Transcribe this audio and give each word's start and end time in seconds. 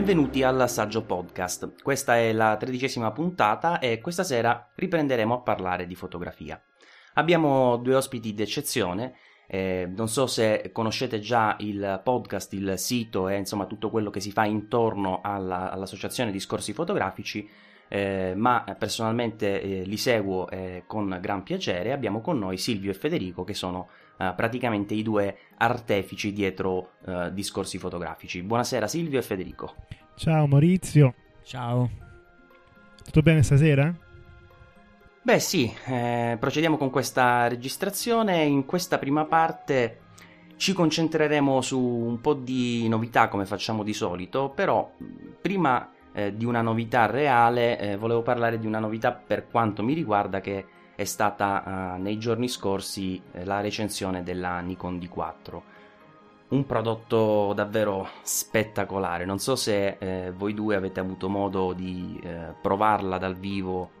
Benvenuti 0.00 0.42
al 0.42 0.66
Saggio 0.66 1.02
Podcast. 1.02 1.74
Questa 1.82 2.16
è 2.16 2.32
la 2.32 2.56
tredicesima 2.56 3.12
puntata 3.12 3.80
e 3.80 4.00
questa 4.00 4.24
sera 4.24 4.70
riprenderemo 4.74 5.34
a 5.34 5.40
parlare 5.40 5.86
di 5.86 5.94
fotografia. 5.94 6.58
Abbiamo 7.14 7.76
due 7.76 7.96
ospiti 7.96 8.32
d'eccezione. 8.32 9.12
Eh, 9.46 9.86
non 9.94 10.08
so 10.08 10.26
se 10.26 10.70
conoscete 10.72 11.20
già 11.20 11.54
il 11.58 12.00
podcast, 12.02 12.50
il 12.54 12.78
sito 12.78 13.28
e 13.28 13.36
insomma 13.36 13.66
tutto 13.66 13.90
quello 13.90 14.08
che 14.08 14.20
si 14.20 14.32
fa 14.32 14.46
intorno 14.46 15.20
alla, 15.22 15.70
all'associazione 15.70 16.30
Discorsi 16.30 16.72
Fotografici, 16.72 17.46
eh, 17.86 18.32
ma 18.34 18.64
personalmente 18.78 19.60
eh, 19.60 19.82
li 19.82 19.98
seguo 19.98 20.48
eh, 20.48 20.84
con 20.86 21.18
gran 21.20 21.42
piacere. 21.42 21.92
Abbiamo 21.92 22.22
con 22.22 22.38
noi 22.38 22.56
Silvio 22.56 22.90
e 22.90 22.94
Federico 22.94 23.44
che 23.44 23.52
sono 23.54 23.90
eh, 24.20 24.32
praticamente 24.36 24.92
i 24.92 25.02
due 25.02 25.34
artefici 25.56 26.32
dietro 26.32 26.92
eh, 27.06 27.32
discorsi 27.32 27.78
fotografici. 27.78 28.42
Buonasera 28.42 28.86
Silvio 28.86 29.18
e 29.18 29.22
Federico. 29.22 29.74
Ciao 30.14 30.46
Maurizio. 30.46 31.14
Ciao. 31.42 31.88
Tutto 33.02 33.22
bene 33.22 33.42
stasera? 33.42 33.92
Beh 35.22 35.38
sì, 35.38 35.72
eh, 35.86 36.36
procediamo 36.38 36.76
con 36.76 36.90
questa 36.90 37.48
registrazione. 37.48 38.44
In 38.44 38.66
questa 38.66 38.98
prima 38.98 39.24
parte 39.24 40.00
ci 40.56 40.74
concentreremo 40.74 41.62
su 41.62 41.80
un 41.80 42.20
po' 42.20 42.34
di 42.34 42.86
novità 42.88 43.28
come 43.28 43.46
facciamo 43.46 43.82
di 43.82 43.94
solito, 43.94 44.50
però 44.50 44.92
prima 45.40 45.90
eh, 46.12 46.36
di 46.36 46.44
una 46.44 46.60
novità 46.60 47.06
reale 47.06 47.78
eh, 47.78 47.96
volevo 47.96 48.20
parlare 48.20 48.58
di 48.58 48.66
una 48.66 48.78
novità 48.78 49.12
per 49.12 49.46
quanto 49.48 49.82
mi 49.82 49.94
riguarda 49.94 50.40
che 50.40 50.66
è 51.00 51.04
stata 51.04 51.94
uh, 51.96 52.02
nei 52.02 52.18
giorni 52.18 52.46
scorsi 52.46 53.18
eh, 53.32 53.46
la 53.46 53.60
recensione 53.60 54.22
della 54.22 54.60
Nikon 54.60 54.98
D4. 54.98 55.60
Un 56.48 56.66
prodotto 56.66 57.54
davvero 57.54 58.06
spettacolare. 58.20 59.24
Non 59.24 59.38
so 59.38 59.56
se 59.56 59.96
eh, 59.98 60.30
voi 60.30 60.52
due 60.52 60.76
avete 60.76 61.00
avuto 61.00 61.30
modo 61.30 61.72
di 61.72 62.20
eh, 62.22 62.52
provarla 62.60 63.16
dal 63.16 63.36
vivo. 63.36 63.92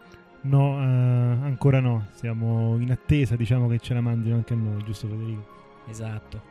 No, 0.42 0.74
uh, 0.74 1.42
ancora 1.42 1.80
no. 1.80 2.08
Siamo 2.12 2.76
in 2.78 2.90
attesa, 2.90 3.34
diciamo 3.34 3.66
che 3.66 3.78
ce 3.78 3.94
la 3.94 4.02
mandino 4.02 4.34
anche 4.34 4.52
a 4.52 4.56
noi, 4.56 4.84
giusto 4.84 5.06
Federico? 5.06 5.44
Esatto 5.86 6.49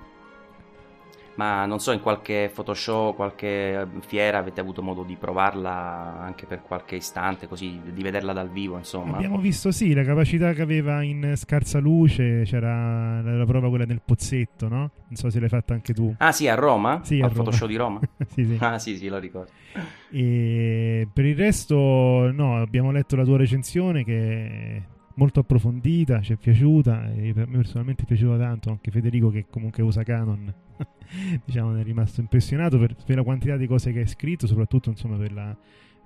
ma 1.40 1.66
non 1.66 1.80
so, 1.80 1.94
in 1.94 2.02
qualche 2.02 2.52
Photoshop, 2.54 3.16
qualche 3.16 3.88
fiera 4.06 4.40
avete 4.40 4.60
avuto 4.60 4.82
modo 4.82 5.04
di 5.04 5.16
provarla 5.16 6.20
anche 6.20 6.46
per 6.46 6.62
qualche 6.62 6.98
istante, 6.98 7.48
così 7.48 7.80
di 7.94 8.04
vederla 8.04 8.34
dal 8.34 8.50
vivo, 8.50 8.76
insomma. 8.76 9.16
Abbiamo 9.16 9.38
visto 9.38 9.72
sì, 9.72 9.94
la 9.94 10.04
capacità 10.04 10.52
che 10.52 10.62
aveva 10.62 11.02
in 11.02 11.36
scarsa 11.38 11.80
luce, 11.80 12.42
c'era 12.44 13.22
la 13.22 13.46
prova 13.46 13.70
quella 13.70 13.86
del 13.86 14.02
pozzetto, 14.04 14.68
no? 14.68 14.78
Non 14.80 15.16
so 15.16 15.30
se 15.30 15.40
l'hai 15.40 15.48
fatta 15.48 15.74
anche 15.74 15.94
tu. 15.94 16.14
Ah 16.18 16.34
sì, 16.34 16.50
a 16.50 16.56
Roma? 16.56 17.00
Sì, 17.04 17.22
Al 17.22 17.32
Photoshop 17.32 17.70
di 17.70 17.76
Roma? 17.78 18.02
sì, 18.28 18.44
sì. 18.44 18.58
Ah 18.60 18.78
sì, 18.78 18.98
sì, 18.98 19.08
lo 19.08 19.18
ricordo. 19.18 19.52
E 20.12 21.08
per 21.14 21.24
il 21.24 21.38
resto, 21.38 22.30
no, 22.34 22.58
abbiamo 22.58 22.92
letto 22.92 23.16
la 23.16 23.24
tua 23.24 23.38
recensione 23.38 24.04
che 24.04 24.84
molto 25.16 25.40
approfondita, 25.40 26.20
ci 26.20 26.34
è 26.34 26.36
piaciuta 26.36 27.14
e 27.14 27.32
per 27.34 27.48
me 27.48 27.58
personalmente 27.58 28.04
è 28.04 28.06
piaciuta 28.06 28.38
tanto, 28.38 28.72
anche 28.72 28.92
Federico 28.92 29.30
che 29.30 29.46
comunque 29.50 29.84
usa 29.84 30.04
Canon, 30.04 30.54
diciamo, 31.46 31.72
ne 31.72 31.82
è 31.82 31.84
rimasto 31.84 32.22
impressionato 32.22 32.78
per, 32.78 32.96
per, 33.06 33.16
la 33.16 33.24
quantità 33.24 33.58
di 33.58 33.68
cose 33.68 33.92
che 33.92 34.00
hai 34.00 34.08
scritto, 34.08 34.48
soprattutto 34.48 34.90
insomma 34.90 35.18
per 35.18 35.32
la, 35.32 35.56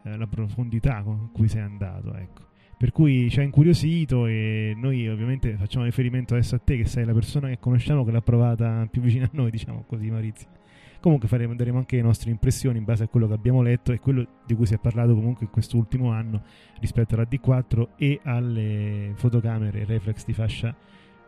eh, 0.04 0.18
la 0.18 0.28
profondità 0.28 1.02
con 1.04 1.30
cui 1.32 1.48
sei 1.48 1.62
andato, 1.62 2.14
ecco. 2.16 2.52
Per 2.78 2.92
cui 2.92 3.30
ci 3.30 3.40
ha 3.40 3.44
incuriosito 3.44 4.26
e 4.26 4.74
noi 4.76 5.08
ovviamente 5.08 5.56
facciamo 5.56 5.86
riferimento 5.86 6.34
adesso 6.34 6.56
a 6.56 6.60
te 6.60 6.76
che 6.76 6.86
sei 6.86 7.06
la 7.06 7.14
persona 7.14 7.48
che 7.48 7.58
conosciamo 7.58 8.04
che 8.04 8.12
l'ha 8.12 8.22
provata 8.22 8.86
più 8.92 9.02
vicino 9.02 9.24
a 9.26 9.30
noi, 9.32 9.52
diciamo 9.52 9.86
così 9.88 10.10
Maurizio. 10.10 10.50
Comunque 11.00 11.28
faremo, 11.28 11.54
daremo 11.54 11.78
anche 11.78 11.98
le 11.98 12.02
nostre 12.02 12.32
impressioni 12.32 12.78
in 12.78 12.84
base 12.84 13.04
a 13.04 13.08
quello 13.08 13.28
che 13.28 13.34
abbiamo 13.34 13.62
letto 13.62 13.92
e 13.92 14.00
quello 14.00 14.26
di 14.46 14.56
cui 14.56 14.66
si 14.66 14.74
è 14.74 14.80
parlato 14.80 15.14
comunque 15.14 15.46
in 15.46 15.52
quest'ultimo 15.52 16.12
anno 16.12 16.44
rispetto 16.80 17.16
alla 17.16 17.28
D4 17.30 17.88
e 17.98 18.20
alle 18.24 19.12
fotocamere 19.16 19.86
reflex 19.86 20.26
di 20.26 20.34
fascia 20.34 20.76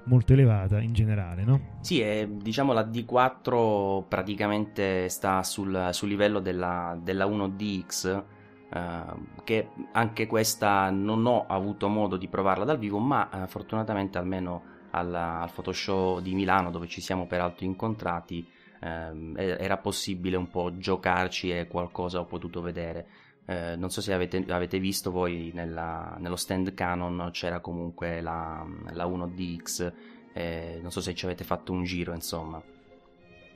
molto 0.06 0.34
elevata 0.34 0.80
in 0.80 0.94
generale, 0.94 1.44
no? 1.44 1.78
Sì, 1.82 2.02
è, 2.02 2.28
diciamo 2.28 2.74
la 2.74 2.84
D4 2.84 4.04
praticamente 4.08 5.10
sta 5.10 5.44
sul, 5.44 5.90
sul 5.92 6.10
livello 6.10 6.40
della, 6.40 6.98
della 7.02 7.26
1DX, 7.26 8.24
eh, 8.70 9.04
che 9.44 9.70
anche 9.92 10.28
questa 10.28 10.90
non 10.90 11.26
ho 11.26 11.46
avuto 11.48 11.88
modo 11.88 12.18
di 12.18 12.28
provarla 12.28 12.66
dal 12.66 12.78
vivo, 12.78 13.00
ma 13.00 13.44
eh, 13.44 13.48
fortunatamente 13.48 14.18
almeno 14.18 14.74
al, 14.92 15.14
al 15.14 15.52
Photoshop 15.52 16.22
di 16.22 16.34
Milano, 16.34 16.72
dove 16.72 16.88
ci 16.88 17.02
siamo 17.02 17.28
peraltro 17.28 17.66
incontrati, 17.66 18.48
ehm, 18.80 19.36
era 19.38 19.78
possibile 19.78 20.38
un 20.38 20.50
po' 20.50 20.78
giocarci 20.78 21.52
e 21.52 21.68
qualcosa 21.68 22.20
ho 22.20 22.26
potuto 22.26 22.62
vedere. 22.62 23.08
Eh, 23.48 23.76
non 23.76 23.92
so 23.92 24.02
se 24.02 24.12
avete, 24.12 24.44
avete 24.48 24.80
visto 24.80 25.12
voi 25.12 25.52
nella, 25.54 26.16
nello 26.20 26.36
stand 26.36 26.74
Canon 26.74 27.30
c'era 27.32 27.60
comunque 27.60 28.20
la, 28.20 28.66
la 28.92 29.06
1DX, 29.06 29.92
eh, 30.34 30.80
non 30.82 30.92
so 30.92 31.00
se 31.00 31.14
ci 31.14 31.26
avete 31.26 31.44
fatto 31.44 31.72
un 31.72 31.84
giro 31.84 32.14
insomma. 32.14 32.62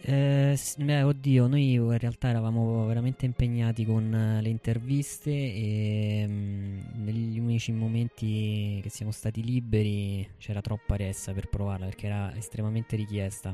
Eh, 0.02 0.58
beh, 0.78 1.02
oddio, 1.02 1.48
noi 1.48 1.74
in 1.74 1.98
realtà 1.98 2.30
eravamo 2.30 2.86
veramente 2.86 3.26
impegnati 3.26 3.84
con 3.84 4.06
uh, 4.06 4.42
le 4.42 4.48
interviste 4.48 5.30
e 5.30 6.24
um, 6.26 6.82
negli 7.04 7.38
unici 7.38 7.74
momenti 7.74 8.80
che 8.82 8.90
siamo 8.90 9.12
stati 9.12 9.44
liberi 9.44 10.26
c'era 10.38 10.62
troppa 10.62 10.96
ressa 10.96 11.34
per 11.34 11.50
provarla 11.50 11.86
perché 11.86 12.06
era 12.06 12.34
estremamente 12.34 12.96
richiesta 12.96 13.54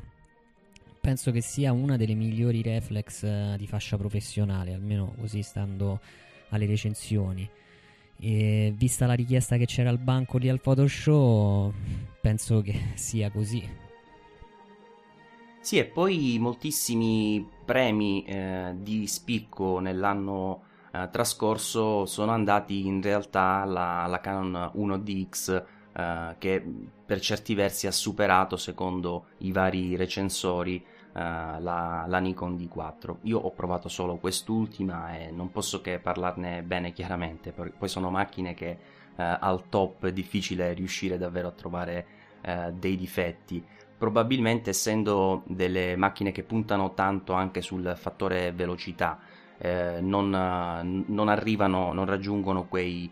penso 1.05 1.31
che 1.31 1.41
sia 1.41 1.71
una 1.71 1.97
delle 1.97 2.15
migliori 2.15 2.63
reflex 2.63 3.21
uh, 3.23 3.57
di 3.57 3.67
fascia 3.67 3.95
professionale, 3.95 4.73
almeno 4.73 5.13
così 5.19 5.43
stando 5.43 5.99
alle 6.49 6.65
recensioni. 6.65 7.49
E 8.17 8.73
vista 8.75 9.05
la 9.05 9.13
richiesta 9.13 9.57
che 9.57 9.65
c'era 9.65 9.89
al 9.89 9.97
banco 9.97 10.37
lì 10.37 10.49
al 10.49 10.61
Photoshop, 10.61 11.73
penso 12.21 12.61
che 12.61 12.91
sia 12.95 13.29
così. 13.29 13.83
Sì, 15.59 15.79
e 15.79 15.85
poi 15.85 16.37
moltissimi 16.39 17.45
premi 17.65 18.23
eh, 18.23 18.73
di 18.77 19.07
spicco 19.07 19.79
nell'anno 19.79 20.61
eh, 20.91 21.09
trascorso 21.11 22.05
sono 22.05 22.31
andati 22.31 22.85
in 22.85 23.01
realtà 23.01 23.61
alla, 23.63 24.03
alla 24.03 24.19
Canon 24.21 24.71
1DX 24.75 25.63
eh, 25.93 26.35
che 26.37 26.63
per 27.05 27.19
certi 27.19 27.53
versi 27.53 27.87
ha 27.87 27.91
superato, 27.91 28.57
secondo 28.57 29.27
i 29.39 29.51
vari 29.51 29.95
recensori, 29.95 30.83
la, 31.17 32.05
la, 32.07 32.19
Nikon 32.19 32.55
D4. 32.55 33.15
Io 33.21 33.39
ho 33.39 33.51
provato 33.51 33.87
solo 33.87 34.17
quest'ultima 34.17 35.17
e 35.17 35.31
non 35.31 35.49
posso 35.49 35.79
che 35.79 35.99
parlarne 35.99 36.61
bene 36.61 36.91
chiaramente, 36.91 37.53
poi 37.53 37.87
sono 37.87 38.09
macchine 38.09 38.53
che 38.53 38.77
uh, 39.15 39.23
al 39.39 39.69
top 39.69 40.07
è 40.07 40.11
difficile 40.11 40.73
riuscire 40.73 41.17
davvero 41.17 41.47
a 41.47 41.51
trovare 41.51 42.05
uh, 42.45 42.71
dei 42.71 42.97
difetti. 42.97 43.63
Probabilmente 43.97 44.71
essendo 44.71 45.43
delle 45.45 45.95
macchine 45.95 46.33
che 46.33 46.43
puntano 46.43 46.93
tanto 46.93 47.31
anche 47.31 47.61
sul 47.61 47.93
fattore 47.95 48.51
velocità, 48.51 49.19
non, 50.01 51.05
non, 51.07 51.29
arrivano, 51.29 51.93
non 51.93 52.03
raggiungono 52.03 52.65
quei 52.65 53.09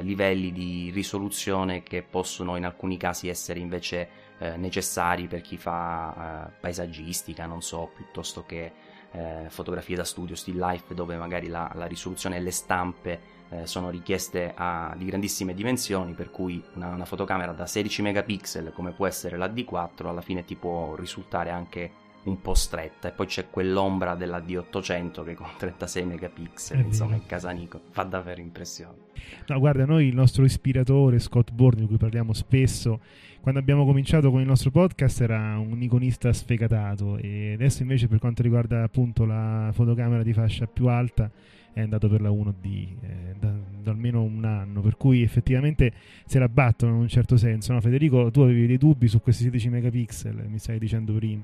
livelli 0.00 0.50
di 0.50 0.90
risoluzione 0.92 1.82
che 1.82 2.02
possono 2.02 2.56
in 2.56 2.64
alcuni 2.64 2.96
casi 2.96 3.28
essere 3.28 3.60
invece 3.60 4.08
eh, 4.38 4.56
necessari 4.56 5.28
per 5.28 5.40
chi 5.40 5.56
fa 5.56 6.48
eh, 6.48 6.52
paesaggistica, 6.60 7.46
non 7.46 7.62
so, 7.62 7.90
piuttosto 7.94 8.44
che 8.44 8.72
eh, 9.12 9.44
fotografie 9.48 9.94
da 9.94 10.04
studio, 10.04 10.34
still 10.34 10.58
life, 10.58 10.94
dove 10.94 11.16
magari 11.16 11.46
la, 11.46 11.70
la 11.74 11.86
risoluzione 11.86 12.36
e 12.36 12.40
le 12.40 12.50
stampe 12.50 13.20
eh, 13.50 13.66
sono 13.66 13.90
richieste 13.90 14.52
a, 14.56 14.94
di 14.96 15.04
grandissime 15.04 15.54
dimensioni, 15.54 16.14
per 16.14 16.30
cui 16.30 16.62
una, 16.74 16.88
una, 16.88 17.04
fotocamera 17.04 17.52
da 17.52 17.66
16 17.66 18.02
megapixel, 18.02 18.72
come 18.72 18.92
può 18.92 19.06
essere 19.06 19.36
la 19.36 19.46
D4, 19.46 20.06
alla 20.06 20.22
fine 20.22 20.44
ti 20.44 20.56
può 20.56 20.94
risultare 20.96 21.50
anche 21.50 21.90
un 22.24 22.40
po' 22.40 22.54
stretta 22.54 23.08
e 23.08 23.12
poi 23.12 23.26
c'è 23.26 23.50
quell'ombra 23.50 24.14
della 24.14 24.38
D800 24.38 25.24
che 25.24 25.34
con 25.34 25.48
36 25.56 26.04
megapixel, 26.04 26.78
è 26.78 26.84
insomma, 26.84 27.16
in 27.16 27.26
Casanico 27.26 27.80
fa 27.90 28.02
davvero 28.04 28.40
impressione. 28.40 29.10
No, 29.46 29.58
guarda, 29.58 29.84
noi 29.84 30.06
il 30.06 30.14
nostro 30.14 30.44
ispiratore 30.44 31.18
Scott 31.18 31.50
Bourne, 31.50 31.80
di 31.80 31.86
cui 31.86 31.96
parliamo 31.96 32.32
spesso, 32.32 33.00
quando 33.40 33.58
abbiamo 33.58 33.84
cominciato 33.84 34.30
con 34.30 34.40
il 34.40 34.46
nostro 34.46 34.70
podcast 34.70 35.20
era 35.20 35.58
un 35.58 35.82
iconista 35.82 36.32
sfegatato 36.32 37.16
e 37.16 37.54
adesso 37.54 37.82
invece 37.82 38.06
per 38.06 38.20
quanto 38.20 38.42
riguarda 38.42 38.84
appunto 38.84 39.24
la 39.24 39.70
fotocamera 39.72 40.22
di 40.22 40.32
fascia 40.32 40.66
più 40.66 40.86
alta 40.86 41.30
è 41.72 41.80
andato 41.80 42.08
per 42.08 42.20
la 42.20 42.30
1D 42.30 42.86
eh, 43.00 43.34
da, 43.40 43.52
da, 43.82 43.90
almeno 43.90 44.22
un 44.22 44.44
anno, 44.44 44.80
per 44.80 44.96
cui 44.96 45.22
effettivamente 45.22 45.92
se 46.26 46.38
la 46.38 46.48
battono 46.48 46.94
in 46.94 47.00
un 47.00 47.08
certo 47.08 47.36
senso. 47.36 47.72
No, 47.72 47.80
Federico, 47.80 48.30
tu 48.30 48.42
avevi 48.42 48.66
dei 48.66 48.78
dubbi 48.78 49.08
su 49.08 49.20
questi 49.20 49.44
16 49.44 49.68
megapixel, 49.70 50.44
mi 50.48 50.58
stai 50.58 50.78
dicendo 50.78 51.14
prima. 51.14 51.42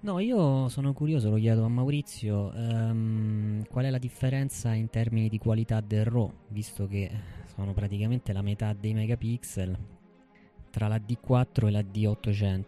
No, 0.00 0.20
io 0.20 0.68
sono 0.68 0.92
curioso, 0.92 1.30
lo 1.30 1.36
chiedo 1.36 1.64
a 1.64 1.68
Maurizio, 1.68 2.52
um, 2.54 3.64
qual 3.66 3.86
è 3.86 3.90
la 3.90 3.98
differenza 3.98 4.72
in 4.72 4.88
termini 4.88 5.28
di 5.28 5.38
qualità 5.38 5.80
del 5.80 6.04
RAW, 6.04 6.32
visto 6.48 6.86
che 6.86 7.10
sono 7.54 7.72
praticamente 7.72 8.32
la 8.32 8.42
metà 8.42 8.72
dei 8.72 8.92
megapixel 8.92 9.76
tra 10.70 10.88
la 10.88 10.96
D4 10.96 11.66
e 11.66 11.70
la 11.70 11.80
D800. 11.80 12.64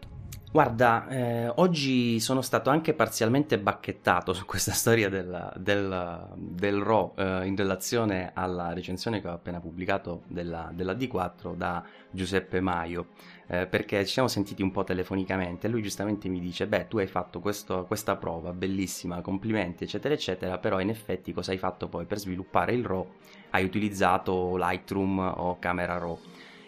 Guarda, 0.50 1.06
eh, 1.08 1.52
oggi 1.56 2.18
sono 2.20 2.40
stato 2.40 2.70
anche 2.70 2.94
parzialmente 2.94 3.58
bacchettato 3.58 4.32
su 4.32 4.46
questa 4.46 4.72
storia 4.72 5.10
del, 5.10 5.52
del, 5.56 6.26
del 6.34 6.80
RAW 6.80 7.12
eh, 7.16 7.46
in 7.46 7.54
relazione 7.54 8.30
alla 8.32 8.72
recensione 8.72 9.20
che 9.20 9.28
ho 9.28 9.32
appena 9.32 9.60
pubblicato 9.60 10.22
della, 10.26 10.70
della 10.72 10.94
D4 10.94 11.54
da 11.54 11.84
Giuseppe 12.10 12.60
Maio, 12.60 13.08
eh, 13.48 13.66
perché 13.66 14.04
ci 14.06 14.12
siamo 14.12 14.28
sentiti 14.28 14.62
un 14.62 14.70
po' 14.70 14.84
telefonicamente 14.84 15.66
e 15.66 15.70
lui 15.70 15.82
giustamente 15.82 16.28
mi 16.28 16.38
dice, 16.40 16.66
beh, 16.66 16.86
tu 16.86 16.98
hai 16.98 17.06
fatto 17.06 17.40
questo, 17.40 17.84
questa 17.86 18.16
prova, 18.16 18.52
bellissima, 18.52 19.20
complimenti, 19.20 19.84
eccetera, 19.84 20.14
eccetera, 20.14 20.58
però 20.58 20.80
in 20.80 20.90
effetti 20.90 21.32
cosa 21.32 21.50
hai 21.50 21.58
fatto 21.58 21.88
poi 21.88 22.04
per 22.04 22.18
sviluppare 22.18 22.72
il 22.74 22.84
RAW? 22.84 23.06
Hai 23.50 23.64
utilizzato 23.64 24.56
Lightroom 24.56 25.18
o 25.18 25.58
Camera 25.58 25.96
Raw 25.98 26.18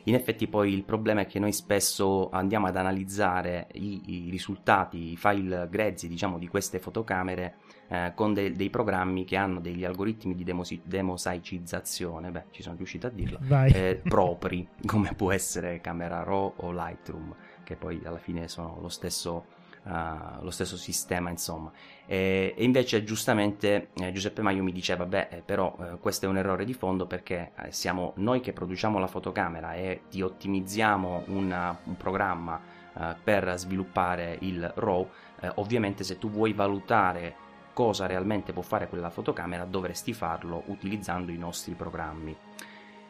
in 0.05 0.15
effetti 0.15 0.47
poi 0.49 0.73
il 0.73 0.85
problema 0.85 1.21
è 1.21 1.27
che 1.27 1.39
noi 1.39 1.53
spesso 1.53 2.31
andiamo 2.31 2.67
ad 2.67 2.77
analizzare 2.77 3.69
i, 3.75 4.27
i 4.27 4.31
risultati, 4.31 5.13
i 5.13 5.17
file 5.17 5.69
grezzi 5.71 6.09
diciamo 6.09 6.39
di 6.39 6.49
queste 6.49 6.79
fotocamere 6.79 7.57
eh, 7.91 8.13
con 8.15 8.33
de- 8.33 8.53
dei 8.53 8.71
programmi 8.71 9.25
che 9.25 9.37
hanno 9.37 9.59
degli 9.59 9.85
algoritmi 9.85 10.37
di 10.37 10.45
demosi- 10.45 10.81
demosaicizzazione, 10.85 12.31
beh 12.31 12.45
ci 12.51 12.63
sono 12.63 12.77
riuscito 12.77 13.09
a 13.09 13.11
dirlo, 13.11 13.41
eh, 13.67 14.01
propri 14.03 14.67
come 14.87 15.13
può 15.15 15.33
essere 15.33 15.81
Camera 15.81 16.23
Raw 16.23 16.53
o 16.57 16.71
Lightroom 16.71 17.35
che 17.65 17.75
poi 17.75 18.01
alla 18.05 18.19
fine 18.19 18.47
sono 18.47 18.79
lo 18.81 18.89
stesso 18.89 19.45
uh, 19.85 20.43
lo 20.43 20.51
stesso 20.51 20.77
sistema 20.77 21.31
insomma. 21.31 21.73
E, 22.07 22.55
e 22.57 22.65
invece 22.65 23.03
giustamente 23.03 23.89
eh, 23.95 24.13
Giuseppe 24.13 24.43
Maio 24.43 24.63
mi 24.63 24.73
diceva 24.73 25.05
beh 25.05 25.29
eh, 25.31 25.43
però 25.45 25.77
eh, 25.81 25.99
questo 25.99 26.27
è 26.27 26.29
un 26.29 26.37
errore 26.37 26.65
di 26.65 26.75
fondo 26.75 27.07
perché 27.07 27.53
eh, 27.57 27.73
siamo 27.73 28.13
noi 28.17 28.41
che 28.41 28.53
produciamo 28.53 28.99
la 28.99 29.07
fotocamera 29.07 29.75
e 29.75 30.03
ti 30.09 30.23
ottimizziamo 30.23 31.25
una, 31.27 31.77
un 31.85 31.97
programma 31.97 32.79
per 33.23 33.55
sviluppare 33.57 34.37
il 34.41 34.71
RAW 34.75 35.09
ovviamente 35.55 36.03
se 36.03 36.19
tu 36.19 36.29
vuoi 36.29 36.53
valutare 36.53 37.37
cosa 37.81 38.05
realmente 38.05 38.53
può 38.53 38.61
fare 38.61 38.91
quella 38.91 39.09
fotocamera 39.09 39.65
dovresti 39.65 40.13
farlo 40.13 40.65
utilizzando 40.67 41.33
i 41.33 41.39
nostri 41.39 41.73
programmi 41.73 42.37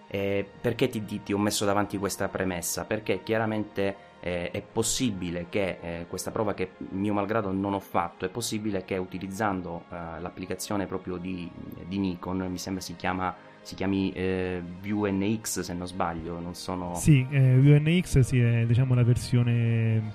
eh, 0.07 0.47
perché 0.61 0.89
ti, 0.89 1.05
ti, 1.05 1.25
ti, 1.25 1.33
ho 1.33 1.39
messo 1.39 1.65
davanti 1.65 1.99
questa 1.99 2.29
premessa? 2.29 2.85
Perché 2.85 3.23
chiaramente 3.25 3.97
eh, 4.21 4.53
è 4.53 4.61
possibile 4.61 5.47
che 5.49 5.79
eh, 5.81 6.07
questa 6.09 6.31
prova 6.31 6.55
che 6.55 6.73
mio 6.91 7.13
malgrado 7.13 7.51
non 7.51 7.75
ho 7.75 7.81
fatto, 7.81 8.25
è 8.25 8.29
possibile 8.29 8.85
che 8.85 8.97
utilizzando 8.97 9.85
eh, 9.89 10.21
l'applicazione 10.21 10.87
proprio 10.87 11.17
di, 11.17 11.51
di, 11.87 11.99
Nikon, 11.99 12.39
mi 12.49 12.59
sembra 12.59 12.83
si 12.83 12.95
chiama 12.97 13.35
si 13.63 13.75
chiami 13.75 14.11
eh, 14.13 14.63
VNX 14.81 15.61
se 15.61 15.75
non 15.75 15.87
sbaglio, 15.87 16.41
non 16.41 16.55
sono... 16.55 16.95
Sì, 16.95 17.27
eh, 17.31 17.57
VNX 17.57 18.21
sì, 18.21 18.41
è 18.41 18.65
diciamo 18.67 18.95
la 18.95 19.05
versione 19.05 20.13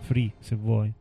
free 0.00 0.32
se 0.38 0.56
vuoi, 0.56 0.92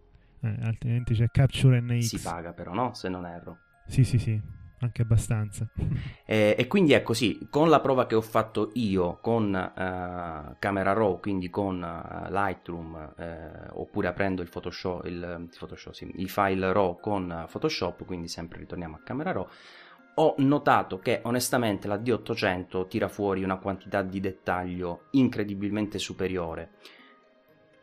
altrimenti 0.62 1.14
c'è 1.14 1.28
Capture 1.30 1.82
NX. 1.82 2.06
Si 2.06 2.20
paga 2.20 2.54
però, 2.54 2.74
no? 2.74 2.94
Se 2.94 3.10
non 3.10 3.26
erro. 3.26 3.58
Sì, 3.88 4.04
sì, 4.04 4.18
sì 4.18 4.56
anche 4.80 5.02
abbastanza. 5.02 5.68
e, 6.26 6.56
e, 6.58 6.68
quindi 6.68 6.94
è 6.94 7.02
così, 7.02 7.48
con 7.50 7.70
la 7.70 7.80
prova 7.80 8.06
che 8.06 8.16
ho 8.16 8.22
fatto 8.22 8.72
io 8.74 9.18
con 9.22 9.54
uh, 9.54 10.56
Camera 10.60 10.94
Raw, 10.94 11.20
quindi 11.20 11.50
con 11.50 11.82
uh, 11.82 12.32
Lightroom, 12.32 13.14
uh, 13.16 13.80
oppure 13.80 14.08
aprendo 14.08 14.42
il 14.42 14.50
Photoshop, 14.50 15.06
il, 15.06 15.50
Photoshop 15.58 15.94
sì, 15.94 16.12
i 16.16 16.28
file 16.28 16.72
RAW 16.72 17.00
con 17.00 17.48
Photoshop, 17.50 18.06
quindi 18.06 18.28
sempre 18.28 18.60
ritorniamo 18.60 18.98
a 18.98 19.00
Camera 19.04 19.32
Raw, 19.32 19.48
ho 20.20 20.36
notato 20.40 21.00
che 21.00 21.22
onestamente 21.24 21.88
la 21.88 21.98
D800 21.98 22.88
tira 22.88 23.08
fuori 23.08 23.44
una 23.44 23.58
quantità 23.58 24.02
di 24.02 24.20
dettaglio 24.20 25.08
incredibilmente 25.12 26.00
superiore. 26.00 26.72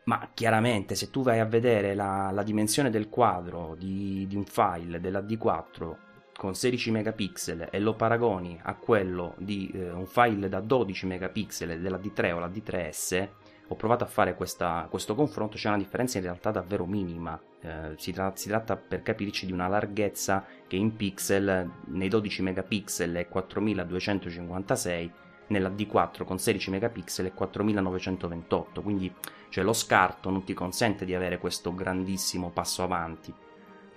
Ma 0.05 0.29
chiaramente 0.33 0.95
se 0.95 1.09
tu 1.09 1.23
vai 1.23 1.39
a 1.39 1.45
vedere 1.45 1.95
la, 1.95 2.29
la 2.31 2.43
dimensione 2.43 2.89
del 2.89 3.09
quadro 3.09 3.75
di, 3.77 4.25
di 4.27 4.35
un 4.35 4.45
file 4.45 4.99
della 4.99 5.21
D4 5.21 5.95
con 6.37 6.53
16 6.53 6.91
megapixel 6.91 7.69
e 7.71 7.79
lo 7.79 7.95
paragoni 7.95 8.59
a 8.61 8.75
quello 8.75 9.35
di 9.37 9.71
eh, 9.73 9.91
un 9.91 10.05
file 10.05 10.49
da 10.49 10.59
12 10.59 11.05
megapixel 11.07 11.79
della 11.79 11.97
D3 11.97 12.31
o 12.33 12.39
la 12.39 12.49
D3S, 12.49 13.29
ho 13.69 13.75
provato 13.75 14.03
a 14.03 14.07
fare 14.07 14.35
questa, 14.35 14.85
questo 14.89 15.15
confronto, 15.15 15.57
c'è 15.57 15.69
una 15.69 15.77
differenza 15.77 16.17
in 16.17 16.25
realtà 16.25 16.51
davvero 16.51 16.85
minima. 16.85 17.39
Eh, 17.61 17.93
si, 17.97 18.11
tra- 18.11 18.33
si, 18.35 18.47
tratta 18.47 18.75
per 18.75 19.01
capirci 19.01 19.47
di 19.47 19.51
una 19.53 19.67
larghezza 19.67 20.45
che 20.67 20.75
in 20.75 20.95
pixel 20.95 21.71
nei 21.85 22.09
12 22.09 22.41
megapixel 22.43 23.15
è 23.15 23.27
4256, 23.27 25.11
nella 25.47 25.69
D4 25.69 26.23
con 26.23 26.39
16 26.39 26.69
megapixel 26.71 27.27
è 27.27 27.33
4928, 27.33 28.81
quindi 28.81 29.13
cioè, 29.49 29.63
lo 29.63 29.73
scarto 29.73 30.29
non 30.29 30.43
ti 30.43 30.53
consente 30.53 31.05
di 31.05 31.15
avere 31.15 31.37
questo 31.37 31.73
grandissimo 31.73 32.49
passo 32.49 32.83
avanti. 32.83 33.33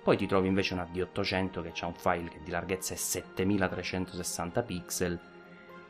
Poi 0.02 0.16
ti 0.16 0.26
trovi 0.26 0.48
invece 0.48 0.74
una 0.74 0.88
D800 0.90 1.62
che 1.62 1.72
ha 1.80 1.86
un 1.86 1.94
file 1.94 2.28
che 2.28 2.40
di 2.42 2.50
larghezza 2.50 2.94
è 2.94 2.96
7360 2.96 4.62
pixel 4.62 5.20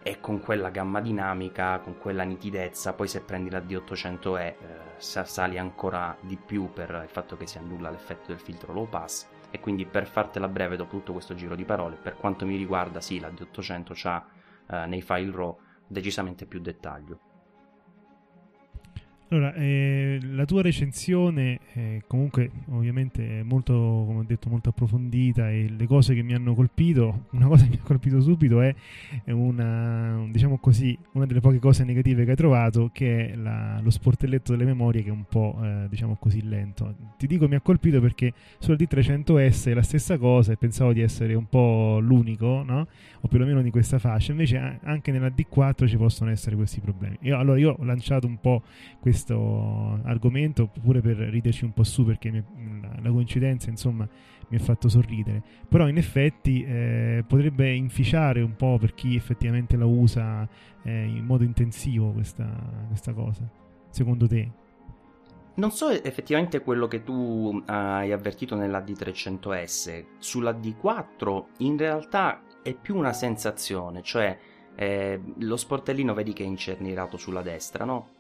e 0.03 0.21
con 0.21 0.41
quella 0.41 0.71
gamma 0.71 1.01
dinamica, 1.01 1.81
con 1.81 1.99
quella 1.99 2.23
nitidezza, 2.23 2.95
poi 2.95 3.09
se 3.09 3.21
prendi 3.21 3.51
la 3.51 3.61
D800E 3.61 4.39
eh, 4.39 4.57
sali 4.97 5.59
ancora 5.59 6.17
di 6.21 6.37
più 6.37 6.71
per 6.73 7.03
il 7.05 7.11
fatto 7.11 7.37
che 7.37 7.47
si 7.47 7.59
annulla 7.59 7.91
l'effetto 7.91 8.29
del 8.29 8.41
filtro 8.41 8.73
low 8.73 8.89
pass 8.89 9.27
e 9.51 9.61
quindi 9.61 9.87
per 9.87 10.07
fartela 10.07 10.49
breve 10.49 10.77
dopo 10.77 10.97
tutto 10.97 11.13
questo 11.13 11.35
giro 11.35 11.55
di 11.55 11.65
parole, 11.65 11.97
per 11.97 12.17
quanto 12.17 12.47
mi 12.47 12.57
riguarda 12.57 13.01
sì, 13.01 13.21
la 13.21 13.29
D800 13.29 14.09
ha 14.09 14.25
nei 14.87 15.03
file 15.03 15.33
RAW 15.33 15.59
decisamente 15.87 16.47
più 16.47 16.61
dettaglio. 16.61 17.21
Allora, 19.31 19.53
eh, 19.57 20.19
la 20.23 20.47
tua 20.47 20.63
recensione 20.63 21.61
è 21.75 22.01
comunque 22.07 22.51
ovviamente 22.71 23.43
molto, 23.45 23.75
come 24.07 24.21
ho 24.21 24.25
detto, 24.27 24.49
molto 24.49 24.71
approfondita 24.71 25.51
e 25.51 25.69
le 25.69 25.87
cose 25.87 26.15
che 26.15 26.23
mi 26.23 26.33
hanno 26.33 26.55
colpito, 26.55 27.27
una 27.33 27.47
cosa 27.47 27.65
che 27.65 27.71
mi 27.71 27.79
ha 27.79 27.85
colpito 27.85 28.23
subito 28.23 28.63
è 28.63 28.75
una, 29.27 30.27
diciamo 30.31 30.57
così, 30.57 30.99
una 31.13 31.27
delle 31.27 31.41
poche 31.41 31.59
cose 31.59 31.85
negative 31.85 32.25
che 32.25 32.31
hai 32.31 32.37
trovato 32.37 32.89
che 32.91 33.33
è 33.33 33.35
la, 33.35 33.79
lo 33.83 33.91
sportelletto 33.91 34.53
delle 34.53 34.65
memorie 34.65 35.03
che 35.03 35.11
è 35.11 35.13
un 35.13 35.25
po', 35.29 35.59
eh, 35.63 35.89
diciamo 35.91 36.17
così, 36.19 36.43
lento. 36.49 36.95
Ti 37.19 37.27
dico 37.27 37.47
mi 37.49 37.57
ha 37.57 37.61
colpito 37.61 38.01
perché 38.01 38.33
sul 38.59 38.77
D300S 38.77 39.69
è 39.69 39.75
la 39.75 39.83
stessa 39.83 40.17
cosa 40.17 40.53
e 40.53 40.57
pensavo 40.57 40.95
di 40.95 41.03
essere 41.03 41.35
un 41.35 41.47
po' 41.51 41.99
l'unico, 42.01 42.63
no? 42.63 42.87
O 43.21 43.29
perlomeno 43.29 43.61
di 43.61 43.71
questa 43.71 43.99
fascia, 43.99 44.31
invece 44.31 44.79
anche 44.83 45.13
nella 45.13 45.29
D4 45.29 45.87
ci 45.87 45.99
possono 45.99 46.31
essere 46.31 46.57
questi 46.57 46.81
problemi. 46.81 47.19
Io, 47.23 47.37
allora 47.37 47.59
io 47.59 47.77
ho 47.79 47.85
lanciato 47.85 48.27
un 48.27 48.41
po' 48.41 48.63
questo 49.19 50.01
argomento, 50.05 50.69
pure 50.81 51.01
per 51.01 51.17
riderci 51.17 51.65
un 51.65 51.73
po' 51.73 51.83
su 51.83 52.05
perché 52.05 52.31
mi, 52.31 52.43
la, 53.03 53.11
coincidenza 53.11 53.69
insomma 53.69 54.09
mi 54.49 54.57
ha 54.57 54.61
fatto 54.61 54.89
sorridere. 54.89 55.43
Però 55.69 55.89
in 55.89 55.97
effetti 55.97 56.63
eh, 56.63 57.25
potrebbe 57.27 57.73
inficiare 57.73 58.41
un 58.41 58.55
po' 58.55 58.79
per 58.79 58.95
chi 58.95 59.17
effettivamente 59.17 59.77
la 59.77 59.87
usa 59.87 60.49
eh, 60.83 61.05
in 61.05 61.25
modo 61.25 61.43
intensivo 61.43 62.13
questa, 62.13 62.49
questa 62.87 63.13
cosa, 63.13 63.43
secondo 63.91 64.29
te? 64.29 64.51
Non 65.55 65.73
so 65.73 65.89
effettivamente 65.89 66.61
quello 66.61 66.87
che 66.87 67.03
tu 67.03 67.61
hai 67.67 68.13
avvertito 68.13 68.55
nella 68.55 68.79
D300S. 68.79 70.05
Sulla 70.19 70.53
D4 70.53 71.45
in 71.59 71.77
realtà 71.77 72.43
è 72.63 72.73
più 72.75 72.97
una 72.97 73.13
sensazione, 73.13 74.03
cioè 74.03 74.39
eh, 74.77 75.21
lo 75.39 75.57
sportellino 75.57 76.15
vedi 76.15 76.33
che 76.33 76.45
è 76.45 76.47
incernirato 76.47 77.17
sulla 77.17 77.43
destra, 77.43 77.85
no? 77.85 78.17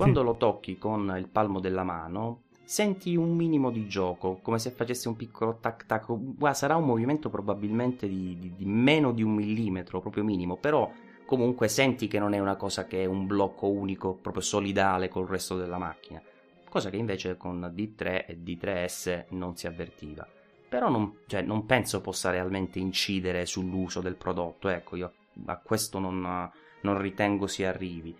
Quando 0.00 0.20
sì. 0.20 0.26
lo 0.26 0.36
tocchi 0.36 0.78
con 0.78 1.14
il 1.18 1.28
palmo 1.28 1.60
della 1.60 1.84
mano, 1.84 2.44
senti 2.64 3.16
un 3.16 3.36
minimo 3.36 3.70
di 3.70 3.86
gioco, 3.86 4.38
come 4.40 4.58
se 4.58 4.70
facessi 4.70 5.08
un 5.08 5.14
piccolo 5.14 5.58
tac 5.60 5.84
tac. 5.84 6.06
Sarà 6.52 6.76
un 6.76 6.86
movimento 6.86 7.28
probabilmente 7.28 8.08
di, 8.08 8.38
di, 8.38 8.54
di, 8.56 8.64
meno 8.64 9.12
di 9.12 9.22
un 9.22 9.34
millimetro, 9.34 10.00
proprio 10.00 10.24
minimo, 10.24 10.56
però 10.56 10.90
comunque 11.26 11.68
senti 11.68 12.08
che 12.08 12.18
non 12.18 12.32
è 12.32 12.38
una 12.38 12.56
cosa 12.56 12.86
che 12.86 13.02
è 13.02 13.04
un 13.04 13.26
blocco 13.26 13.68
unico, 13.68 14.14
proprio 14.14 14.42
solidale 14.42 15.10
col 15.10 15.26
resto 15.26 15.58
della 15.58 15.76
macchina. 15.76 16.22
Cosa 16.66 16.88
che 16.88 16.96
invece 16.96 17.36
con 17.36 17.60
D3 17.60 18.24
e 18.26 18.38
D3S 18.38 19.24
non 19.32 19.54
si 19.54 19.66
avvertiva. 19.66 20.26
Però 20.66 20.88
non, 20.88 21.18
cioè, 21.26 21.42
non 21.42 21.66
penso 21.66 22.00
possa 22.00 22.30
realmente 22.30 22.78
incidere 22.78 23.44
sull'uso 23.44 24.00
del 24.00 24.16
prodotto, 24.16 24.70
ecco, 24.70 24.96
io 24.96 25.12
a 25.44 25.58
questo 25.58 25.98
non, 25.98 26.50
non 26.80 26.98
ritengo 26.98 27.46
si 27.46 27.64
arrivi 27.64 28.16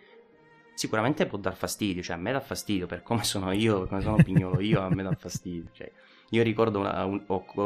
sicuramente 0.81 1.27
può 1.27 1.37
dar 1.37 1.55
fastidio, 1.55 2.03
cioè 2.03 2.17
a 2.17 2.19
me 2.19 2.33
dà 2.33 2.41
fastidio 2.41 2.87
per 2.87 3.03
come 3.03 3.23
sono 3.23 3.53
io, 3.53 3.87
come 3.87 4.01
sono 4.01 4.17
pignolo 4.17 4.61
io, 4.61 4.81
a 4.81 4.89
me 4.89 5.03
dà 5.03 5.13
fastidio. 5.13 5.69
Cioè, 5.73 5.93
io 6.31 6.43
ricordo 6.43 6.79
una, 6.79 7.05
un, 7.05 7.23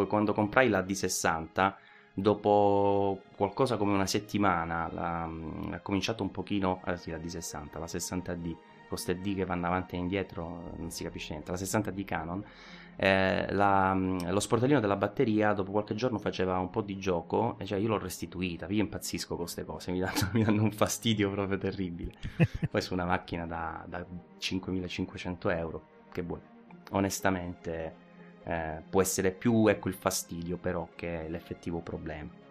quando 0.09 0.33
comprai 0.33 0.68
la 0.68 0.80
D60, 0.80 1.75
dopo 2.12 3.23
qualcosa 3.37 3.76
come 3.76 3.92
una 3.92 4.06
settimana, 4.06 4.90
la, 4.92 5.30
ha 5.76 5.78
cominciato 5.78 6.25
un 6.25 6.33
pochino, 6.33 6.80
ah 6.83 6.97
sì, 6.97 7.12
la 7.12 7.18
D60, 7.18 7.78
la 7.78 7.85
60D, 7.85 8.42
con 8.42 8.88
queste 8.88 9.21
D 9.21 9.37
che 9.37 9.44
vanno 9.44 9.66
avanti 9.66 9.94
e 9.94 9.99
indietro, 9.99 10.73
non 10.76 10.90
si 10.90 11.04
capisce 11.04 11.35
niente, 11.35 11.52
la 11.52 11.56
60D 11.56 12.04
Canon, 12.04 12.44
eh, 12.97 13.53
la, 13.53 13.95
lo 13.95 14.41
sportellino 14.41 14.81
della 14.81 14.97
batteria 14.97 15.53
dopo 15.53 15.73
qualche 15.73 15.95
giorno 15.95 16.19
faceva 16.19 16.59
un 16.59 16.71
po' 16.71 16.83
di 16.83 16.99
gioco 16.99 17.57
e 17.59 17.67
cioè 17.67 17.79
io 17.79 17.89
l'ho 17.89 17.99
restituita, 17.99 18.67
io 18.69 18.83
impazzisco 18.83 19.29
con 19.35 19.45
queste 19.45 19.65
cose, 19.65 19.91
mi 19.93 19.99
danno, 19.99 20.29
mi 20.33 20.45
danno, 20.45 20.63
un 20.63 20.73
fastidio 20.73 21.31
proprio 21.31 21.59
terribile. 21.59 22.13
Poi 22.71 22.81
su 22.81 22.93
una 22.93 23.05
macchina 23.05 23.47
da, 23.47 23.85
da 23.87 24.05
5.500 24.39 25.57
euro, 25.57 25.83
che 26.13 26.23
vuoi? 26.23 26.53
onestamente 26.91 27.95
eh, 28.45 28.83
può 28.89 29.01
essere 29.01 29.31
più 29.31 29.67
ecco 29.69 29.89
il 29.89 29.95
fastidio 29.95 30.57
però 30.57 30.89
che 30.95 31.27
l'effettivo 31.29 31.81
problema. 31.81 32.43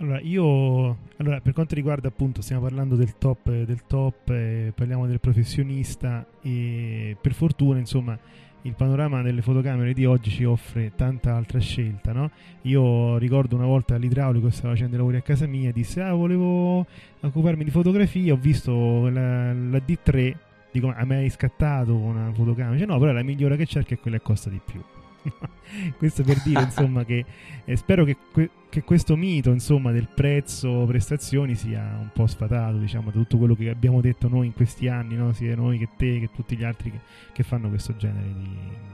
Allora, 0.00 0.20
io 0.20 0.96
allora, 1.16 1.40
per 1.40 1.52
quanto 1.52 1.74
riguarda 1.74 2.06
appunto, 2.06 2.40
stiamo 2.40 2.62
parlando 2.62 2.94
del 2.94 3.18
top 3.18 3.50
del 3.50 3.82
top, 3.84 4.28
eh, 4.30 4.72
parliamo 4.72 5.08
del 5.08 5.18
professionista 5.18 6.24
e 6.40 7.16
per 7.20 7.32
fortuna, 7.32 7.80
insomma, 7.80 8.16
il 8.62 8.74
panorama 8.74 9.22
delle 9.22 9.40
fotocamere 9.42 9.92
di 9.92 10.04
oggi 10.04 10.30
ci 10.30 10.44
offre 10.44 10.92
tanta 10.94 11.34
altra 11.34 11.58
scelta, 11.58 12.12
no? 12.12 12.30
Io 12.62 13.16
ricordo 13.18 13.56
una 13.56 13.66
volta 13.66 13.96
l'idraulico 13.96 14.50
stava 14.50 14.72
facendo 14.74 14.94
i 14.94 14.98
lavori 14.98 15.16
a 15.16 15.22
casa 15.22 15.46
mia, 15.46 15.72
disse 15.72 16.00
"Ah, 16.02 16.12
volevo 16.12 16.86
occuparmi 17.20 17.64
di 17.64 17.70
fotografia, 17.70 18.32
ho 18.32 18.36
visto 18.36 19.08
la, 19.08 19.52
la 19.52 19.78
D3, 19.78 20.34
dico 20.72 20.88
"Ma 20.88 21.04
mi 21.04 21.14
hai 21.14 21.30
scattato 21.30 21.94
una 21.96 22.32
fotocamera?". 22.32 22.74
Dice 22.74 22.86
"No, 22.86 22.98
però 22.98 23.12
la 23.12 23.22
migliore 23.22 23.56
che 23.56 23.66
cerca 23.66 23.94
è 23.94 23.98
quella 23.98 24.18
che 24.18 24.22
costa 24.24 24.50
di 24.50 24.60
più". 24.64 24.82
questo 25.98 26.22
per 26.22 26.40
dire 26.42 26.62
insomma 26.62 27.04
che 27.04 27.24
eh, 27.64 27.76
spero 27.76 28.04
che, 28.04 28.16
que- 28.32 28.50
che, 28.68 28.82
questo 28.82 29.16
mito 29.16 29.50
insomma 29.50 29.92
del 29.92 30.08
prezzo 30.12 30.84
prestazioni 30.86 31.54
sia 31.54 31.96
un 32.00 32.10
po' 32.12 32.26
sfatato 32.26 32.78
diciamo 32.78 33.10
da 33.10 33.18
tutto 33.18 33.38
quello 33.38 33.54
che 33.54 33.68
abbiamo 33.68 34.00
detto 34.00 34.28
noi 34.28 34.46
in 34.46 34.54
questi 34.54 34.88
anni 34.88 35.16
no? 35.16 35.32
sia 35.32 35.54
noi 35.54 35.78
che 35.78 35.88
te 35.96 36.20
che 36.20 36.30
tutti 36.34 36.56
gli 36.56 36.64
altri 36.64 36.90
che, 36.90 37.00
che 37.32 37.42
fanno 37.42 37.68
questo 37.68 37.96
genere 37.96 38.32
di, 38.32 38.48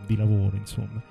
di 0.06 0.16
lavoro 0.16 0.56
insomma 0.56 1.02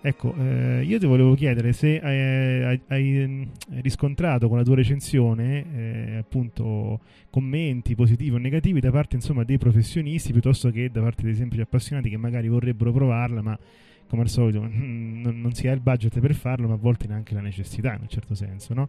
ecco 0.00 0.34
eh, 0.38 0.82
io 0.84 0.98
ti 0.98 1.06
volevo 1.06 1.34
chiedere 1.34 1.72
se 1.72 1.96
eh, 1.96 2.64
hai, 2.64 2.80
hai, 2.88 3.26
mm, 3.26 3.42
riscontrato 3.80 4.48
con 4.48 4.58
la 4.58 4.64
tua 4.64 4.74
recensione 4.74 5.64
eh, 5.74 6.16
appunto 6.16 7.00
commenti 7.30 7.94
positivi 7.94 8.34
o 8.34 8.38
negativi 8.38 8.80
da 8.80 8.90
parte 8.90 9.16
insomma 9.16 9.44
dei 9.44 9.56
professionisti 9.56 10.32
piuttosto 10.32 10.70
che 10.70 10.90
da 10.90 11.00
parte 11.00 11.22
dei 11.22 11.34
semplici 11.34 11.62
appassionati 11.62 12.10
che 12.10 12.18
magari 12.18 12.48
vorrebbero 12.48 12.92
provarla 12.92 13.40
ma 13.40 13.58
come 14.08 14.22
al 14.22 14.28
solito 14.28 14.60
non, 14.66 15.40
non 15.40 15.52
si 15.52 15.68
ha 15.68 15.72
il 15.72 15.80
budget 15.80 16.20
per 16.20 16.34
farlo, 16.34 16.68
ma 16.68 16.74
a 16.74 16.78
volte 16.78 17.06
neanche 17.06 17.34
la 17.34 17.40
necessità 17.40 17.92
in 17.92 18.02
un 18.02 18.08
certo 18.08 18.34
senso, 18.34 18.74
no? 18.74 18.88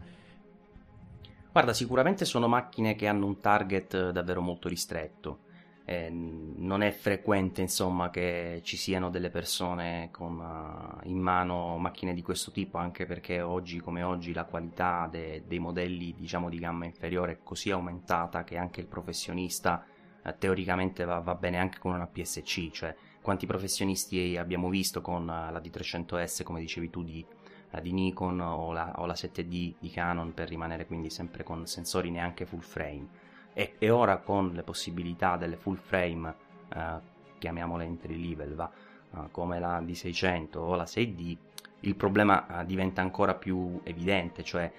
Guarda, 1.51 1.73
sicuramente 1.73 2.25
sono 2.25 2.49
macchine 2.49 2.95
che 2.95 3.07
hanno 3.07 3.25
un 3.25 3.39
target 3.39 4.09
davvero 4.11 4.41
molto 4.41 4.67
ristretto. 4.67 5.39
Eh, 5.85 6.09
non 6.09 6.81
è 6.81 6.91
frequente, 6.91 7.61
insomma, 7.61 8.09
che 8.09 8.59
ci 8.63 8.75
siano 8.75 9.09
delle 9.09 9.29
persone 9.29 10.09
con 10.11 10.37
uh, 10.37 11.07
in 11.07 11.17
mano 11.17 11.77
macchine 11.77 12.13
di 12.13 12.21
questo 12.21 12.51
tipo, 12.51 12.77
anche 12.77 13.05
perché 13.05 13.39
oggi 13.39 13.79
come 13.79 14.03
oggi 14.03 14.33
la 14.33 14.43
qualità 14.43 15.07
de- 15.09 15.43
dei 15.47 15.59
modelli, 15.59 16.13
diciamo, 16.17 16.49
di 16.49 16.59
gamma 16.59 16.83
inferiore 16.83 17.31
è 17.31 17.37
così 17.41 17.71
aumentata 17.71 18.43
che 18.43 18.57
anche 18.57 18.81
il 18.81 18.87
professionista 18.87 19.85
eh, 20.23 20.35
teoricamente 20.37 21.05
va-, 21.05 21.19
va 21.19 21.35
bene 21.35 21.57
anche 21.57 21.79
con 21.79 21.93
una 21.93 22.07
PSC, 22.07 22.71
cioè 22.71 22.93
quanti 23.25 23.47
professionisti 23.47 24.37
abbiamo 24.37 24.69
visto 24.69 25.01
con 25.01 25.23
eh, 25.23 25.51
la 25.51 25.59
D300S, 25.59 26.43
come 26.43 26.59
dicevi 26.59 26.91
tu, 26.91 27.03
di, 27.03 27.25
uh, 27.71 27.81
di 27.81 27.91
Nikon 27.91 28.39
o 28.39 28.71
la, 28.71 28.93
o 28.97 29.07
la, 29.07 29.15
7D 29.15 29.73
di 29.79 29.89
Canon 29.89 30.31
per 30.35 30.47
rimanere 30.47 30.85
quindi 30.85 31.09
sempre 31.09 31.43
con 31.43 31.65
sensori 31.65 32.11
neanche 32.11 32.45
full 32.45 32.59
frame. 32.59 33.07
E, 33.53 33.73
e 33.79 33.89
ora 33.89 34.17
con 34.17 34.51
le 34.51 34.61
possibilità 34.61 35.37
delle 35.37 35.55
full 35.55 35.75
frame, 35.75 36.35
uh, 36.75 37.01
chiamiamole 37.39 37.83
entry 37.85 38.29
level, 38.29 38.53
va, 38.53 38.71
uh, 39.09 39.31
come 39.31 39.59
la 39.59 39.81
D600 39.81 40.57
o 40.59 40.75
la 40.75 40.83
6D, 40.83 41.37
il 41.79 41.95
problema 41.95 42.63
diventa 42.63 43.01
ancora 43.01 43.33
più 43.33 43.79
evidente, 43.83 44.43
cioè 44.43 44.71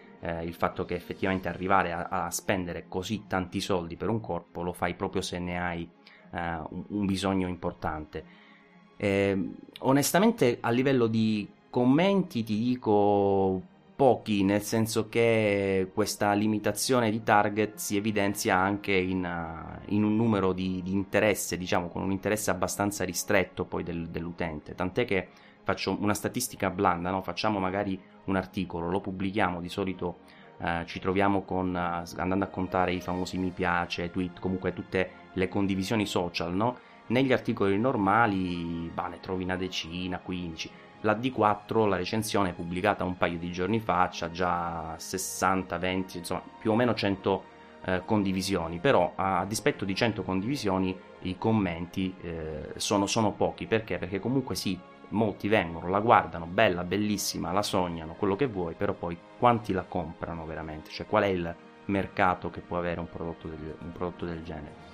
il 0.43 0.55
fatto 0.55 0.85
che 0.85 0.97
effettivamente 0.97 1.47
arrivare 1.47 1.93
a, 1.93 2.09
a 2.09 2.31
spendere 2.33 2.87
così 2.89 3.27
tanti 3.29 3.61
soldi 3.61 3.97
per 3.97 4.09
un 4.09 4.19
corpo 4.19 4.63
lo 4.63 4.73
fai 4.73 4.95
proprio 4.95 5.23
se 5.23 5.39
ne 5.39 5.61
hai 5.61 5.89
eh, 6.37 6.63
un 6.89 7.07
bisogno 7.07 7.49
importante. 7.49 8.25
Eh, 8.97 9.51
onestamente 9.81 10.59
a 10.61 10.71
livello 10.71 11.07
di 11.07 11.49
commenti 11.71 12.43
ti 12.43 12.59
dico 12.59 13.63
pochi, 13.97 14.45
nel 14.45 14.61
senso 14.61 15.09
che 15.09 15.91
questa 15.93 16.35
limitazione 16.35 17.11
di 17.11 17.23
target 17.23 17.77
si 17.77 17.97
evidenzia 17.97 18.57
anche 18.57 18.93
in, 18.93 19.25
uh, 19.25 19.83
in 19.95 20.05
un 20.05 20.15
numero 20.17 20.53
di, 20.53 20.83
di, 20.85 20.93
interesse, 20.93 21.57
diciamo 21.57 21.89
con 21.89 22.03
un 22.03 22.13
interesse 22.13 22.51
abbastanza 22.51 23.05
ristretto 23.05 23.65
poi 23.65 23.83
del, 23.83 24.09
dell'utente, 24.09 24.75
tant'è 24.75 25.07
che 25.07 25.29
faccio 25.63 25.97
una 25.99 26.13
statistica 26.13 26.69
blanda, 26.69 27.11
no? 27.11 27.23
facciamo 27.23 27.59
magari 27.59 27.99
un 28.25 28.37
articolo, 28.37 28.91
lo 28.91 29.01
pubblichiamo, 29.01 29.63
di 29.63 29.69
solito 29.71 30.19
uh, 30.59 30.85
ci 30.85 31.01
troviamo 31.01 31.43
con, 31.43 31.71
uh, 31.71 32.21
andando 32.21 32.45
a 32.45 32.49
contare 32.49 32.93
i 32.93 33.01
famosi 33.01 33.39
mi 33.39 33.51
piace, 33.51 34.11
tweet, 34.11 34.41
comunque 34.41 34.75
tutte 34.75 35.11
le 35.37 35.49
condivisioni 35.49 36.07
social, 36.07 36.55
no? 36.55 36.79
Negli 37.09 37.33
articoli 37.33 37.79
normali, 37.79 38.91
bah, 38.93 39.07
ne 39.07 39.21
trovi 39.21 39.45
una 39.45 39.57
decina, 39.57 40.19
15. 40.19 40.71
La 41.03 41.15
D4, 41.15 41.87
la 41.89 41.97
recensione 41.97 42.53
pubblicata 42.53 43.05
un 43.05 43.17
paio 43.17 43.39
di 43.39 43.53
giorni 43.53 43.79
fa, 43.79 44.11
ha 44.19 44.31
già 44.31 44.95
60, 44.97 45.79
20, 45.79 46.19
insomma, 46.19 46.43
più 46.59 46.73
o 46.73 46.75
meno 46.75 46.95
100 46.95 47.45
eh, 47.85 48.03
condivisioni, 48.05 48.79
però 48.79 49.13
a, 49.15 49.41
a, 49.41 49.45
dispetto 49.45 49.85
di 49.85 49.95
100 49.95 50.23
condivisioni 50.23 50.99
i 51.21 51.37
commenti 51.39 52.15
eh, 52.21 52.73
sono, 52.77 53.07
sono 53.07 53.33
pochi, 53.33 53.67
perché? 53.67 53.99
Perché 53.99 54.19
comunque 54.19 54.57
sì, 54.57 54.79
molti 55.11 55.49
vengono, 55.49 55.89
la 55.89 56.01
guardano, 56.01 56.47
bella, 56.47 56.83
bellissima, 56.83 57.53
la 57.53 57.63
sognano, 57.63 58.15
quello 58.15 58.35
che 58.35 58.47
vuoi, 58.47 58.75
però 58.75 58.95
poi 58.95 59.17
quanti 59.39 59.73
la 59.73 59.85
comprano 59.85 60.47
veramente? 60.47 60.91
Cioè 60.91 61.07
qual 61.07 61.25
è 61.25 61.29
il 61.29 61.55
mercato 61.85 62.51
che 62.51 62.61
può 62.61 62.79
avere 62.79 62.99
un 62.99 63.09
prodotto 63.09 63.47
del, 63.47 63.77
un 63.79 63.93
prodotto 63.93 64.25
del 64.25 64.43
genere? 64.43 64.86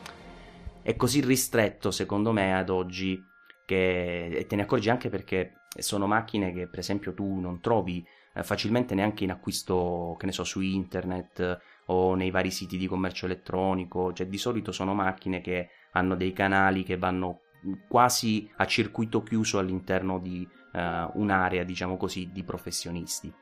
È 0.82 0.96
così 0.96 1.20
ristretto 1.20 1.90
secondo 1.90 2.32
me 2.32 2.54
ad 2.56 2.68
oggi 2.68 3.22
che 3.64 4.26
e 4.26 4.46
te 4.46 4.56
ne 4.56 4.62
accorgi 4.62 4.90
anche 4.90 5.08
perché 5.08 5.54
sono 5.78 6.06
macchine 6.06 6.52
che 6.52 6.66
per 6.66 6.80
esempio 6.80 7.14
tu 7.14 7.38
non 7.40 7.60
trovi 7.60 8.04
eh, 8.34 8.42
facilmente 8.42 8.94
neanche 8.94 9.24
in 9.24 9.30
acquisto, 9.30 10.16
che 10.18 10.26
ne 10.26 10.32
so, 10.32 10.44
su 10.44 10.60
internet 10.60 11.60
o 11.86 12.14
nei 12.14 12.30
vari 12.30 12.50
siti 12.50 12.76
di 12.78 12.86
commercio 12.86 13.26
elettronico, 13.26 14.12
cioè 14.12 14.26
di 14.26 14.38
solito 14.38 14.72
sono 14.72 14.94
macchine 14.94 15.40
che 15.40 15.68
hanno 15.92 16.14
dei 16.14 16.32
canali 16.32 16.82
che 16.82 16.96
vanno 16.96 17.40
quasi 17.88 18.50
a 18.56 18.66
circuito 18.66 19.22
chiuso 19.22 19.58
all'interno 19.58 20.18
di 20.18 20.46
uh, 20.72 20.78
un'area, 21.20 21.64
diciamo 21.64 21.96
così, 21.96 22.30
di 22.32 22.42
professionisti. 22.42 23.32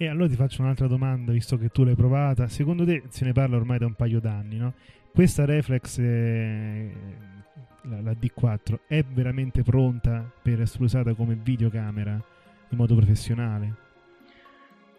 E 0.00 0.06
allora 0.06 0.28
ti 0.28 0.36
faccio 0.36 0.62
un'altra 0.62 0.86
domanda, 0.86 1.32
visto 1.32 1.56
che 1.56 1.70
tu 1.70 1.82
l'hai 1.82 1.96
provata. 1.96 2.46
Secondo 2.46 2.84
te 2.84 3.04
se 3.08 3.24
ne 3.24 3.32
parla 3.32 3.56
ormai 3.56 3.78
da 3.78 3.86
un 3.86 3.94
paio 3.94 4.20
d'anni, 4.20 4.56
no? 4.56 4.74
Questa 5.18 5.44
reflex, 5.44 5.98
eh, 5.98 6.92
la, 7.82 8.00
la, 8.02 8.12
D4, 8.12 8.82
è 8.86 9.02
veramente 9.02 9.64
pronta 9.64 10.24
per 10.40 10.60
essere 10.60 10.84
usata 10.84 11.12
come 11.14 11.34
videocamera 11.34 12.12
in 12.12 12.76
modo 12.76 12.94
professionale? 12.94 13.74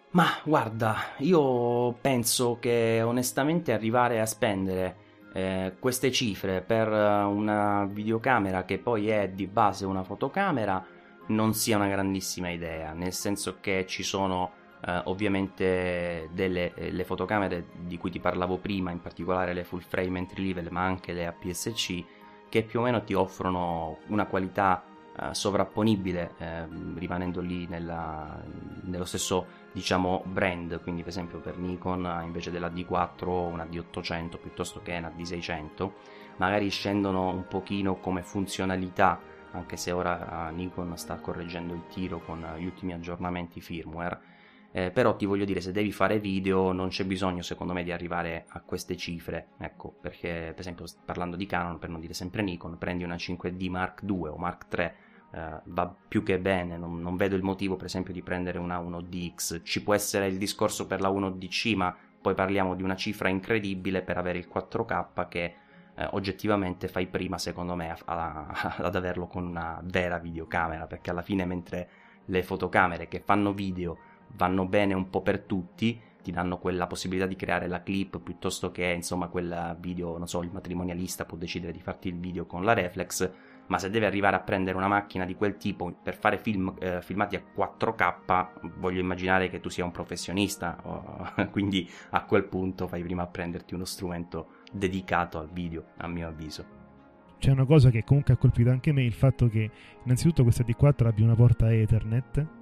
Ma 0.09 0.25
guarda, 0.43 1.13
io 1.19 1.93
penso 2.01 2.57
che 2.59 3.01
onestamente 3.01 3.71
arrivare 3.71 4.19
a 4.19 4.25
spendere 4.25 4.95
eh, 5.31 5.75
queste 5.79 6.11
cifre 6.11 6.59
per 6.63 6.89
una 6.89 7.85
videocamera 7.85 8.65
che 8.65 8.77
poi 8.77 9.07
è 9.07 9.29
di 9.29 9.47
base 9.47 9.85
una 9.85 10.03
fotocamera 10.03 10.85
non 11.27 11.53
sia 11.53 11.77
una 11.77 11.87
grandissima 11.87 12.49
idea, 12.49 12.91
nel 12.91 13.13
senso 13.13 13.59
che 13.61 13.85
ci 13.87 14.03
sono 14.03 14.51
Uh, 14.81 15.01
ovviamente 15.09 16.29
delle 16.31 16.73
eh, 16.73 16.89
le 16.89 17.03
fotocamere 17.03 17.65
di 17.81 17.97
cui 17.97 18.09
ti 18.09 18.21
parlavo 18.21 18.59
prima, 18.59 18.91
in 18.91 19.01
particolare 19.01 19.51
le 19.51 19.65
full 19.65 19.81
frame 19.81 20.19
entry 20.19 20.47
level, 20.47 20.71
ma 20.71 20.85
anche 20.85 21.11
le 21.11 21.27
APS-C, 21.27 22.05
che 22.47 22.63
più 22.63 22.79
o 22.79 22.83
meno 22.83 23.03
ti 23.03 23.13
offrono 23.13 23.97
una 24.07 24.25
qualità 24.25 24.81
uh, 25.17 25.33
sovrapponibile, 25.33 26.31
eh, 26.37 26.65
rimanendo 26.95 27.41
lì 27.41 27.67
nella, 27.67 28.41
nello 28.83 29.05
stesso 29.05 29.57
diciamo 29.71 30.23
brand, 30.25 30.81
quindi 30.81 31.01
per 31.01 31.11
esempio 31.11 31.39
per 31.39 31.57
Nikon 31.57 32.21
invece 32.23 32.49
della 32.49 32.69
D4 32.69 33.27
una 33.27 33.65
D800 33.65 34.39
piuttosto 34.39 34.81
che 34.81 34.95
una 34.95 35.13
D600, 35.15 35.91
magari 36.37 36.69
scendono 36.69 37.29
un 37.29 37.47
pochino 37.47 37.97
come 37.97 38.23
funzionalità, 38.23 39.19
anche 39.51 39.77
se 39.77 39.91
ora 39.91 40.49
Nikon 40.49 40.97
sta 40.97 41.17
correggendo 41.17 41.73
il 41.73 41.83
tiro 41.87 42.19
con 42.19 42.45
gli 42.57 42.65
ultimi 42.65 42.93
aggiornamenti 42.93 43.61
firmware 43.61 44.37
eh, 44.71 44.91
però 44.91 45.15
ti 45.15 45.25
voglio 45.25 45.45
dire, 45.45 45.61
se 45.61 45.71
devi 45.71 45.91
fare 45.91 46.19
video 46.19 46.71
non 46.71 46.89
c'è 46.89 47.03
bisogno 47.03 47.41
secondo 47.41 47.73
me 47.73 47.83
di 47.83 47.91
arrivare 47.91 48.45
a 48.49 48.61
queste 48.61 48.95
cifre, 48.95 49.47
ecco, 49.57 49.95
perché 49.99 50.51
per 50.51 50.59
esempio 50.59 50.85
parlando 51.03 51.35
di 51.35 51.47
Canon, 51.47 51.79
per 51.79 51.89
non 51.89 51.99
dire 51.99 52.13
sempre 52.13 52.43
Nikon, 52.43 52.77
prendi 52.77 53.03
una 53.03 53.15
5D 53.15 53.69
Mark 53.69 54.03
II 54.07 54.27
o 54.27 54.37
Mark 54.37 54.65
III, 54.71 54.91
eh, 55.31 55.61
va 55.63 55.95
più 56.07 56.21
che 56.21 56.39
bene, 56.39 56.77
non, 56.77 57.01
non, 57.01 57.15
vedo 57.15 57.35
il 57.35 57.41
motivo 57.41 57.75
per 57.75 57.85
esempio 57.85 58.13
di 58.13 58.21
prendere 58.21 58.59
una 58.59 58.79
1DX, 58.79 59.61
ci 59.63 59.81
può 59.81 59.95
essere 59.95 60.27
il 60.27 60.37
discorso 60.37 60.85
per 60.85 61.01
la 61.01 61.09
1DC, 61.09 61.75
ma 61.75 61.95
poi 62.21 62.35
parliamo 62.35 62.75
di 62.75 62.83
una 62.83 62.95
cifra 62.95 63.29
incredibile 63.29 64.03
per 64.03 64.17
avere 64.17 64.37
il 64.37 64.49
4K 64.53 65.27
che 65.29 65.55
eh, 65.95 66.07
oggettivamente 66.11 66.87
fai 66.87 67.07
prima 67.07 67.37
secondo 67.37 67.75
me 67.75 67.89
a, 67.89 67.97
a, 68.05 68.75
ad 68.85 68.95
averlo 68.95 69.25
con 69.25 69.47
una 69.47 69.81
vera 69.83 70.19
videocamera, 70.19 70.85
perché 70.85 71.09
alla 71.09 71.23
fine 71.23 71.45
mentre 71.45 71.89
le 72.25 72.43
fotocamere 72.43 73.07
che 73.07 73.21
fanno 73.25 73.53
video 73.53 73.97
vanno 74.35 74.65
bene 74.65 74.93
un 74.93 75.09
po' 75.09 75.21
per 75.21 75.41
tutti, 75.41 75.99
ti 76.21 76.31
danno 76.31 76.57
quella 76.57 76.87
possibilità 76.87 77.25
di 77.25 77.35
creare 77.35 77.67
la 77.67 77.81
clip 77.81 78.19
piuttosto 78.19 78.71
che 78.71 78.85
insomma 78.85 79.27
quel 79.27 79.77
video, 79.79 80.17
non 80.17 80.27
so, 80.27 80.41
il 80.43 80.51
matrimonialista 80.51 81.25
può 81.25 81.37
decidere 81.37 81.71
di 81.71 81.79
farti 81.79 82.09
il 82.09 82.19
video 82.19 82.45
con 82.45 82.63
la 82.63 82.73
reflex. 82.73 83.31
ma 83.67 83.77
se 83.77 83.91
deve 83.91 84.07
arrivare 84.07 84.35
a 84.35 84.39
prendere 84.39 84.77
una 84.77 84.87
macchina 84.87 85.25
di 85.25 85.35
quel 85.35 85.57
tipo 85.57 85.93
per 86.01 86.17
fare 86.17 86.39
film, 86.39 86.73
eh, 86.79 87.03
filmati 87.03 87.35
a 87.35 87.43
4K, 87.55 88.77
voglio 88.79 88.99
immaginare 88.99 89.47
che 89.47 89.59
tu 89.59 89.69
sia 89.69 89.85
un 89.85 89.91
professionista, 89.91 90.77
oh, 90.83 91.49
quindi 91.51 91.87
a 92.09 92.23
quel 92.25 92.45
punto 92.45 92.87
fai 92.87 93.03
prima 93.03 93.23
a 93.23 93.27
prenderti 93.27 93.75
uno 93.75 93.85
strumento 93.85 94.47
dedicato 94.71 95.37
al 95.37 95.49
video, 95.51 95.85
a 95.97 96.07
mio 96.07 96.27
avviso. 96.27 96.77
C'è 97.37 97.51
una 97.51 97.65
cosa 97.65 97.89
che 97.89 98.03
comunque 98.03 98.33
ha 98.33 98.37
colpito 98.37 98.69
anche 98.69 98.91
me, 98.91 99.03
il 99.03 99.13
fatto 99.13 99.47
che 99.47 99.69
innanzitutto 100.03 100.43
questa 100.43 100.65
D4 100.65 101.05
abbia 101.05 101.23
una 101.23 101.35
porta 101.35 101.71
Ethernet, 101.71 102.58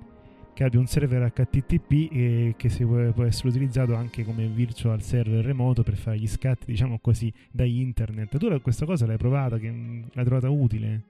che 0.58 0.64
abbia 0.64 0.80
un 0.80 0.88
server 0.88 1.32
HTTP 1.32 2.12
e 2.12 2.56
che 2.58 2.70
può, 2.84 3.12
può, 3.12 3.26
essere 3.26 3.50
utilizzato 3.50 3.94
anche 3.94 4.24
come 4.24 4.48
virtual 4.48 5.04
server 5.04 5.46
remoto 5.46 5.84
per 5.84 5.96
fare 5.96 6.18
gli 6.18 6.26
scatti, 6.26 6.66
diciamo 6.66 6.98
così, 6.98 7.32
da 7.52 7.64
internet. 7.64 8.40
Tu 8.40 8.60
questa 8.62 8.88
cosa 8.88 9.06
l'hai 9.06 9.18
provata, 9.18 9.60
che, 9.60 9.68
l'hai 9.68 10.26
trovata 10.26 10.50
utile? 10.50 11.02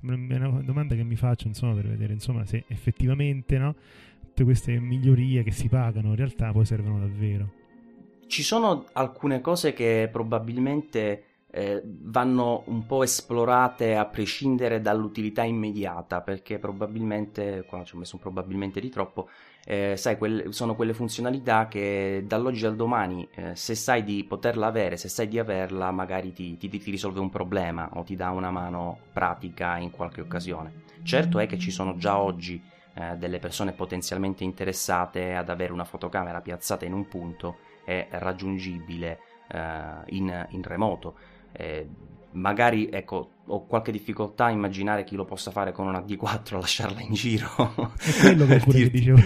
È 0.00 0.06
una 0.12 0.62
domanda 0.62 0.94
che 0.94 1.02
mi 1.02 1.16
faccio, 1.16 1.48
insomma, 1.48 1.74
per 1.74 1.88
vedere 1.88 2.12
insomma, 2.12 2.44
se 2.44 2.62
effettivamente 2.68 3.58
no, 3.58 3.74
tutte 4.28 4.44
queste 4.44 4.78
migliorie 4.78 5.42
che 5.42 5.50
si 5.50 5.68
pagano 5.68 6.10
in 6.10 6.14
realtà 6.14 6.52
poi 6.52 6.64
servono 6.64 7.00
davvero. 7.00 7.50
Ci 8.28 8.44
sono 8.44 8.86
alcune 8.92 9.40
cose 9.40 9.72
che 9.72 10.08
probabilmente 10.12 11.24
eh, 11.56 11.80
vanno 11.84 12.64
un 12.66 12.84
po' 12.84 13.04
esplorate 13.04 13.94
a 13.94 14.06
prescindere 14.06 14.80
dall'utilità 14.80 15.44
immediata, 15.44 16.20
perché 16.20 16.58
probabilmente, 16.58 17.64
qua 17.64 17.84
ci 17.84 17.94
ho 17.94 17.98
messo 17.98 18.16
un 18.16 18.22
probabilmente 18.22 18.80
di 18.80 18.88
troppo, 18.88 19.28
eh, 19.64 19.96
sai, 19.96 20.18
quelle, 20.18 20.50
sono 20.50 20.74
quelle 20.74 20.92
funzionalità 20.94 21.68
che 21.68 22.24
dall'oggi 22.26 22.66
al 22.66 22.74
domani, 22.74 23.28
eh, 23.36 23.54
se 23.54 23.76
sai 23.76 24.02
di 24.02 24.24
poterla 24.24 24.66
avere, 24.66 24.96
se 24.96 25.08
sai 25.08 25.28
di 25.28 25.38
averla, 25.38 25.92
magari 25.92 26.32
ti, 26.32 26.56
ti, 26.56 26.68
ti, 26.68 26.90
risolve 26.90 27.20
un 27.20 27.30
problema 27.30 27.88
o 27.92 28.02
ti 28.02 28.16
dà 28.16 28.30
una 28.30 28.50
mano 28.50 28.98
pratica 29.12 29.78
in 29.78 29.92
qualche 29.92 30.22
occasione. 30.22 30.82
Certo 31.04 31.38
è 31.38 31.46
che 31.46 31.58
ci 31.58 31.70
sono 31.70 31.96
già 31.96 32.18
oggi 32.18 32.60
eh, 32.94 33.14
delle 33.16 33.38
persone 33.38 33.74
potenzialmente 33.74 34.42
interessate 34.42 35.36
ad 35.36 35.48
avere 35.48 35.72
una 35.72 35.84
fotocamera 35.84 36.40
piazzata 36.40 36.84
in 36.84 36.94
un 36.94 37.06
punto 37.06 37.58
e 37.84 38.08
raggiungibile 38.10 39.20
eh, 39.52 39.58
in, 40.06 40.46
in 40.50 40.62
remoto 40.62 41.14
eh, 41.56 41.88
magari 42.32 42.88
ecco, 42.90 43.30
ho 43.46 43.66
qualche 43.66 43.92
difficoltà 43.92 44.46
a 44.46 44.50
immaginare 44.50 45.04
chi 45.04 45.16
lo 45.16 45.24
possa 45.24 45.50
fare 45.50 45.72
con 45.72 45.86
una 45.86 46.00
D4 46.00 46.58
lasciarla 46.58 47.00
in 47.00 47.12
giro. 47.12 47.48
È 47.98 48.20
quello 48.20 48.46
che 48.46 48.58
pure 48.64 48.78
dirti... 48.78 48.98
dicevo 48.98 49.20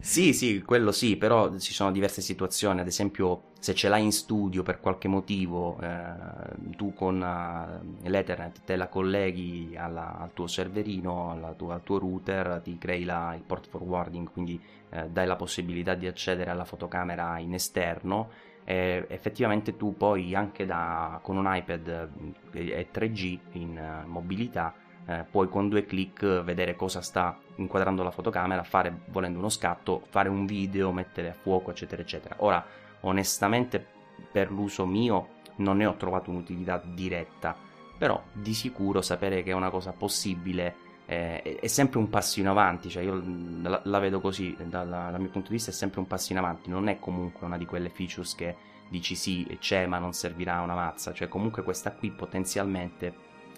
sì, 0.00 0.32
sì, 0.32 0.62
quello 0.62 0.92
sì, 0.92 1.16
però 1.16 1.56
ci 1.58 1.72
sono 1.72 1.90
diverse 1.90 2.20
situazioni, 2.22 2.80
ad 2.80 2.86
esempio 2.86 3.48
se 3.58 3.74
ce 3.74 3.88
l'hai 3.88 4.02
in 4.02 4.12
studio 4.12 4.62
per 4.62 4.80
qualche 4.80 5.08
motivo, 5.08 5.78
eh, 5.80 6.76
tu 6.76 6.94
con 6.94 7.16
uh, 7.16 8.08
l'Ethernet 8.08 8.62
te 8.64 8.76
la 8.76 8.88
colleghi 8.88 9.74
alla, 9.76 10.18
al 10.18 10.32
tuo 10.32 10.46
serverino, 10.46 11.54
tua, 11.56 11.74
al 11.74 11.82
tuo 11.82 11.98
router, 11.98 12.60
ti 12.62 12.78
crei 12.78 13.04
la, 13.04 13.34
il 13.34 13.42
port 13.42 13.68
forwarding, 13.68 14.30
quindi 14.30 14.60
eh, 14.90 15.08
dai 15.08 15.26
la 15.26 15.36
possibilità 15.36 15.94
di 15.94 16.06
accedere 16.06 16.50
alla 16.50 16.64
fotocamera 16.64 17.38
in 17.38 17.54
esterno 17.54 18.48
e 18.70 19.04
effettivamente 19.08 19.76
tu 19.76 19.96
poi 19.96 20.32
anche 20.36 20.64
da, 20.64 21.18
con 21.24 21.36
un 21.36 21.52
iPad 21.52 22.08
e 22.52 22.88
3G 22.94 23.38
in 23.54 24.02
uh, 24.04 24.08
mobilità 24.08 24.72
eh, 25.06 25.24
puoi 25.28 25.48
con 25.48 25.68
due 25.68 25.84
clic 25.86 26.24
vedere 26.44 26.76
cosa 26.76 27.00
sta 27.00 27.36
inquadrando 27.56 28.04
la 28.04 28.12
fotocamera, 28.12 28.62
fare 28.62 29.00
volendo 29.06 29.40
uno 29.40 29.48
scatto, 29.48 30.02
fare 30.10 30.28
un 30.28 30.46
video, 30.46 30.92
mettere 30.92 31.30
a 31.30 31.32
fuoco 31.32 31.72
eccetera 31.72 32.00
eccetera. 32.00 32.36
Ora 32.38 32.64
onestamente 33.00 33.84
per 34.30 34.52
l'uso 34.52 34.86
mio 34.86 35.30
non 35.56 35.78
ne 35.78 35.86
ho 35.86 35.96
trovato 35.96 36.30
un'utilità 36.30 36.80
diretta, 36.84 37.56
però 37.98 38.22
di 38.32 38.54
sicuro 38.54 39.02
sapere 39.02 39.42
che 39.42 39.50
è 39.50 39.54
una 39.54 39.70
cosa 39.70 39.90
possibile 39.90 40.76
eh, 41.10 41.58
è 41.58 41.66
sempre 41.66 41.98
un 41.98 42.08
passo 42.08 42.38
in 42.38 42.46
avanti, 42.46 42.88
cioè 42.88 43.02
io 43.02 43.20
la, 43.62 43.80
la 43.82 43.98
vedo 43.98 44.20
così, 44.20 44.56
dal, 44.56 44.88
dal, 44.88 45.18
mio 45.18 45.30
punto 45.30 45.48
di 45.48 45.54
vista 45.54 45.72
è 45.72 45.74
sempre 45.74 45.98
un 45.98 46.06
passo 46.06 46.30
in 46.30 46.38
avanti, 46.38 46.70
non 46.70 46.86
è 46.86 47.00
comunque 47.00 47.48
una 47.48 47.58
di 47.58 47.66
quelle 47.66 47.88
features 47.88 48.36
che 48.36 48.54
dici 48.88 49.16
sì, 49.16 49.44
c'è 49.58 49.86
ma 49.86 49.98
non 49.98 50.12
servirà 50.12 50.60
una 50.60 50.76
mazza, 50.76 51.12
cioè 51.12 51.26
comunque 51.26 51.64
questa 51.64 51.90
qui 51.90 52.12
potenzialmente 52.12 53.12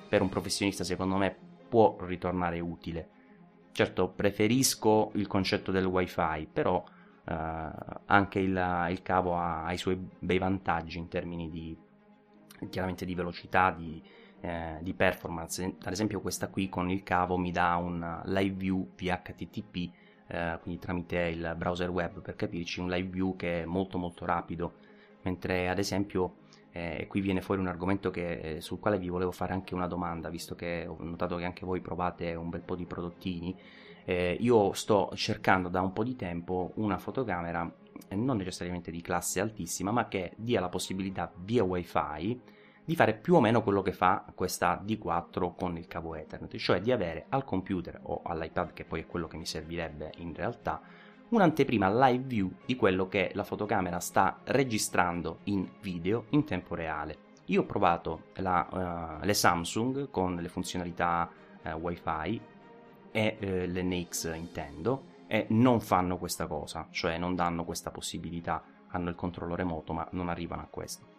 per 0.08 0.22
un 0.22 0.30
professionista 0.30 0.82
secondo 0.82 1.16
me 1.16 1.36
può 1.68 1.94
ritornare 2.00 2.58
utile. 2.58 3.08
Certo, 3.72 4.08
preferisco 4.08 5.10
il 5.16 5.26
concetto 5.26 5.70
del 5.70 5.84
wifi, 5.84 6.48
però 6.50 6.82
eh, 7.26 7.34
anche 8.06 8.38
il, 8.38 8.86
il 8.88 9.02
cavo 9.02 9.36
ha, 9.36 9.66
ha, 9.66 9.72
i 9.74 9.78
suoi 9.78 9.98
bei 10.18 10.38
vantaggi 10.38 10.96
in 10.96 11.08
termini 11.08 11.50
di 11.50 11.76
chiaramente 12.70 13.04
di 13.04 13.14
velocità, 13.14 13.70
di, 13.72 14.02
eh, 14.42 14.78
di 14.80 14.92
performance. 14.92 15.76
Ad 15.82 15.92
esempio 15.92 16.20
questa 16.20 16.48
qui 16.48 16.68
con 16.68 16.90
il 16.90 17.02
cavo 17.02 17.38
mi 17.38 17.52
dà 17.52 17.76
un 17.76 18.22
live 18.24 18.56
view 18.56 18.90
via 18.96 19.22
HTTP, 19.22 19.90
eh, 20.26 20.58
quindi 20.60 20.80
tramite 20.80 21.18
il 21.18 21.54
browser 21.56 21.88
web 21.88 22.20
per 22.20 22.34
capirci, 22.34 22.80
un 22.80 22.90
live 22.90 23.08
view 23.08 23.36
che 23.36 23.62
è 23.62 23.64
molto 23.64 23.98
molto 23.98 24.24
rapido, 24.24 24.74
mentre 25.22 25.68
ad 25.68 25.78
esempio 25.78 26.40
eh, 26.72 27.06
qui 27.08 27.20
viene 27.20 27.40
fuori 27.40 27.60
un 27.60 27.68
argomento 27.68 28.10
che, 28.10 28.56
eh, 28.56 28.60
sul 28.60 28.80
quale 28.80 28.98
vi 28.98 29.08
volevo 29.08 29.30
fare 29.30 29.52
anche 29.52 29.74
una 29.74 29.86
domanda, 29.86 30.28
visto 30.28 30.54
che 30.54 30.86
ho 30.88 30.96
notato 30.98 31.36
che 31.36 31.44
anche 31.44 31.64
voi 31.64 31.80
provate 31.80 32.34
un 32.34 32.50
bel 32.50 32.62
po' 32.62 32.74
di 32.74 32.84
prodottini. 32.84 33.56
Eh, 34.04 34.36
io 34.40 34.72
sto 34.72 35.12
cercando 35.14 35.68
da 35.68 35.80
un 35.80 35.92
po' 35.92 36.02
di 36.02 36.16
tempo 36.16 36.72
una 36.76 36.98
fotocamera 36.98 37.72
eh, 38.08 38.16
non 38.16 38.38
necessariamente 38.38 38.90
di 38.90 39.00
classe 39.00 39.40
altissima, 39.40 39.92
ma 39.92 40.08
che 40.08 40.32
dia 40.36 40.60
la 40.60 40.68
possibilità 40.68 41.30
via 41.36 41.62
wifi 41.62 42.40
di 42.84 42.96
fare 42.96 43.14
più 43.14 43.34
o 43.34 43.40
meno 43.40 43.62
quello 43.62 43.82
che 43.82 43.92
fa 43.92 44.24
questa 44.34 44.82
D4 44.84 45.54
con 45.54 45.76
il 45.76 45.86
cavo 45.86 46.14
Ethernet, 46.14 46.56
cioè 46.56 46.80
di 46.80 46.90
avere 46.90 47.26
al 47.28 47.44
computer 47.44 48.00
o 48.02 48.22
all'iPad, 48.24 48.72
che 48.72 48.84
poi 48.84 49.00
è 49.00 49.06
quello 49.06 49.28
che 49.28 49.36
mi 49.36 49.46
servirebbe 49.46 50.12
in 50.16 50.34
realtà, 50.34 50.80
un'anteprima 51.28 52.08
live 52.08 52.24
view 52.24 52.50
di 52.66 52.76
quello 52.76 53.08
che 53.08 53.30
la 53.34 53.44
fotocamera 53.44 54.00
sta 54.00 54.40
registrando 54.44 55.38
in 55.44 55.66
video 55.80 56.26
in 56.30 56.44
tempo 56.44 56.74
reale. 56.74 57.30
Io 57.46 57.62
ho 57.62 57.66
provato 57.66 58.24
la, 58.36 59.18
uh, 59.20 59.24
le 59.24 59.34
Samsung 59.34 60.10
con 60.10 60.36
le 60.36 60.48
funzionalità 60.48 61.30
uh, 61.62 61.68
WiFi 61.70 62.40
e 63.10 63.36
uh, 63.40 63.44
le 63.70 63.82
NX 63.82 64.34
intendo 64.36 65.10
e 65.26 65.46
non 65.50 65.80
fanno 65.80 66.18
questa 66.18 66.46
cosa, 66.46 66.88
cioè 66.90 67.16
non 67.16 67.34
danno 67.34 67.64
questa 67.64 67.90
possibilità, 67.90 68.62
hanno 68.88 69.08
il 69.08 69.14
controllo 69.14 69.54
remoto 69.54 69.92
ma 69.92 70.06
non 70.12 70.28
arrivano 70.28 70.62
a 70.62 70.68
questo. 70.68 71.11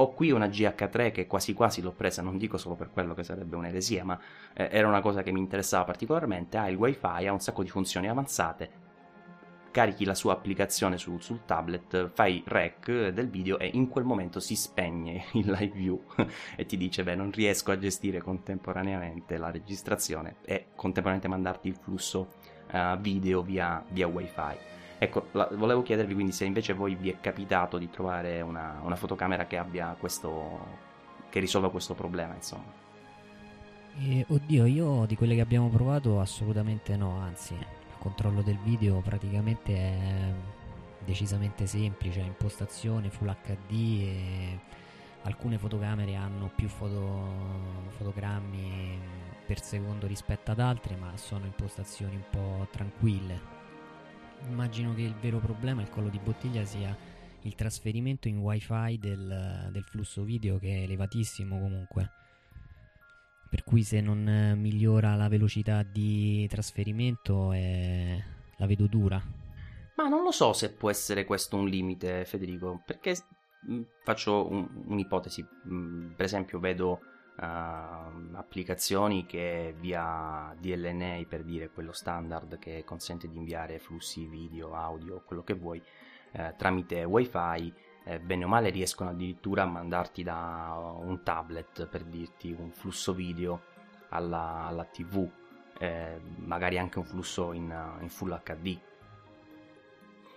Ho 0.00 0.12
qui 0.12 0.30
una 0.30 0.46
GH3 0.46 1.10
che 1.10 1.26
quasi 1.26 1.54
quasi 1.54 1.82
l'ho 1.82 1.90
presa, 1.90 2.22
non 2.22 2.38
dico 2.38 2.56
solo 2.56 2.76
per 2.76 2.90
quello 2.90 3.14
che 3.14 3.24
sarebbe 3.24 3.56
un'eresia, 3.56 4.04
ma 4.04 4.18
eh, 4.54 4.68
era 4.70 4.86
una 4.86 5.00
cosa 5.00 5.24
che 5.24 5.32
mi 5.32 5.40
interessava 5.40 5.82
particolarmente. 5.82 6.56
Ha 6.56 6.68
il 6.68 6.76
wifi, 6.76 7.26
ha 7.26 7.32
un 7.32 7.40
sacco 7.40 7.64
di 7.64 7.68
funzioni 7.68 8.08
avanzate. 8.08 8.86
Carichi 9.72 10.04
la 10.04 10.14
sua 10.14 10.34
applicazione 10.34 10.98
su, 10.98 11.18
sul 11.18 11.44
tablet, 11.44 12.10
fai 12.14 12.44
rec 12.46 13.08
del 13.08 13.28
video 13.28 13.58
e 13.58 13.70
in 13.74 13.88
quel 13.88 14.04
momento 14.04 14.38
si 14.38 14.54
spegne 14.54 15.24
il 15.34 15.50
live 15.50 15.74
view 15.74 16.00
e 16.54 16.64
ti 16.64 16.76
dice: 16.76 17.02
Beh, 17.02 17.16
non 17.16 17.32
riesco 17.32 17.72
a 17.72 17.78
gestire 17.78 18.20
contemporaneamente 18.20 19.36
la 19.36 19.50
registrazione 19.50 20.36
e 20.44 20.66
contemporaneamente 20.76 21.26
mandarti 21.26 21.66
il 21.66 21.74
flusso 21.74 22.34
uh, 22.70 22.96
video 23.00 23.42
via, 23.42 23.84
via 23.90 24.06
wifi. 24.06 24.77
Ecco, 25.00 25.28
la, 25.32 25.48
volevo 25.52 25.82
chiedervi 25.82 26.12
quindi 26.12 26.32
se 26.32 26.44
invece 26.44 26.72
voi 26.72 26.96
vi 26.96 27.10
è 27.10 27.20
capitato 27.20 27.78
di 27.78 27.88
trovare 27.88 28.40
una, 28.40 28.80
una 28.82 28.96
fotocamera 28.96 29.46
che 29.46 29.56
abbia 29.56 29.94
questo. 29.98 30.86
che 31.28 31.38
risolva 31.38 31.70
questo 31.70 31.94
problema, 31.94 32.34
insomma. 32.34 32.86
Eh, 34.00 34.24
oddio, 34.28 34.66
io 34.66 35.06
di 35.06 35.16
quelle 35.16 35.34
che 35.34 35.40
abbiamo 35.40 35.68
provato 35.68 36.20
assolutamente 36.20 36.96
no, 36.96 37.18
anzi, 37.20 37.54
il 37.54 37.98
controllo 37.98 38.42
del 38.42 38.58
video 38.58 39.00
praticamente 39.00 39.74
è 39.74 40.32
decisamente 41.04 41.66
semplice, 41.66 42.20
impostazione 42.20 43.08
Full 43.08 43.34
HD 43.42 43.72
e 44.02 44.58
alcune 45.22 45.58
fotocamere 45.58 46.16
hanno 46.16 46.50
più 46.54 46.68
foto, 46.68 47.28
fotogrammi 47.96 49.00
per 49.46 49.60
secondo 49.62 50.06
rispetto 50.06 50.50
ad 50.50 50.60
altre, 50.60 50.96
ma 50.96 51.16
sono 51.16 51.46
impostazioni 51.46 52.14
un 52.16 52.24
po' 52.30 52.66
tranquille 52.70 53.57
immagino 54.46 54.94
che 54.94 55.02
il 55.02 55.14
vero 55.14 55.38
problema, 55.38 55.82
il 55.82 55.90
collo 55.90 56.08
di 56.08 56.18
bottiglia, 56.18 56.64
sia 56.64 56.96
il 57.42 57.54
trasferimento 57.54 58.28
in 58.28 58.38
wifi 58.38 58.98
del, 58.98 59.68
del 59.72 59.84
flusso 59.84 60.22
video 60.22 60.58
che 60.58 60.68
è 60.68 60.82
elevatissimo 60.82 61.58
comunque. 61.58 62.10
Per 63.48 63.64
cui 63.64 63.82
se 63.82 64.00
non 64.00 64.54
migliora 64.58 65.14
la 65.14 65.28
velocità 65.28 65.82
di 65.82 66.46
trasferimento 66.48 67.52
eh, 67.52 68.22
la 68.56 68.66
vedo 68.66 68.86
dura. 68.86 69.22
Ma 69.96 70.08
non 70.08 70.22
lo 70.22 70.30
so 70.30 70.52
se 70.52 70.72
può 70.74 70.90
essere 70.90 71.24
questo 71.24 71.56
un 71.56 71.66
limite, 71.66 72.24
Federico, 72.24 72.82
perché 72.84 73.16
mm, 73.68 73.82
faccio 74.04 74.48
un, 74.48 74.68
un'ipotesi. 74.86 75.44
Mm, 75.68 76.12
per 76.12 76.24
esempio, 76.26 76.58
vedo 76.60 77.00
applicazioni 77.40 79.24
che 79.24 79.74
via 79.78 80.54
DLNA 80.58 81.22
per 81.28 81.44
dire 81.44 81.70
quello 81.70 81.92
standard 81.92 82.58
che 82.58 82.82
consente 82.84 83.28
di 83.28 83.36
inviare 83.36 83.78
flussi 83.78 84.26
video, 84.26 84.74
audio, 84.74 85.22
quello 85.24 85.44
che 85.44 85.54
vuoi 85.54 85.80
uh, 86.32 86.54
tramite 86.56 87.04
wifi 87.04 87.72
eh, 88.08 88.18
bene 88.18 88.44
o 88.44 88.48
male 88.48 88.70
riescono 88.70 89.10
addirittura 89.10 89.62
a 89.62 89.66
mandarti 89.66 90.22
da 90.22 90.96
un 91.00 91.22
tablet 91.22 91.86
per 91.86 92.04
dirti 92.04 92.56
un 92.58 92.70
flusso 92.70 93.12
video 93.12 93.62
alla, 94.08 94.64
alla 94.66 94.84
TV, 94.84 95.28
eh, 95.78 96.18
magari 96.36 96.78
anche 96.78 96.98
un 96.98 97.04
flusso 97.04 97.52
in, 97.52 97.72
in, 98.00 98.08
Full 98.08 98.40
HD. 98.42 98.78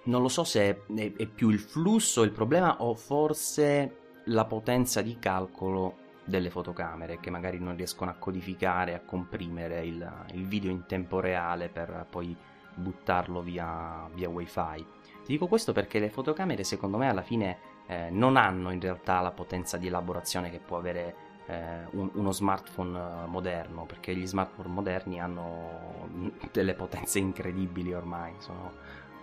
Non 0.04 0.22
lo 0.22 0.28
so 0.28 0.44
se 0.44 0.84
è 0.96 1.26
più 1.28 1.50
il 1.50 1.60
flusso 1.60 2.24
il 2.24 2.32
problema 2.32 2.82
o 2.82 2.94
forse 2.94 3.98
la 4.26 4.46
potenza 4.46 5.02
di 5.02 5.18
calcolo 5.18 6.01
delle 6.32 6.50
fotocamere 6.50 7.20
che 7.20 7.30
magari 7.30 7.60
non 7.60 7.76
riescono 7.76 8.10
a 8.10 8.16
codificare, 8.16 8.96
a 8.96 9.02
comprimere 9.02 9.86
il, 9.86 10.26
il 10.32 10.48
video 10.48 10.72
in 10.72 10.88
tempo 10.88 11.20
reale 11.20 11.70
per 11.70 12.08
poi 12.10 12.36
buttarlo 12.74 13.42
via, 13.42 14.10
via 14.16 14.30
wifi. 14.30 14.86
Ti 15.24 15.32
dico 15.32 15.46
questo 15.46 15.74
perché 15.74 16.00
le 16.00 16.10
fotocamere 16.10 16.64
secondo 16.64 16.98
me 16.98 17.10
alla 17.10 17.22
fine 17.22 17.58
eh, 17.86 18.10
non 18.10 18.38
hanno 18.38 18.72
in 18.72 18.80
realtà 18.80 19.20
la 19.20 19.32
potenza 19.32 19.78
di 19.78 19.88
elaborazione 19.88 20.50
che 20.50 20.60
può 20.60 20.78
avere 20.78 21.16
eh, 21.46 21.86
un, 21.92 22.10
uno 22.14 22.32
smartphone 22.32 22.98
eh, 22.98 23.28
moderno, 23.28 23.86
perché 23.86 24.16
gli 24.16 24.26
smartphone 24.26 24.70
moderni 24.70 25.20
hanno 25.20 26.08
delle 26.52 26.74
potenze 26.74 27.20
incredibili 27.20 27.94
ormai, 27.94 28.34
sono 28.40 28.72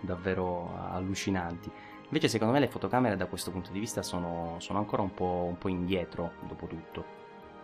davvero 0.01 0.71
allucinanti. 0.91 1.71
Invece 2.11 2.27
secondo 2.27 2.53
me 2.53 2.59
le 2.59 2.67
fotocamere 2.67 3.15
da 3.15 3.27
questo 3.27 3.51
punto 3.51 3.71
di 3.71 3.79
vista 3.79 4.01
sono, 4.01 4.55
sono 4.59 4.79
ancora 4.79 5.03
un 5.03 5.13
po', 5.13 5.45
un 5.47 5.57
po', 5.59 5.67
indietro 5.67 6.31
dopo 6.47 6.65
tutto. 6.65 7.17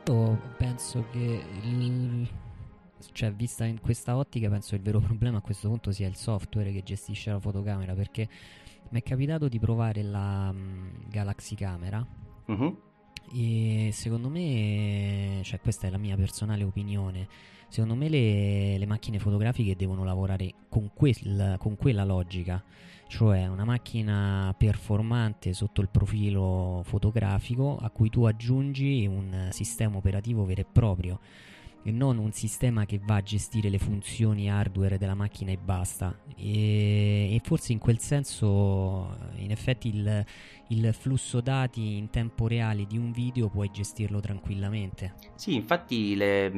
Io 0.05 0.39
penso 0.55 1.05
che 1.11 1.43
il, 1.63 2.29
cioè 3.11 3.33
vista 3.33 3.65
in 3.65 3.81
questa 3.81 4.15
ottica 4.15 4.47
penso 4.49 4.71
che 4.71 4.75
il 4.75 4.81
vero 4.81 4.99
problema 4.99 5.39
a 5.39 5.41
questo 5.41 5.67
punto 5.67 5.91
sia 5.91 6.07
il 6.07 6.15
software 6.15 6.71
che 6.71 6.83
gestisce 6.83 7.31
la 7.31 7.39
fotocamera 7.39 7.93
perché 7.93 8.29
mi 8.89 8.99
è 8.99 9.03
capitato 9.03 9.47
di 9.47 9.59
provare 9.59 10.03
la 10.03 10.49
um, 10.51 10.91
Galaxy 11.09 11.55
Camera 11.55 12.05
uh-huh. 12.45 12.77
e 13.33 13.89
secondo 13.91 14.29
me 14.29 15.39
cioè 15.43 15.59
questa 15.59 15.87
è 15.87 15.89
la 15.89 15.97
mia 15.97 16.15
personale 16.15 16.63
opinione 16.63 17.27
secondo 17.67 17.95
me 17.95 18.09
le, 18.09 18.77
le 18.77 18.85
macchine 18.85 19.17
fotografiche 19.17 19.75
devono 19.75 20.03
lavorare 20.03 20.53
con, 20.69 20.91
quel, 20.93 21.55
con 21.57 21.75
quella 21.75 22.03
logica 22.03 22.63
cioè 23.07 23.47
una 23.47 23.65
macchina 23.65 24.53
performante 24.57 25.53
sotto 25.53 25.81
il 25.81 25.89
profilo 25.89 26.81
fotografico 26.83 27.77
a 27.79 27.89
cui 27.89 28.09
tu 28.09 28.25
aggiungi 28.25 29.05
un 29.05 29.49
sistema 29.51 29.97
operativo 29.97 30.45
vero 30.45 30.61
e 30.61 30.65
proprio 30.71 31.19
e 31.87 31.91
non 31.91 32.17
un 32.17 32.31
sistema 32.31 32.85
che 32.85 32.99
va 33.03 33.17
a 33.17 33.21
gestire 33.21 33.69
le 33.69 33.77
funzioni 33.77 34.49
hardware 34.49 34.97
della 34.97 35.13
macchina 35.13 35.51
e 35.51 35.57
basta. 35.57 36.17
E, 36.35 37.35
e 37.35 37.41
forse 37.43 37.73
in 37.73 37.77
quel 37.77 37.99
senso, 37.99 39.15
in 39.35 39.51
effetti, 39.51 39.89
il, 39.89 40.25
il, 40.69 40.93
flusso 40.95 41.41
dati 41.41 41.97
in 41.97 42.09
tempo 42.09 42.47
reale 42.47 42.87
di 42.87 42.97
un 42.97 43.11
video 43.11 43.49
puoi 43.49 43.69
gestirlo 43.71 44.19
tranquillamente. 44.19 45.13
Sì, 45.35 45.53
infatti 45.53 46.15
le, 46.15 46.51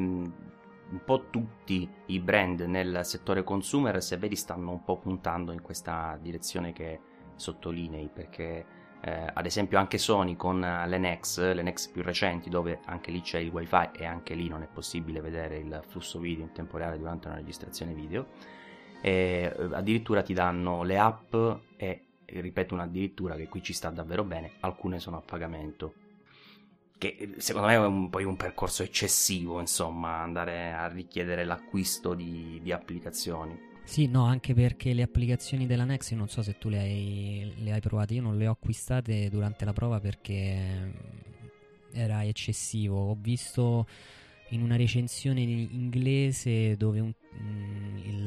un 0.89 1.03
po' 1.03 1.29
tutti 1.29 1.89
i 2.07 2.19
brand 2.19 2.61
nel 2.61 3.01
settore 3.03 3.43
consumer, 3.43 4.01
se 4.01 4.17
vedi, 4.17 4.35
stanno 4.35 4.71
un 4.71 4.83
po' 4.83 4.97
puntando 4.97 5.51
in 5.51 5.61
questa 5.61 6.17
direzione 6.21 6.73
che 6.73 6.99
sottolinei, 7.35 8.09
perché 8.13 8.65
eh, 9.01 9.29
ad 9.31 9.45
esempio 9.45 9.77
anche 9.77 9.97
Sony 9.97 10.35
con 10.35 10.59
le 10.59 10.97
NEX, 10.97 11.89
più 11.91 12.01
recenti 12.01 12.49
dove 12.49 12.79
anche 12.85 13.11
lì 13.11 13.21
c'è 13.21 13.39
il 13.39 13.49
wifi 13.49 13.89
e 13.93 14.05
anche 14.05 14.33
lì 14.33 14.47
non 14.47 14.63
è 14.63 14.67
possibile 14.67 15.21
vedere 15.21 15.57
il 15.57 15.81
flusso 15.87 16.19
video 16.19 16.45
in 16.45 16.51
tempo 16.51 16.77
reale 16.77 16.97
durante 16.97 17.27
una 17.27 17.37
registrazione 17.37 17.93
video 17.93 18.27
e 19.01 19.53
addirittura 19.71 20.23
ti 20.23 20.33
danno 20.33 20.81
le 20.83 20.97
app 20.97 21.35
e 21.77 22.05
ripeto 22.25 22.73
un 22.73 22.79
addirittura 22.79 23.35
che 23.35 23.47
qui 23.47 23.61
ci 23.61 23.73
sta 23.73 23.89
davvero 23.89 24.23
bene 24.23 24.53
alcune 24.61 24.99
sono 24.99 25.17
a 25.17 25.21
pagamento 25.21 25.93
che 26.97 27.15
eh, 27.19 27.33
secondo 27.37 27.67
me 27.67 27.73
è 27.73 27.77
un, 27.77 28.09
poi 28.09 28.23
un 28.23 28.35
percorso 28.35 28.83
eccessivo 28.83 29.59
insomma 29.59 30.21
andare 30.21 30.73
a 30.73 30.87
richiedere 30.87 31.45
l'acquisto 31.45 32.13
di, 32.13 32.59
di 32.61 32.71
applicazioni 32.71 33.67
sì, 33.87 34.07
no, 34.07 34.25
anche 34.25 34.53
perché 34.53 34.93
le 34.93 35.01
applicazioni 35.01 35.65
della 35.65 35.85
Nex, 35.85 36.11
non 36.11 36.27
so 36.27 36.41
se 36.41 36.57
tu 36.57 36.67
le 36.67 36.77
hai, 36.77 37.53
le 37.59 37.71
hai 37.71 37.79
provate, 37.79 38.15
io 38.15 38.21
non 38.21 38.37
le 38.37 38.45
ho 38.45 38.51
acquistate 38.51 39.29
durante 39.29 39.63
la 39.63 39.71
prova 39.71 40.01
perché 40.01 40.57
mm, 40.59 40.91
era 41.93 42.25
eccessivo. 42.25 43.11
Ho 43.11 43.17
visto 43.17 43.87
in 44.49 44.61
una 44.61 44.75
recensione 44.75 45.39
inglese 45.39 46.75
dove 46.75 46.99
un, 46.99 47.13
mm, 47.41 47.97
il, 47.97 48.23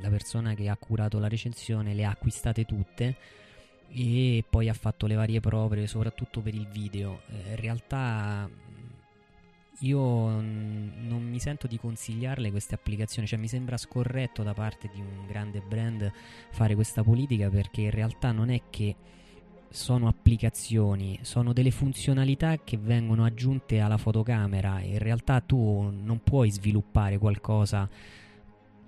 la 0.00 0.08
persona 0.08 0.54
che 0.54 0.70
ha 0.70 0.76
curato 0.78 1.18
la 1.18 1.28
recensione 1.28 1.92
le 1.92 2.06
ha 2.06 2.10
acquistate 2.10 2.64
tutte 2.64 3.16
e 3.90 4.44
poi 4.48 4.68
ha 4.68 4.74
fatto 4.74 5.06
le 5.06 5.14
varie 5.14 5.40
prove, 5.40 5.86
soprattutto 5.86 6.40
per 6.40 6.54
il 6.54 6.66
video. 6.68 7.22
Eh, 7.28 7.50
in 7.50 7.56
realtà 7.56 8.48
io 9.80 10.00
non 10.00 11.22
mi 11.22 11.38
sento 11.38 11.66
di 11.66 11.78
consigliarle 11.78 12.50
queste 12.50 12.74
applicazioni, 12.74 13.28
cioè 13.28 13.38
mi 13.38 13.48
sembra 13.48 13.76
scorretto 13.76 14.42
da 14.42 14.52
parte 14.52 14.90
di 14.92 15.00
un 15.00 15.26
grande 15.26 15.60
brand 15.60 16.10
fare 16.50 16.74
questa 16.74 17.02
politica 17.02 17.48
perché 17.48 17.82
in 17.82 17.90
realtà 17.90 18.32
non 18.32 18.50
è 18.50 18.62
che 18.70 18.96
sono 19.70 20.08
applicazioni, 20.08 21.18
sono 21.22 21.52
delle 21.52 21.70
funzionalità 21.70 22.56
che 22.58 22.76
vengono 22.78 23.24
aggiunte 23.24 23.80
alla 23.80 23.98
fotocamera. 23.98 24.80
In 24.80 24.98
realtà 24.98 25.40
tu 25.40 25.90
non 25.90 26.22
puoi 26.22 26.50
sviluppare 26.50 27.18
qualcosa 27.18 27.88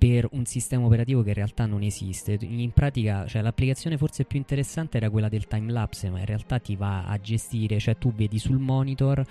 per 0.01 0.27
un 0.33 0.47
sistema 0.47 0.87
operativo 0.87 1.23
che 1.23 1.29
in 1.29 1.35
realtà 1.35 1.67
non 1.67 1.83
esiste. 1.83 2.39
In 2.41 2.71
pratica, 2.73 3.27
cioè, 3.27 3.43
l'applicazione 3.43 3.99
forse 3.99 4.25
più 4.25 4.39
interessante 4.39 4.97
era 4.97 5.11
quella 5.11 5.29
del 5.29 5.47
time 5.47 5.71
lapse, 5.71 6.09
ma 6.09 6.21
in 6.21 6.25
realtà 6.25 6.59
ti 6.59 6.75
va 6.75 7.05
a 7.05 7.21
gestire, 7.21 7.79
cioè 7.79 7.99
tu 7.99 8.11
vedi 8.11 8.39
sul 8.39 8.57
monitor 8.57 9.23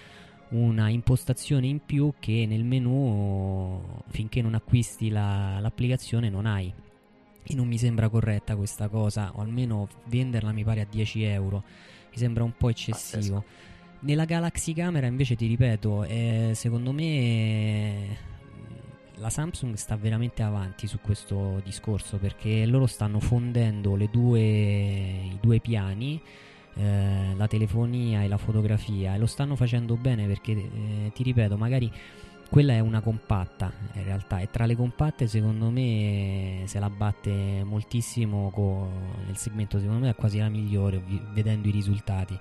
una 0.49 0.89
impostazione 0.89 1.65
in 1.65 1.79
più 1.83 2.13
che 2.19 2.45
nel 2.47 2.63
menu 2.63 3.81
finché 4.09 4.43
non 4.43 4.53
acquisti 4.53 5.09
la, 5.09 5.57
l'applicazione 5.59 6.29
non 6.29 6.45
hai. 6.45 6.71
E 7.41 7.55
non 7.55 7.67
mi 7.67 7.79
sembra 7.79 8.07
corretta 8.07 8.55
questa 8.55 8.89
cosa 8.89 9.31
o 9.33 9.41
almeno 9.41 9.87
venderla 10.05 10.51
mi 10.51 10.63
pare 10.63 10.81
a 10.81 10.87
10 10.87 11.23
euro. 11.23 11.63
Mi 12.11 12.17
sembra 12.17 12.43
un 12.43 12.53
po' 12.55 12.69
eccessivo. 12.69 13.43
Nella 14.01 14.25
Galaxy 14.25 14.73
Camera 14.73 15.07
invece 15.07 15.35
ti 15.35 15.47
ripeto 15.47 16.03
eh, 16.03 16.51
secondo 16.53 16.91
me 16.91 18.37
la 19.19 19.29
Samsung 19.29 19.75
sta 19.75 19.95
veramente 19.95 20.43
avanti 20.43 20.87
su 20.87 20.99
questo 21.01 21.61
discorso 21.63 22.17
perché 22.17 22.65
loro 22.65 22.85
stanno 22.87 23.19
fondendo 23.19 23.97
due, 24.09 24.41
i 24.41 25.37
due 25.41 25.59
piani 25.59 26.21
eh, 26.75 27.33
la 27.35 27.47
telefonia 27.47 28.23
e 28.23 28.27
la 28.27 28.37
fotografia 28.37 29.15
e 29.15 29.17
lo 29.17 29.25
stanno 29.25 29.55
facendo 29.55 29.97
bene 29.97 30.25
perché 30.25 30.51
eh, 30.51 31.11
ti 31.13 31.23
ripeto 31.23 31.57
magari 31.57 31.91
quella 32.49 32.73
è 32.73 32.79
una 32.79 33.01
compatta 33.01 33.71
in 33.93 34.03
realtà 34.03 34.39
e 34.39 34.49
tra 34.49 34.65
le 34.65 34.75
compatte 34.75 35.27
secondo 35.27 35.69
me 35.69 36.63
se 36.65 36.79
la 36.79 36.89
batte 36.89 37.63
moltissimo 37.63 38.49
con 38.51 38.89
il 39.29 39.37
segmento 39.37 39.79
secondo 39.79 40.05
me 40.05 40.11
è 40.11 40.15
quasi 40.15 40.39
la 40.39 40.49
migliore 40.49 41.01
vedendo 41.33 41.67
i 41.67 41.71
risultati 41.71 42.39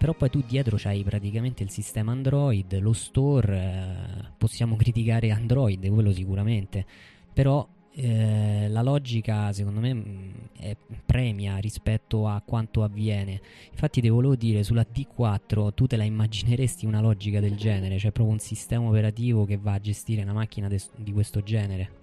però 0.00 0.14
poi 0.14 0.30
tu 0.30 0.42
dietro 0.46 0.78
c'hai 0.78 1.04
praticamente 1.04 1.62
il 1.62 1.68
sistema 1.68 2.10
Android 2.10 2.78
lo 2.78 2.94
store 2.94 3.58
eh, 3.58 4.28
possiamo 4.38 4.74
criticare 4.76 5.30
Android 5.30 5.86
quello 5.90 6.10
sicuramente 6.10 6.86
però 7.34 7.68
eh, 7.92 8.68
la 8.68 8.80
logica 8.80 9.52
secondo 9.52 9.80
me 9.80 9.92
mm, 9.92 10.30
è 10.58 10.74
premia 11.04 11.58
rispetto 11.58 12.28
a 12.28 12.40
quanto 12.44 12.82
avviene. 12.82 13.40
Infatti, 13.70 14.00
ti 14.00 14.08
volevo 14.08 14.36
dire 14.36 14.62
sulla 14.62 14.86
D4 14.90 15.74
tu 15.74 15.86
te 15.86 15.96
la 15.96 16.04
immagineresti 16.04 16.86
una 16.86 17.00
logica 17.00 17.40
del 17.40 17.56
genere, 17.56 17.98
cioè 17.98 18.12
proprio 18.12 18.34
un 18.34 18.40
sistema 18.40 18.86
operativo 18.86 19.44
che 19.44 19.56
va 19.56 19.72
a 19.72 19.80
gestire 19.80 20.22
una 20.22 20.32
macchina 20.32 20.68
de- 20.68 20.80
di 20.96 21.12
questo 21.12 21.42
genere? 21.42 21.98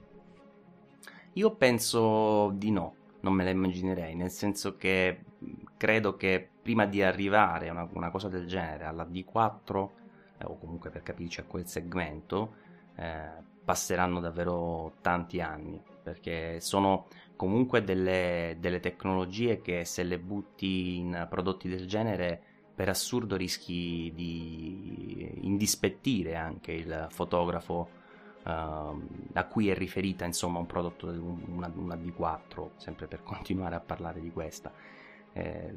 Io 1.33 1.55
penso 1.55 2.51
di 2.55 2.69
no, 2.71 2.95
non 3.21 3.33
me 3.33 3.43
la 3.43 3.51
immaginerei, 3.51 4.15
nel 4.15 4.31
senso 4.31 4.75
che 4.75 5.19
mm, 5.43 5.53
credo 5.77 6.17
che 6.17 6.49
prima 6.67 6.86
di 6.86 7.01
arrivare 7.01 7.69
a 7.69 7.71
una, 7.71 7.88
una 7.93 8.12
cosa 8.12 8.27
del 8.27 8.45
genere 8.45 8.84
alla 8.84 9.08
D4, 9.10 9.89
eh, 10.38 10.43
o 10.43 10.58
comunque 10.58 10.89
per 10.89 11.01
capirci 11.01 11.39
a 11.39 11.45
quel 11.45 11.65
segmento, 11.65 12.56
eh, 12.97 13.30
passeranno 13.63 14.19
davvero 14.19 14.95
tanti 14.99 15.39
anni 15.39 15.82
perché 16.03 16.60
sono 16.60 17.08
comunque 17.38 17.86
delle, 17.86 18.58
delle, 18.60 18.82
tecnologie 18.82 19.62
che 19.62 19.86
se 19.86 20.03
le 20.03 20.19
butti 20.19 20.97
in 20.97 21.25
prodotti 21.30 21.69
del 21.69 21.88
genere 21.88 22.41
per 22.75 22.89
assurdo 22.89 23.38
rischi 23.38 24.12
di 24.13 25.39
indispettire 25.43 26.36
anche 26.36 26.73
il 26.73 27.08
fotografo 27.10 27.89
uh, 28.43 28.49
a 28.49 29.45
cui 29.49 29.69
è 29.69 29.73
riferita 29.73 30.23
insomma 30.25 30.60
un 30.60 30.65
prodotto 30.65 31.08
una, 31.08 31.71
una 31.75 31.95
D4 31.95 32.69
sempre 32.77 33.08
per 33.08 33.23
continuare 33.27 33.75
a 33.75 33.82
parlare 33.82 34.21
di 34.21 34.32
questa 34.32 34.71
eh, 35.38 35.73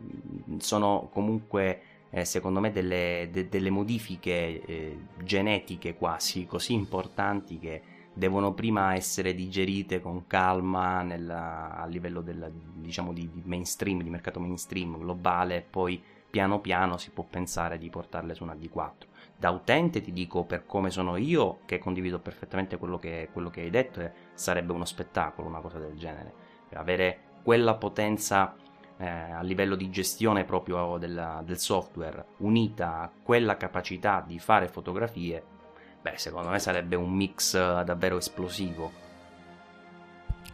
sono 0.59 1.09
comunque 1.13 1.83
eh, 2.11 2.25
secondo 2.25 2.61
me 2.61 2.73
delle, 2.73 3.29
de, 3.31 3.49
delle 3.49 3.71
modifiche 3.71 4.63
eh, 4.65 4.99
genetiche 5.23 5.95
quasi 5.95 6.47
così 6.47 6.73
importanti 6.73 7.59
che 7.59 7.83
devono 8.13 8.53
prima 8.53 8.95
essere 8.95 9.35
digerite 9.35 10.01
con 10.01 10.27
calma 10.27 11.03
nella, 11.03 11.77
a 11.77 11.87
livello 11.87 12.21
del, 12.21 12.51
diciamo, 12.75 13.13
di, 13.13 13.31
di, 13.31 13.43
mainstream, 13.45 14.03
di 14.03 14.11
mercato 14.11 14.41
mainstream 14.41 14.99
globale, 14.99 15.65
poi 15.69 16.03
piano 16.29 16.61
piano 16.61 16.97
si 16.97 17.11
può 17.11 17.25
pensare 17.25 17.79
di 17.79 17.89
portarle 17.89 18.35
su 18.35 18.43
una 18.43 18.55
D4. 18.55 19.09
Da 19.37 19.51
utente 19.51 20.01
ti 20.01 20.13
dico 20.13 20.45
per 20.45 20.67
come 20.67 20.91
sono 20.91 21.17
io, 21.17 21.61
che 21.65 21.79
condivido 21.79 22.19
perfettamente 22.19 22.77
quello 22.77 22.99
che, 22.99 23.29
quello 23.33 23.49
che 23.49 23.63
hai 23.63 23.71
detto, 23.71 24.01
e 24.01 24.13
sarebbe 24.35 24.73
uno 24.73 24.85
spettacolo 24.85 25.49
una 25.49 25.61
cosa 25.61 25.79
del 25.79 25.97
genere. 25.97 26.49
Avere 26.75 27.19
quella 27.43 27.75
potenza 27.75 28.55
eh, 29.01 29.09
a 29.09 29.43
livello 29.43 29.75
di 29.75 29.91
gestione 29.91 30.45
proprio 30.45 30.99
della, 30.99 31.43
del 31.45 31.59
software 31.59 32.25
unita 32.39 33.01
a 33.01 33.11
quella 33.23 33.57
capacità 33.57 34.23
di 34.25 34.39
fare 34.39 34.69
fotografie 34.69 35.59
beh, 36.01 36.15
secondo 36.17 36.49
me 36.49 36.59
sarebbe 36.59 36.97
un 36.97 37.13
mix 37.13 37.55
eh, 37.55 37.83
davvero 37.85 38.17
esplosivo. 38.17 39.09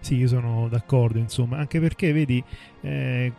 Sì, 0.01 0.17
io 0.17 0.29
sono 0.29 0.69
d'accordo, 0.69 1.19
insomma, 1.19 1.59
anche 1.59 1.81
perché 1.81 2.13
vedi, 2.13 2.43
eh, 2.83 3.33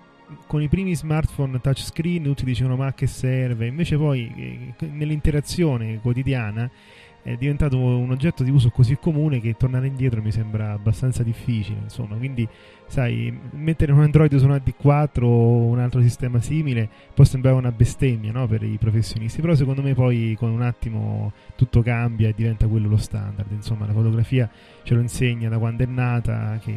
con 0.48 0.62
i 0.62 0.68
primi 0.68 0.96
smartphone 0.96 1.60
touchscreen 1.62 2.24
tutti 2.24 2.44
dicevano 2.44 2.76
ma 2.76 2.94
che 2.94 3.08
serve, 3.08 3.68
invece 3.68 3.98
poi 3.98 4.74
eh, 4.78 4.86
nell'interazione 4.88 6.00
quotidiana 6.00 6.70
è 7.28 7.36
diventato 7.36 7.78
un 7.78 8.10
oggetto 8.10 8.42
di 8.42 8.50
uso 8.50 8.70
così 8.70 8.96
comune 8.98 9.42
che 9.42 9.56
tornare 9.58 9.88
indietro 9.88 10.22
mi 10.22 10.32
sembra 10.32 10.72
abbastanza 10.72 11.24
difficile, 11.24 11.80
insomma, 11.84 12.16
quindi 12.16 12.48
sai, 12.88 13.38
mettere 13.52 13.92
un 13.92 14.00
Android 14.00 14.34
su 14.34 14.46
una 14.46 14.62
D4 14.64 15.24
o 15.24 15.66
un 15.66 15.80
altro 15.80 16.02
sistema 16.02 16.40
simile 16.40 16.90
può 17.14 17.26
sembrare 17.26 17.58
una 17.58 17.74
bestemmia 17.74 18.32
no, 18.32 18.48
per 18.48 18.64
i 18.64 18.78
professionisti, 18.78 19.42
però 19.42 19.56
secondo 19.56 19.82
me 19.82 19.94
poi 19.94 20.38
con 20.40 20.52
un 20.52 20.62
attimo 20.62 21.34
tutto 21.58 21.82
cambia 21.82 22.30
e 22.30 22.34
diventa 22.34 22.66
quello 22.68 22.88
lo 22.88 22.96
standard, 22.96 23.52
insomma, 23.52 23.86
la 23.86 23.94
fotografia 23.94 24.50
ce 24.84 24.94
lo 24.94 25.02
insegna 25.02 25.50
da 25.50 25.58
quando 25.58 25.84
è 25.84 25.86
nata 25.86 26.58
che 26.64 26.74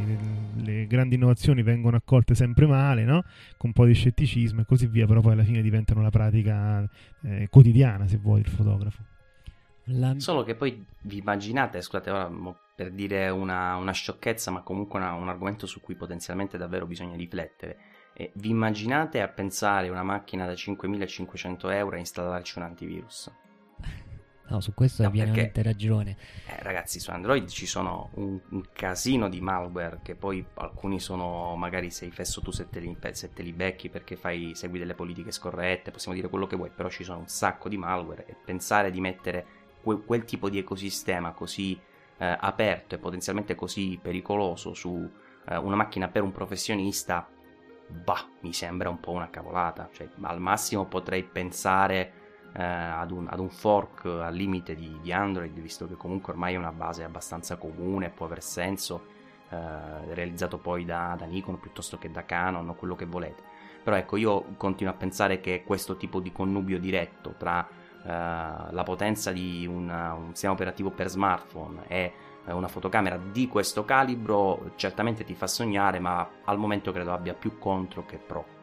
le 0.57 0.87
grandi 0.89 1.15
innovazioni 1.15 1.63
vengono 1.63 1.97
accolte 1.97 2.35
sempre 2.35 2.67
male, 2.67 3.05
no? 3.05 3.23
con 3.57 3.69
un 3.69 3.73
po' 3.73 3.87
di 3.87 3.95
scetticismo 3.95 4.63
e 4.63 4.65
così 4.65 4.89
via, 4.89 5.07
però 5.07 5.21
poi 5.21 5.35
alla 5.35 5.45
fine 5.45 5.63
diventano 5.63 6.03
la 6.03 6.11
pratica 6.11 6.85
eh, 7.23 7.47
quotidiana, 7.49 8.09
se 8.09 8.17
vuoi, 8.17 8.41
il 8.41 8.49
fotografo. 8.49 9.11
La... 9.93 10.15
Solo 10.19 10.43
che 10.43 10.55
poi 10.55 10.85
vi 11.03 11.19
immaginate, 11.19 11.81
scusate, 11.81 12.11
ora 12.11 12.31
per 12.75 12.93
dire 12.93 13.29
una, 13.29 13.77
una 13.77 13.93
sciocchezza, 13.93 14.51
ma 14.51 14.63
comunque 14.63 14.99
una, 14.99 15.13
un 15.13 15.29
argomento 15.29 15.67
su 15.67 15.81
cui 15.81 15.95
potenzialmente 15.95 16.57
davvero 16.57 16.87
bisogna 16.87 17.17
riflettere. 17.17 17.79
Eh, 18.15 18.31
vi 18.35 18.51
immaginate 18.51 19.21
a 19.21 19.29
pensare 19.29 19.89
una 19.89 20.03
macchina 20.03 20.47
da 20.47 20.55
5500 20.55 21.71
euro 21.71 21.97
e 21.97 21.99
installarci 22.01 22.59
un 22.59 22.65
antivirus? 22.65 23.31
No, 24.49 24.61
su 24.61 24.75
questo 24.75 25.03
no, 25.03 25.09
hai 25.09 25.15
pienamente 25.15 25.63
ragione. 25.63 26.17
Eh, 26.47 26.63
ragazzi, 26.63 26.99
su 26.99 27.11
Android 27.11 27.47
ci 27.49 27.67
sono 27.67 28.11
un, 28.15 28.41
un, 28.51 28.63
casino 28.73 29.29
di 29.29 29.41
malware 29.41 30.01
che 30.03 30.17
poi 30.17 30.45
alcuni 30.55 30.99
sono 30.99 31.55
magari 31.55 31.91
sei 31.91 32.11
fesso 32.11 32.41
tu 32.41 32.51
se 32.51 32.69
te 32.69 32.81
li, 32.81 32.97
se 33.13 33.33
te 33.33 33.43
li 33.43 33.53
becchi 33.53 33.91
perché 33.91 34.17
fai, 34.17 34.53
segui 34.55 34.81
delle 34.81 34.95
politiche 34.95 35.31
scorrette, 35.31 35.93
possiamo 35.93 36.17
dire 36.17 36.29
quello 36.29 36.49
che 36.49 36.57
vuoi, 36.57 36.71
però 36.75 36.89
ci 36.89 37.05
sono 37.05 37.21
un 37.21 37.29
sacco 37.29 37.69
di 37.69 37.77
malware 37.77 38.27
e 38.27 38.35
pensare 38.45 38.91
di 38.91 39.01
mettere 39.01 39.60
quel, 39.83 40.03
quel 40.05 40.25
tipo 40.25 40.49
di 40.49 40.59
ecosistema 40.59 41.33
così 41.33 41.79
eh, 42.19 42.37
aperto 42.39 42.95
e 42.95 42.99
potenzialmente 42.99 43.55
così 43.55 43.99
pericoloso 44.01 44.75
su 44.75 45.09
eh, 45.49 45.57
una 45.57 45.77
macchina 45.77 46.09
per 46.09 46.23
un 46.23 46.33
professionista, 46.33 47.27
bah, 47.87 48.27
mi 48.41 48.53
sembra 48.53 48.89
un 48.89 49.01
po' 49.01 49.13
una 49.13 49.31
cavolata. 49.31 49.89
Cioè, 49.93 50.09
al 50.21 50.41
massimo 50.41 50.87
potrei 50.87 51.25
pensare 51.25 52.13
eh, 52.53 52.63
ad, 52.63 53.11
un, 53.11 53.27
ad, 53.29 53.39
un, 53.39 53.49
fork 53.49 54.05
al 54.05 54.35
limite 54.35 54.75
di, 54.75 54.99
di, 55.01 55.13
Android, 55.13 55.59
visto 55.59 55.87
che 55.87 55.95
comunque 55.95 56.33
ormai 56.33 56.55
è 56.55 56.59
una 56.59 56.73
base 56.73 57.05
abbastanza 57.05 57.57
comune, 57.57 58.11
può 58.11 58.27
aver 58.27 58.43
senso, 58.43 59.07
eh, 59.49 60.15
realizzato 60.15 60.59
poi 60.59 60.85
da, 60.85 61.15
da 61.19 61.25
Nikon 61.25 61.59
piuttosto 61.59 61.99
che 61.99 62.11
da 62.11 62.25
Canon 62.25 62.69
o 62.69 62.75
quello 62.75 62.95
che 62.95 63.07
volete. 63.07 63.43
Però 63.83 63.97
ecco, 63.97 64.17
io 64.17 64.45
continuo 64.57 64.93
a 64.93 64.97
pensare 64.97 65.41
che 65.41 65.63
questo 65.65 65.97
tipo 65.97 66.21
di 66.21 66.33
connubio 66.33 66.79
diretto 66.79 67.35
tra 67.39 67.67
la 68.03 68.83
potenza 68.85 69.31
di 69.33 69.67
una, 69.67 70.15
un 70.15 70.29
sistema 70.31 70.55
operativo 70.55 70.91
per 70.91 71.09
smartphone 71.09 71.83
e 71.87 72.13
eh, 72.47 72.53
una 72.53 72.69
fotocamera 72.69 73.19
di 73.19 73.47
questo 73.49 73.85
calibro 73.85 74.73
certamente 74.77 75.25
ti 75.25 75.35
fa 75.35 75.47
sognare, 75.47 75.99
ma 75.99 76.29
al 76.45 76.59
momento 76.59 76.93
credo 76.93 77.13
abbia 77.13 77.35
più 77.35 77.59
contro 77.59 78.05
che 78.07 78.17
pro. 78.17 78.59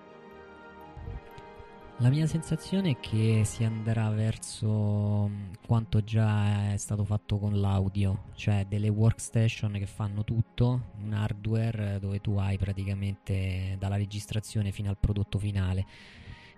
La 1.99 2.09
mia 2.09 2.27
sensazione 2.27 2.91
è 2.91 2.99
che 2.99 3.41
si 3.43 3.63
andrà 3.63 4.09
verso 4.11 5.27
mm, 5.27 5.53
quanto 5.65 6.03
già 6.03 6.71
è 6.73 6.77
stato 6.77 7.03
fatto 7.03 7.39
con 7.39 7.59
l'audio, 7.59 8.25
cioè 8.35 8.65
delle 8.67 8.89
workstation 8.89 9.71
che 9.71 9.87
fanno 9.87 10.23
tutto, 10.23 10.91
un 11.03 11.13
hardware 11.13 11.97
dove 11.99 12.21
tu 12.21 12.37
hai 12.37 12.55
praticamente 12.59 13.77
dalla 13.79 13.95
registrazione 13.95 14.71
fino 14.71 14.89
al 14.89 14.97
prodotto 14.99 15.39
finale. 15.39 15.85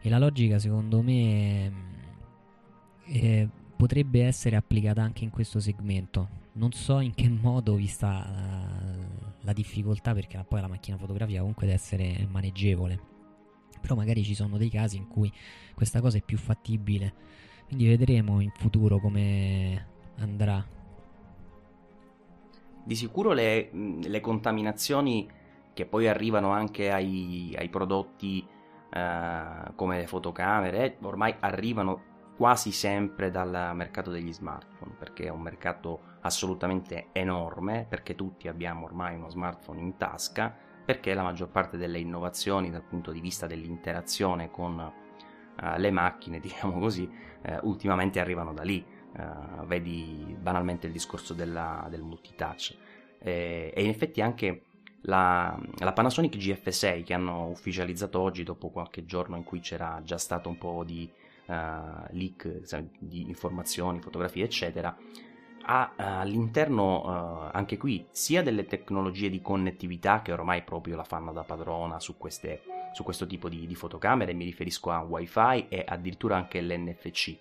E 0.02 0.10
la 0.10 0.18
logica 0.18 0.60
secondo 0.60 1.02
me 1.02 1.70
mm, 1.70 2.00
eh, 3.12 3.50
potrebbe 3.76 4.24
essere 4.24 4.56
applicata 4.56 5.02
anche 5.02 5.24
in 5.24 5.30
questo 5.30 5.60
segmento. 5.60 6.38
Non 6.54 6.72
so 6.72 7.00
in 7.00 7.14
che 7.14 7.30
modo, 7.30 7.76
vista 7.76 8.26
uh, 8.28 9.36
la 9.42 9.54
difficoltà, 9.54 10.14
perché 10.14 10.44
poi 10.48 10.62
la 10.62 10.68
macchina 10.68 10.98
fotografica 10.98 11.40
comunque 11.40 11.66
deve 11.66 11.78
essere 11.78 12.28
maneggevole. 12.30 13.00
Però 13.80 13.96
magari 13.96 14.24
ci 14.24 14.36
sono 14.36 14.58
dei 14.58 14.70
casi 14.70 14.98
in 14.98 15.08
cui 15.08 15.32
questa 15.74 16.02
cosa 16.02 16.18
è 16.18 16.22
più 16.22 16.38
fattibile. 16.38 17.14
Quindi 17.68 17.88
vedremo 17.88 18.42
in 18.42 18.52
futuro 18.52 19.00
come 19.00 19.88
andrà. 20.18 20.66
Di 22.84 22.96
sicuro 22.96 23.32
le, 23.32 23.70
le 23.72 24.20
contaminazioni 24.20 25.30
che 25.74 25.86
poi 25.86 26.08
arrivano 26.08 26.50
anche 26.50 26.92
ai, 26.92 27.56
ai 27.58 27.70
prodotti 27.70 28.46
uh, 28.94 29.74
come 29.76 30.00
le 30.00 30.08
fotocamere 30.08 30.98
ormai 31.02 31.36
arrivano 31.40 32.09
quasi 32.40 32.72
sempre 32.72 33.32
dal 33.32 33.72
mercato 33.76 34.12
degli 34.12 34.32
smartphone, 34.32 34.94
perché 34.98 35.26
è 35.26 35.30
un 35.30 35.42
mercato 35.42 36.16
assolutamente 36.22 37.08
enorme, 37.12 37.86
perché 37.90 38.16
tutti 38.16 38.48
abbiamo 38.48 38.86
ormai 38.86 39.18
uno 39.18 39.30
smartphone 39.30 39.82
in 39.82 39.98
tasca, 39.98 40.56
perché 40.86 41.14
la 41.14 41.22
maggior 41.22 41.50
parte 41.50 41.76
delle 41.76 42.00
innovazioni 42.00 42.72
dal 42.72 42.84
punto 42.84 43.12
di 43.12 43.20
vista 43.20 43.46
dell'interazione 43.46 44.50
con 44.52 44.80
uh, 44.80 45.64
le 45.76 45.92
macchine, 45.92 46.40
diciamo 46.40 46.80
così, 46.80 47.04
uh, 47.44 47.68
ultimamente 47.68 48.22
arrivano 48.22 48.54
da 48.54 48.64
lì. 48.64 48.86
Uh, 49.12 49.66
vedi 49.66 50.34
banalmente 50.40 50.88
il 50.88 50.94
discorso 50.94 51.34
della, 51.34 51.88
del 51.90 52.04
multitouch. 52.04 52.78
E, 53.20 53.74
e 53.76 53.84
in 53.84 53.90
effetti 53.90 54.22
anche 54.22 54.64
la, 55.02 55.60
la, 55.80 55.92
Panasonic 55.92 56.38
GF6 56.38 57.04
che 57.04 57.14
hanno 57.14 57.50
ufficializzato 57.50 58.18
oggi 58.18 58.44
dopo 58.44 58.70
qualche 58.70 59.04
giorno 59.04 59.36
in 59.36 59.44
cui 59.44 59.60
c'era 59.60 60.00
già 60.06 60.18
stato 60.18 60.48
un 60.48 60.58
po' 60.58 60.86
di 60.86 61.12
uh, 61.50 62.06
leak 62.12 62.62
di 63.00 63.22
informazioni, 63.28 64.00
fotografie, 64.00 64.44
eccetera, 64.44 64.96
ha 65.64 65.92
uh, 65.92 66.02
all'interno 66.02 67.02
uh, 67.04 67.50
anche 67.52 67.78
qui 67.78 68.06
sia 68.12 68.42
delle 68.44 68.66
tecnologie 68.66 69.30
di 69.30 69.42
connettività 69.42 70.22
che 70.22 70.32
ormai 70.32 70.64
proprio 70.64 70.96
la 70.96 71.04
fanno 71.04 71.34
da 71.34 71.44
padrona 71.44 72.00
su, 72.00 72.18
queste, 72.18 72.62
su 72.94 73.04
questo 73.04 73.26
tipo 73.26 73.50
di, 73.50 73.66
di, 73.68 73.76
fotocamere, 73.76 74.34
mi 74.34 74.46
riferisco 74.46 74.92
a 74.92 75.00
wifi 75.00 75.68
e 75.70 75.84
addirittura 75.88 76.38
anche 76.38 76.62
l'NFC 76.62 77.38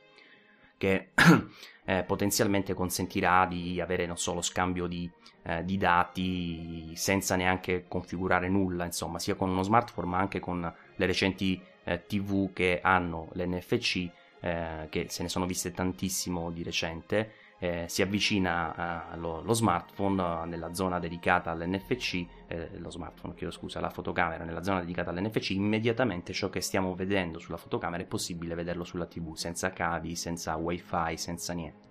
che 0.79 1.11
eh, 1.85 2.05
potenzialmente 2.05 2.73
consentirà 2.73 3.45
di 3.47 3.81
avere 3.81 4.07
non 4.07 4.17
solo 4.17 4.41
scambio 4.41 4.87
di, 4.87 5.11
eh, 5.43 5.65
di, 5.65 5.77
dati 5.77 6.93
senza 6.95 7.37
neanche 7.37 7.85
configurare 7.89 8.49
nulla, 8.49 8.85
insomma, 8.85 9.19
sia 9.19 9.35
con 9.35 9.51
uno 9.51 9.63
smartphone 9.63 10.07
ma 10.07 10.19
anche 10.19 10.39
con 10.41 10.73
le 10.95 11.07
recenti 11.07 11.61
eh, 11.89 12.05
TV 12.07 12.53
che 12.53 12.81
hanno 12.83 13.29
l'NFC, 13.33 14.11
eh, 14.41 14.87
che 14.91 15.07
se 15.09 15.23
ne 15.23 15.29
sono 15.29 15.47
viste 15.47 15.73
tantissimo 15.73 16.51
di 16.51 16.63
recente, 16.63 17.33
eh, 17.61 17.87
si 17.89 18.03
avvicina 18.03 19.11
uh, 19.15 19.19
lo, 19.19 19.43
lo, 19.43 19.53
smartphone 19.53 20.23
uh, 20.23 20.45
nella 20.45 20.75
zona 20.75 21.01
dedicata 21.01 21.51
all'NFC, 21.51 22.25
eh, 22.47 22.79
lo 22.79 22.91
smartphone, 22.91 23.35
chiedo 23.35 23.53
scusa, 23.53 23.81
la 23.81 23.91
fotocamera 23.91 24.45
nella 24.45 24.63
zona 24.63 24.79
dedicata 24.79 25.11
all'NFC, 25.11 25.51
immediatamente 25.51 26.33
ciò 26.33 26.51
che 26.51 26.61
stiamo 26.61 26.95
vedendo 26.95 27.41
sulla 27.41 27.57
fotocamera 27.57 28.03
è 28.03 28.07
possibile 28.07 28.55
vederlo 28.55 28.85
sulla 28.85 29.07
TV, 29.07 29.35
senza 29.35 29.71
cavi, 29.71 30.15
senza 30.15 30.55
wifi, 30.55 31.17
senza 31.17 31.53
niente. 31.53 31.89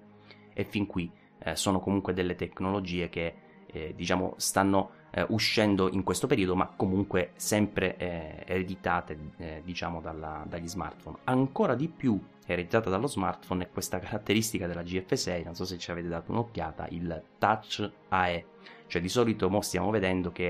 E 0.53 0.63
fin 0.63 0.85
qui 0.85 1.11
eh, 1.39 1.55
sono 1.55 1.79
comunque 1.81 2.13
delle 2.13 2.35
tecnologie 2.35 3.09
che 3.09 3.35
eh, 3.65 3.93
diciamo 3.93 4.35
stanno 4.37 4.91
eh, 5.11 5.25
uscendo 5.29 5.89
in 5.91 6.03
questo 6.03 6.27
periodo, 6.27 6.55
ma 6.55 6.67
comunque 6.67 7.31
sempre 7.35 7.97
eh, 7.97 8.43
ereditate 8.45 9.17
eh, 9.37 9.61
diciamo 9.63 10.01
dalla, 10.01 10.43
dagli 10.47 10.67
smartphone. 10.67 11.17
Ancora 11.25 11.75
di 11.75 11.87
più 11.87 12.19
ereditata 12.45 12.89
dallo 12.89 13.07
smartphone 13.07 13.65
è 13.65 13.69
questa 13.69 13.99
caratteristica 13.99 14.67
della 14.67 14.81
GF6, 14.81 15.43
non 15.43 15.55
so 15.55 15.65
se 15.65 15.77
ci 15.77 15.91
avete 15.91 16.07
dato 16.07 16.31
un'occhiata, 16.31 16.87
il 16.89 17.21
Touch 17.37 17.89
AE. 18.09 18.45
Cioè 18.87 19.01
di 19.01 19.09
solito 19.09 19.49
mo 19.49 19.61
stiamo 19.61 19.89
vedendo 19.89 20.31
che 20.31 20.45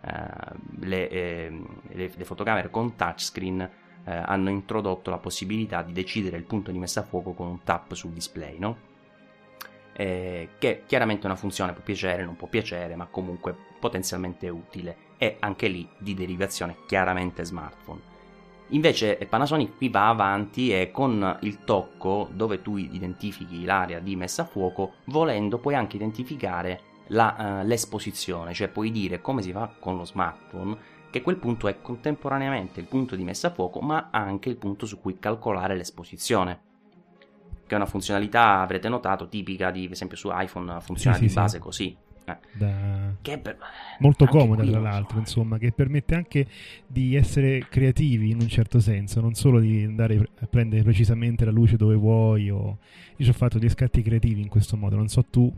eh, 0.00 0.28
le, 0.80 1.08
ehm, 1.08 1.66
le, 1.88 2.10
le, 2.14 2.24
fotocamere 2.24 2.70
con 2.70 2.96
touchscreen 2.96 3.60
eh, 4.04 4.12
hanno 4.12 4.50
introdotto 4.50 5.10
la 5.10 5.18
possibilità 5.18 5.82
di 5.82 5.92
decidere 5.92 6.36
il 6.36 6.44
punto 6.44 6.70
di 6.70 6.78
messa 6.78 7.00
a 7.00 7.04
fuoco 7.04 7.32
con 7.32 7.48
un 7.48 7.62
tap 7.62 7.92
sul 7.94 8.10
display, 8.12 8.58
no? 8.58 8.94
Eh, 9.96 10.50
che 10.58 10.82
chiaramente 10.86 11.26
una 11.26 11.36
funzione 11.36 11.72
può 11.72 11.82
piacere, 11.82 12.24
non 12.24 12.36
può 12.36 12.48
piacere, 12.48 12.94
ma 12.96 13.06
comunque 13.06 13.56
potenzialmente 13.80 14.48
utile. 14.48 15.04
E 15.16 15.36
anche 15.40 15.68
lì 15.68 15.88
di 15.98 16.14
derivazione 16.14 16.76
chiaramente 16.86 17.44
smartphone. 17.44 18.14
Invece 18.70 19.16
Panasonic 19.28 19.76
qui 19.76 19.88
va 19.88 20.08
avanti 20.08 20.72
e 20.72 20.90
con 20.90 21.38
il 21.42 21.64
tocco 21.64 22.28
dove 22.32 22.60
tu 22.62 22.76
identifichi 22.76 23.64
l'area 23.64 24.00
di 24.00 24.16
messa 24.16 24.42
a 24.42 24.46
fuoco, 24.46 24.94
volendo 25.04 25.58
puoi 25.58 25.74
anche 25.74 25.96
identificare 25.96 26.80
la, 27.08 27.60
uh, 27.62 27.66
l'esposizione, 27.66 28.52
cioè 28.52 28.68
puoi 28.68 28.90
dire 28.90 29.20
come 29.20 29.40
si 29.40 29.52
fa 29.52 29.72
con 29.78 29.96
lo 29.96 30.04
smartphone 30.04 30.76
che 31.10 31.22
quel 31.22 31.36
punto 31.36 31.68
è 31.68 31.80
contemporaneamente 31.80 32.80
il 32.80 32.86
punto 32.86 33.14
di 33.14 33.22
messa 33.22 33.46
a 33.46 33.52
fuoco 33.52 33.80
ma 33.80 34.08
anche 34.10 34.48
il 34.48 34.56
punto 34.56 34.84
su 34.84 35.00
cui 35.00 35.18
calcolare 35.20 35.76
l'esposizione 35.76 36.65
che 37.66 37.74
è 37.74 37.76
una 37.76 37.86
funzionalità 37.86 38.60
avrete 38.60 38.88
notato 38.88 39.28
tipica 39.28 39.70
di 39.70 39.82
per 39.82 39.92
esempio 39.92 40.16
su 40.16 40.30
iPhone 40.32 40.80
funziona 40.80 41.16
sì, 41.16 41.22
di 41.22 41.28
sì, 41.28 41.34
base 41.34 41.56
sì. 41.56 41.62
così 41.62 41.96
eh. 42.24 42.36
Da... 42.52 43.14
Per... 43.20 43.56
molto 44.00 44.26
comoda 44.26 44.64
tra 44.64 44.80
l'altro 44.80 45.14
so. 45.14 45.18
insomma 45.18 45.58
che 45.58 45.72
permette 45.72 46.14
anche 46.14 46.46
di 46.86 47.14
essere 47.14 47.66
creativi 47.68 48.30
in 48.30 48.40
un 48.40 48.48
certo 48.48 48.80
senso 48.80 49.20
non 49.20 49.34
solo 49.34 49.60
di 49.60 49.84
andare 49.84 50.28
a 50.40 50.46
prendere 50.46 50.82
precisamente 50.82 51.44
la 51.44 51.50
luce 51.50 51.76
dove 51.76 51.94
vuoi 51.94 52.50
o... 52.50 52.78
io 53.16 53.24
ci 53.24 53.30
ho 53.30 53.34
fatto 53.34 53.58
dei 53.58 53.68
scatti 53.68 54.02
creativi 54.02 54.40
in 54.40 54.48
questo 54.48 54.76
modo 54.76 54.96
non 54.96 55.08
so 55.08 55.24
tu 55.24 55.52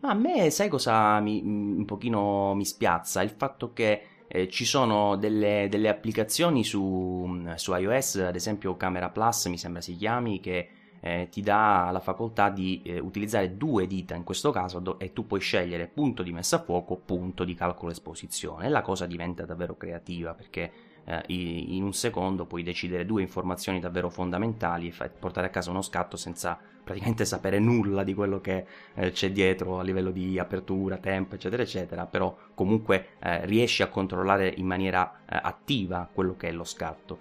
ma 0.00 0.10
a 0.10 0.14
me 0.14 0.50
sai 0.50 0.68
cosa 0.68 1.18
mi, 1.20 1.40
un 1.42 1.84
pochino 1.84 2.54
mi 2.54 2.64
spiazza 2.64 3.22
il 3.22 3.30
fatto 3.30 3.72
che 3.72 4.02
eh, 4.28 4.48
ci 4.48 4.64
sono 4.64 5.16
delle, 5.16 5.68
delle 5.70 5.88
applicazioni 5.88 6.64
su, 6.64 7.46
su, 7.54 7.74
iOS, 7.74 8.16
ad 8.16 8.34
esempio 8.34 8.76
Camera 8.76 9.10
Plus 9.10 9.46
mi 9.46 9.58
sembra 9.58 9.80
si 9.80 9.96
chiami, 9.96 10.40
che 10.40 10.68
eh, 11.00 11.28
ti 11.30 11.42
dà 11.42 11.90
la 11.92 12.00
facoltà 12.00 12.50
di 12.50 12.82
eh, 12.84 12.98
utilizzare 12.98 13.56
due 13.56 13.86
dita 13.86 14.14
in 14.14 14.24
questo 14.24 14.50
caso 14.50 14.80
do- 14.80 14.98
e 14.98 15.12
tu 15.12 15.26
puoi 15.26 15.40
scegliere 15.40 15.86
punto 15.86 16.22
di 16.22 16.32
messa 16.32 16.56
a 16.56 16.62
fuoco, 16.62 16.96
punto 16.96 17.44
di 17.44 17.54
calcolo 17.54 17.92
esposizione. 17.92 18.66
E 18.66 18.68
la 18.68 18.82
cosa 18.82 19.06
diventa 19.06 19.44
davvero 19.44 19.76
creativa 19.76 20.34
perché 20.34 20.72
eh, 21.04 21.22
in 21.28 21.82
un 21.82 21.92
secondo 21.92 22.46
puoi 22.46 22.62
decidere 22.62 23.06
due 23.06 23.22
informazioni 23.22 23.78
davvero 23.78 24.10
fondamentali 24.10 24.88
e 24.88 24.92
fa- 24.92 25.08
portare 25.08 25.46
a 25.46 25.50
casa 25.50 25.70
uno 25.70 25.82
scatto 25.82 26.16
senza 26.16 26.58
praticamente 26.86 27.24
sapere 27.24 27.58
nulla 27.58 28.04
di 28.04 28.14
quello 28.14 28.40
che 28.40 28.64
eh, 28.94 29.10
c'è 29.10 29.32
dietro 29.32 29.80
a 29.80 29.82
livello 29.82 30.12
di 30.12 30.38
apertura, 30.38 30.98
tempo, 30.98 31.34
eccetera, 31.34 31.64
eccetera, 31.64 32.06
però 32.06 32.36
comunque 32.54 33.08
eh, 33.18 33.44
riesci 33.44 33.82
a 33.82 33.88
controllare 33.88 34.54
in 34.56 34.66
maniera 34.66 35.22
eh, 35.28 35.36
attiva 35.42 36.08
quello 36.10 36.36
che 36.36 36.46
è 36.46 36.52
lo 36.52 36.62
scatto. 36.62 37.18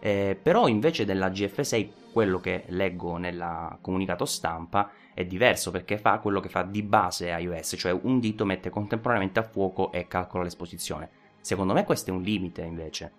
Eh, 0.00 0.38
però 0.40 0.68
invece 0.68 1.06
della 1.06 1.28
GF6 1.28 1.88
quello 2.12 2.40
che 2.40 2.64
leggo 2.68 3.16
nel 3.16 3.78
comunicato 3.80 4.26
stampa 4.26 4.90
è 5.14 5.24
diverso 5.24 5.70
perché 5.70 5.96
fa 5.96 6.18
quello 6.18 6.40
che 6.40 6.50
fa 6.50 6.62
di 6.62 6.82
base 6.82 7.30
iOS, 7.30 7.76
cioè 7.78 7.98
un 7.98 8.20
dito 8.20 8.44
mette 8.44 8.68
contemporaneamente 8.68 9.38
a 9.38 9.44
fuoco 9.44 9.92
e 9.92 10.06
calcola 10.06 10.44
l'esposizione. 10.44 11.08
Secondo 11.40 11.72
me 11.72 11.84
questo 11.84 12.10
è 12.10 12.12
un 12.12 12.20
limite 12.20 12.60
invece, 12.60 13.12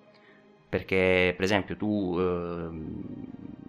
perché 0.69 1.33
per 1.35 1.45
esempio 1.45 1.77
tu 1.77 2.15
eh, 2.19 2.69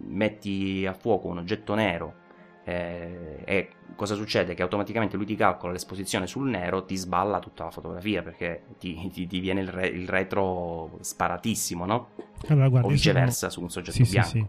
metti 0.07 0.85
a 0.85 0.93
fuoco 0.93 1.27
un 1.27 1.37
oggetto 1.37 1.75
nero 1.75 2.27
eh, 2.69 3.41
e 3.45 3.69
cosa 3.95 4.13
succede? 4.15 4.53
Che 4.53 4.61
automaticamente 4.61 5.17
lui 5.17 5.25
ti 5.25 5.35
calcola 5.35 5.71
l'esposizione 5.71 6.27
sul 6.27 6.47
nero, 6.49 6.85
ti 6.85 6.95
sballa 6.95 7.39
tutta 7.39 7.63
la 7.63 7.71
fotografia 7.71 8.21
perché 8.21 8.63
ti, 8.77 9.09
ti, 9.11 9.25
ti 9.25 9.39
viene 9.39 9.61
il, 9.61 9.69
re, 9.69 9.87
il, 9.87 10.07
retro 10.07 10.97
sparatissimo, 10.99 11.85
no? 11.85 12.09
Allora, 12.47 12.67
guarda, 12.67 12.87
o 12.87 12.91
viceversa 12.91 13.49
sono... 13.49 13.51
su 13.51 13.61
un 13.61 13.69
soggetto 13.71 14.05
sì, 14.05 14.11
bianco. 14.11 14.29
Sì, 14.29 14.39
sì. 14.39 14.47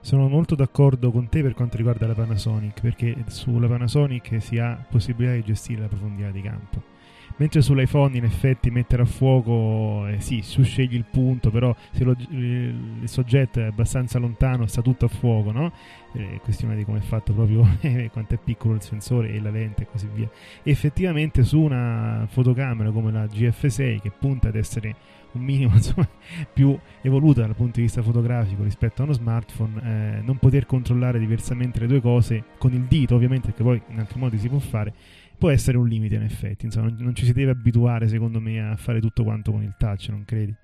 Sono 0.00 0.28
molto 0.28 0.54
d'accordo 0.54 1.10
con 1.12 1.28
te 1.28 1.42
per 1.42 1.54
quanto 1.54 1.76
riguarda 1.76 2.06
la 2.06 2.14
Panasonic, 2.14 2.80
perché 2.80 3.16
sulla 3.28 3.68
Panasonic 3.68 4.42
si 4.42 4.58
ha 4.58 4.84
possibilità 4.90 5.34
di 5.34 5.42
gestire 5.42 5.82
la 5.82 5.88
profondità 5.88 6.30
di 6.30 6.42
campo 6.42 6.91
mentre 7.36 7.62
sull'iPhone 7.62 8.16
in 8.16 8.24
effetti 8.24 8.70
mettere 8.70 9.02
a 9.02 9.04
fuoco 9.04 10.06
eh, 10.06 10.20
sì, 10.20 10.40
tu 10.40 10.62
scegli 10.62 10.94
il 10.94 11.04
punto 11.04 11.50
però 11.50 11.74
se 11.90 12.04
lo, 12.04 12.14
il, 12.30 13.02
soggetto 13.04 13.60
è 13.60 13.64
abbastanza 13.64 14.18
lontano 14.18 14.66
sta 14.66 14.82
tutto 14.82 15.06
a 15.06 15.08
fuoco 15.08 15.52
no? 15.52 15.72
è 16.12 16.40
questione 16.42 16.76
di 16.76 16.84
come 16.84 16.98
è 16.98 17.02
fatto 17.02 17.32
proprio 17.32 17.66
quanto 18.12 18.34
è 18.34 18.38
piccolo 18.42 18.74
il 18.74 18.82
sensore 18.82 19.30
e 19.30 19.40
la 19.40 19.50
lente 19.50 19.82
e 19.82 19.86
così 19.90 20.08
via 20.12 20.28
effettivamente 20.62 21.42
su 21.42 21.60
una 21.60 22.26
fotocamera 22.28 22.90
come 22.90 23.12
la 23.12 23.24
GF6 23.24 24.00
che 24.00 24.10
punta 24.10 24.48
ad 24.48 24.56
essere 24.56 24.94
un 25.32 25.42
minimo 25.42 25.74
insomma, 25.76 26.08
più 26.52 26.78
evoluta 27.00 27.42
dal 27.42 27.54
punto 27.54 27.76
di 27.76 27.82
vista 27.82 28.02
fotografico 28.02 28.62
rispetto 28.62 29.02
a 29.02 29.04
uno 29.04 29.14
smartphone, 29.14 29.82
eh, 29.82 30.22
non 30.22 30.38
poter 30.38 30.66
controllare 30.66 31.18
diversamente 31.18 31.80
le 31.80 31.86
due 31.86 32.00
cose 32.00 32.44
con 32.58 32.72
il 32.72 32.82
dito, 32.82 33.14
ovviamente, 33.14 33.48
perché 33.48 33.62
poi 33.62 33.82
in 33.88 33.98
altri 33.98 34.18
modi 34.18 34.38
si 34.38 34.48
può 34.48 34.58
fare, 34.58 34.92
può 35.42 35.50
essere 35.50 35.76
un 35.76 35.88
limite 35.88 36.14
in 36.14 36.22
effetti, 36.22 36.66
insomma, 36.66 36.94
non, 36.96 37.16
ci 37.16 37.24
si 37.24 37.32
deve 37.32 37.50
abituare 37.50 38.06
secondo 38.06 38.38
me 38.38 38.70
a 38.70 38.76
fare 38.76 39.00
tutto 39.00 39.24
quanto 39.24 39.50
con 39.50 39.64
il 39.64 39.74
touch, 39.76 40.06
non 40.10 40.24
credi? 40.24 40.54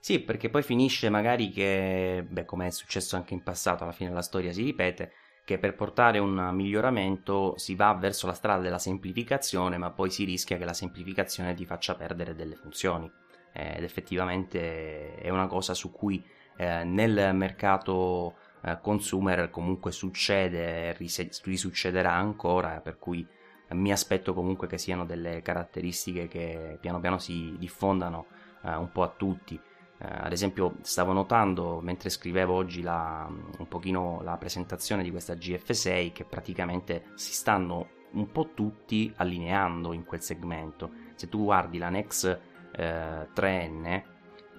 Sì, 0.00 0.18
perché 0.18 0.50
poi 0.50 0.64
finisce 0.64 1.08
magari 1.10 1.50
che, 1.50 2.26
beh, 2.28 2.44
come 2.44 2.66
è 2.66 2.70
successo 2.70 3.14
anche 3.14 3.32
in 3.32 3.44
passato, 3.44 3.84
alla 3.84 3.92
fine 3.92 4.10
la 4.10 4.22
storia 4.22 4.50
si 4.50 4.64
ripete, 4.64 5.12
che 5.44 5.58
per 5.58 5.76
portare 5.76 6.18
un 6.18 6.50
miglioramento 6.54 7.54
si 7.56 7.76
va 7.76 7.94
verso 7.94 8.26
la 8.26 8.32
strada 8.32 8.62
della 8.62 8.80
semplificazione, 8.80 9.78
ma 9.78 9.92
poi 9.92 10.10
si 10.10 10.24
rischia 10.24 10.58
che 10.58 10.64
la 10.64 10.74
semplificazione 10.74 11.54
ti 11.54 11.64
faccia 11.64 11.94
perdere 11.94 12.34
delle 12.34 12.56
funzioni. 12.56 13.08
Eh, 13.52 13.76
ed 13.76 13.84
effettivamente 13.84 15.14
è 15.14 15.28
una 15.28 15.46
cosa 15.46 15.72
su 15.72 15.92
cui 15.92 16.20
eh, 16.56 16.82
nel 16.82 17.32
mercato 17.36 18.34
eh, 18.62 18.78
consumer 18.80 19.50
comunque 19.50 19.92
succede, 19.92 20.96
risuccederà 20.96 22.12
ancora, 22.12 22.80
per 22.80 22.98
cui 22.98 23.26
mi 23.70 23.92
aspetto 23.92 24.34
comunque 24.34 24.66
che 24.66 24.78
siano 24.78 25.04
delle 25.04 25.42
caratteristiche 25.42 26.26
che 26.26 26.76
piano 26.80 26.98
piano 27.00 27.18
si 27.18 27.54
diffondano 27.58 28.26
eh, 28.62 28.74
un 28.74 28.90
po' 28.90 29.02
a 29.02 29.12
tutti. 29.16 29.54
Eh, 29.54 30.06
ad 30.06 30.32
esempio 30.32 30.76
stavo 30.80 31.12
notando 31.12 31.80
mentre 31.80 32.10
scrivevo 32.10 32.54
oggi 32.54 32.82
la, 32.82 33.26
un 33.28 33.68
pochino 33.68 34.20
la 34.22 34.36
presentazione 34.36 35.02
di 35.02 35.10
questa 35.10 35.34
GF6 35.34 36.12
che 36.12 36.24
praticamente 36.24 37.10
si 37.14 37.32
stanno 37.32 37.98
un 38.12 38.30
po' 38.32 38.50
tutti 38.54 39.12
allineando 39.16 39.92
in 39.92 40.04
quel 40.04 40.22
segmento. 40.22 40.90
Se 41.14 41.28
tu 41.28 41.44
guardi 41.44 41.78
la 41.78 41.90
Nex 41.90 42.38
3N 42.72 44.02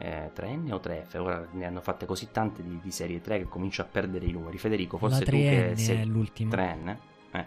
eh, 0.01 0.25
eh, 0.25 0.31
3N 0.33 0.71
o 0.71 0.77
3F? 0.77 1.17
Ora 1.19 1.47
ne 1.51 1.65
hanno 1.65 1.81
fatte 1.81 2.05
così 2.05 2.29
tante 2.31 2.63
di, 2.63 2.79
di, 2.81 2.91
serie 2.91 3.21
3 3.21 3.39
che 3.39 3.45
comincio 3.45 3.81
a 3.81 3.85
perdere 3.85 4.25
i 4.25 4.31
numeri. 4.31 4.57
Federico, 4.57 4.97
forse 4.97 5.23
tu 5.23 5.31
che 5.31 5.73
sei 5.75 6.05
l'ultimo. 6.05 6.53
3N? 6.53 6.95
Eh. 7.31 7.45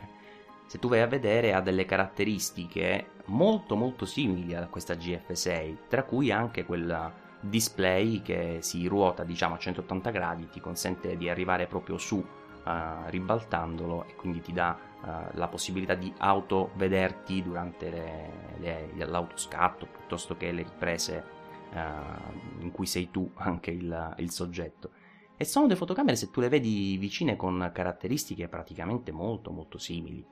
Se 0.66 0.78
tu 0.78 0.88
vai 0.88 1.00
a 1.00 1.06
vedere 1.06 1.52
ha 1.52 1.60
delle 1.60 1.84
caratteristiche 1.84 3.06
molto 3.26 3.76
molto 3.76 4.06
simili 4.06 4.54
a 4.54 4.66
questa 4.66 4.94
GF6, 4.94 5.76
tra 5.88 6.04
cui 6.04 6.30
anche 6.30 6.64
quel 6.64 7.12
display 7.40 8.22
che 8.22 8.58
si 8.60 8.86
ruota 8.86 9.22
diciamo 9.22 9.54
a 9.54 9.58
180 9.58 10.10
gradi, 10.10 10.48
ti 10.48 10.60
consente 10.60 11.16
di 11.16 11.28
arrivare 11.28 11.66
proprio 11.66 11.98
su 11.98 12.16
uh, 12.16 12.70
ribaltandolo 13.06 14.06
e 14.08 14.14
quindi 14.14 14.40
ti 14.40 14.52
dà 14.52 14.76
uh, 15.02 15.06
la 15.36 15.48
possibilità 15.48 15.94
di 15.94 16.12
auto 16.18 16.70
vederti 16.74 17.42
durante 17.42 17.90
le, 17.90 18.88
le, 18.94 19.04
l'autoscatto 19.04 19.86
piuttosto 19.86 20.36
che 20.36 20.50
le 20.50 20.62
riprese 20.62 21.42
uh, 21.74 22.62
in 22.62 22.70
cui 22.70 22.86
sei 22.86 23.10
tu 23.10 23.30
anche 23.36 23.70
il, 23.70 24.14
il 24.18 24.30
soggetto. 24.30 24.90
E 25.36 25.44
sono 25.44 25.66
due 25.66 25.76
fotocamere, 25.76 26.16
se 26.16 26.30
tu 26.30 26.40
le 26.40 26.48
vedi 26.48 26.96
vicine, 26.96 27.36
con 27.36 27.70
caratteristiche 27.72 28.48
praticamente 28.48 29.10
molto 29.10 29.50
molto 29.50 29.78
simili. 29.78 30.24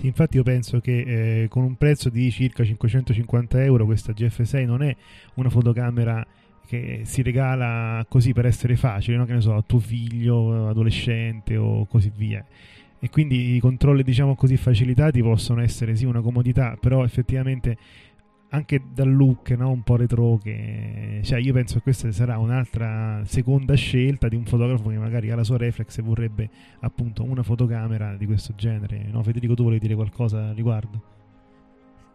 Infatti 0.00 0.36
io 0.36 0.42
penso 0.42 0.78
che 0.80 1.42
eh, 1.42 1.48
con 1.48 1.64
un 1.64 1.76
prezzo 1.76 2.08
di 2.08 2.30
circa 2.30 2.62
550 2.62 3.64
euro 3.64 3.84
questa 3.84 4.12
GF6 4.12 4.64
non 4.64 4.82
è 4.82 4.94
una 5.34 5.48
fotocamera 5.48 6.24
che 6.66 7.00
si 7.04 7.22
regala 7.22 8.04
così 8.08 8.34
per 8.34 8.44
essere 8.44 8.76
facile, 8.76 9.16
no? 9.16 9.24
che 9.24 9.32
ne 9.32 9.40
so, 9.40 9.54
a 9.54 9.62
tuo 9.62 9.78
figlio, 9.78 10.68
adolescente 10.68 11.56
o 11.56 11.86
così 11.86 12.12
via. 12.14 12.44
E 13.00 13.08
quindi 13.08 13.54
i 13.54 13.58
controlli, 13.60 14.02
diciamo 14.02 14.34
così, 14.34 14.56
facilitati 14.56 15.22
possono 15.22 15.62
essere 15.62 15.96
sì 15.96 16.04
una 16.04 16.20
comodità, 16.20 16.76
però 16.78 17.04
effettivamente 17.04 17.78
anche 18.50 18.82
dal 18.92 19.12
look 19.12 19.50
no? 19.50 19.70
un 19.70 19.82
po' 19.82 19.96
retro 19.96 20.38
che 20.38 21.20
cioè 21.22 21.38
io 21.38 21.52
penso 21.52 21.74
che 21.74 21.82
questa 21.82 22.10
sarà 22.12 22.38
un'altra 22.38 23.22
seconda 23.24 23.74
scelta 23.74 24.28
di 24.28 24.36
un 24.36 24.44
fotografo 24.44 24.88
che 24.88 24.96
magari 24.96 25.30
ha 25.30 25.36
la 25.36 25.44
sua 25.44 25.58
reflex 25.58 25.98
e 25.98 26.02
vorrebbe 26.02 26.48
appunto 26.80 27.24
una 27.24 27.42
fotocamera 27.42 28.16
di 28.16 28.24
questo 28.24 28.54
genere 28.56 29.06
no 29.10 29.22
Federico 29.22 29.54
tu 29.54 29.64
volevi 29.64 29.80
dire 29.80 29.94
qualcosa 29.94 30.48
al 30.48 30.54
riguardo? 30.54 31.16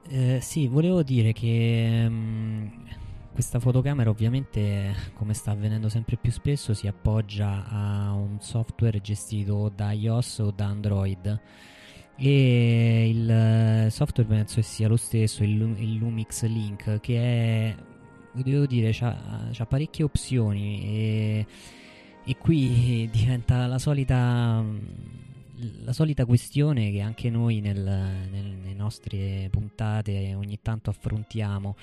Eh, 0.09 0.39
sì 0.41 0.67
volevo 0.67 1.03
dire 1.03 1.33
che 1.33 2.05
um, 2.07 2.71
questa 3.31 3.59
fotocamera 3.59 4.09
ovviamente 4.09 4.93
come 5.13 5.33
sta 5.33 5.51
avvenendo 5.51 5.87
sempre 5.87 6.17
più 6.17 6.31
spesso 6.31 6.73
si 6.73 6.87
appoggia 6.87 7.65
a 7.67 8.11
un 8.11 8.37
software 8.39 8.99
gestito 9.01 9.71
da 9.73 9.91
iOS 9.91 10.39
o 10.39 10.51
da 10.51 10.65
Android 10.65 11.41
e 12.15 13.09
il 13.09 13.29
eh, 13.29 13.89
software 13.89 14.29
penso 14.29 14.61
sia 14.61 14.87
lo 14.87 14.97
stesso, 14.97 15.43
il, 15.43 15.59
il 15.77 15.95
Lumix 15.95 16.43
Link, 16.43 16.99
che 16.99 17.17
è, 17.17 17.75
devo 18.33 18.65
dire, 18.65 18.95
ha 18.99 19.65
parecchie 19.65 20.03
opzioni 20.03 20.83
e, 20.83 21.45
e, 22.23 22.37
qui 22.37 23.09
diventa 23.11 23.65
la 23.65 23.79
solita, 23.79 24.63
la 25.83 25.93
solita 25.93 26.25
questione 26.25 26.91
che 26.91 27.01
anche 27.01 27.29
noi 27.29 27.61
nel, 27.61 27.81
nel, 27.81 28.45
nelle 28.61 28.73
nostre 28.73 29.47
puntate 29.49 30.35
ogni 30.35 30.59
tanto 30.61 30.89
affrontiamo. 30.91 31.75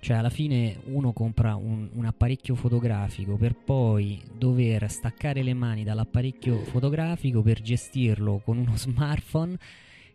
Cioè, 0.00 0.16
alla 0.16 0.30
fine 0.30 0.80
uno 0.86 1.12
compra 1.12 1.56
un, 1.56 1.90
un, 1.92 2.04
apparecchio 2.06 2.54
fotografico 2.54 3.36
per 3.36 3.54
poi 3.54 4.20
dover 4.34 4.90
staccare 4.90 5.42
le 5.42 5.52
mani 5.52 5.84
dall'apparecchio 5.84 6.56
fotografico 6.64 7.42
per 7.42 7.60
gestirlo 7.60 8.40
con 8.42 8.56
uno 8.56 8.76
smartphone 8.78 9.58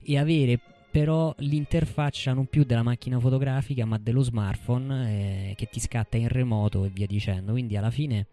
e 0.01 0.17
avere 0.17 0.59
però 0.89 1.36
l'interfaccia 1.39 2.33
non 2.33 2.47
più 2.47 2.63
della 2.63 2.81
macchina 2.81 3.19
fotografica 3.19 3.86
ma 3.86 3.99
dello 3.99 4.21
smartphone 4.21 5.49
eh, 5.49 5.53
che 5.55 5.67
ti 5.67 5.79
scatta 5.79 6.17
in 6.17 6.29
remoto 6.29 6.86
e 6.86 6.89
via 6.89 7.05
dicendo. 7.05 7.51
Quindi 7.51 7.77
alla 7.77 7.91
fine 7.91 8.25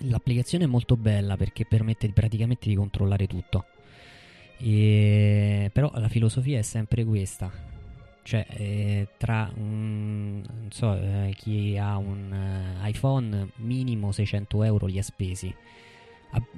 l'applicazione 0.00 0.64
è 0.64 0.66
molto 0.66 0.96
bella 0.96 1.36
perché 1.36 1.64
permette 1.64 2.10
praticamente 2.10 2.68
di 2.68 2.74
controllare 2.74 3.26
tutto. 3.26 3.64
E... 4.58 5.70
Però 5.72 5.90
la 5.94 6.08
filosofia 6.08 6.58
è 6.58 6.62
sempre 6.62 7.04
questa. 7.04 7.67
Cioè, 8.28 8.44
eh, 8.50 9.08
tra 9.16 9.50
non 9.54 10.68
so, 10.68 10.94
eh, 10.94 11.32
chi 11.34 11.78
ha 11.78 11.96
un 11.96 12.76
uh, 12.82 12.86
iPhone 12.86 13.52
minimo 13.56 14.12
600 14.12 14.64
euro 14.64 14.84
li 14.84 14.98
ha 14.98 15.02
spesi. 15.02 15.50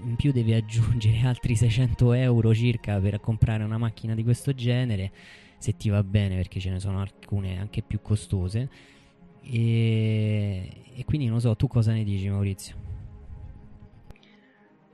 in 0.04 0.16
più 0.16 0.32
devi 0.32 0.52
aggiungere 0.52 1.20
altri 1.28 1.54
600 1.54 2.12
euro 2.14 2.52
circa 2.52 2.98
per 2.98 3.20
comprare 3.20 3.62
una 3.62 3.78
macchina 3.78 4.16
di 4.16 4.24
questo 4.24 4.52
genere, 4.52 5.12
se 5.58 5.76
ti 5.76 5.90
va 5.90 6.02
bene, 6.02 6.34
perché 6.34 6.58
ce 6.58 6.70
ne 6.70 6.80
sono 6.80 7.00
alcune 7.00 7.60
anche 7.60 7.82
più 7.82 8.00
costose. 8.02 8.68
E, 9.44 10.72
e 10.92 11.04
quindi 11.04 11.28
non 11.28 11.40
so, 11.40 11.54
tu 11.54 11.68
cosa 11.68 11.92
ne 11.92 12.02
dici, 12.02 12.28
Maurizio? 12.28 12.89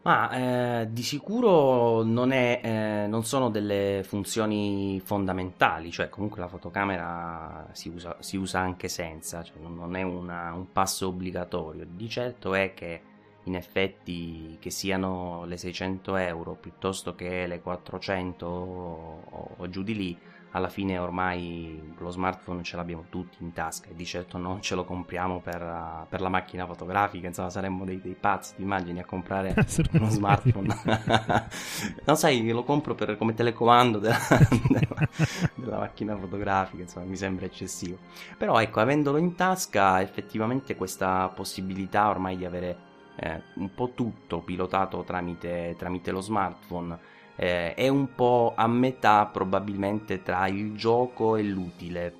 Ma 0.06 0.30
eh, 0.30 0.92
di 0.92 1.02
sicuro 1.02 2.04
non, 2.04 2.30
è, 2.30 2.60
eh, 2.62 3.06
non, 3.08 3.24
sono 3.24 3.50
delle 3.50 4.04
funzioni 4.04 5.00
fondamentali, 5.04 5.90
cioè 5.90 6.08
comunque 6.08 6.38
la 6.38 6.46
fotocamera 6.46 7.66
si 7.72 7.88
usa, 7.88 8.16
si 8.20 8.36
usa 8.36 8.60
anche 8.60 8.86
senza, 8.86 9.42
cioè 9.42 9.56
non 9.58 9.96
è 9.96 10.02
una, 10.02 10.52
un 10.52 10.70
passo 10.70 11.08
obbligatorio. 11.08 11.84
Di 11.90 12.08
certo 12.08 12.54
è 12.54 12.72
che 12.72 13.00
in 13.42 13.56
effetti 13.56 14.56
che 14.60 14.70
siano 14.70 15.44
le 15.44 15.56
600 15.56 16.14
euro 16.18 16.54
piuttosto 16.54 17.16
che 17.16 17.48
le 17.48 17.60
400 17.60 18.46
o, 18.46 19.54
o 19.56 19.68
giù 19.68 19.82
di 19.82 19.96
lì, 19.96 20.18
alla 20.56 20.68
fine 20.70 20.96
ormai 20.96 21.92
lo 21.98 22.08
smartphone 22.08 22.62
ce 22.62 22.76
l'abbiamo 22.76 23.04
tutti 23.10 23.36
in 23.40 23.52
tasca 23.52 23.90
e 23.90 23.94
di 23.94 24.06
certo 24.06 24.38
non 24.38 24.62
ce 24.62 24.74
lo 24.74 24.84
compriamo 24.84 25.40
per, 25.40 26.06
per 26.08 26.22
la 26.22 26.30
macchina 26.30 26.64
fotografica, 26.64 27.26
insomma 27.26 27.50
saremmo 27.50 27.84
dei, 27.84 28.00
dei 28.00 28.16
pazzi, 28.18 28.54
ti 28.56 28.62
immagini 28.62 28.98
a 28.98 29.04
comprare 29.04 29.54
uno 29.92 30.08
smartphone? 30.08 30.74
no 32.04 32.14
sai, 32.14 32.48
lo 32.48 32.64
compro 32.64 32.94
per, 32.94 33.18
come 33.18 33.34
telecomando 33.34 33.98
della, 33.98 34.16
della, 34.70 35.08
della, 35.54 35.78
macchina 35.78 36.16
fotografica, 36.16 36.82
insomma 36.82 37.04
mi 37.04 37.16
sembra 37.16 37.44
eccessivo. 37.44 37.98
Però 38.38 38.58
ecco, 38.58 38.80
avendolo 38.80 39.18
in 39.18 39.34
tasca 39.34 40.00
effettivamente 40.00 40.74
questa 40.74 41.28
possibilità 41.28 42.08
ormai 42.08 42.38
di 42.38 42.46
avere 42.46 42.78
eh, 43.16 43.42
un 43.56 43.74
po' 43.74 43.92
tutto 43.92 44.40
pilotato 44.40 45.02
tramite, 45.04 45.74
tramite 45.76 46.10
lo 46.10 46.22
smartphone 46.22 46.98
eh, 47.36 47.74
è 47.74 47.88
un 47.88 48.14
po' 48.14 48.54
a 48.56 48.66
metà 48.66 49.26
probabilmente 49.26 50.22
tra 50.22 50.46
il 50.48 50.74
gioco 50.74 51.36
e 51.36 51.42
l'utile. 51.42 52.14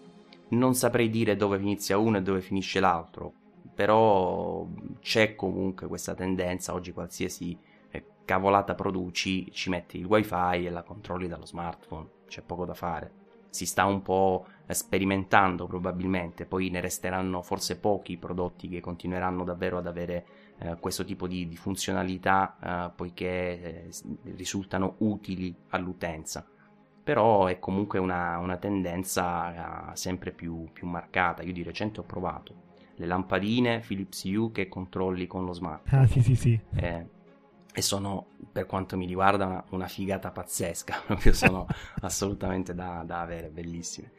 Non 0.48 0.74
saprei 0.74 1.10
dire 1.10 1.36
dove 1.36 1.56
inizia 1.56 1.98
uno 1.98 2.18
e 2.18 2.22
dove 2.22 2.40
finisce 2.40 2.78
l'altro, 2.78 3.32
però 3.74 4.66
c'è 5.00 5.34
comunque 5.34 5.88
questa 5.88 6.14
tendenza, 6.14 6.72
oggi 6.72 6.92
qualsiasi 6.92 7.58
eh, 7.90 8.04
cavolata 8.24 8.74
produci 8.74 9.50
ci 9.50 9.70
metti 9.70 9.98
il 9.98 10.04
wifi 10.04 10.66
e 10.66 10.70
la 10.70 10.82
controlli 10.82 11.26
dallo 11.26 11.46
smartphone, 11.46 12.08
c'è 12.28 12.42
poco 12.42 12.64
da 12.64 12.74
fare. 12.74 13.24
Si 13.50 13.64
sta 13.64 13.86
un 13.86 14.02
po' 14.02 14.46
sperimentando 14.68 15.66
probabilmente, 15.66 16.44
poi 16.44 16.68
ne 16.68 16.80
resteranno 16.80 17.40
forse 17.42 17.78
pochi 17.78 18.18
prodotti 18.18 18.68
che 18.68 18.80
continueranno 18.80 19.44
davvero 19.44 19.78
ad 19.78 19.86
avere 19.86 20.26
eh, 20.59 20.76
questo 20.80 21.04
tipo 21.04 21.26
di, 21.26 21.46
di 21.48 21.57
funzionalità 21.57 22.57
eh, 22.62 22.90
poiché 22.94 23.26
eh, 23.26 23.90
risultano 24.34 24.96
utili 24.98 25.54
all'utenza. 25.68 26.46
Però 27.02 27.46
è 27.46 27.59
comunque 27.59 27.98
una, 27.98 28.38
una 28.38 28.57
tendenza 28.57 29.92
eh, 29.92 29.96
sempre 29.96 30.32
più, 30.32 30.68
più, 30.72 30.86
marcata. 30.86 31.42
Io 31.42 31.52
di 31.52 31.62
recente 31.62 32.00
ho 32.00 32.04
provato 32.04 32.64
le 32.96 33.07
lampadine 33.07 33.80
Philips 33.80 34.24
Hue 34.24 34.50
che 34.50 34.68
controlli 34.68 35.26
con 35.26 35.44
lo 35.44 35.52
smartphone. 35.52 36.02
Ah 36.02 36.07
sì 36.07 36.22
sì 36.22 36.34
sì. 36.34 36.61
Eh, 36.74 37.07
e 37.72 37.82
sono 37.82 38.28
per 38.50 38.64
quanto 38.64 38.96
mi 38.96 39.07
riguarda 39.07 39.44
una, 39.44 39.64
una 39.70 39.86
figata 39.86 40.30
pazzesca. 40.30 41.02
Proprio 41.07 41.32
sono 41.34 41.66
assolutamente 42.00 42.74
da, 42.74 43.02
da, 43.04 43.20
avere 43.20 43.50
bellissime. 43.50 44.12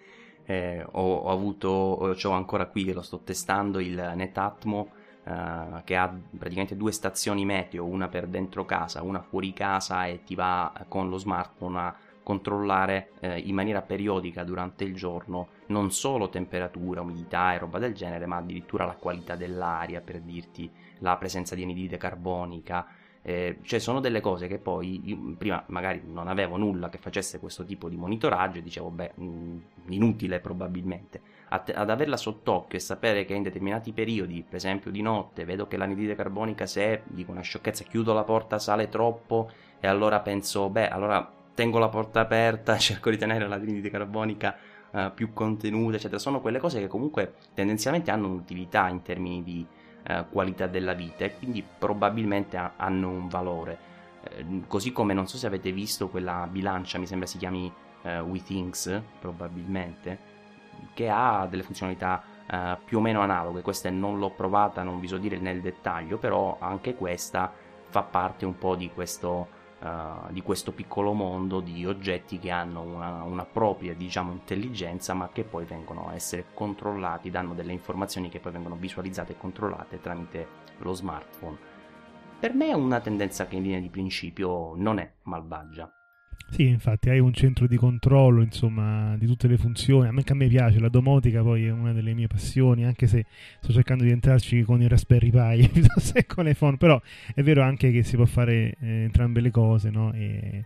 Eh, 0.45 0.81
ho, 0.81 1.15
ho 1.15 1.29
avuto 1.29 1.67
ho 1.67 2.31
ancora 2.31 2.67
qui 2.67 2.85
che 2.85 2.93
lo 2.93 3.01
sto 3.01 3.19
testando 3.19 3.79
il 3.79 4.13
Netatmo 4.15 4.91
Uh, 5.27 5.83
che 5.83 5.97
ha 5.97 6.07
praticamente 6.07 6.77
due 6.77 6.93
stazioni 6.93 7.43
meteo, 7.43 7.83
una 7.83 8.07
per 8.07 8.27
dentro 8.27 8.63
casa, 8.63 9.01
una 9.01 9.19
fuori 9.19 9.51
casa 9.51 10.05
e 10.05 10.23
ti 10.23 10.35
va 10.35 10.71
con 10.87 11.09
lo 11.09 11.17
smartphone 11.17 11.79
a 11.79 11.95
controllare 12.27 13.11
eh, 13.21 13.39
in 13.39 13.55
maniera 13.55 13.81
periodica 13.81 14.43
durante 14.43 14.83
il 14.83 14.93
giorno 14.93 15.47
non 15.67 15.91
solo 15.91 16.27
temperatura, 16.27 16.99
umidità 16.99 17.53
e 17.53 17.57
roba 17.57 17.79
del 17.79 17.93
genere, 17.93 18.25
ma 18.25 18.35
addirittura 18.35 18.83
la 18.83 18.95
qualità 18.95 19.37
dell'aria 19.37 20.01
per 20.01 20.19
dirti 20.19 20.69
la 20.99 21.15
presenza 21.15 21.55
di 21.55 21.63
anidride 21.63 21.95
carbonica. 21.95 22.85
Eh, 23.21 23.59
cioè 23.61 23.79
sono 23.79 24.01
delle 24.01 24.19
cose 24.19 24.47
che 24.47 24.57
poi 24.57 25.35
prima 25.37 25.63
magari 25.67 26.01
non 26.05 26.27
avevo 26.27 26.57
nulla 26.57 26.89
che 26.89 26.97
facesse 26.97 27.39
questo 27.39 27.63
tipo 27.63 27.87
di 27.87 27.95
monitoraggio 27.95 28.59
e 28.59 28.61
dicevo 28.61 28.89
beh 28.89 29.13
mm, 29.19 29.57
inutile 29.87 30.39
probabilmente 30.39 31.21
ad 31.49 31.89
averla 31.89 32.17
sott'occhio 32.17 32.77
e 32.77 32.81
sapere 32.81 33.23
che 33.23 33.33
in 33.33 33.43
determinati 33.43 33.93
periodi, 33.93 34.43
per 34.43 34.55
esempio 34.55 34.91
di 34.91 35.01
notte, 35.01 35.45
vedo 35.45 35.65
che 35.67 35.77
l'anidride 35.77 36.15
carbonica 36.15 36.65
se, 36.65 37.03
dico 37.05 37.31
una 37.31 37.41
sciocchezza, 37.41 37.85
chiudo 37.85 38.13
la 38.13 38.23
porta, 38.23 38.59
sale 38.59 38.89
troppo 38.89 39.49
e 39.79 39.87
allora 39.87 40.19
penso, 40.19 40.69
beh, 40.69 40.89
allora 40.89 41.31
tengo 41.53 41.79
la 41.79 41.87
porta 41.87 42.19
aperta, 42.19 42.75
cerco 42.79 43.09
di 43.09 43.17
tenere 43.17 43.47
l'anidride 43.47 43.89
carbonica 43.89 44.57
uh, 44.91 45.13
più 45.13 45.31
contenuta, 45.31 45.95
eccetera. 45.95 46.19
Sono 46.19 46.41
quelle 46.41 46.59
cose 46.59 46.81
che 46.81 46.87
comunque 46.87 47.35
tendenzialmente 47.53 48.11
hanno 48.11 48.27
un'utilità 48.27 48.89
in 48.89 49.01
termini 49.01 49.41
di 49.41 49.65
uh, 50.09 50.25
qualità 50.29 50.67
della 50.67 50.93
vita 50.93 51.23
e 51.23 51.35
quindi 51.37 51.63
probabilmente 51.63 52.57
ha, 52.57 52.73
hanno 52.75 53.09
un 53.09 53.29
valore. 53.29 53.95
Uh, 54.37 54.63
così 54.67 54.91
come 54.91 55.13
non 55.13 55.27
so 55.27 55.37
se 55.37 55.47
avete 55.47 55.71
visto 55.71 56.09
quella 56.09 56.45
bilancia, 56.51 56.97
mi 56.97 57.07
sembra 57.07 57.27
si 57.27 57.37
chiami 57.37 57.71
WeThings, 58.07 59.01
probabilmente 59.19 60.36
che 60.93 61.09
ha 61.09 61.47
delle 61.49 61.63
funzionalità 61.63 62.23
eh, 62.49 62.77
più 62.83 62.97
o 62.97 63.01
meno 63.01 63.21
analoghe. 63.21 63.61
Queste 63.61 63.89
non 63.89 64.19
l'ho 64.19 64.31
provata, 64.31 64.83
non 64.83 64.99
vi 64.99 65.07
so 65.07 65.17
dire 65.17 65.37
nel 65.37 65.61
dettaglio, 65.61 66.17
però 66.17 66.57
anche 66.59 66.95
questa 66.95 67.51
fa 67.89 68.03
parte 68.03 68.45
un 68.45 68.57
po' 68.57 68.75
di 68.75 68.91
questo, 68.91 69.47
uh, 69.79 70.31
di 70.31 70.41
questo 70.41 70.73
piccolo 70.73 71.13
mondo 71.13 71.61
di 71.61 71.85
oggetti 71.85 72.37
che 72.37 72.51
hanno 72.51 72.81
una, 72.81 73.23
una, 73.23 73.45
propria 73.45 73.93
diciamo, 73.93 74.31
intelligenza, 74.31 75.13
ma 75.13 75.29
che 75.31 75.43
poi 75.43 75.65
vengono 75.65 76.09
a 76.09 76.13
essere 76.13 76.47
controllati, 76.53 77.29
danno 77.29 77.53
delle 77.53 77.71
informazioni 77.71 78.29
che 78.29 78.39
poi 78.39 78.51
vengono 78.51 78.75
visualizzate 78.75 79.33
e 79.33 79.37
controllate 79.37 80.01
tramite 80.01 80.47
lo 80.79 80.93
smartphone. 80.93 81.57
Per 82.39 82.53
me 82.53 82.67
è 82.67 82.73
una 82.73 82.99
tendenza 82.99 83.47
che 83.47 83.55
in 83.55 83.63
linea 83.63 83.79
di 83.79 83.89
principio 83.89 84.73
non 84.75 84.99
è 84.99 85.11
malvagia. 85.23 85.96
Sì, 86.49 86.67
infatti 86.67 87.09
hai 87.09 87.19
un 87.19 87.33
centro 87.33 87.67
di 87.67 87.75
controllo, 87.75 88.41
insomma, 88.41 89.15
di 89.17 89.25
tutte 89.25 89.47
le 89.47 89.57
funzioni. 89.57 90.07
A 90.07 90.11
me, 90.11 90.23
a 90.25 90.33
me 90.33 90.47
piace, 90.47 90.79
la 90.79 90.89
domotica 90.89 91.43
poi 91.43 91.65
è 91.65 91.71
una 91.71 91.91
delle 91.91 92.13
mie 92.13 92.27
passioni, 92.27 92.85
anche 92.85 93.05
se 93.05 93.25
sto 93.59 93.73
cercando 93.73 94.03
di 94.03 94.11
entrarci 94.11 94.63
con 94.63 94.81
il 94.81 94.89
Raspberry 94.89 95.29
Pi 95.29 95.67
piuttosto 95.73 96.13
che 96.13 96.25
con 96.25 96.45
l'iPhone, 96.45 96.77
però 96.77 96.99
è 97.35 97.43
vero 97.43 97.61
anche 97.63 97.91
che 97.91 98.01
si 98.03 98.15
può 98.15 98.25
fare 98.25 98.75
eh, 98.79 99.03
entrambe 99.03 99.41
le 99.41 99.51
cose, 99.51 99.89
no? 99.89 100.13
E, 100.13 100.65